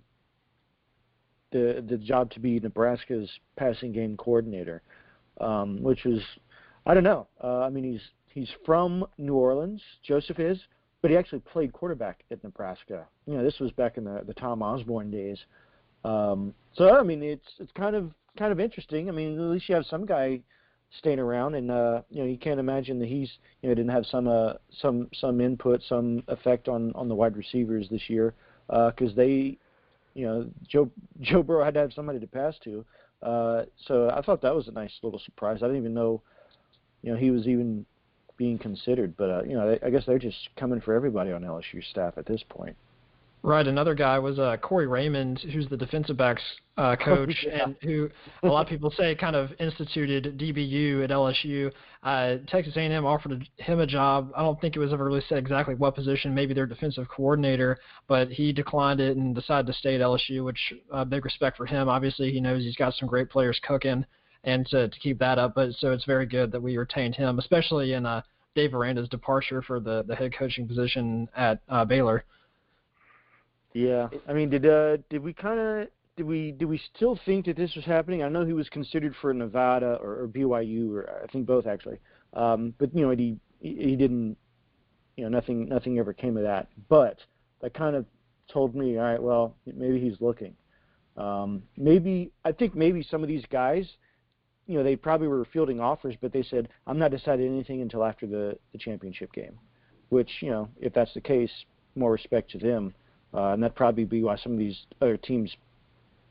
the 1.52 1.84
the 1.86 1.98
job 1.98 2.30
to 2.32 2.40
be 2.40 2.58
Nebraska's 2.58 3.30
passing 3.56 3.92
game 3.92 4.16
coordinator, 4.16 4.82
um, 5.40 5.82
which 5.82 6.04
was 6.04 6.20
I 6.86 6.94
don't 6.94 7.04
know. 7.04 7.26
Uh, 7.42 7.60
I 7.60 7.68
mean, 7.68 7.84
he's 7.84 8.02
he's 8.28 8.50
from 8.64 9.04
New 9.18 9.34
Orleans. 9.34 9.82
Joseph 10.02 10.38
is, 10.38 10.58
but 11.02 11.10
he 11.10 11.18
actually 11.18 11.40
played 11.40 11.74
quarterback 11.74 12.24
at 12.30 12.42
Nebraska. 12.42 13.06
You 13.26 13.34
know, 13.34 13.44
this 13.44 13.58
was 13.60 13.70
back 13.72 13.98
in 13.98 14.04
the 14.04 14.22
the 14.26 14.34
Tom 14.34 14.62
Osborne 14.62 15.10
days. 15.10 15.38
Um, 16.04 16.54
so 16.74 16.98
I 16.98 17.02
mean, 17.02 17.22
it's 17.22 17.46
it's 17.58 17.72
kind 17.72 17.96
of 17.96 18.12
kind 18.38 18.52
of 18.52 18.60
interesting. 18.60 19.08
I 19.08 19.12
mean, 19.12 19.34
at 19.34 19.50
least 19.50 19.68
you 19.68 19.74
have 19.74 19.86
some 19.86 20.06
guy 20.06 20.40
staying 20.98 21.18
around, 21.18 21.54
and 21.54 21.70
uh, 21.70 22.02
you 22.10 22.22
know, 22.22 22.28
you 22.28 22.38
can't 22.38 22.60
imagine 22.60 22.98
that 23.00 23.08
he's 23.08 23.30
you 23.62 23.68
know 23.68 23.74
didn't 23.74 23.90
have 23.92 24.06
some 24.06 24.28
uh, 24.28 24.54
some 24.80 25.08
some 25.14 25.40
input, 25.40 25.82
some 25.88 26.22
effect 26.28 26.68
on 26.68 26.92
on 26.94 27.08
the 27.08 27.14
wide 27.14 27.36
receivers 27.36 27.88
this 27.90 28.08
year 28.08 28.34
because 28.68 29.14
they, 29.16 29.58
you 30.14 30.26
know, 30.26 30.46
Joe 30.68 30.90
Joe 31.20 31.42
Burrow 31.42 31.64
had 31.64 31.74
to 31.74 31.80
have 31.80 31.92
somebody 31.92 32.20
to 32.20 32.26
pass 32.26 32.54
to. 32.64 32.84
Uh, 33.22 33.64
so 33.86 34.10
I 34.10 34.22
thought 34.22 34.40
that 34.42 34.54
was 34.54 34.68
a 34.68 34.72
nice 34.72 34.92
little 35.02 35.20
surprise. 35.20 35.58
I 35.58 35.66
didn't 35.66 35.82
even 35.82 35.94
know, 35.94 36.22
you 37.02 37.12
know, 37.12 37.18
he 37.18 37.30
was 37.30 37.46
even 37.46 37.84
being 38.38 38.58
considered. 38.58 39.16
But 39.16 39.30
uh, 39.30 39.42
you 39.42 39.54
know, 39.54 39.78
I 39.82 39.90
guess 39.90 40.04
they're 40.06 40.18
just 40.18 40.48
coming 40.56 40.80
for 40.80 40.94
everybody 40.94 41.32
on 41.32 41.42
LSU 41.42 41.84
staff 41.90 42.14
at 42.16 42.26
this 42.26 42.42
point. 42.48 42.76
Right. 43.42 43.66
Another 43.66 43.94
guy 43.94 44.18
was 44.18 44.38
uh, 44.38 44.58
Corey 44.60 44.86
Raymond, 44.86 45.38
who's 45.52 45.66
the 45.68 45.76
defensive 45.76 46.18
backs 46.18 46.42
uh, 46.76 46.94
coach, 46.96 47.34
yeah. 47.46 47.64
and 47.64 47.76
who 47.80 48.10
a 48.42 48.46
lot 48.46 48.60
of 48.60 48.68
people 48.68 48.90
say 48.90 49.14
kind 49.14 49.34
of 49.34 49.50
instituted 49.58 50.38
DBU 50.38 51.02
at 51.02 51.10
LSU. 51.10 51.72
Uh, 52.02 52.36
Texas 52.48 52.76
A&M 52.76 53.06
offered 53.06 53.48
him 53.56 53.80
a 53.80 53.86
job. 53.86 54.30
I 54.36 54.42
don't 54.42 54.60
think 54.60 54.76
it 54.76 54.78
was 54.78 54.92
ever 54.92 55.06
really 55.06 55.22
said 55.26 55.38
exactly 55.38 55.74
what 55.74 55.94
position, 55.94 56.34
maybe 56.34 56.52
their 56.52 56.66
defensive 56.66 57.08
coordinator, 57.08 57.78
but 58.08 58.28
he 58.28 58.52
declined 58.52 59.00
it 59.00 59.16
and 59.16 59.34
decided 59.34 59.66
to 59.68 59.72
stay 59.72 59.94
at 59.94 60.02
LSU, 60.02 60.44
which 60.44 60.74
uh, 60.92 61.04
big 61.04 61.24
respect 61.24 61.56
for 61.56 61.64
him. 61.64 61.88
Obviously, 61.88 62.30
he 62.30 62.40
knows 62.40 62.62
he's 62.62 62.76
got 62.76 62.92
some 62.94 63.08
great 63.08 63.30
players 63.30 63.58
cooking, 63.66 64.04
and 64.44 64.66
to, 64.66 64.88
to 64.88 64.98
keep 65.00 65.18
that 65.18 65.38
up. 65.38 65.54
But 65.54 65.72
so 65.78 65.92
it's 65.92 66.04
very 66.04 66.26
good 66.26 66.52
that 66.52 66.62
we 66.62 66.76
retained 66.76 67.14
him, 67.14 67.38
especially 67.38 67.94
in 67.94 68.04
uh, 68.04 68.20
Dave 68.54 68.74
Aranda's 68.74 69.08
departure 69.08 69.62
for 69.62 69.80
the 69.80 70.02
the 70.06 70.14
head 70.14 70.34
coaching 70.38 70.68
position 70.68 71.26
at 71.34 71.62
uh, 71.70 71.86
Baylor. 71.86 72.24
Yeah, 73.72 74.08
I 74.28 74.32
mean, 74.32 74.50
did 74.50 74.66
uh, 74.66 74.98
did 75.08 75.22
we 75.22 75.32
kind 75.32 75.60
of 75.60 75.88
did 76.16 76.26
we 76.26 76.52
did 76.52 76.66
we 76.66 76.80
still 76.94 77.18
think 77.24 77.46
that 77.46 77.56
this 77.56 77.74
was 77.74 77.84
happening? 77.84 78.22
I 78.22 78.28
know 78.28 78.44
he 78.44 78.52
was 78.52 78.68
considered 78.68 79.14
for 79.20 79.32
Nevada 79.32 79.98
or, 80.02 80.22
or 80.22 80.28
BYU, 80.28 80.92
or 80.94 81.22
I 81.22 81.26
think 81.30 81.46
both 81.46 81.66
actually. 81.66 81.98
Um, 82.34 82.74
but 82.78 82.94
you 82.94 83.02
know, 83.02 83.10
he 83.10 83.36
he 83.60 83.96
didn't. 83.96 84.36
You 85.16 85.24
know, 85.24 85.30
nothing 85.30 85.68
nothing 85.68 85.98
ever 85.98 86.12
came 86.12 86.36
of 86.36 86.42
that. 86.44 86.68
But 86.88 87.18
that 87.60 87.74
kind 87.74 87.94
of 87.94 88.06
told 88.52 88.74
me, 88.74 88.96
all 88.98 89.04
right, 89.04 89.22
well, 89.22 89.54
maybe 89.66 90.00
he's 90.00 90.20
looking. 90.20 90.54
Um, 91.16 91.62
maybe 91.76 92.32
I 92.44 92.52
think 92.52 92.74
maybe 92.74 93.06
some 93.08 93.22
of 93.22 93.28
these 93.28 93.44
guys, 93.50 93.86
you 94.66 94.78
know, 94.78 94.84
they 94.84 94.96
probably 94.96 95.28
were 95.28 95.44
fielding 95.52 95.80
offers, 95.80 96.14
but 96.20 96.32
they 96.32 96.42
said, 96.42 96.68
I'm 96.86 96.98
not 96.98 97.10
deciding 97.10 97.46
anything 97.46 97.82
until 97.82 98.04
after 98.04 98.26
the 98.26 98.58
the 98.72 98.78
championship 98.78 99.32
game. 99.32 99.58
Which 100.08 100.30
you 100.40 100.50
know, 100.50 100.68
if 100.80 100.92
that's 100.92 101.14
the 101.14 101.20
case, 101.20 101.50
more 101.94 102.12
respect 102.12 102.50
to 102.52 102.58
them. 102.58 102.94
Uh, 103.32 103.52
and 103.52 103.62
that'd 103.62 103.76
probably 103.76 104.04
be 104.04 104.22
why 104.22 104.36
some 104.36 104.52
of 104.52 104.58
these 104.58 104.86
other 105.00 105.16
teams 105.16 105.54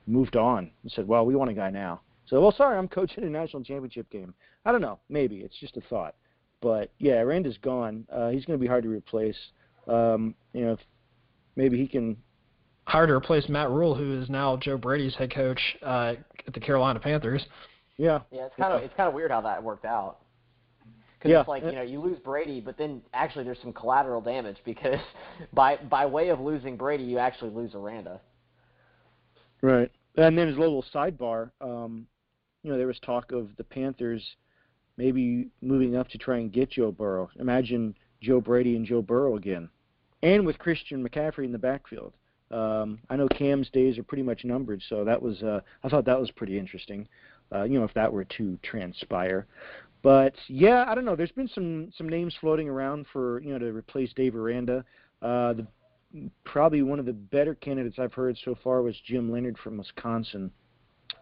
moved 0.06 0.36
on 0.36 0.72
and 0.84 0.92
said, 0.92 1.08
"Well, 1.08 1.26
we 1.26 1.36
want 1.36 1.50
a 1.50 1.54
guy 1.54 1.70
now." 1.70 2.02
So, 2.26 2.42
well, 2.42 2.52
sorry, 2.52 2.78
I'm 2.78 2.88
coaching 2.88 3.24
a 3.24 3.30
national 3.30 3.64
championship 3.64 4.10
game. 4.10 4.34
I 4.66 4.72
don't 4.72 4.82
know. 4.82 5.00
Maybe 5.10 5.38
it's 5.38 5.58
just 5.60 5.78
a 5.78 5.82
thought. 5.82 6.16
But 6.62 6.92
yeah, 7.00 7.22
Randa's 7.22 7.58
gone. 7.58 8.06
Uh, 8.12 8.30
he's 8.30 8.46
going 8.46 8.60
to 8.60 8.62
be 8.62 8.68
hard 8.68 8.84
to 8.84 8.90
replace. 8.90 9.38
Um, 9.88 10.36
you 10.54 10.66
know, 10.66 10.74
if 10.74 10.80
maybe 11.56 11.78
he 11.78 11.88
can. 11.88 12.18
Hired 12.86 13.10
to 13.10 13.14
replace 13.14 13.48
Matt 13.48 13.70
Rhule, 13.70 13.94
who 13.94 14.20
is 14.20 14.32
now 14.32 14.58
Joe 14.58 14.76
Brady's 14.76 15.14
head 15.14 15.32
coach 15.32 15.62
uh, 15.84 16.16
at 16.48 16.54
the 16.56 16.60
Carolina 16.60 17.00
Panthers. 17.00 17.46
Yeah. 17.98 18.22
Yeah, 18.32 18.46
it's 18.48 18.56
kind 18.58 18.74
of 18.74 18.82
it's 18.82 18.94
kind 18.98 19.08
of 19.08 19.14
weird 19.14 19.30
how 19.30 19.42
that 19.42 19.62
worked 19.62 19.86
out. 19.86 20.18
Because 21.20 21.32
Yeah. 21.32 21.40
it's 21.42 21.50
like 21.50 21.64
you 21.64 21.74
know 21.74 21.82
you 21.82 22.00
lose 22.00 22.18
Brady, 22.20 22.62
but 22.62 22.78
then 22.78 23.02
actually 23.14 23.44
there's 23.44 23.60
some 23.60 23.74
collateral 23.74 24.22
damage 24.22 24.58
because 24.66 25.00
by 25.54 25.76
by 25.76 26.06
way 26.06 26.30
of 26.30 26.40
losing 26.40 26.78
Brady, 26.78 27.04
you 27.04 27.18
actually 27.20 27.52
lose 27.52 27.76
Aranda. 27.76 28.22
Right. 29.62 29.92
And 30.16 30.38
then 30.38 30.48
as 30.48 30.56
a 30.56 30.60
little 30.60 30.84
sidebar, 30.94 31.52
um, 31.62 32.08
you 32.64 32.72
know, 32.72 32.78
there 32.78 32.88
was 32.88 33.00
talk 33.00 33.32
of 33.32 33.50
the 33.58 33.64
Panthers 33.64 34.24
maybe 34.98 35.48
moving 35.62 35.96
up 35.96 36.08
to 36.10 36.18
try 36.18 36.38
and 36.38 36.52
get 36.52 36.72
Joe 36.72 36.92
Burrow. 36.92 37.30
Imagine 37.38 37.96
Joe 38.22 38.42
Brady 38.42 38.76
and 38.76 38.86
Joe 38.86 39.02
Burrow 39.02 39.36
again, 39.36 39.70
and 40.24 40.46
with 40.46 40.58
Christian 40.58 41.08
McCaffrey 41.08 41.46
in 41.46 41.52
the 41.52 41.58
backfield. 41.58 42.14
Um, 42.52 43.00
I 43.10 43.16
know 43.16 43.28
Cam's 43.28 43.70
days 43.70 43.98
are 44.00 44.04
pretty 44.04 44.24
much 44.24 44.44
numbered, 44.44 44.82
so 44.90 45.04
that 45.06 45.22
was 45.22 45.44
uh, 45.44 45.60
I 45.84 45.90
thought 45.90 46.06
that 46.06 46.20
was 46.20 46.32
pretty 46.32 46.58
interesting. 46.58 47.08
Uh, 47.54 47.64
you 47.64 47.78
know, 47.80 47.86
if 47.86 47.94
that 47.94 48.12
were 48.12 48.26
to 48.26 48.58
transpire. 48.62 49.48
But 50.02 50.34
yeah, 50.48 50.86
I 50.88 50.96
don't 50.96 51.06
know. 51.06 51.16
There's 51.16 51.32
been 51.32 51.50
some 51.50 51.92
some 51.98 52.08
names 52.08 52.36
floating 52.40 52.70
around 52.70 53.06
for 53.12 53.42
you 53.42 53.52
know 53.52 53.60
to 53.60 53.74
replace 53.74 54.14
Dave 54.14 54.36
Aranda. 54.36 54.86
Uh, 55.22 55.54
the 55.54 55.68
probably 56.44 56.82
one 56.82 57.00
of 57.00 57.06
the 57.06 57.14
better 57.14 57.56
candidates 57.56 58.00
I've 58.00 58.14
heard 58.14 58.38
so 58.44 58.56
far 58.64 58.82
was 58.82 58.96
Jim 59.06 59.32
Leonhard 59.32 59.58
from 59.58 59.78
Wisconsin. 59.78 60.52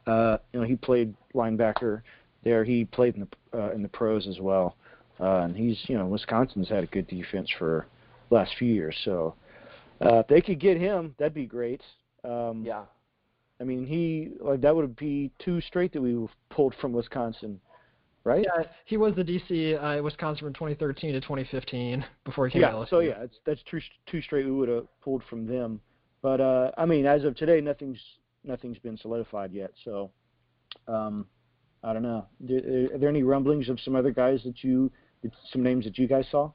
Uh, 0.05 0.37
you 0.53 0.61
know, 0.61 0.65
he 0.65 0.75
played 0.75 1.13
linebacker 1.33 2.01
there. 2.43 2.63
He 2.63 2.85
played 2.85 3.15
in 3.15 3.27
the 3.51 3.59
uh, 3.59 3.71
in 3.71 3.81
the 3.81 3.89
pros 3.89 4.27
as 4.27 4.39
well, 4.39 4.75
uh, 5.19 5.41
and 5.41 5.55
he's 5.55 5.77
you 5.87 5.97
know 5.97 6.05
Wisconsin's 6.05 6.69
had 6.69 6.83
a 6.83 6.87
good 6.87 7.07
defense 7.07 7.49
for 7.57 7.87
the 8.29 8.35
last 8.35 8.53
few 8.57 8.71
years. 8.73 8.95
So 9.03 9.35
uh, 10.01 10.19
if 10.19 10.27
they 10.27 10.41
could 10.41 10.59
get 10.59 10.77
him, 10.77 11.15
that'd 11.17 11.33
be 11.33 11.45
great. 11.45 11.81
Um, 12.23 12.63
Yeah. 12.65 12.83
I 13.59 13.63
mean, 13.63 13.87
he 13.87 14.33
like 14.39 14.61
that 14.61 14.75
would 14.75 14.95
be 14.95 15.31
two 15.39 15.61
straight 15.61 15.91
that 15.93 16.01
we 16.01 16.27
pulled 16.51 16.75
from 16.79 16.93
Wisconsin, 16.93 17.59
right? 18.27 18.45
Yeah, 18.45 18.65
he 18.85 18.97
was 18.97 19.15
the 19.15 19.23
DC 19.23 19.81
uh, 19.99 20.03
Wisconsin 20.03 20.45
from 20.45 20.53
2013 20.53 21.13
to 21.13 21.21
2015 21.21 22.05
before 22.25 22.47
he 22.47 22.53
came 22.53 22.61
to 22.61 22.67
yeah. 22.67 22.73
LSU. 22.73 22.89
So 22.89 22.99
yeah, 22.99 23.23
it's, 23.23 23.37
that's 23.45 23.61
two 23.69 23.79
two 24.05 24.21
straight 24.21 24.45
we 24.45 24.51
would 24.51 24.69
have 24.69 24.85
pulled 25.01 25.23
from 25.29 25.47
them. 25.47 25.79
But 26.21 26.41
uh, 26.41 26.71
I 26.77 26.85
mean, 26.85 27.05
as 27.05 27.23
of 27.23 27.35
today, 27.35 27.61
nothing's 27.61 27.99
nothing's 28.43 28.77
been 28.79 28.97
solidified 28.97 29.51
yet. 29.53 29.71
So 29.83 30.11
um, 30.87 31.25
I 31.83 31.93
don't 31.93 32.03
know. 32.03 32.27
Do, 32.45 32.89
are 32.93 32.97
there 32.97 33.09
any 33.09 33.23
rumblings 33.23 33.69
of 33.69 33.79
some 33.79 33.95
other 33.95 34.11
guys 34.11 34.41
that 34.43 34.63
you, 34.63 34.91
some 35.51 35.63
names 35.63 35.85
that 35.85 35.97
you 35.97 36.07
guys 36.07 36.25
saw? 36.29 36.51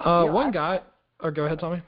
Uh, 0.00 0.24
Yeah, 0.26 0.30
one 0.30 0.48
I- 0.48 0.50
guy. 0.50 0.80
Or 1.20 1.30
go 1.30 1.46
ahead, 1.46 1.58
Tommy. 1.58 1.80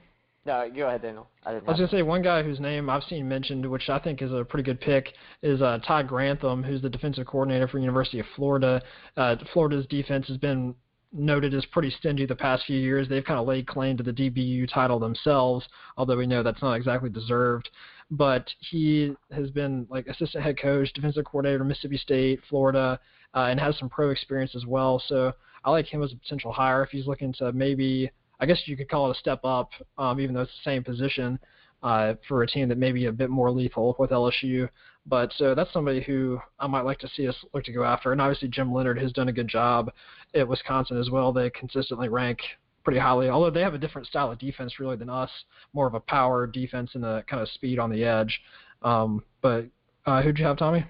No, 0.49 0.67
go 0.75 0.87
ahead, 0.87 1.03
Daniel. 1.03 1.29
I. 1.45 1.51
I 1.51 1.55
was 1.57 1.77
gonna 1.77 1.89
say 1.89 2.01
one 2.01 2.23
guy 2.23 2.43
whose 2.43 2.59
name 2.59 2.89
I've 2.89 3.03
seen 3.03 3.29
mentioned, 3.29 3.71
which 3.71 3.91
I 3.91 3.99
think 3.99 4.23
is 4.23 4.33
a 4.33 4.47
pretty 4.47 4.63
good 4.63 4.81
pick, 4.81 5.13
is 5.43 5.61
uh, 5.61 5.79
Todd 5.87 6.09
Grantham, 6.09 6.63
who's 6.63 6.81
the 6.81 6.89
defensive 6.89 7.27
coordinator 7.27 7.69
for 7.69 7.79
University 7.79 8.19
of 8.19 8.25
Florida. 8.35 8.81
Uh, 9.15 9.37
Florida's 9.53 9.85
defense 9.89 10.27
has 10.27 10.39
been 10.39 10.75
noted 11.13 11.53
as 11.53 11.67
pretty 11.67 11.91
stingy 11.91 12.25
the 12.25 12.35
past 12.35 12.65
few 12.65 12.79
years. 12.79 13.07
They've 13.07 13.25
kind 13.25 13.39
of 13.39 13.47
laid 13.47 13.67
claim 13.67 13.99
to 13.99 14.03
the 14.03 14.11
DBU 14.11 14.73
title 14.73 14.99
themselves, 14.99 15.69
although 15.99 16.17
we 16.17 16.27
know 16.27 16.43
that's 16.43 16.63
not 16.63 16.77
exactly 16.77 17.11
deserved. 17.11 17.69
But 18.11 18.49
he 18.71 19.15
has 19.31 19.51
been 19.51 19.87
like 19.91 20.07
assistant 20.07 20.43
head 20.43 20.59
coach, 20.59 20.91
defensive 20.95 21.27
coordinator, 21.27 21.63
Mississippi 21.63 21.99
State, 21.99 22.41
Florida, 22.49 22.99
uh, 23.35 23.49
and 23.51 23.61
has 23.61 23.79
some 23.79 23.91
pro 23.91 24.09
experience 24.09 24.55
as 24.55 24.65
well. 24.65 24.99
So 25.09 25.31
I 25.63 25.71
like 25.71 25.85
him 25.85 26.03
as 26.03 26.15
a 26.15 26.17
potential 26.17 26.53
hire 26.53 26.83
if 26.83 26.89
he's 26.89 27.07
looking 27.07 27.35
to 27.35 27.53
maybe 27.53 28.11
I 28.41 28.47
guess 28.47 28.62
you 28.66 28.76
could 28.76 28.89
call 28.89 29.11
it 29.11 29.16
a 29.16 29.20
step 29.20 29.41
up, 29.45 29.70
um, 29.97 30.20
even 30.20 30.34
though 30.34 30.43
it's 30.43 30.53
the 30.64 30.70
same 30.70 30.84
position 30.84 31.39
uh, 31.82 32.14
for 32.26 32.43
a 32.43 32.47
team 32.47 32.68
that 32.68 32.78
may 32.78 32.93
be 32.93 33.07
a 33.07 33.12
bit 33.12 33.30
more 33.30 33.51
lethal 33.51 33.97
with 33.99 34.11
LSU. 34.11 34.68
But 35.07 35.32
so 35.36 35.55
that's 35.55 35.72
somebody 35.72 36.03
who 36.03 36.39
I 36.59 36.66
might 36.66 36.84
like 36.84 36.99
to 36.99 37.09
see 37.09 37.26
us 37.28 37.36
look 37.55 37.64
to 37.64 37.72
go 37.72 37.84
after. 37.84 38.12
And 38.12 38.20
obviously 38.20 38.49
Jim 38.49 38.72
Leonhard 38.72 38.99
has 38.99 39.12
done 39.12 39.28
a 39.28 39.32
good 39.32 39.49
job 39.49 39.91
at 40.34 40.47
Wisconsin 40.47 40.99
as 40.99 41.11
well. 41.11 41.32
They 41.32 41.51
consistently 41.51 42.09
rank 42.09 42.41
pretty 42.84 43.01
highly, 43.01 43.28
although 43.28 43.51
they 43.51 43.61
have 43.61 43.74
a 43.74 43.78
different 43.78 44.07
style 44.07 44.30
of 44.30 44.39
defense 44.39 44.78
really 44.78 44.97
than 44.97 45.11
us, 45.11 45.30
more 45.72 45.86
of 45.86 45.95
a 45.95 46.01
power 46.01 46.47
defense 46.47 46.91
and 46.95 47.05
a 47.05 47.22
kind 47.28 47.43
of 47.43 47.49
speed 47.51 47.78
on 47.78 47.91
the 47.91 48.05
edge. 48.05 48.41
Um, 48.82 49.22
but 49.43 49.66
uh, 50.07 50.22
who'd 50.22 50.39
you 50.39 50.45
have, 50.45 50.59
Tommy? 50.59 50.84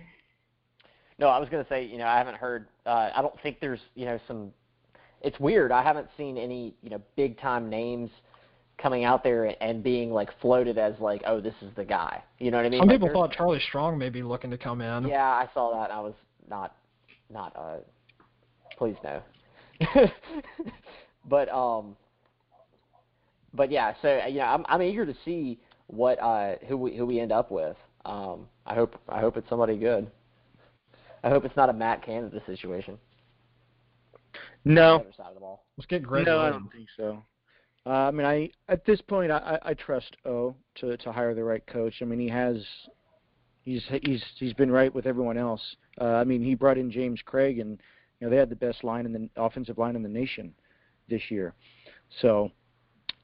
No, 1.18 1.28
I 1.28 1.38
was 1.38 1.48
going 1.48 1.64
to 1.64 1.68
say, 1.68 1.84
you 1.84 1.98
know, 1.98 2.06
I 2.06 2.18
haven't 2.18 2.36
heard. 2.36 2.68
Uh, 2.86 3.10
I 3.14 3.22
don't 3.22 3.34
think 3.42 3.58
there's, 3.60 3.80
you 3.94 4.04
know, 4.04 4.18
some. 4.28 4.52
It's 5.22 5.38
weird. 5.40 5.72
I 5.72 5.82
haven't 5.82 6.08
seen 6.16 6.38
any, 6.38 6.74
you 6.82 6.90
know, 6.90 7.00
big 7.16 7.40
time 7.40 7.68
names 7.68 8.10
coming 8.80 9.04
out 9.04 9.24
there 9.24 9.56
and 9.60 9.82
being 9.82 10.12
like 10.12 10.30
floated 10.40 10.78
as 10.78 10.94
like, 11.00 11.22
oh, 11.26 11.40
this 11.40 11.54
is 11.62 11.70
the 11.74 11.84
guy. 11.84 12.22
You 12.38 12.50
know 12.50 12.58
what 12.58 12.66
I 12.66 12.68
mean? 12.68 12.80
Some 12.80 12.88
Like, 12.88 13.00
people 13.00 13.12
thought 13.12 13.32
Charlie 13.32 13.60
Strong 13.60 13.98
may 13.98 14.08
be 14.08 14.22
looking 14.22 14.50
to 14.50 14.58
come 14.58 14.80
in. 14.80 15.08
Yeah, 15.08 15.24
I 15.24 15.48
saw 15.52 15.72
that. 15.78 15.90
I 15.90 16.00
was 16.00 16.14
not, 16.48 16.76
not. 17.30 17.54
uh 17.56 17.76
Please 18.76 18.96
no. 19.02 19.22
but 21.28 21.48
um. 21.48 21.96
But 23.54 23.72
yeah, 23.72 23.94
so 24.00 24.24
you 24.28 24.38
know, 24.38 24.44
I'm 24.44 24.64
I'm 24.68 24.82
eager 24.82 25.04
to 25.04 25.14
see 25.24 25.58
what 25.88 26.20
uh 26.20 26.56
who 26.68 26.76
we 26.76 26.96
who 26.96 27.06
we 27.06 27.18
end 27.18 27.32
up 27.32 27.50
with. 27.50 27.76
Um, 28.04 28.46
I 28.66 28.74
hope 28.74 28.94
I 29.08 29.20
hope 29.20 29.36
it's 29.36 29.48
somebody 29.48 29.76
good. 29.76 30.08
I 31.24 31.30
hope 31.30 31.44
it's 31.44 31.56
not 31.56 31.68
a 31.68 31.72
Matt 31.72 32.04
Canada 32.04 32.40
situation. 32.46 32.98
No, 34.64 34.98
The 34.98 35.04
other 35.04 35.12
side 35.16 35.26
of 35.28 35.34
the 35.34 35.40
ball. 35.40 35.64
Let's 35.76 35.86
get 35.86 36.02
Greg. 36.02 36.26
no, 36.26 36.40
I 36.40 36.50
don't 36.50 36.70
think 36.72 36.88
so. 36.96 37.22
Uh, 37.86 37.90
I 37.90 38.10
mean, 38.10 38.26
I 38.26 38.50
at 38.68 38.84
this 38.84 39.00
point, 39.00 39.30
I, 39.30 39.58
I, 39.64 39.70
I 39.70 39.74
trust 39.74 40.16
O 40.26 40.54
to 40.76 40.96
to 40.98 41.12
hire 41.12 41.34
the 41.34 41.44
right 41.44 41.66
coach. 41.66 41.94
I 42.02 42.04
mean, 42.04 42.20
he 42.20 42.28
has, 42.28 42.56
he's 43.62 43.82
he's 44.02 44.22
he's 44.36 44.52
been 44.52 44.70
right 44.70 44.94
with 44.94 45.06
everyone 45.06 45.38
else. 45.38 45.62
Uh, 46.00 46.04
I 46.04 46.24
mean, 46.24 46.42
he 46.42 46.54
brought 46.54 46.76
in 46.76 46.90
James 46.90 47.20
Cregg, 47.26 47.60
and 47.60 47.80
you 48.20 48.26
know 48.26 48.30
they 48.30 48.36
had 48.36 48.50
the 48.50 48.56
best 48.56 48.84
line 48.84 49.06
in 49.06 49.12
the 49.12 49.30
offensive 49.36 49.78
line 49.78 49.96
in 49.96 50.02
the 50.02 50.08
nation 50.08 50.52
this 51.08 51.30
year. 51.30 51.54
So, 52.20 52.50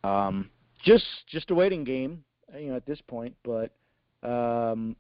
um, 0.03 0.49
just 0.83 1.05
just 1.29 1.51
a 1.51 1.55
waiting 1.55 1.85
game, 1.85 2.25
uh, 2.55 2.59
you 2.59 2.69
know, 2.71 2.77
at 2.77 2.87
this 2.87 3.01
point. 3.07 3.35
But 3.43 3.73
um, 4.23 4.97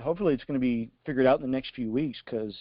hopefully, 0.00 0.34
it's 0.34 0.44
going 0.44 0.58
to 0.58 0.60
be 0.60 0.90
figured 1.06 1.26
out 1.26 1.38
in 1.38 1.42
the 1.42 1.52
next 1.52 1.74
few 1.74 1.92
weeks 1.92 2.18
because, 2.24 2.56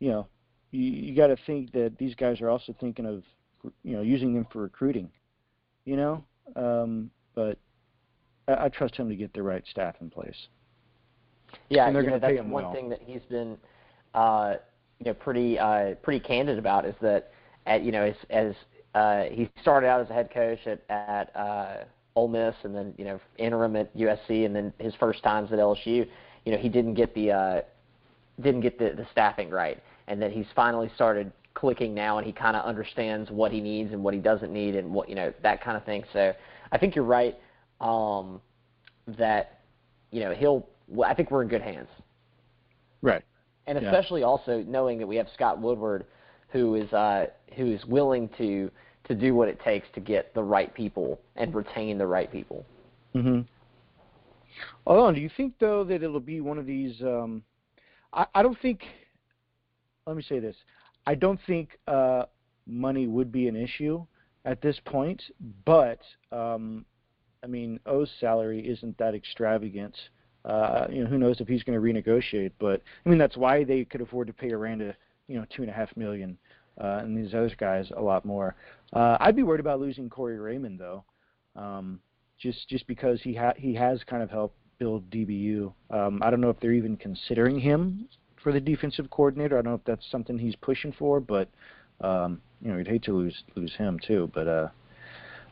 you 0.00 0.10
know, 0.10 0.26
you, 0.70 0.82
you 0.82 1.16
got 1.16 1.28
to 1.28 1.36
think 1.46 1.72
that 1.72 1.96
these 1.98 2.14
guys 2.14 2.40
are 2.40 2.48
also 2.48 2.74
thinking 2.80 3.06
of, 3.06 3.22
you 3.82 3.96
know, 3.96 4.02
using 4.02 4.34
them 4.34 4.46
for 4.52 4.62
recruiting. 4.62 5.10
You 5.84 5.96
know, 5.96 6.24
um, 6.56 7.10
but 7.34 7.58
I, 8.46 8.66
I 8.66 8.68
trust 8.68 8.96
him 8.96 9.08
to 9.08 9.16
get 9.16 9.32
the 9.32 9.42
right 9.42 9.64
staff 9.70 9.96
in 10.00 10.10
place. 10.10 10.36
Yeah, 11.68 11.86
And 11.86 11.96
they're 11.96 12.02
gonna 12.02 12.20
pay 12.20 12.34
that's 12.36 12.46
him 12.46 12.50
one 12.50 12.64
well. 12.64 12.72
thing 12.72 12.88
that 12.90 13.00
he's 13.04 13.22
been, 13.28 13.56
uh, 14.14 14.54
you 14.98 15.06
know, 15.06 15.14
pretty 15.14 15.58
uh, 15.58 15.94
pretty 15.96 16.20
candid 16.20 16.58
about 16.58 16.84
is 16.84 16.94
that, 17.00 17.32
at 17.66 17.82
you 17.82 17.92
know, 17.92 18.02
as, 18.02 18.14
as 18.28 18.54
uh, 18.94 19.24
he 19.32 19.48
started 19.60 19.88
out 19.88 20.00
as 20.00 20.10
a 20.10 20.12
head 20.12 20.30
coach 20.32 20.58
at 20.66 20.82
at 20.88 21.34
uh, 21.34 21.84
Ole 22.14 22.28
Miss, 22.28 22.54
and 22.62 22.74
then 22.74 22.94
you 22.98 23.04
know, 23.04 23.20
interim 23.38 23.76
at 23.76 23.94
USC, 23.96 24.46
and 24.46 24.54
then 24.54 24.72
his 24.78 24.94
first 24.96 25.22
times 25.22 25.52
at 25.52 25.58
LSU, 25.58 26.06
you 26.44 26.52
know, 26.52 26.58
he 26.58 26.68
didn't 26.68 26.94
get 26.94 27.14
the 27.14 27.32
uh, 27.32 27.60
didn't 28.40 28.60
get 28.60 28.78
the, 28.78 28.92
the 28.96 29.06
staffing 29.10 29.50
right, 29.50 29.82
and 30.10 30.20
that 30.20 30.32
he's 30.32 30.46
finally 30.56 30.90
started 30.96 31.32
clicking 31.54 31.94
now, 31.94 32.18
and 32.18 32.26
he 32.26 32.32
kind 32.32 32.56
of 32.56 32.64
understands 32.64 33.30
what 33.30 33.52
he 33.52 33.60
needs 33.60 33.92
and 33.92 34.02
what 34.02 34.12
he 34.12 34.20
doesn't 34.20 34.52
need, 34.52 34.74
and 34.74 34.92
what 34.92 35.08
you 35.08 35.14
know 35.14 35.32
that 35.42 35.62
kind 35.62 35.76
of 35.76 35.84
thing. 35.84 36.02
So 36.12 36.34
I 36.72 36.78
think 36.78 36.94
you're 36.94 37.04
right 37.04 37.38
um, 37.80 38.40
that 39.06 39.60
you 40.10 40.20
know 40.20 40.34
he'll. 40.34 40.66
I 41.06 41.14
think 41.14 41.30
we're 41.30 41.42
in 41.42 41.48
good 41.48 41.62
hands, 41.62 41.88
Right. 43.00 43.22
and 43.68 43.80
Yeah. 43.80 43.88
especially 43.88 44.24
also 44.24 44.62
knowing 44.66 44.98
that 44.98 45.06
we 45.06 45.14
have 45.14 45.28
Scott 45.32 45.60
Woodward, 45.60 46.04
who 46.48 46.74
is 46.74 46.92
uh, 46.92 47.26
who 47.56 47.66
is 47.66 47.84
willing 47.86 48.28
to 48.38 48.70
to 49.04 49.14
do 49.14 49.34
what 49.34 49.48
it 49.48 49.60
takes 49.60 49.86
to 49.94 50.00
get 50.00 50.34
the 50.34 50.42
right 50.42 50.74
people 50.74 51.20
and 51.36 51.54
retain 51.54 51.96
the 51.98 52.06
right 52.06 52.30
people. 52.30 52.66
Hold 53.14 53.46
on. 55.06 55.14
Do 55.14 55.20
you 55.20 55.30
think 55.36 55.54
though 55.60 55.84
that 55.84 56.02
it'll 56.02 56.20
be 56.20 56.40
one 56.40 56.58
of 56.58 56.66
these? 56.66 57.00
Um, 57.02 57.42
I, 58.12 58.26
I 58.34 58.42
don't 58.42 58.58
think. 58.60 58.82
Let 60.06 60.16
me 60.16 60.22
say 60.22 60.38
this. 60.38 60.56
I 61.06 61.14
don't 61.14 61.40
think 61.46 61.78
uh, 61.86 62.24
money 62.66 63.06
would 63.06 63.32
be 63.32 63.48
an 63.48 63.56
issue 63.56 64.04
at 64.44 64.60
this 64.62 64.78
point, 64.84 65.22
but 65.64 66.00
um, 66.32 66.84
I 67.42 67.46
mean, 67.46 67.80
O's 67.86 68.10
salary 68.20 68.68
isn't 68.68 68.98
that 68.98 69.14
extravagant. 69.14 69.94
Uh, 70.44 70.86
you 70.90 71.04
know, 71.04 71.10
who 71.10 71.18
knows 71.18 71.40
if 71.40 71.48
he's 71.48 71.62
going 71.62 71.78
to 71.78 71.84
renegotiate? 71.84 72.52
But 72.58 72.82
I 73.04 73.08
mean, 73.08 73.18
that's 73.18 73.36
why 73.36 73.64
they 73.64 73.84
could 73.84 74.00
afford 74.00 74.26
to 74.28 74.32
pay 74.32 74.50
Aranda, 74.52 74.94
you 75.28 75.38
know, 75.38 75.44
two 75.54 75.62
and 75.62 75.70
a 75.70 75.74
half 75.74 75.94
million, 75.96 76.38
uh, 76.80 77.00
and 77.02 77.16
these 77.16 77.34
other 77.34 77.52
guys 77.58 77.90
a 77.96 78.00
lot 78.00 78.24
more. 78.24 78.54
Uh, 78.92 79.16
I'd 79.20 79.36
be 79.36 79.42
worried 79.42 79.60
about 79.60 79.80
losing 79.80 80.08
Corey 80.08 80.38
Raymond 80.38 80.78
though. 80.78 81.04
Um, 81.56 82.00
just 82.38 82.68
just 82.68 82.86
because 82.86 83.20
he 83.22 83.34
ha- 83.34 83.54
he 83.56 83.74
has 83.74 84.02
kind 84.04 84.22
of 84.22 84.30
helped 84.30 84.56
build 84.78 85.10
DBU. 85.10 85.72
Um, 85.90 86.22
I 86.22 86.30
don't 86.30 86.40
know 86.40 86.48
if 86.48 86.58
they're 86.58 86.72
even 86.72 86.96
considering 86.96 87.60
him 87.60 88.08
for 88.42 88.52
the 88.52 88.60
defensive 88.60 89.10
coordinator. 89.10 89.58
I 89.58 89.62
don't 89.62 89.72
know 89.72 89.76
if 89.76 89.84
that's 89.84 90.08
something 90.10 90.38
he's 90.38 90.56
pushing 90.56 90.92
for, 90.92 91.20
but 91.20 91.48
um, 92.00 92.40
you 92.62 92.70
know, 92.70 92.78
you'd 92.78 92.88
hate 92.88 93.02
to 93.04 93.12
lose 93.12 93.42
lose 93.56 93.74
him 93.74 93.98
too. 93.98 94.30
But 94.34 94.48
uh, 94.48 94.68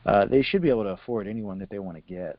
uh, 0.07 0.25
they 0.27 0.43
should 0.43 0.63
be 0.63 0.71
able 0.71 0.85
to 0.85 0.91
afford 0.91 1.27
anyone 1.29 1.59
that 1.59 1.71
they 1.71 1.79
want 1.79 1.97
to 1.97 2.03
get. 2.03 2.39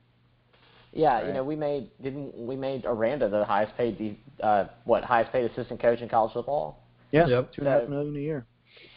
Yeah, 0.91 1.27
you 1.27 1.33
know, 1.33 1.43
we 1.43 1.55
made 1.55 1.91
didn't 2.01 2.35
we 2.35 2.55
made 2.55 2.83
Aranda 2.85 3.29
the 3.29 3.45
highest 3.45 3.77
paid 3.77 3.97
de- 3.97 4.19
uh, 4.41 4.65
what 4.85 5.03
highest 5.03 5.31
paid 5.31 5.45
assistant 5.51 5.79
coach 5.79 5.99
in 6.01 6.09
college 6.09 6.33
football. 6.33 6.81
Yeah, 7.11 7.27
Yep. 7.27 7.53
two 7.53 7.61
and 7.61 7.67
a 7.67 7.71
half 7.71 7.81
So- 7.83 7.89
million 7.89 8.15
a 8.15 8.19
year. 8.19 8.45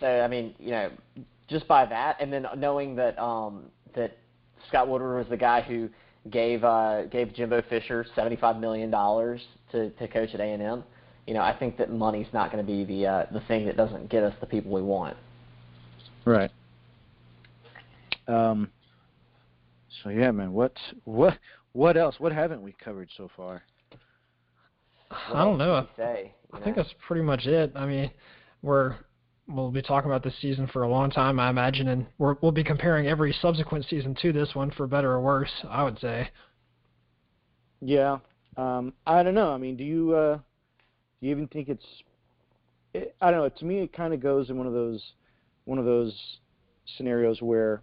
So 0.00 0.06
I 0.06 0.26
mean, 0.28 0.54
you 0.58 0.70
know, 0.70 0.90
just 1.48 1.68
by 1.68 1.84
that, 1.84 2.16
and 2.20 2.32
then 2.32 2.46
knowing 2.56 2.94
that 2.96 3.18
um, 3.18 3.64
that 3.94 4.16
Scott 4.68 4.88
Woodward 4.88 5.18
was 5.18 5.28
the 5.28 5.36
guy 5.36 5.60
who 5.60 5.90
gave 6.30 6.64
uh, 6.64 7.04
gave 7.06 7.34
Jimbo 7.34 7.60
Fisher 7.68 8.06
seventy 8.14 8.36
five 8.36 8.58
million 8.58 8.90
dollars 8.90 9.42
to 9.72 9.90
to 9.90 10.08
coach 10.08 10.30
at 10.34 10.40
A 10.40 10.44
and 10.44 10.62
M. 10.62 10.84
You 11.26 11.34
know, 11.34 11.40
I 11.40 11.56
think 11.56 11.76
that 11.78 11.90
money's 11.92 12.26
not 12.32 12.50
going 12.50 12.64
to 12.64 12.70
be 12.70 12.84
the 12.84 13.06
uh, 13.06 13.26
the 13.32 13.40
thing 13.40 13.66
that 13.66 13.76
doesn't 13.76 14.10
get 14.10 14.24
us 14.24 14.34
the 14.40 14.46
people 14.46 14.72
we 14.72 14.82
want. 14.82 15.16
Right. 16.24 16.50
Um. 18.26 18.70
So 20.02 20.10
yeah, 20.10 20.30
man. 20.30 20.52
What 20.52 20.76
what 21.04 21.38
what 21.72 21.96
else? 21.96 22.16
What 22.18 22.32
haven't 22.32 22.62
we 22.62 22.72
covered 22.72 23.08
so 23.16 23.30
far? 23.36 23.62
What 25.08 25.36
I 25.36 25.44
don't 25.44 25.58
know. 25.58 25.76
else 25.76 25.88
can 25.96 26.06
we 26.06 26.14
say, 26.14 26.34
you 26.52 26.58
I 26.58 26.64
think 26.64 26.76
that's 26.76 26.94
pretty 27.06 27.22
much 27.22 27.46
it. 27.46 27.72
I 27.74 27.86
mean, 27.86 28.10
we're 28.62 28.96
we'll 29.48 29.70
be 29.70 29.82
talking 29.82 30.10
about 30.10 30.22
this 30.22 30.34
season 30.40 30.68
for 30.72 30.82
a 30.82 30.88
long 30.88 31.10
time, 31.10 31.38
I 31.38 31.50
imagine, 31.50 31.88
and 31.88 32.06
we're, 32.18 32.36
we'll 32.40 32.52
be 32.52 32.64
comparing 32.64 33.06
every 33.06 33.34
subsequent 33.42 33.84
season 33.90 34.16
to 34.22 34.32
this 34.32 34.54
one 34.54 34.70
for 34.70 34.86
better 34.86 35.12
or 35.12 35.20
worse. 35.20 35.50
I 35.68 35.82
would 35.82 35.98
say. 36.00 36.28
Yeah. 37.80 38.18
Um, 38.56 38.92
I 39.06 39.22
don't 39.22 39.34
know. 39.34 39.52
I 39.52 39.58
mean, 39.58 39.76
do 39.76 39.84
you 39.84 40.14
uh, 40.14 40.38
do 41.22 41.28
you 41.28 41.34
even 41.34 41.48
think 41.48 41.70
it's? 41.70 41.86
It, 42.92 43.16
I 43.22 43.30
don't 43.30 43.40
know. 43.40 43.48
To 43.48 43.64
me, 43.64 43.78
it 43.78 43.94
kind 43.94 44.12
of 44.12 44.20
goes 44.20 44.50
in 44.50 44.58
one 44.58 44.66
of 44.66 44.74
those 44.74 45.02
one 45.64 45.78
of 45.78 45.86
those 45.86 46.14
scenarios 46.96 47.40
where, 47.40 47.80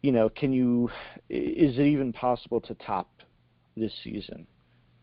you 0.00 0.12
know, 0.12 0.30
can 0.30 0.52
you? 0.54 0.88
Is 1.28 1.78
it 1.78 1.82
even 1.86 2.14
possible 2.14 2.62
to 2.62 2.74
top 2.74 3.10
this 3.76 3.92
season? 4.02 4.46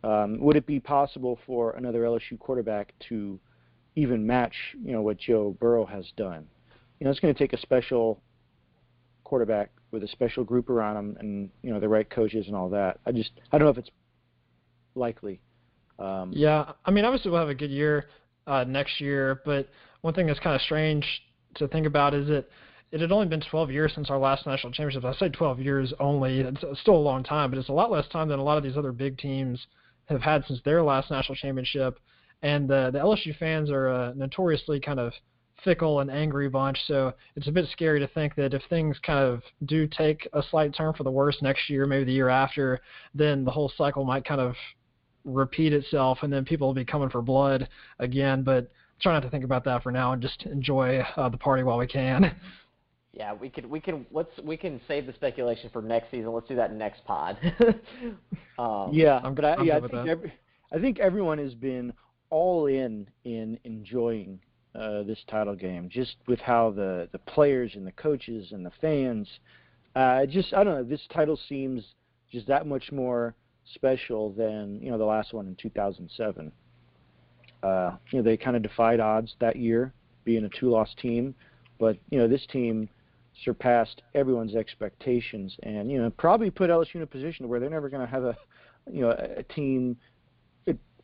Um, 0.04 0.40
would 0.40 0.56
it 0.56 0.66
be 0.66 0.80
possible 0.80 1.38
for 1.46 1.72
another 1.72 2.02
LSU 2.02 2.40
quarterback 2.40 2.94
to 3.10 3.40
even 3.96 4.26
match 4.26 4.56
you 4.84 4.92
know 4.92 5.02
what 5.02 5.18
Joe 5.18 5.56
Burrow 5.60 5.86
has 5.86 6.06
done. 6.18 6.48
You 7.00 7.06
know, 7.06 7.12
it's 7.12 7.20
going 7.20 7.34
to 7.34 7.38
take 7.38 7.54
a 7.54 7.60
special 7.60 8.22
quarterback 9.24 9.72
with 9.92 10.04
a 10.04 10.08
special 10.08 10.44
group 10.44 10.70
around 10.70 10.98
him 10.98 11.18
and 11.20 11.50
you 11.62 11.74
know 11.74 11.80
the 11.80 11.90
right 11.90 12.10
coaches 12.10 12.48
and 12.48 12.56
all 12.56 12.70
that. 12.70 13.00
I 13.06 13.12
just 13.12 13.32
I 13.52 13.58
don't 13.58 13.66
know 13.66 13.72
if 13.72 13.78
it's 13.78 13.92
likely. 14.96 15.42
Um, 16.00 16.32
yeah, 16.34 16.74
I 16.86 16.92
mean, 16.92 17.06
obviously 17.06 17.32
we'll 17.32 17.40
have 17.40 17.50
a 17.50 17.56
good 17.56 17.72
year 17.72 18.06
uh, 18.48 18.64
next 18.66 19.00
year, 19.00 19.42
but 19.46 19.70
one 20.02 20.14
thing 20.14 20.28
that's 20.28 20.40
kind 20.40 20.56
of 20.56 20.62
strange 20.62 21.06
to 21.56 21.68
think 21.68 21.88
about 21.88 22.14
is 22.14 22.28
that 22.28 22.46
it 22.92 23.02
had 23.02 23.12
only 23.12 23.28
been 23.28 23.42
12 23.42 23.72
years 23.72 23.92
since 23.96 24.10
our 24.10 24.18
last 24.18 24.46
national 24.46 24.72
championship. 24.72 25.04
I 25.04 25.18
say 25.18 25.30
12 25.30 25.60
years 25.60 25.94
only. 26.00 26.42
It's 26.42 26.64
still 26.82 26.96
a 26.96 26.98
long 26.98 27.24
time, 27.24 27.50
but 27.50 27.60
it's 27.60 27.70
a 27.70 27.74
lot 27.74 27.92
less 27.92 28.08
time 28.10 28.30
than 28.30 28.40
a 28.40 28.44
lot 28.44 28.58
of 28.58 28.64
these 28.64 28.78
other 28.78 28.92
big 28.92 29.18
teams 29.18 29.66
have 30.06 30.22
had 30.22 30.46
since 30.48 30.60
their 30.64 30.84
last 30.84 31.10
national 31.10 31.36
championship. 31.36 32.00
And 32.42 32.70
the 32.70 32.92
the 32.94 33.00
LSU 33.00 33.36
fans 33.38 33.72
are 33.72 33.90
uh, 33.90 34.14
notoriously 34.16 34.80
kind 34.80 35.00
of 35.00 35.14
fickle 35.64 36.02
and 36.02 36.12
angry 36.12 36.48
bunch. 36.48 36.78
So 36.86 37.14
it's 37.36 37.48
a 37.48 37.52
bit 37.52 37.68
scary 37.72 38.00
to 38.00 38.08
think 38.08 38.36
that 38.36 38.54
if 38.54 38.62
things 38.70 38.98
kind 39.04 39.20
of 39.20 39.42
do 39.66 39.88
take 39.88 40.28
a 40.34 40.44
slight 40.52 40.76
turn 40.76 40.94
for 40.94 41.04
the 41.04 41.12
worse 41.12 41.38
next 41.42 41.70
year, 41.70 41.86
maybe 41.88 42.06
the 42.06 42.14
year 42.14 42.30
after, 42.30 42.82
then 43.14 43.44
the 43.44 43.52
whole 43.52 43.72
cycle 43.78 44.06
might 44.06 44.26
kind 44.26 44.42
of 44.42 44.56
repeat 45.26 45.74
itself, 45.74 46.20
and 46.22 46.32
then 46.32 46.46
people 46.46 46.68
will 46.68 46.74
be 46.74 46.86
coming 46.86 47.10
for 47.10 47.22
blood 47.22 47.68
again. 48.00 48.44
But 48.44 48.72
try 49.02 49.14
not 49.14 49.24
to 49.24 49.30
think 49.30 49.44
about 49.44 49.66
that 49.66 49.84
for 49.84 49.92
now 49.92 50.14
and 50.14 50.22
just 50.22 50.44
enjoy 50.44 51.00
uh, 51.18 51.30
the 51.30 51.38
party 51.38 51.64
while 51.64 51.78
we 51.78 51.88
can. 51.88 52.36
Yeah, 53.14 53.34
we 53.34 53.50
could 53.50 53.66
we 53.66 53.80
can 53.80 54.06
let's 54.12 54.38
we 54.44 54.58
can 54.58 54.82
save 54.88 55.06
the 55.06 55.14
speculation 55.14 55.70
for 55.72 55.82
next 55.82 56.12
season. 56.12 56.34
Let's 56.34 56.50
do 56.50 56.56
that 56.56 56.74
next 56.74 57.04
pod. 57.06 57.38
um, 58.60 58.90
yeah, 58.92 59.22
I'm, 59.24 59.34
but 59.34 59.46
I, 59.46 59.54
I'm 59.56 59.66
yeah, 59.66 59.78
I 59.78 59.80
think 59.80 59.92
think 59.92 60.10
every, 60.10 60.34
I 60.74 60.80
think 60.80 61.00
everyone 61.00 61.38
has 61.38 61.54
been 61.54 61.94
all 62.30 62.66
in 62.66 63.08
in 63.24 63.58
enjoying 63.64 64.40
uh, 64.78 65.04
this 65.04 65.20
title 65.30 65.56
game, 65.56 65.88
just 65.90 66.18
with 66.28 66.40
how 66.40 66.72
the 66.72 67.08
the 67.14 67.20
players 67.20 67.72
and 67.76 67.88
the 67.88 67.94
coaches 67.94 68.52
and 68.52 68.66
the 68.66 68.72
fans. 68.82 69.30
Uh, 69.96 70.26
just 70.26 70.54
I 70.54 70.66
don't 70.66 70.76
know. 70.76 70.84
This 70.84 71.08
title 71.14 71.40
seems 71.48 71.86
just 72.34 72.48
that 72.48 72.68
much 72.68 72.92
more 72.92 73.34
special 73.74 74.32
than 74.34 74.80
you 74.82 74.92
know 74.92 74.98
the 74.98 75.06
last 75.06 75.34
one 75.34 75.48
in 75.48 75.56
2007. 75.56 76.52
Uh, 77.64 77.96
you 78.12 78.20
know 78.20 78.24
they 78.24 78.38
kind 78.38 78.56
of 78.56 78.62
defied 78.62 79.00
odds 79.00 79.36
that 79.40 79.56
year, 79.56 79.94
being 80.24 80.46
a 80.46 80.50
two-loss 80.50 80.94
team, 81.02 81.34
but 81.80 81.98
you 82.10 82.18
know 82.18 82.28
this 82.28 82.46
team 82.52 82.88
surpassed 83.44 84.02
everyone's 84.14 84.56
expectations, 84.56 85.56
and 85.64 85.92
you 85.92 86.02
know 86.02 86.10
probably 86.12 86.50
put 86.50 86.70
LSU 86.70 86.96
in 86.96 87.02
a 87.02 87.08
position 87.08 87.48
where 87.48 87.60
they're 87.60 87.70
never 87.70 87.90
going 87.90 88.06
to 88.06 88.12
have 88.12 88.24
a 88.24 88.38
you 88.92 89.02
know 89.02 89.12
a, 89.12 89.44
team 89.44 89.98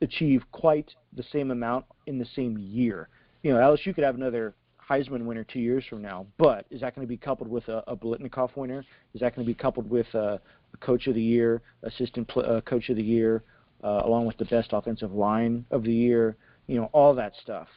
achieve 0.01 0.43
quite 0.51 0.93
the 1.13 1.23
same 1.31 1.51
amount 1.51 1.85
in 2.07 2.17
the 2.17 2.25
same 2.35 2.57
year. 2.57 3.09
You 3.43 3.53
know 3.53 3.59
LSU 3.59 3.93
could 3.95 4.03
have 4.03 4.15
another 4.15 4.53
Heisman 4.89 5.25
winner 5.25 5.43
two 5.43 5.59
years 5.59 5.85
from 5.89 6.01
now, 6.01 6.25
but 6.37 6.65
is 6.69 6.81
that 6.81 6.95
going 6.95 7.07
to 7.07 7.09
be 7.09 7.17
coupled 7.17 7.49
with 7.49 7.67
a, 7.69 7.83
a 7.87 7.95
Biletnikoff 7.95 8.55
winner? 8.55 8.83
Is 9.13 9.21
that 9.21 9.35
going 9.35 9.45
to 9.45 9.49
be 9.49 9.55
coupled 9.55 9.89
with 9.89 10.07
a 10.13 10.39
Coach 10.79 11.07
of 11.07 11.15
the 11.15 11.21
Year, 11.21 11.61
Assistant 11.83 12.27
pl- 12.27 12.45
uh, 12.45 12.61
Coach 12.61 12.89
of 12.89 12.95
the 12.95 13.03
Year, 13.03 13.43
uh, 13.83 14.01
along 14.05 14.25
with 14.25 14.37
the 14.37 14.45
best 14.45 14.69
offensive 14.73 15.13
line 15.13 15.65
of 15.71 15.83
the 15.83 15.93
year? 15.93 16.37
You 16.67 16.79
know 16.79 16.89
all 16.93 17.13
that 17.15 17.33
stuff. 17.41 17.67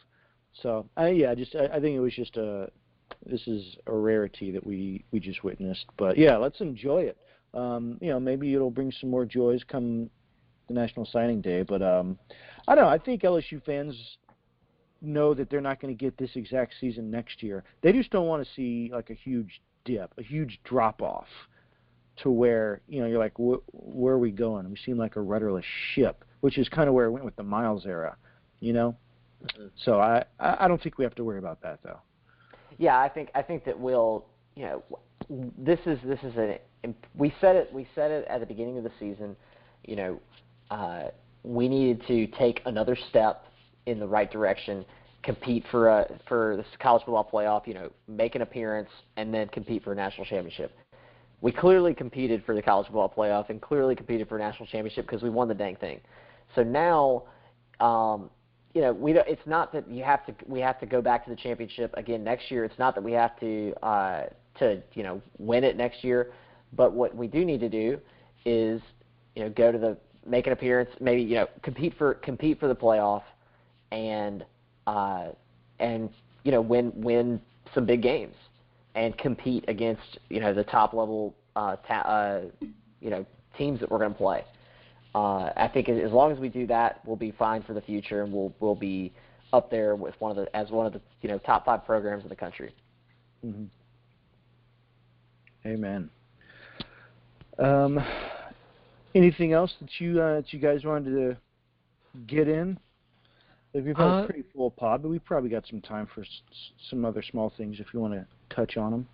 So 0.63 0.87
I, 0.97 1.09
yeah, 1.09 1.35
just 1.35 1.55
I, 1.55 1.67
I 1.67 1.81
think 1.81 1.97
it 1.97 2.01
was 2.01 2.15
just 2.15 2.37
a 2.37 2.71
this 3.27 3.47
is 3.47 3.77
a 3.87 3.93
rarity 3.93 4.51
that 4.53 4.65
we 4.67 5.05
we 5.11 5.21
just 5.21 5.45
witnessed. 5.45 5.87
But 5.97 6.17
yeah, 6.17 6.37
let's 6.37 6.61
enjoy 6.61 7.03
it. 7.03 7.19
Um, 7.55 7.99
you 8.01 8.09
know, 8.09 8.21
maybe 8.21 8.53
it'll 8.55 8.71
bring 8.71 8.93
some 8.93 9.11
more 9.11 9.25
joys 9.25 9.63
come 9.67 10.11
the 10.69 10.75
National 10.75 11.07
Signing 11.07 11.41
Day. 11.41 11.63
But 11.63 11.83
um, 11.83 12.19
I 12.67 12.75
don't 12.75 12.85
know. 12.85 12.91
I 12.91 12.99
think 12.99 13.23
LSU 13.23 13.65
fans 13.65 13.95
know 15.01 15.35
that 15.35 15.51
they're 15.51 15.61
not 15.61 15.81
going 15.81 15.95
to 15.97 15.99
get 15.99 16.17
this 16.17 16.31
exact 16.35 16.75
season 16.81 17.11
next 17.11 17.43
year. 17.43 17.65
They 17.83 17.93
just 17.93 18.11
don't 18.11 18.27
want 18.27 18.47
to 18.47 18.55
see 18.55 18.91
like 18.93 19.11
a 19.11 19.15
huge 19.15 19.63
dip, 19.85 20.13
a 20.19 20.23
huge 20.23 20.61
drop 20.65 21.03
off 21.03 21.27
to 22.23 22.31
where 22.31 22.81
you 22.89 23.01
know 23.01 23.07
you're 23.07 23.19
like, 23.19 23.35
where 23.37 24.15
are 24.15 24.19
we 24.19 24.31
going? 24.31 24.69
We 24.71 24.77
seem 24.77 24.97
like 24.97 25.17
a 25.17 25.21
rudderless 25.21 25.65
ship, 25.95 26.25
which 26.41 26.59
is 26.59 26.69
kind 26.69 26.89
of 26.89 26.95
where 26.95 27.07
it 27.07 27.11
went 27.11 27.25
with 27.25 27.37
the 27.37 27.43
Miles 27.43 27.87
era, 27.87 28.17
you 28.61 28.73
know. 28.73 28.97
Mm-hmm. 29.45 29.67
So 29.85 30.01
I 30.01 30.25
I 30.39 30.69
don't 30.69 30.83
think 30.83 30.99
we 30.99 31.05
have 31.05 31.15
to 31.17 31.25
worry 31.25 31.39
about 31.39 31.63
that 31.63 31.81
though. 31.83 32.01
Yeah, 32.79 32.99
I 32.99 33.09
think 33.09 33.31
I 33.35 33.43
think 33.43 33.65
that 33.65 33.79
we'll 33.79 34.27
you 34.55 34.65
know 34.65 34.83
this 35.59 35.81
is 35.87 35.99
this 36.05 36.21
is 36.23 36.37
a 36.37 36.59
we 37.15 37.35
said 37.41 37.57
it 37.57 37.73
we 37.73 37.87
said 37.95 38.11
it 38.11 38.27
at 38.29 38.41
the 38.41 38.47
beginning 38.47 38.79
of 38.79 38.85
the 38.85 38.93
season. 38.99 39.37
You 39.85 39.97
know, 39.97 40.21
uh, 40.71 41.05
we 41.43 41.69
needed 41.69 42.07
to 42.09 42.27
take 42.39 42.61
another 42.67 42.97
step 43.11 43.45
in 43.87 43.99
the 43.99 44.07
right 44.07 44.31
direction, 44.31 44.85
compete 45.23 45.65
for 45.71 45.89
a 45.89 46.21
for 46.29 46.57
the 46.57 46.65
college 46.79 47.03
football 47.05 47.29
playoff. 47.31 47.67
You 47.67 47.75
know, 47.75 47.91
make 48.09 48.35
an 48.35 48.43
appearance 48.43 48.91
and 49.17 49.33
then 49.33 49.49
compete 49.49 49.85
for 49.85 49.93
a 49.93 49.97
national 49.97 50.27
championship. 50.27 50.77
We 51.45 51.53
clearly 51.53 51.93
competed 51.93 52.43
for 52.47 52.55
the 52.55 52.63
college 52.63 52.87
football 52.87 53.13
playoff 53.15 53.51
and 53.51 53.61
clearly 53.61 53.95
competed 53.95 54.31
for 54.31 54.37
a 54.37 54.39
national 54.39 54.67
championship 54.67 55.05
because 55.05 55.23
we 55.23 55.29
won 55.29 55.47
the 55.47 55.55
dang 55.55 55.77
thing. 55.77 56.01
So 56.55 56.63
now 56.63 57.25
um, 57.81 58.31
you 58.73 58.81
know, 58.81 58.95
we 58.95 59.13
don't, 59.13 59.29
it's 59.29 59.47
not 59.47 59.71
that 59.75 59.87
you 59.87 60.03
have 60.05 60.25
to 60.25 60.35
we 60.47 60.59
have 60.61 60.81
to 60.81 60.87
go 60.87 61.03
back 61.03 61.23
to 61.25 61.31
the 61.31 61.37
championship 61.37 61.93
again 61.99 62.25
next 62.25 62.51
year. 62.51 62.65
It's 62.65 62.79
not 62.79 62.95
that 62.95 63.05
we 63.05 63.13
have 63.13 63.39
to 63.41 63.75
uh, 63.83 64.23
to 64.59 64.83
you 64.95 65.03
know 65.03 65.21
win 65.37 65.65
it 65.65 65.77
next 65.77 66.03
year, 66.03 66.33
but 66.73 66.95
what 66.95 67.15
we 67.15 67.27
do 67.27 67.45
need 67.45 67.61
to 67.61 67.69
do 67.69 68.01
is 68.47 68.81
you 69.37 69.43
know 69.43 69.51
go 69.51 69.71
to 69.71 69.77
the 69.77 69.99
make 70.27 70.47
an 70.47 70.55
appearance, 70.55 70.89
maybe 70.99 71.21
you 71.21 71.35
know 71.35 71.47
compete 71.61 71.93
for 71.99 72.15
compete 72.15 72.59
for 72.59 72.69
the 72.69 72.75
playoff, 72.75 73.23
and 73.93 74.47
uh, 74.87 75.27
and 75.79 76.09
you 76.43 76.53
know 76.53 76.63
win 76.63 76.91
win 76.97 77.39
some 77.75 77.85
big 77.85 78.01
games 78.01 78.35
and 78.95 79.17
compete 79.19 79.65
against 79.69 80.19
you 80.29 80.41
know 80.41 80.55
the 80.55 80.65
top 80.65 80.93
level 80.93 81.35
uh, 81.57 81.77
ta- 81.77 81.95
uh, 82.01 82.41
you 83.01 83.11
know 83.11 83.25
teams 83.57 83.81
that 83.81 83.91
we're 83.91 83.99
going 83.99 84.13
to 84.13 84.19
play 84.19 84.45
uh, 85.15 85.53
I 85.57 85.71
think 85.73 85.89
as 85.89 86.11
long 86.11 86.33
as 86.33 86.39
we 86.39 86.49
do 86.49 86.67
that, 86.67 87.01
we'll 87.05 87.17
be 87.17 87.31
fine 87.39 87.63
for 87.63 87.73
the 87.73 87.81
future, 87.81 88.23
and 88.23 88.33
we'll 88.33 88.53
we'll 88.59 88.75
be 88.75 89.13
up 89.53 89.71
there 89.71 89.95
with 89.95 90.15
one 90.19 90.33
of 90.33 90.37
the 90.37 90.57
as 90.57 90.71
one 90.71 90.87
of 90.87 90.93
the 90.93 91.01
you 91.23 91.29
know 91.29 91.39
top 91.39 91.65
five 91.65 91.85
programs 91.87 92.25
in 92.25 92.29
the 92.29 92.37
country. 92.37 92.75
Mm-hmm. 93.47 93.65
Amen. 95.67 96.11
Um, 97.59 98.05
anything 99.15 99.53
else 99.53 99.73
that 99.81 99.91
you 100.01 100.21
uh, 100.21 100.37
that 100.41 100.53
you 100.53 100.59
guys 100.59 100.85
wanted 100.85 101.11
to 101.11 101.37
get 102.27 102.49
in? 102.49 102.79
Like 103.75 103.85
we've 103.85 103.97
had 103.97 104.07
uh, 104.07 104.23
a 104.23 104.27
pretty 104.27 104.45
full 104.55 104.71
pod, 104.71 105.03
but 105.03 105.09
we 105.09 105.19
probably 105.19 105.51
got 105.51 105.67
some 105.69 105.81
time 105.81 106.09
for 106.15 106.23
s- 106.23 106.29
some 106.89 107.05
other 107.05 107.23
small 107.23 107.53
things 107.57 107.81
if 107.81 107.89
you 107.93 108.01
want 108.01 108.15
to 108.15 108.27
touch 108.55 108.77
on 108.77 108.93
them. 108.93 109.09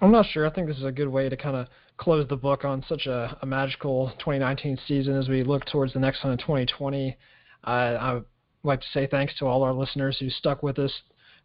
I'm 0.00 0.10
not 0.10 0.26
sure. 0.26 0.46
I 0.46 0.50
think 0.50 0.68
this 0.68 0.78
is 0.78 0.84
a 0.84 0.92
good 0.92 1.08
way 1.08 1.28
to 1.28 1.36
kind 1.36 1.56
of 1.56 1.66
close 1.98 2.26
the 2.28 2.36
book 2.36 2.64
on 2.64 2.82
such 2.88 3.06
a, 3.06 3.36
a 3.42 3.46
magical 3.46 4.08
2019 4.20 4.78
season 4.88 5.18
as 5.18 5.28
we 5.28 5.42
look 5.42 5.66
towards 5.66 5.92
the 5.92 5.98
next 5.98 6.24
one 6.24 6.32
in 6.32 6.38
2020. 6.38 7.16
Uh, 7.62 7.70
I 7.70 8.14
would 8.14 8.24
like 8.62 8.80
to 8.80 8.86
say 8.94 9.06
thanks 9.06 9.36
to 9.38 9.46
all 9.46 9.62
our 9.62 9.74
listeners 9.74 10.16
who 10.18 10.30
stuck 10.30 10.62
with 10.62 10.78
us 10.78 10.92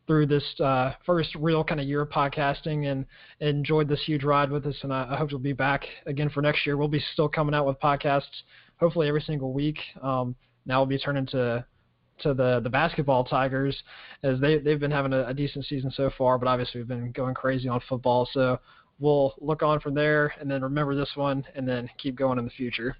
through 0.07 0.27
this 0.27 0.43
uh, 0.61 0.93
first 1.05 1.35
real 1.35 1.63
kind 1.63 1.81
of 1.81 1.87
year 1.87 2.01
of 2.01 2.09
podcasting 2.09 2.89
and 2.89 3.05
enjoyed 3.39 3.89
this 3.89 4.01
huge 4.05 4.23
ride 4.23 4.49
with 4.49 4.65
us. 4.65 4.75
And 4.83 4.93
I, 4.93 5.07
I, 5.11 5.17
hope 5.17 5.31
you'll 5.31 5.39
be 5.39 5.51
back 5.51 5.83
again 6.05 6.29
for 6.29 6.41
next 6.41 6.65
year. 6.65 6.77
We'll 6.77 6.87
be 6.87 7.03
still 7.13 7.27
coming 7.27 7.55
out 7.55 7.65
with 7.65 7.79
podcasts 7.79 8.43
hopefully 8.79 9.07
every 9.07 9.21
single 9.21 9.51
week. 9.51 9.79
Um, 10.01 10.35
now 10.65 10.79
we'll 10.79 10.87
be 10.87 10.99
turning 10.99 11.25
to 11.27 11.65
to 12.19 12.33
the 12.33 12.59
the 12.61 12.69
basketball 12.69 13.23
Tigers 13.23 13.75
as 14.23 14.39
they 14.39 14.57
they've 14.57 14.79
been 14.79 14.91
having 14.91 15.13
a, 15.13 15.27
a 15.27 15.33
decent 15.33 15.65
season 15.65 15.91
so 15.91 16.09
far, 16.17 16.37
but 16.37 16.47
obviously 16.47 16.81
we've 16.81 16.87
been 16.87 17.11
going 17.11 17.33
crazy 17.33 17.67
on 17.67 17.81
football. 17.87 18.27
So 18.31 18.59
we'll 18.99 19.33
look 19.39 19.63
on 19.63 19.79
from 19.79 19.93
there 19.93 20.33
and 20.39 20.49
then 20.49 20.61
remember 20.61 20.95
this 20.95 21.11
one 21.15 21.43
and 21.55 21.67
then 21.67 21.89
keep 21.97 22.15
going 22.15 22.39
in 22.39 22.45
the 22.45 22.51
future. 22.51 22.95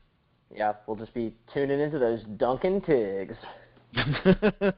Yeah, 0.54 0.74
we'll 0.88 0.98
just 0.98 1.14
be 1.14 1.34
tuning 1.54 1.80
into 1.80 2.00
those 2.00 2.22
Duncan 2.38 2.82
Tigs. 2.82 3.36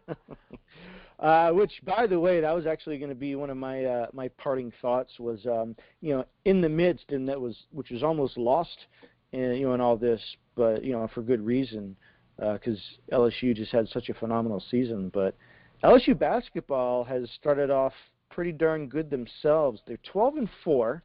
uh, 1.19 1.51
which, 1.51 1.71
by 1.83 2.07
the 2.07 2.19
way, 2.19 2.41
that 2.41 2.55
was 2.55 2.65
actually 2.65 2.97
going 2.97 3.09
to 3.09 3.15
be 3.15 3.35
one 3.35 3.49
of 3.49 3.57
my 3.57 3.83
uh, 3.85 4.07
my 4.13 4.27
parting 4.29 4.71
thoughts. 4.81 5.19
Was 5.19 5.45
um, 5.45 5.75
you 6.01 6.15
know 6.15 6.25
in 6.45 6.61
the 6.61 6.69
midst, 6.69 7.11
and 7.11 7.27
that 7.27 7.39
was 7.39 7.55
which 7.71 7.89
was 7.89 8.03
almost 8.03 8.38
lost, 8.38 8.85
in, 9.31 9.55
you 9.55 9.67
know, 9.67 9.73
in 9.73 9.81
all 9.81 9.97
this, 9.97 10.21
but 10.55 10.83
you 10.83 10.93
know 10.93 11.07
for 11.13 11.21
good 11.21 11.45
reason, 11.45 11.95
because 12.38 12.79
uh, 13.11 13.17
LSU 13.17 13.55
just 13.55 13.71
had 13.71 13.88
such 13.89 14.09
a 14.09 14.13
phenomenal 14.13 14.63
season. 14.71 15.09
But 15.13 15.35
LSU 15.83 16.17
basketball 16.17 17.03
has 17.03 17.29
started 17.31 17.69
off 17.69 17.93
pretty 18.29 18.51
darn 18.51 18.88
good 18.88 19.09
themselves. 19.09 19.81
They're 19.88 19.97
12 20.11 20.38
and 20.38 20.49
four 20.63 21.03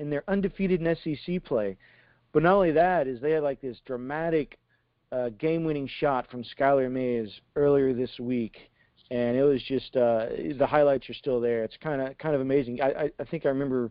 and 0.00 0.10
they're 0.10 0.24
undefeated 0.28 0.80
in 0.80 0.96
SEC 0.96 1.44
play. 1.44 1.76
But 2.32 2.42
not 2.42 2.54
only 2.54 2.72
that, 2.72 3.06
is 3.06 3.20
they 3.20 3.32
had 3.32 3.42
like 3.42 3.60
this 3.60 3.78
dramatic 3.86 4.58
uh, 5.12 5.30
game-winning 5.30 5.88
shot 5.98 6.30
from 6.30 6.44
Skylar 6.44 6.90
Mays 6.90 7.28
earlier 7.56 7.92
this 7.92 8.18
week, 8.18 8.56
and 9.10 9.36
it 9.36 9.42
was 9.42 9.62
just 9.62 9.96
uh, 9.96 10.26
the 10.56 10.66
highlights 10.66 11.10
are 11.10 11.14
still 11.14 11.40
there. 11.40 11.64
It's 11.64 11.76
kind 11.82 12.00
of 12.00 12.16
kind 12.18 12.34
of 12.34 12.40
amazing. 12.40 12.80
I, 12.80 12.90
I, 12.90 13.10
I 13.18 13.24
think 13.24 13.44
I 13.44 13.48
remember 13.48 13.90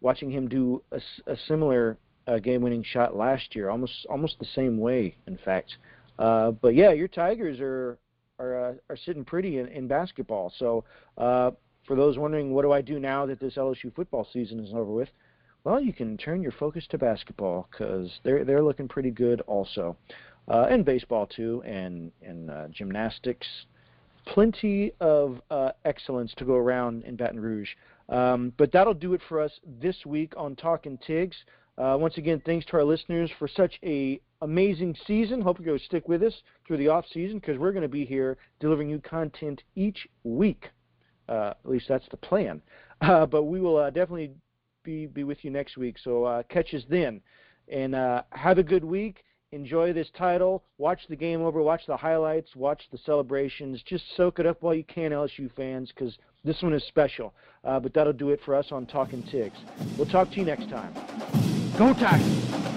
watching 0.00 0.30
him 0.30 0.48
do 0.48 0.82
a, 0.90 1.00
a 1.26 1.36
similar 1.46 1.98
uh, 2.26 2.38
game-winning 2.38 2.82
shot 2.82 3.14
last 3.14 3.54
year, 3.54 3.68
almost 3.68 4.06
almost 4.08 4.38
the 4.38 4.48
same 4.54 4.78
way, 4.78 5.16
in 5.26 5.38
fact. 5.44 5.76
Uh, 5.76 5.93
but 6.16 6.74
yeah, 6.74 6.92
your 6.92 7.08
Tigers 7.08 7.60
are 7.60 7.98
are 8.38 8.70
uh, 8.70 8.74
are 8.88 8.96
sitting 8.96 9.24
pretty 9.24 9.58
in, 9.58 9.68
in 9.68 9.88
basketball. 9.88 10.52
So 10.58 10.84
uh, 11.18 11.52
for 11.86 11.96
those 11.96 12.18
wondering, 12.18 12.52
what 12.52 12.62
do 12.62 12.72
I 12.72 12.80
do 12.80 12.98
now 12.98 13.26
that 13.26 13.40
this 13.40 13.54
LSU 13.54 13.94
football 13.94 14.26
season 14.32 14.60
is 14.60 14.72
over 14.72 14.90
with? 14.90 15.08
Well, 15.64 15.80
you 15.80 15.92
can 15.92 16.16
turn 16.18 16.42
your 16.42 16.52
focus 16.52 16.86
to 16.90 16.98
basketball 16.98 17.68
because 17.70 18.10
they're 18.22 18.44
they're 18.44 18.62
looking 18.62 18.88
pretty 18.88 19.10
good 19.10 19.40
also, 19.42 19.96
uh, 20.48 20.66
and 20.70 20.84
baseball 20.84 21.26
too, 21.26 21.62
and 21.64 22.12
and 22.22 22.50
uh, 22.50 22.68
gymnastics. 22.68 23.46
Plenty 24.26 24.92
of 25.00 25.40
uh, 25.50 25.72
excellence 25.84 26.32
to 26.38 26.46
go 26.46 26.54
around 26.54 27.04
in 27.04 27.14
Baton 27.16 27.38
Rouge. 27.40 27.68
Um, 28.08 28.52
but 28.56 28.72
that'll 28.72 28.94
do 28.94 29.12
it 29.12 29.20
for 29.28 29.40
us 29.40 29.52
this 29.80 29.96
week 30.06 30.32
on 30.36 30.56
Talking 30.56 30.98
Tigs. 31.06 31.36
Uh, 31.76 31.96
once 31.98 32.16
again, 32.16 32.40
thanks 32.46 32.64
to 32.66 32.76
our 32.76 32.84
listeners 32.84 33.30
for 33.38 33.48
such 33.48 33.78
a 33.82 34.20
amazing 34.44 34.96
season. 35.06 35.40
Hope 35.40 35.58
you 35.58 35.64
go 35.64 35.76
stick 35.78 36.08
with 36.08 36.22
us 36.22 36.34
through 36.66 36.76
the 36.76 36.88
off 36.88 37.04
season 37.12 37.38
because 37.38 37.58
we're 37.58 37.72
going 37.72 37.82
to 37.82 37.88
be 37.88 38.04
here 38.04 38.36
delivering 38.60 38.88
you 38.88 39.00
content 39.00 39.62
each 39.74 40.06
week. 40.22 40.68
Uh, 41.28 41.54
at 41.64 41.70
least 41.70 41.86
that's 41.88 42.08
the 42.10 42.16
plan. 42.16 42.62
Uh, 43.00 43.26
but 43.26 43.42
we 43.42 43.60
will 43.60 43.76
uh, 43.76 43.90
definitely 43.90 44.30
be 44.84 45.06
be 45.06 45.24
with 45.24 45.44
you 45.44 45.50
next 45.50 45.76
week. 45.76 45.96
So 46.02 46.24
uh, 46.24 46.42
catch 46.44 46.72
us 46.72 46.82
then, 46.88 47.20
and 47.68 47.94
uh, 47.94 48.22
have 48.30 48.58
a 48.58 48.62
good 48.62 48.84
week. 48.84 49.24
Enjoy 49.50 49.92
this 49.92 50.08
title. 50.16 50.64
Watch 50.78 51.00
the 51.08 51.16
game 51.16 51.42
over. 51.42 51.60
Watch 51.60 51.82
the 51.86 51.96
highlights. 51.96 52.56
Watch 52.56 52.82
the 52.90 52.98
celebrations. 52.98 53.82
Just 53.84 54.04
soak 54.16 54.38
it 54.38 54.46
up 54.46 54.62
while 54.62 54.74
you 54.74 54.84
can, 54.84 55.10
LSU 55.12 55.50
fans, 55.54 55.92
because 55.94 56.16
this 56.44 56.60
one 56.62 56.72
is 56.72 56.84
special. 56.84 57.34
Uh, 57.64 57.78
but 57.78 57.94
that'll 57.94 58.12
do 58.12 58.30
it 58.30 58.40
for 58.44 58.54
us 58.54 58.66
on 58.72 58.86
Talking 58.86 59.22
Tigs. 59.24 59.56
We'll 59.96 60.08
talk 60.08 60.30
to 60.30 60.36
you 60.36 60.44
next 60.44 60.68
time. 60.70 60.94
Go 61.78 61.92
Tigers! 61.94 62.73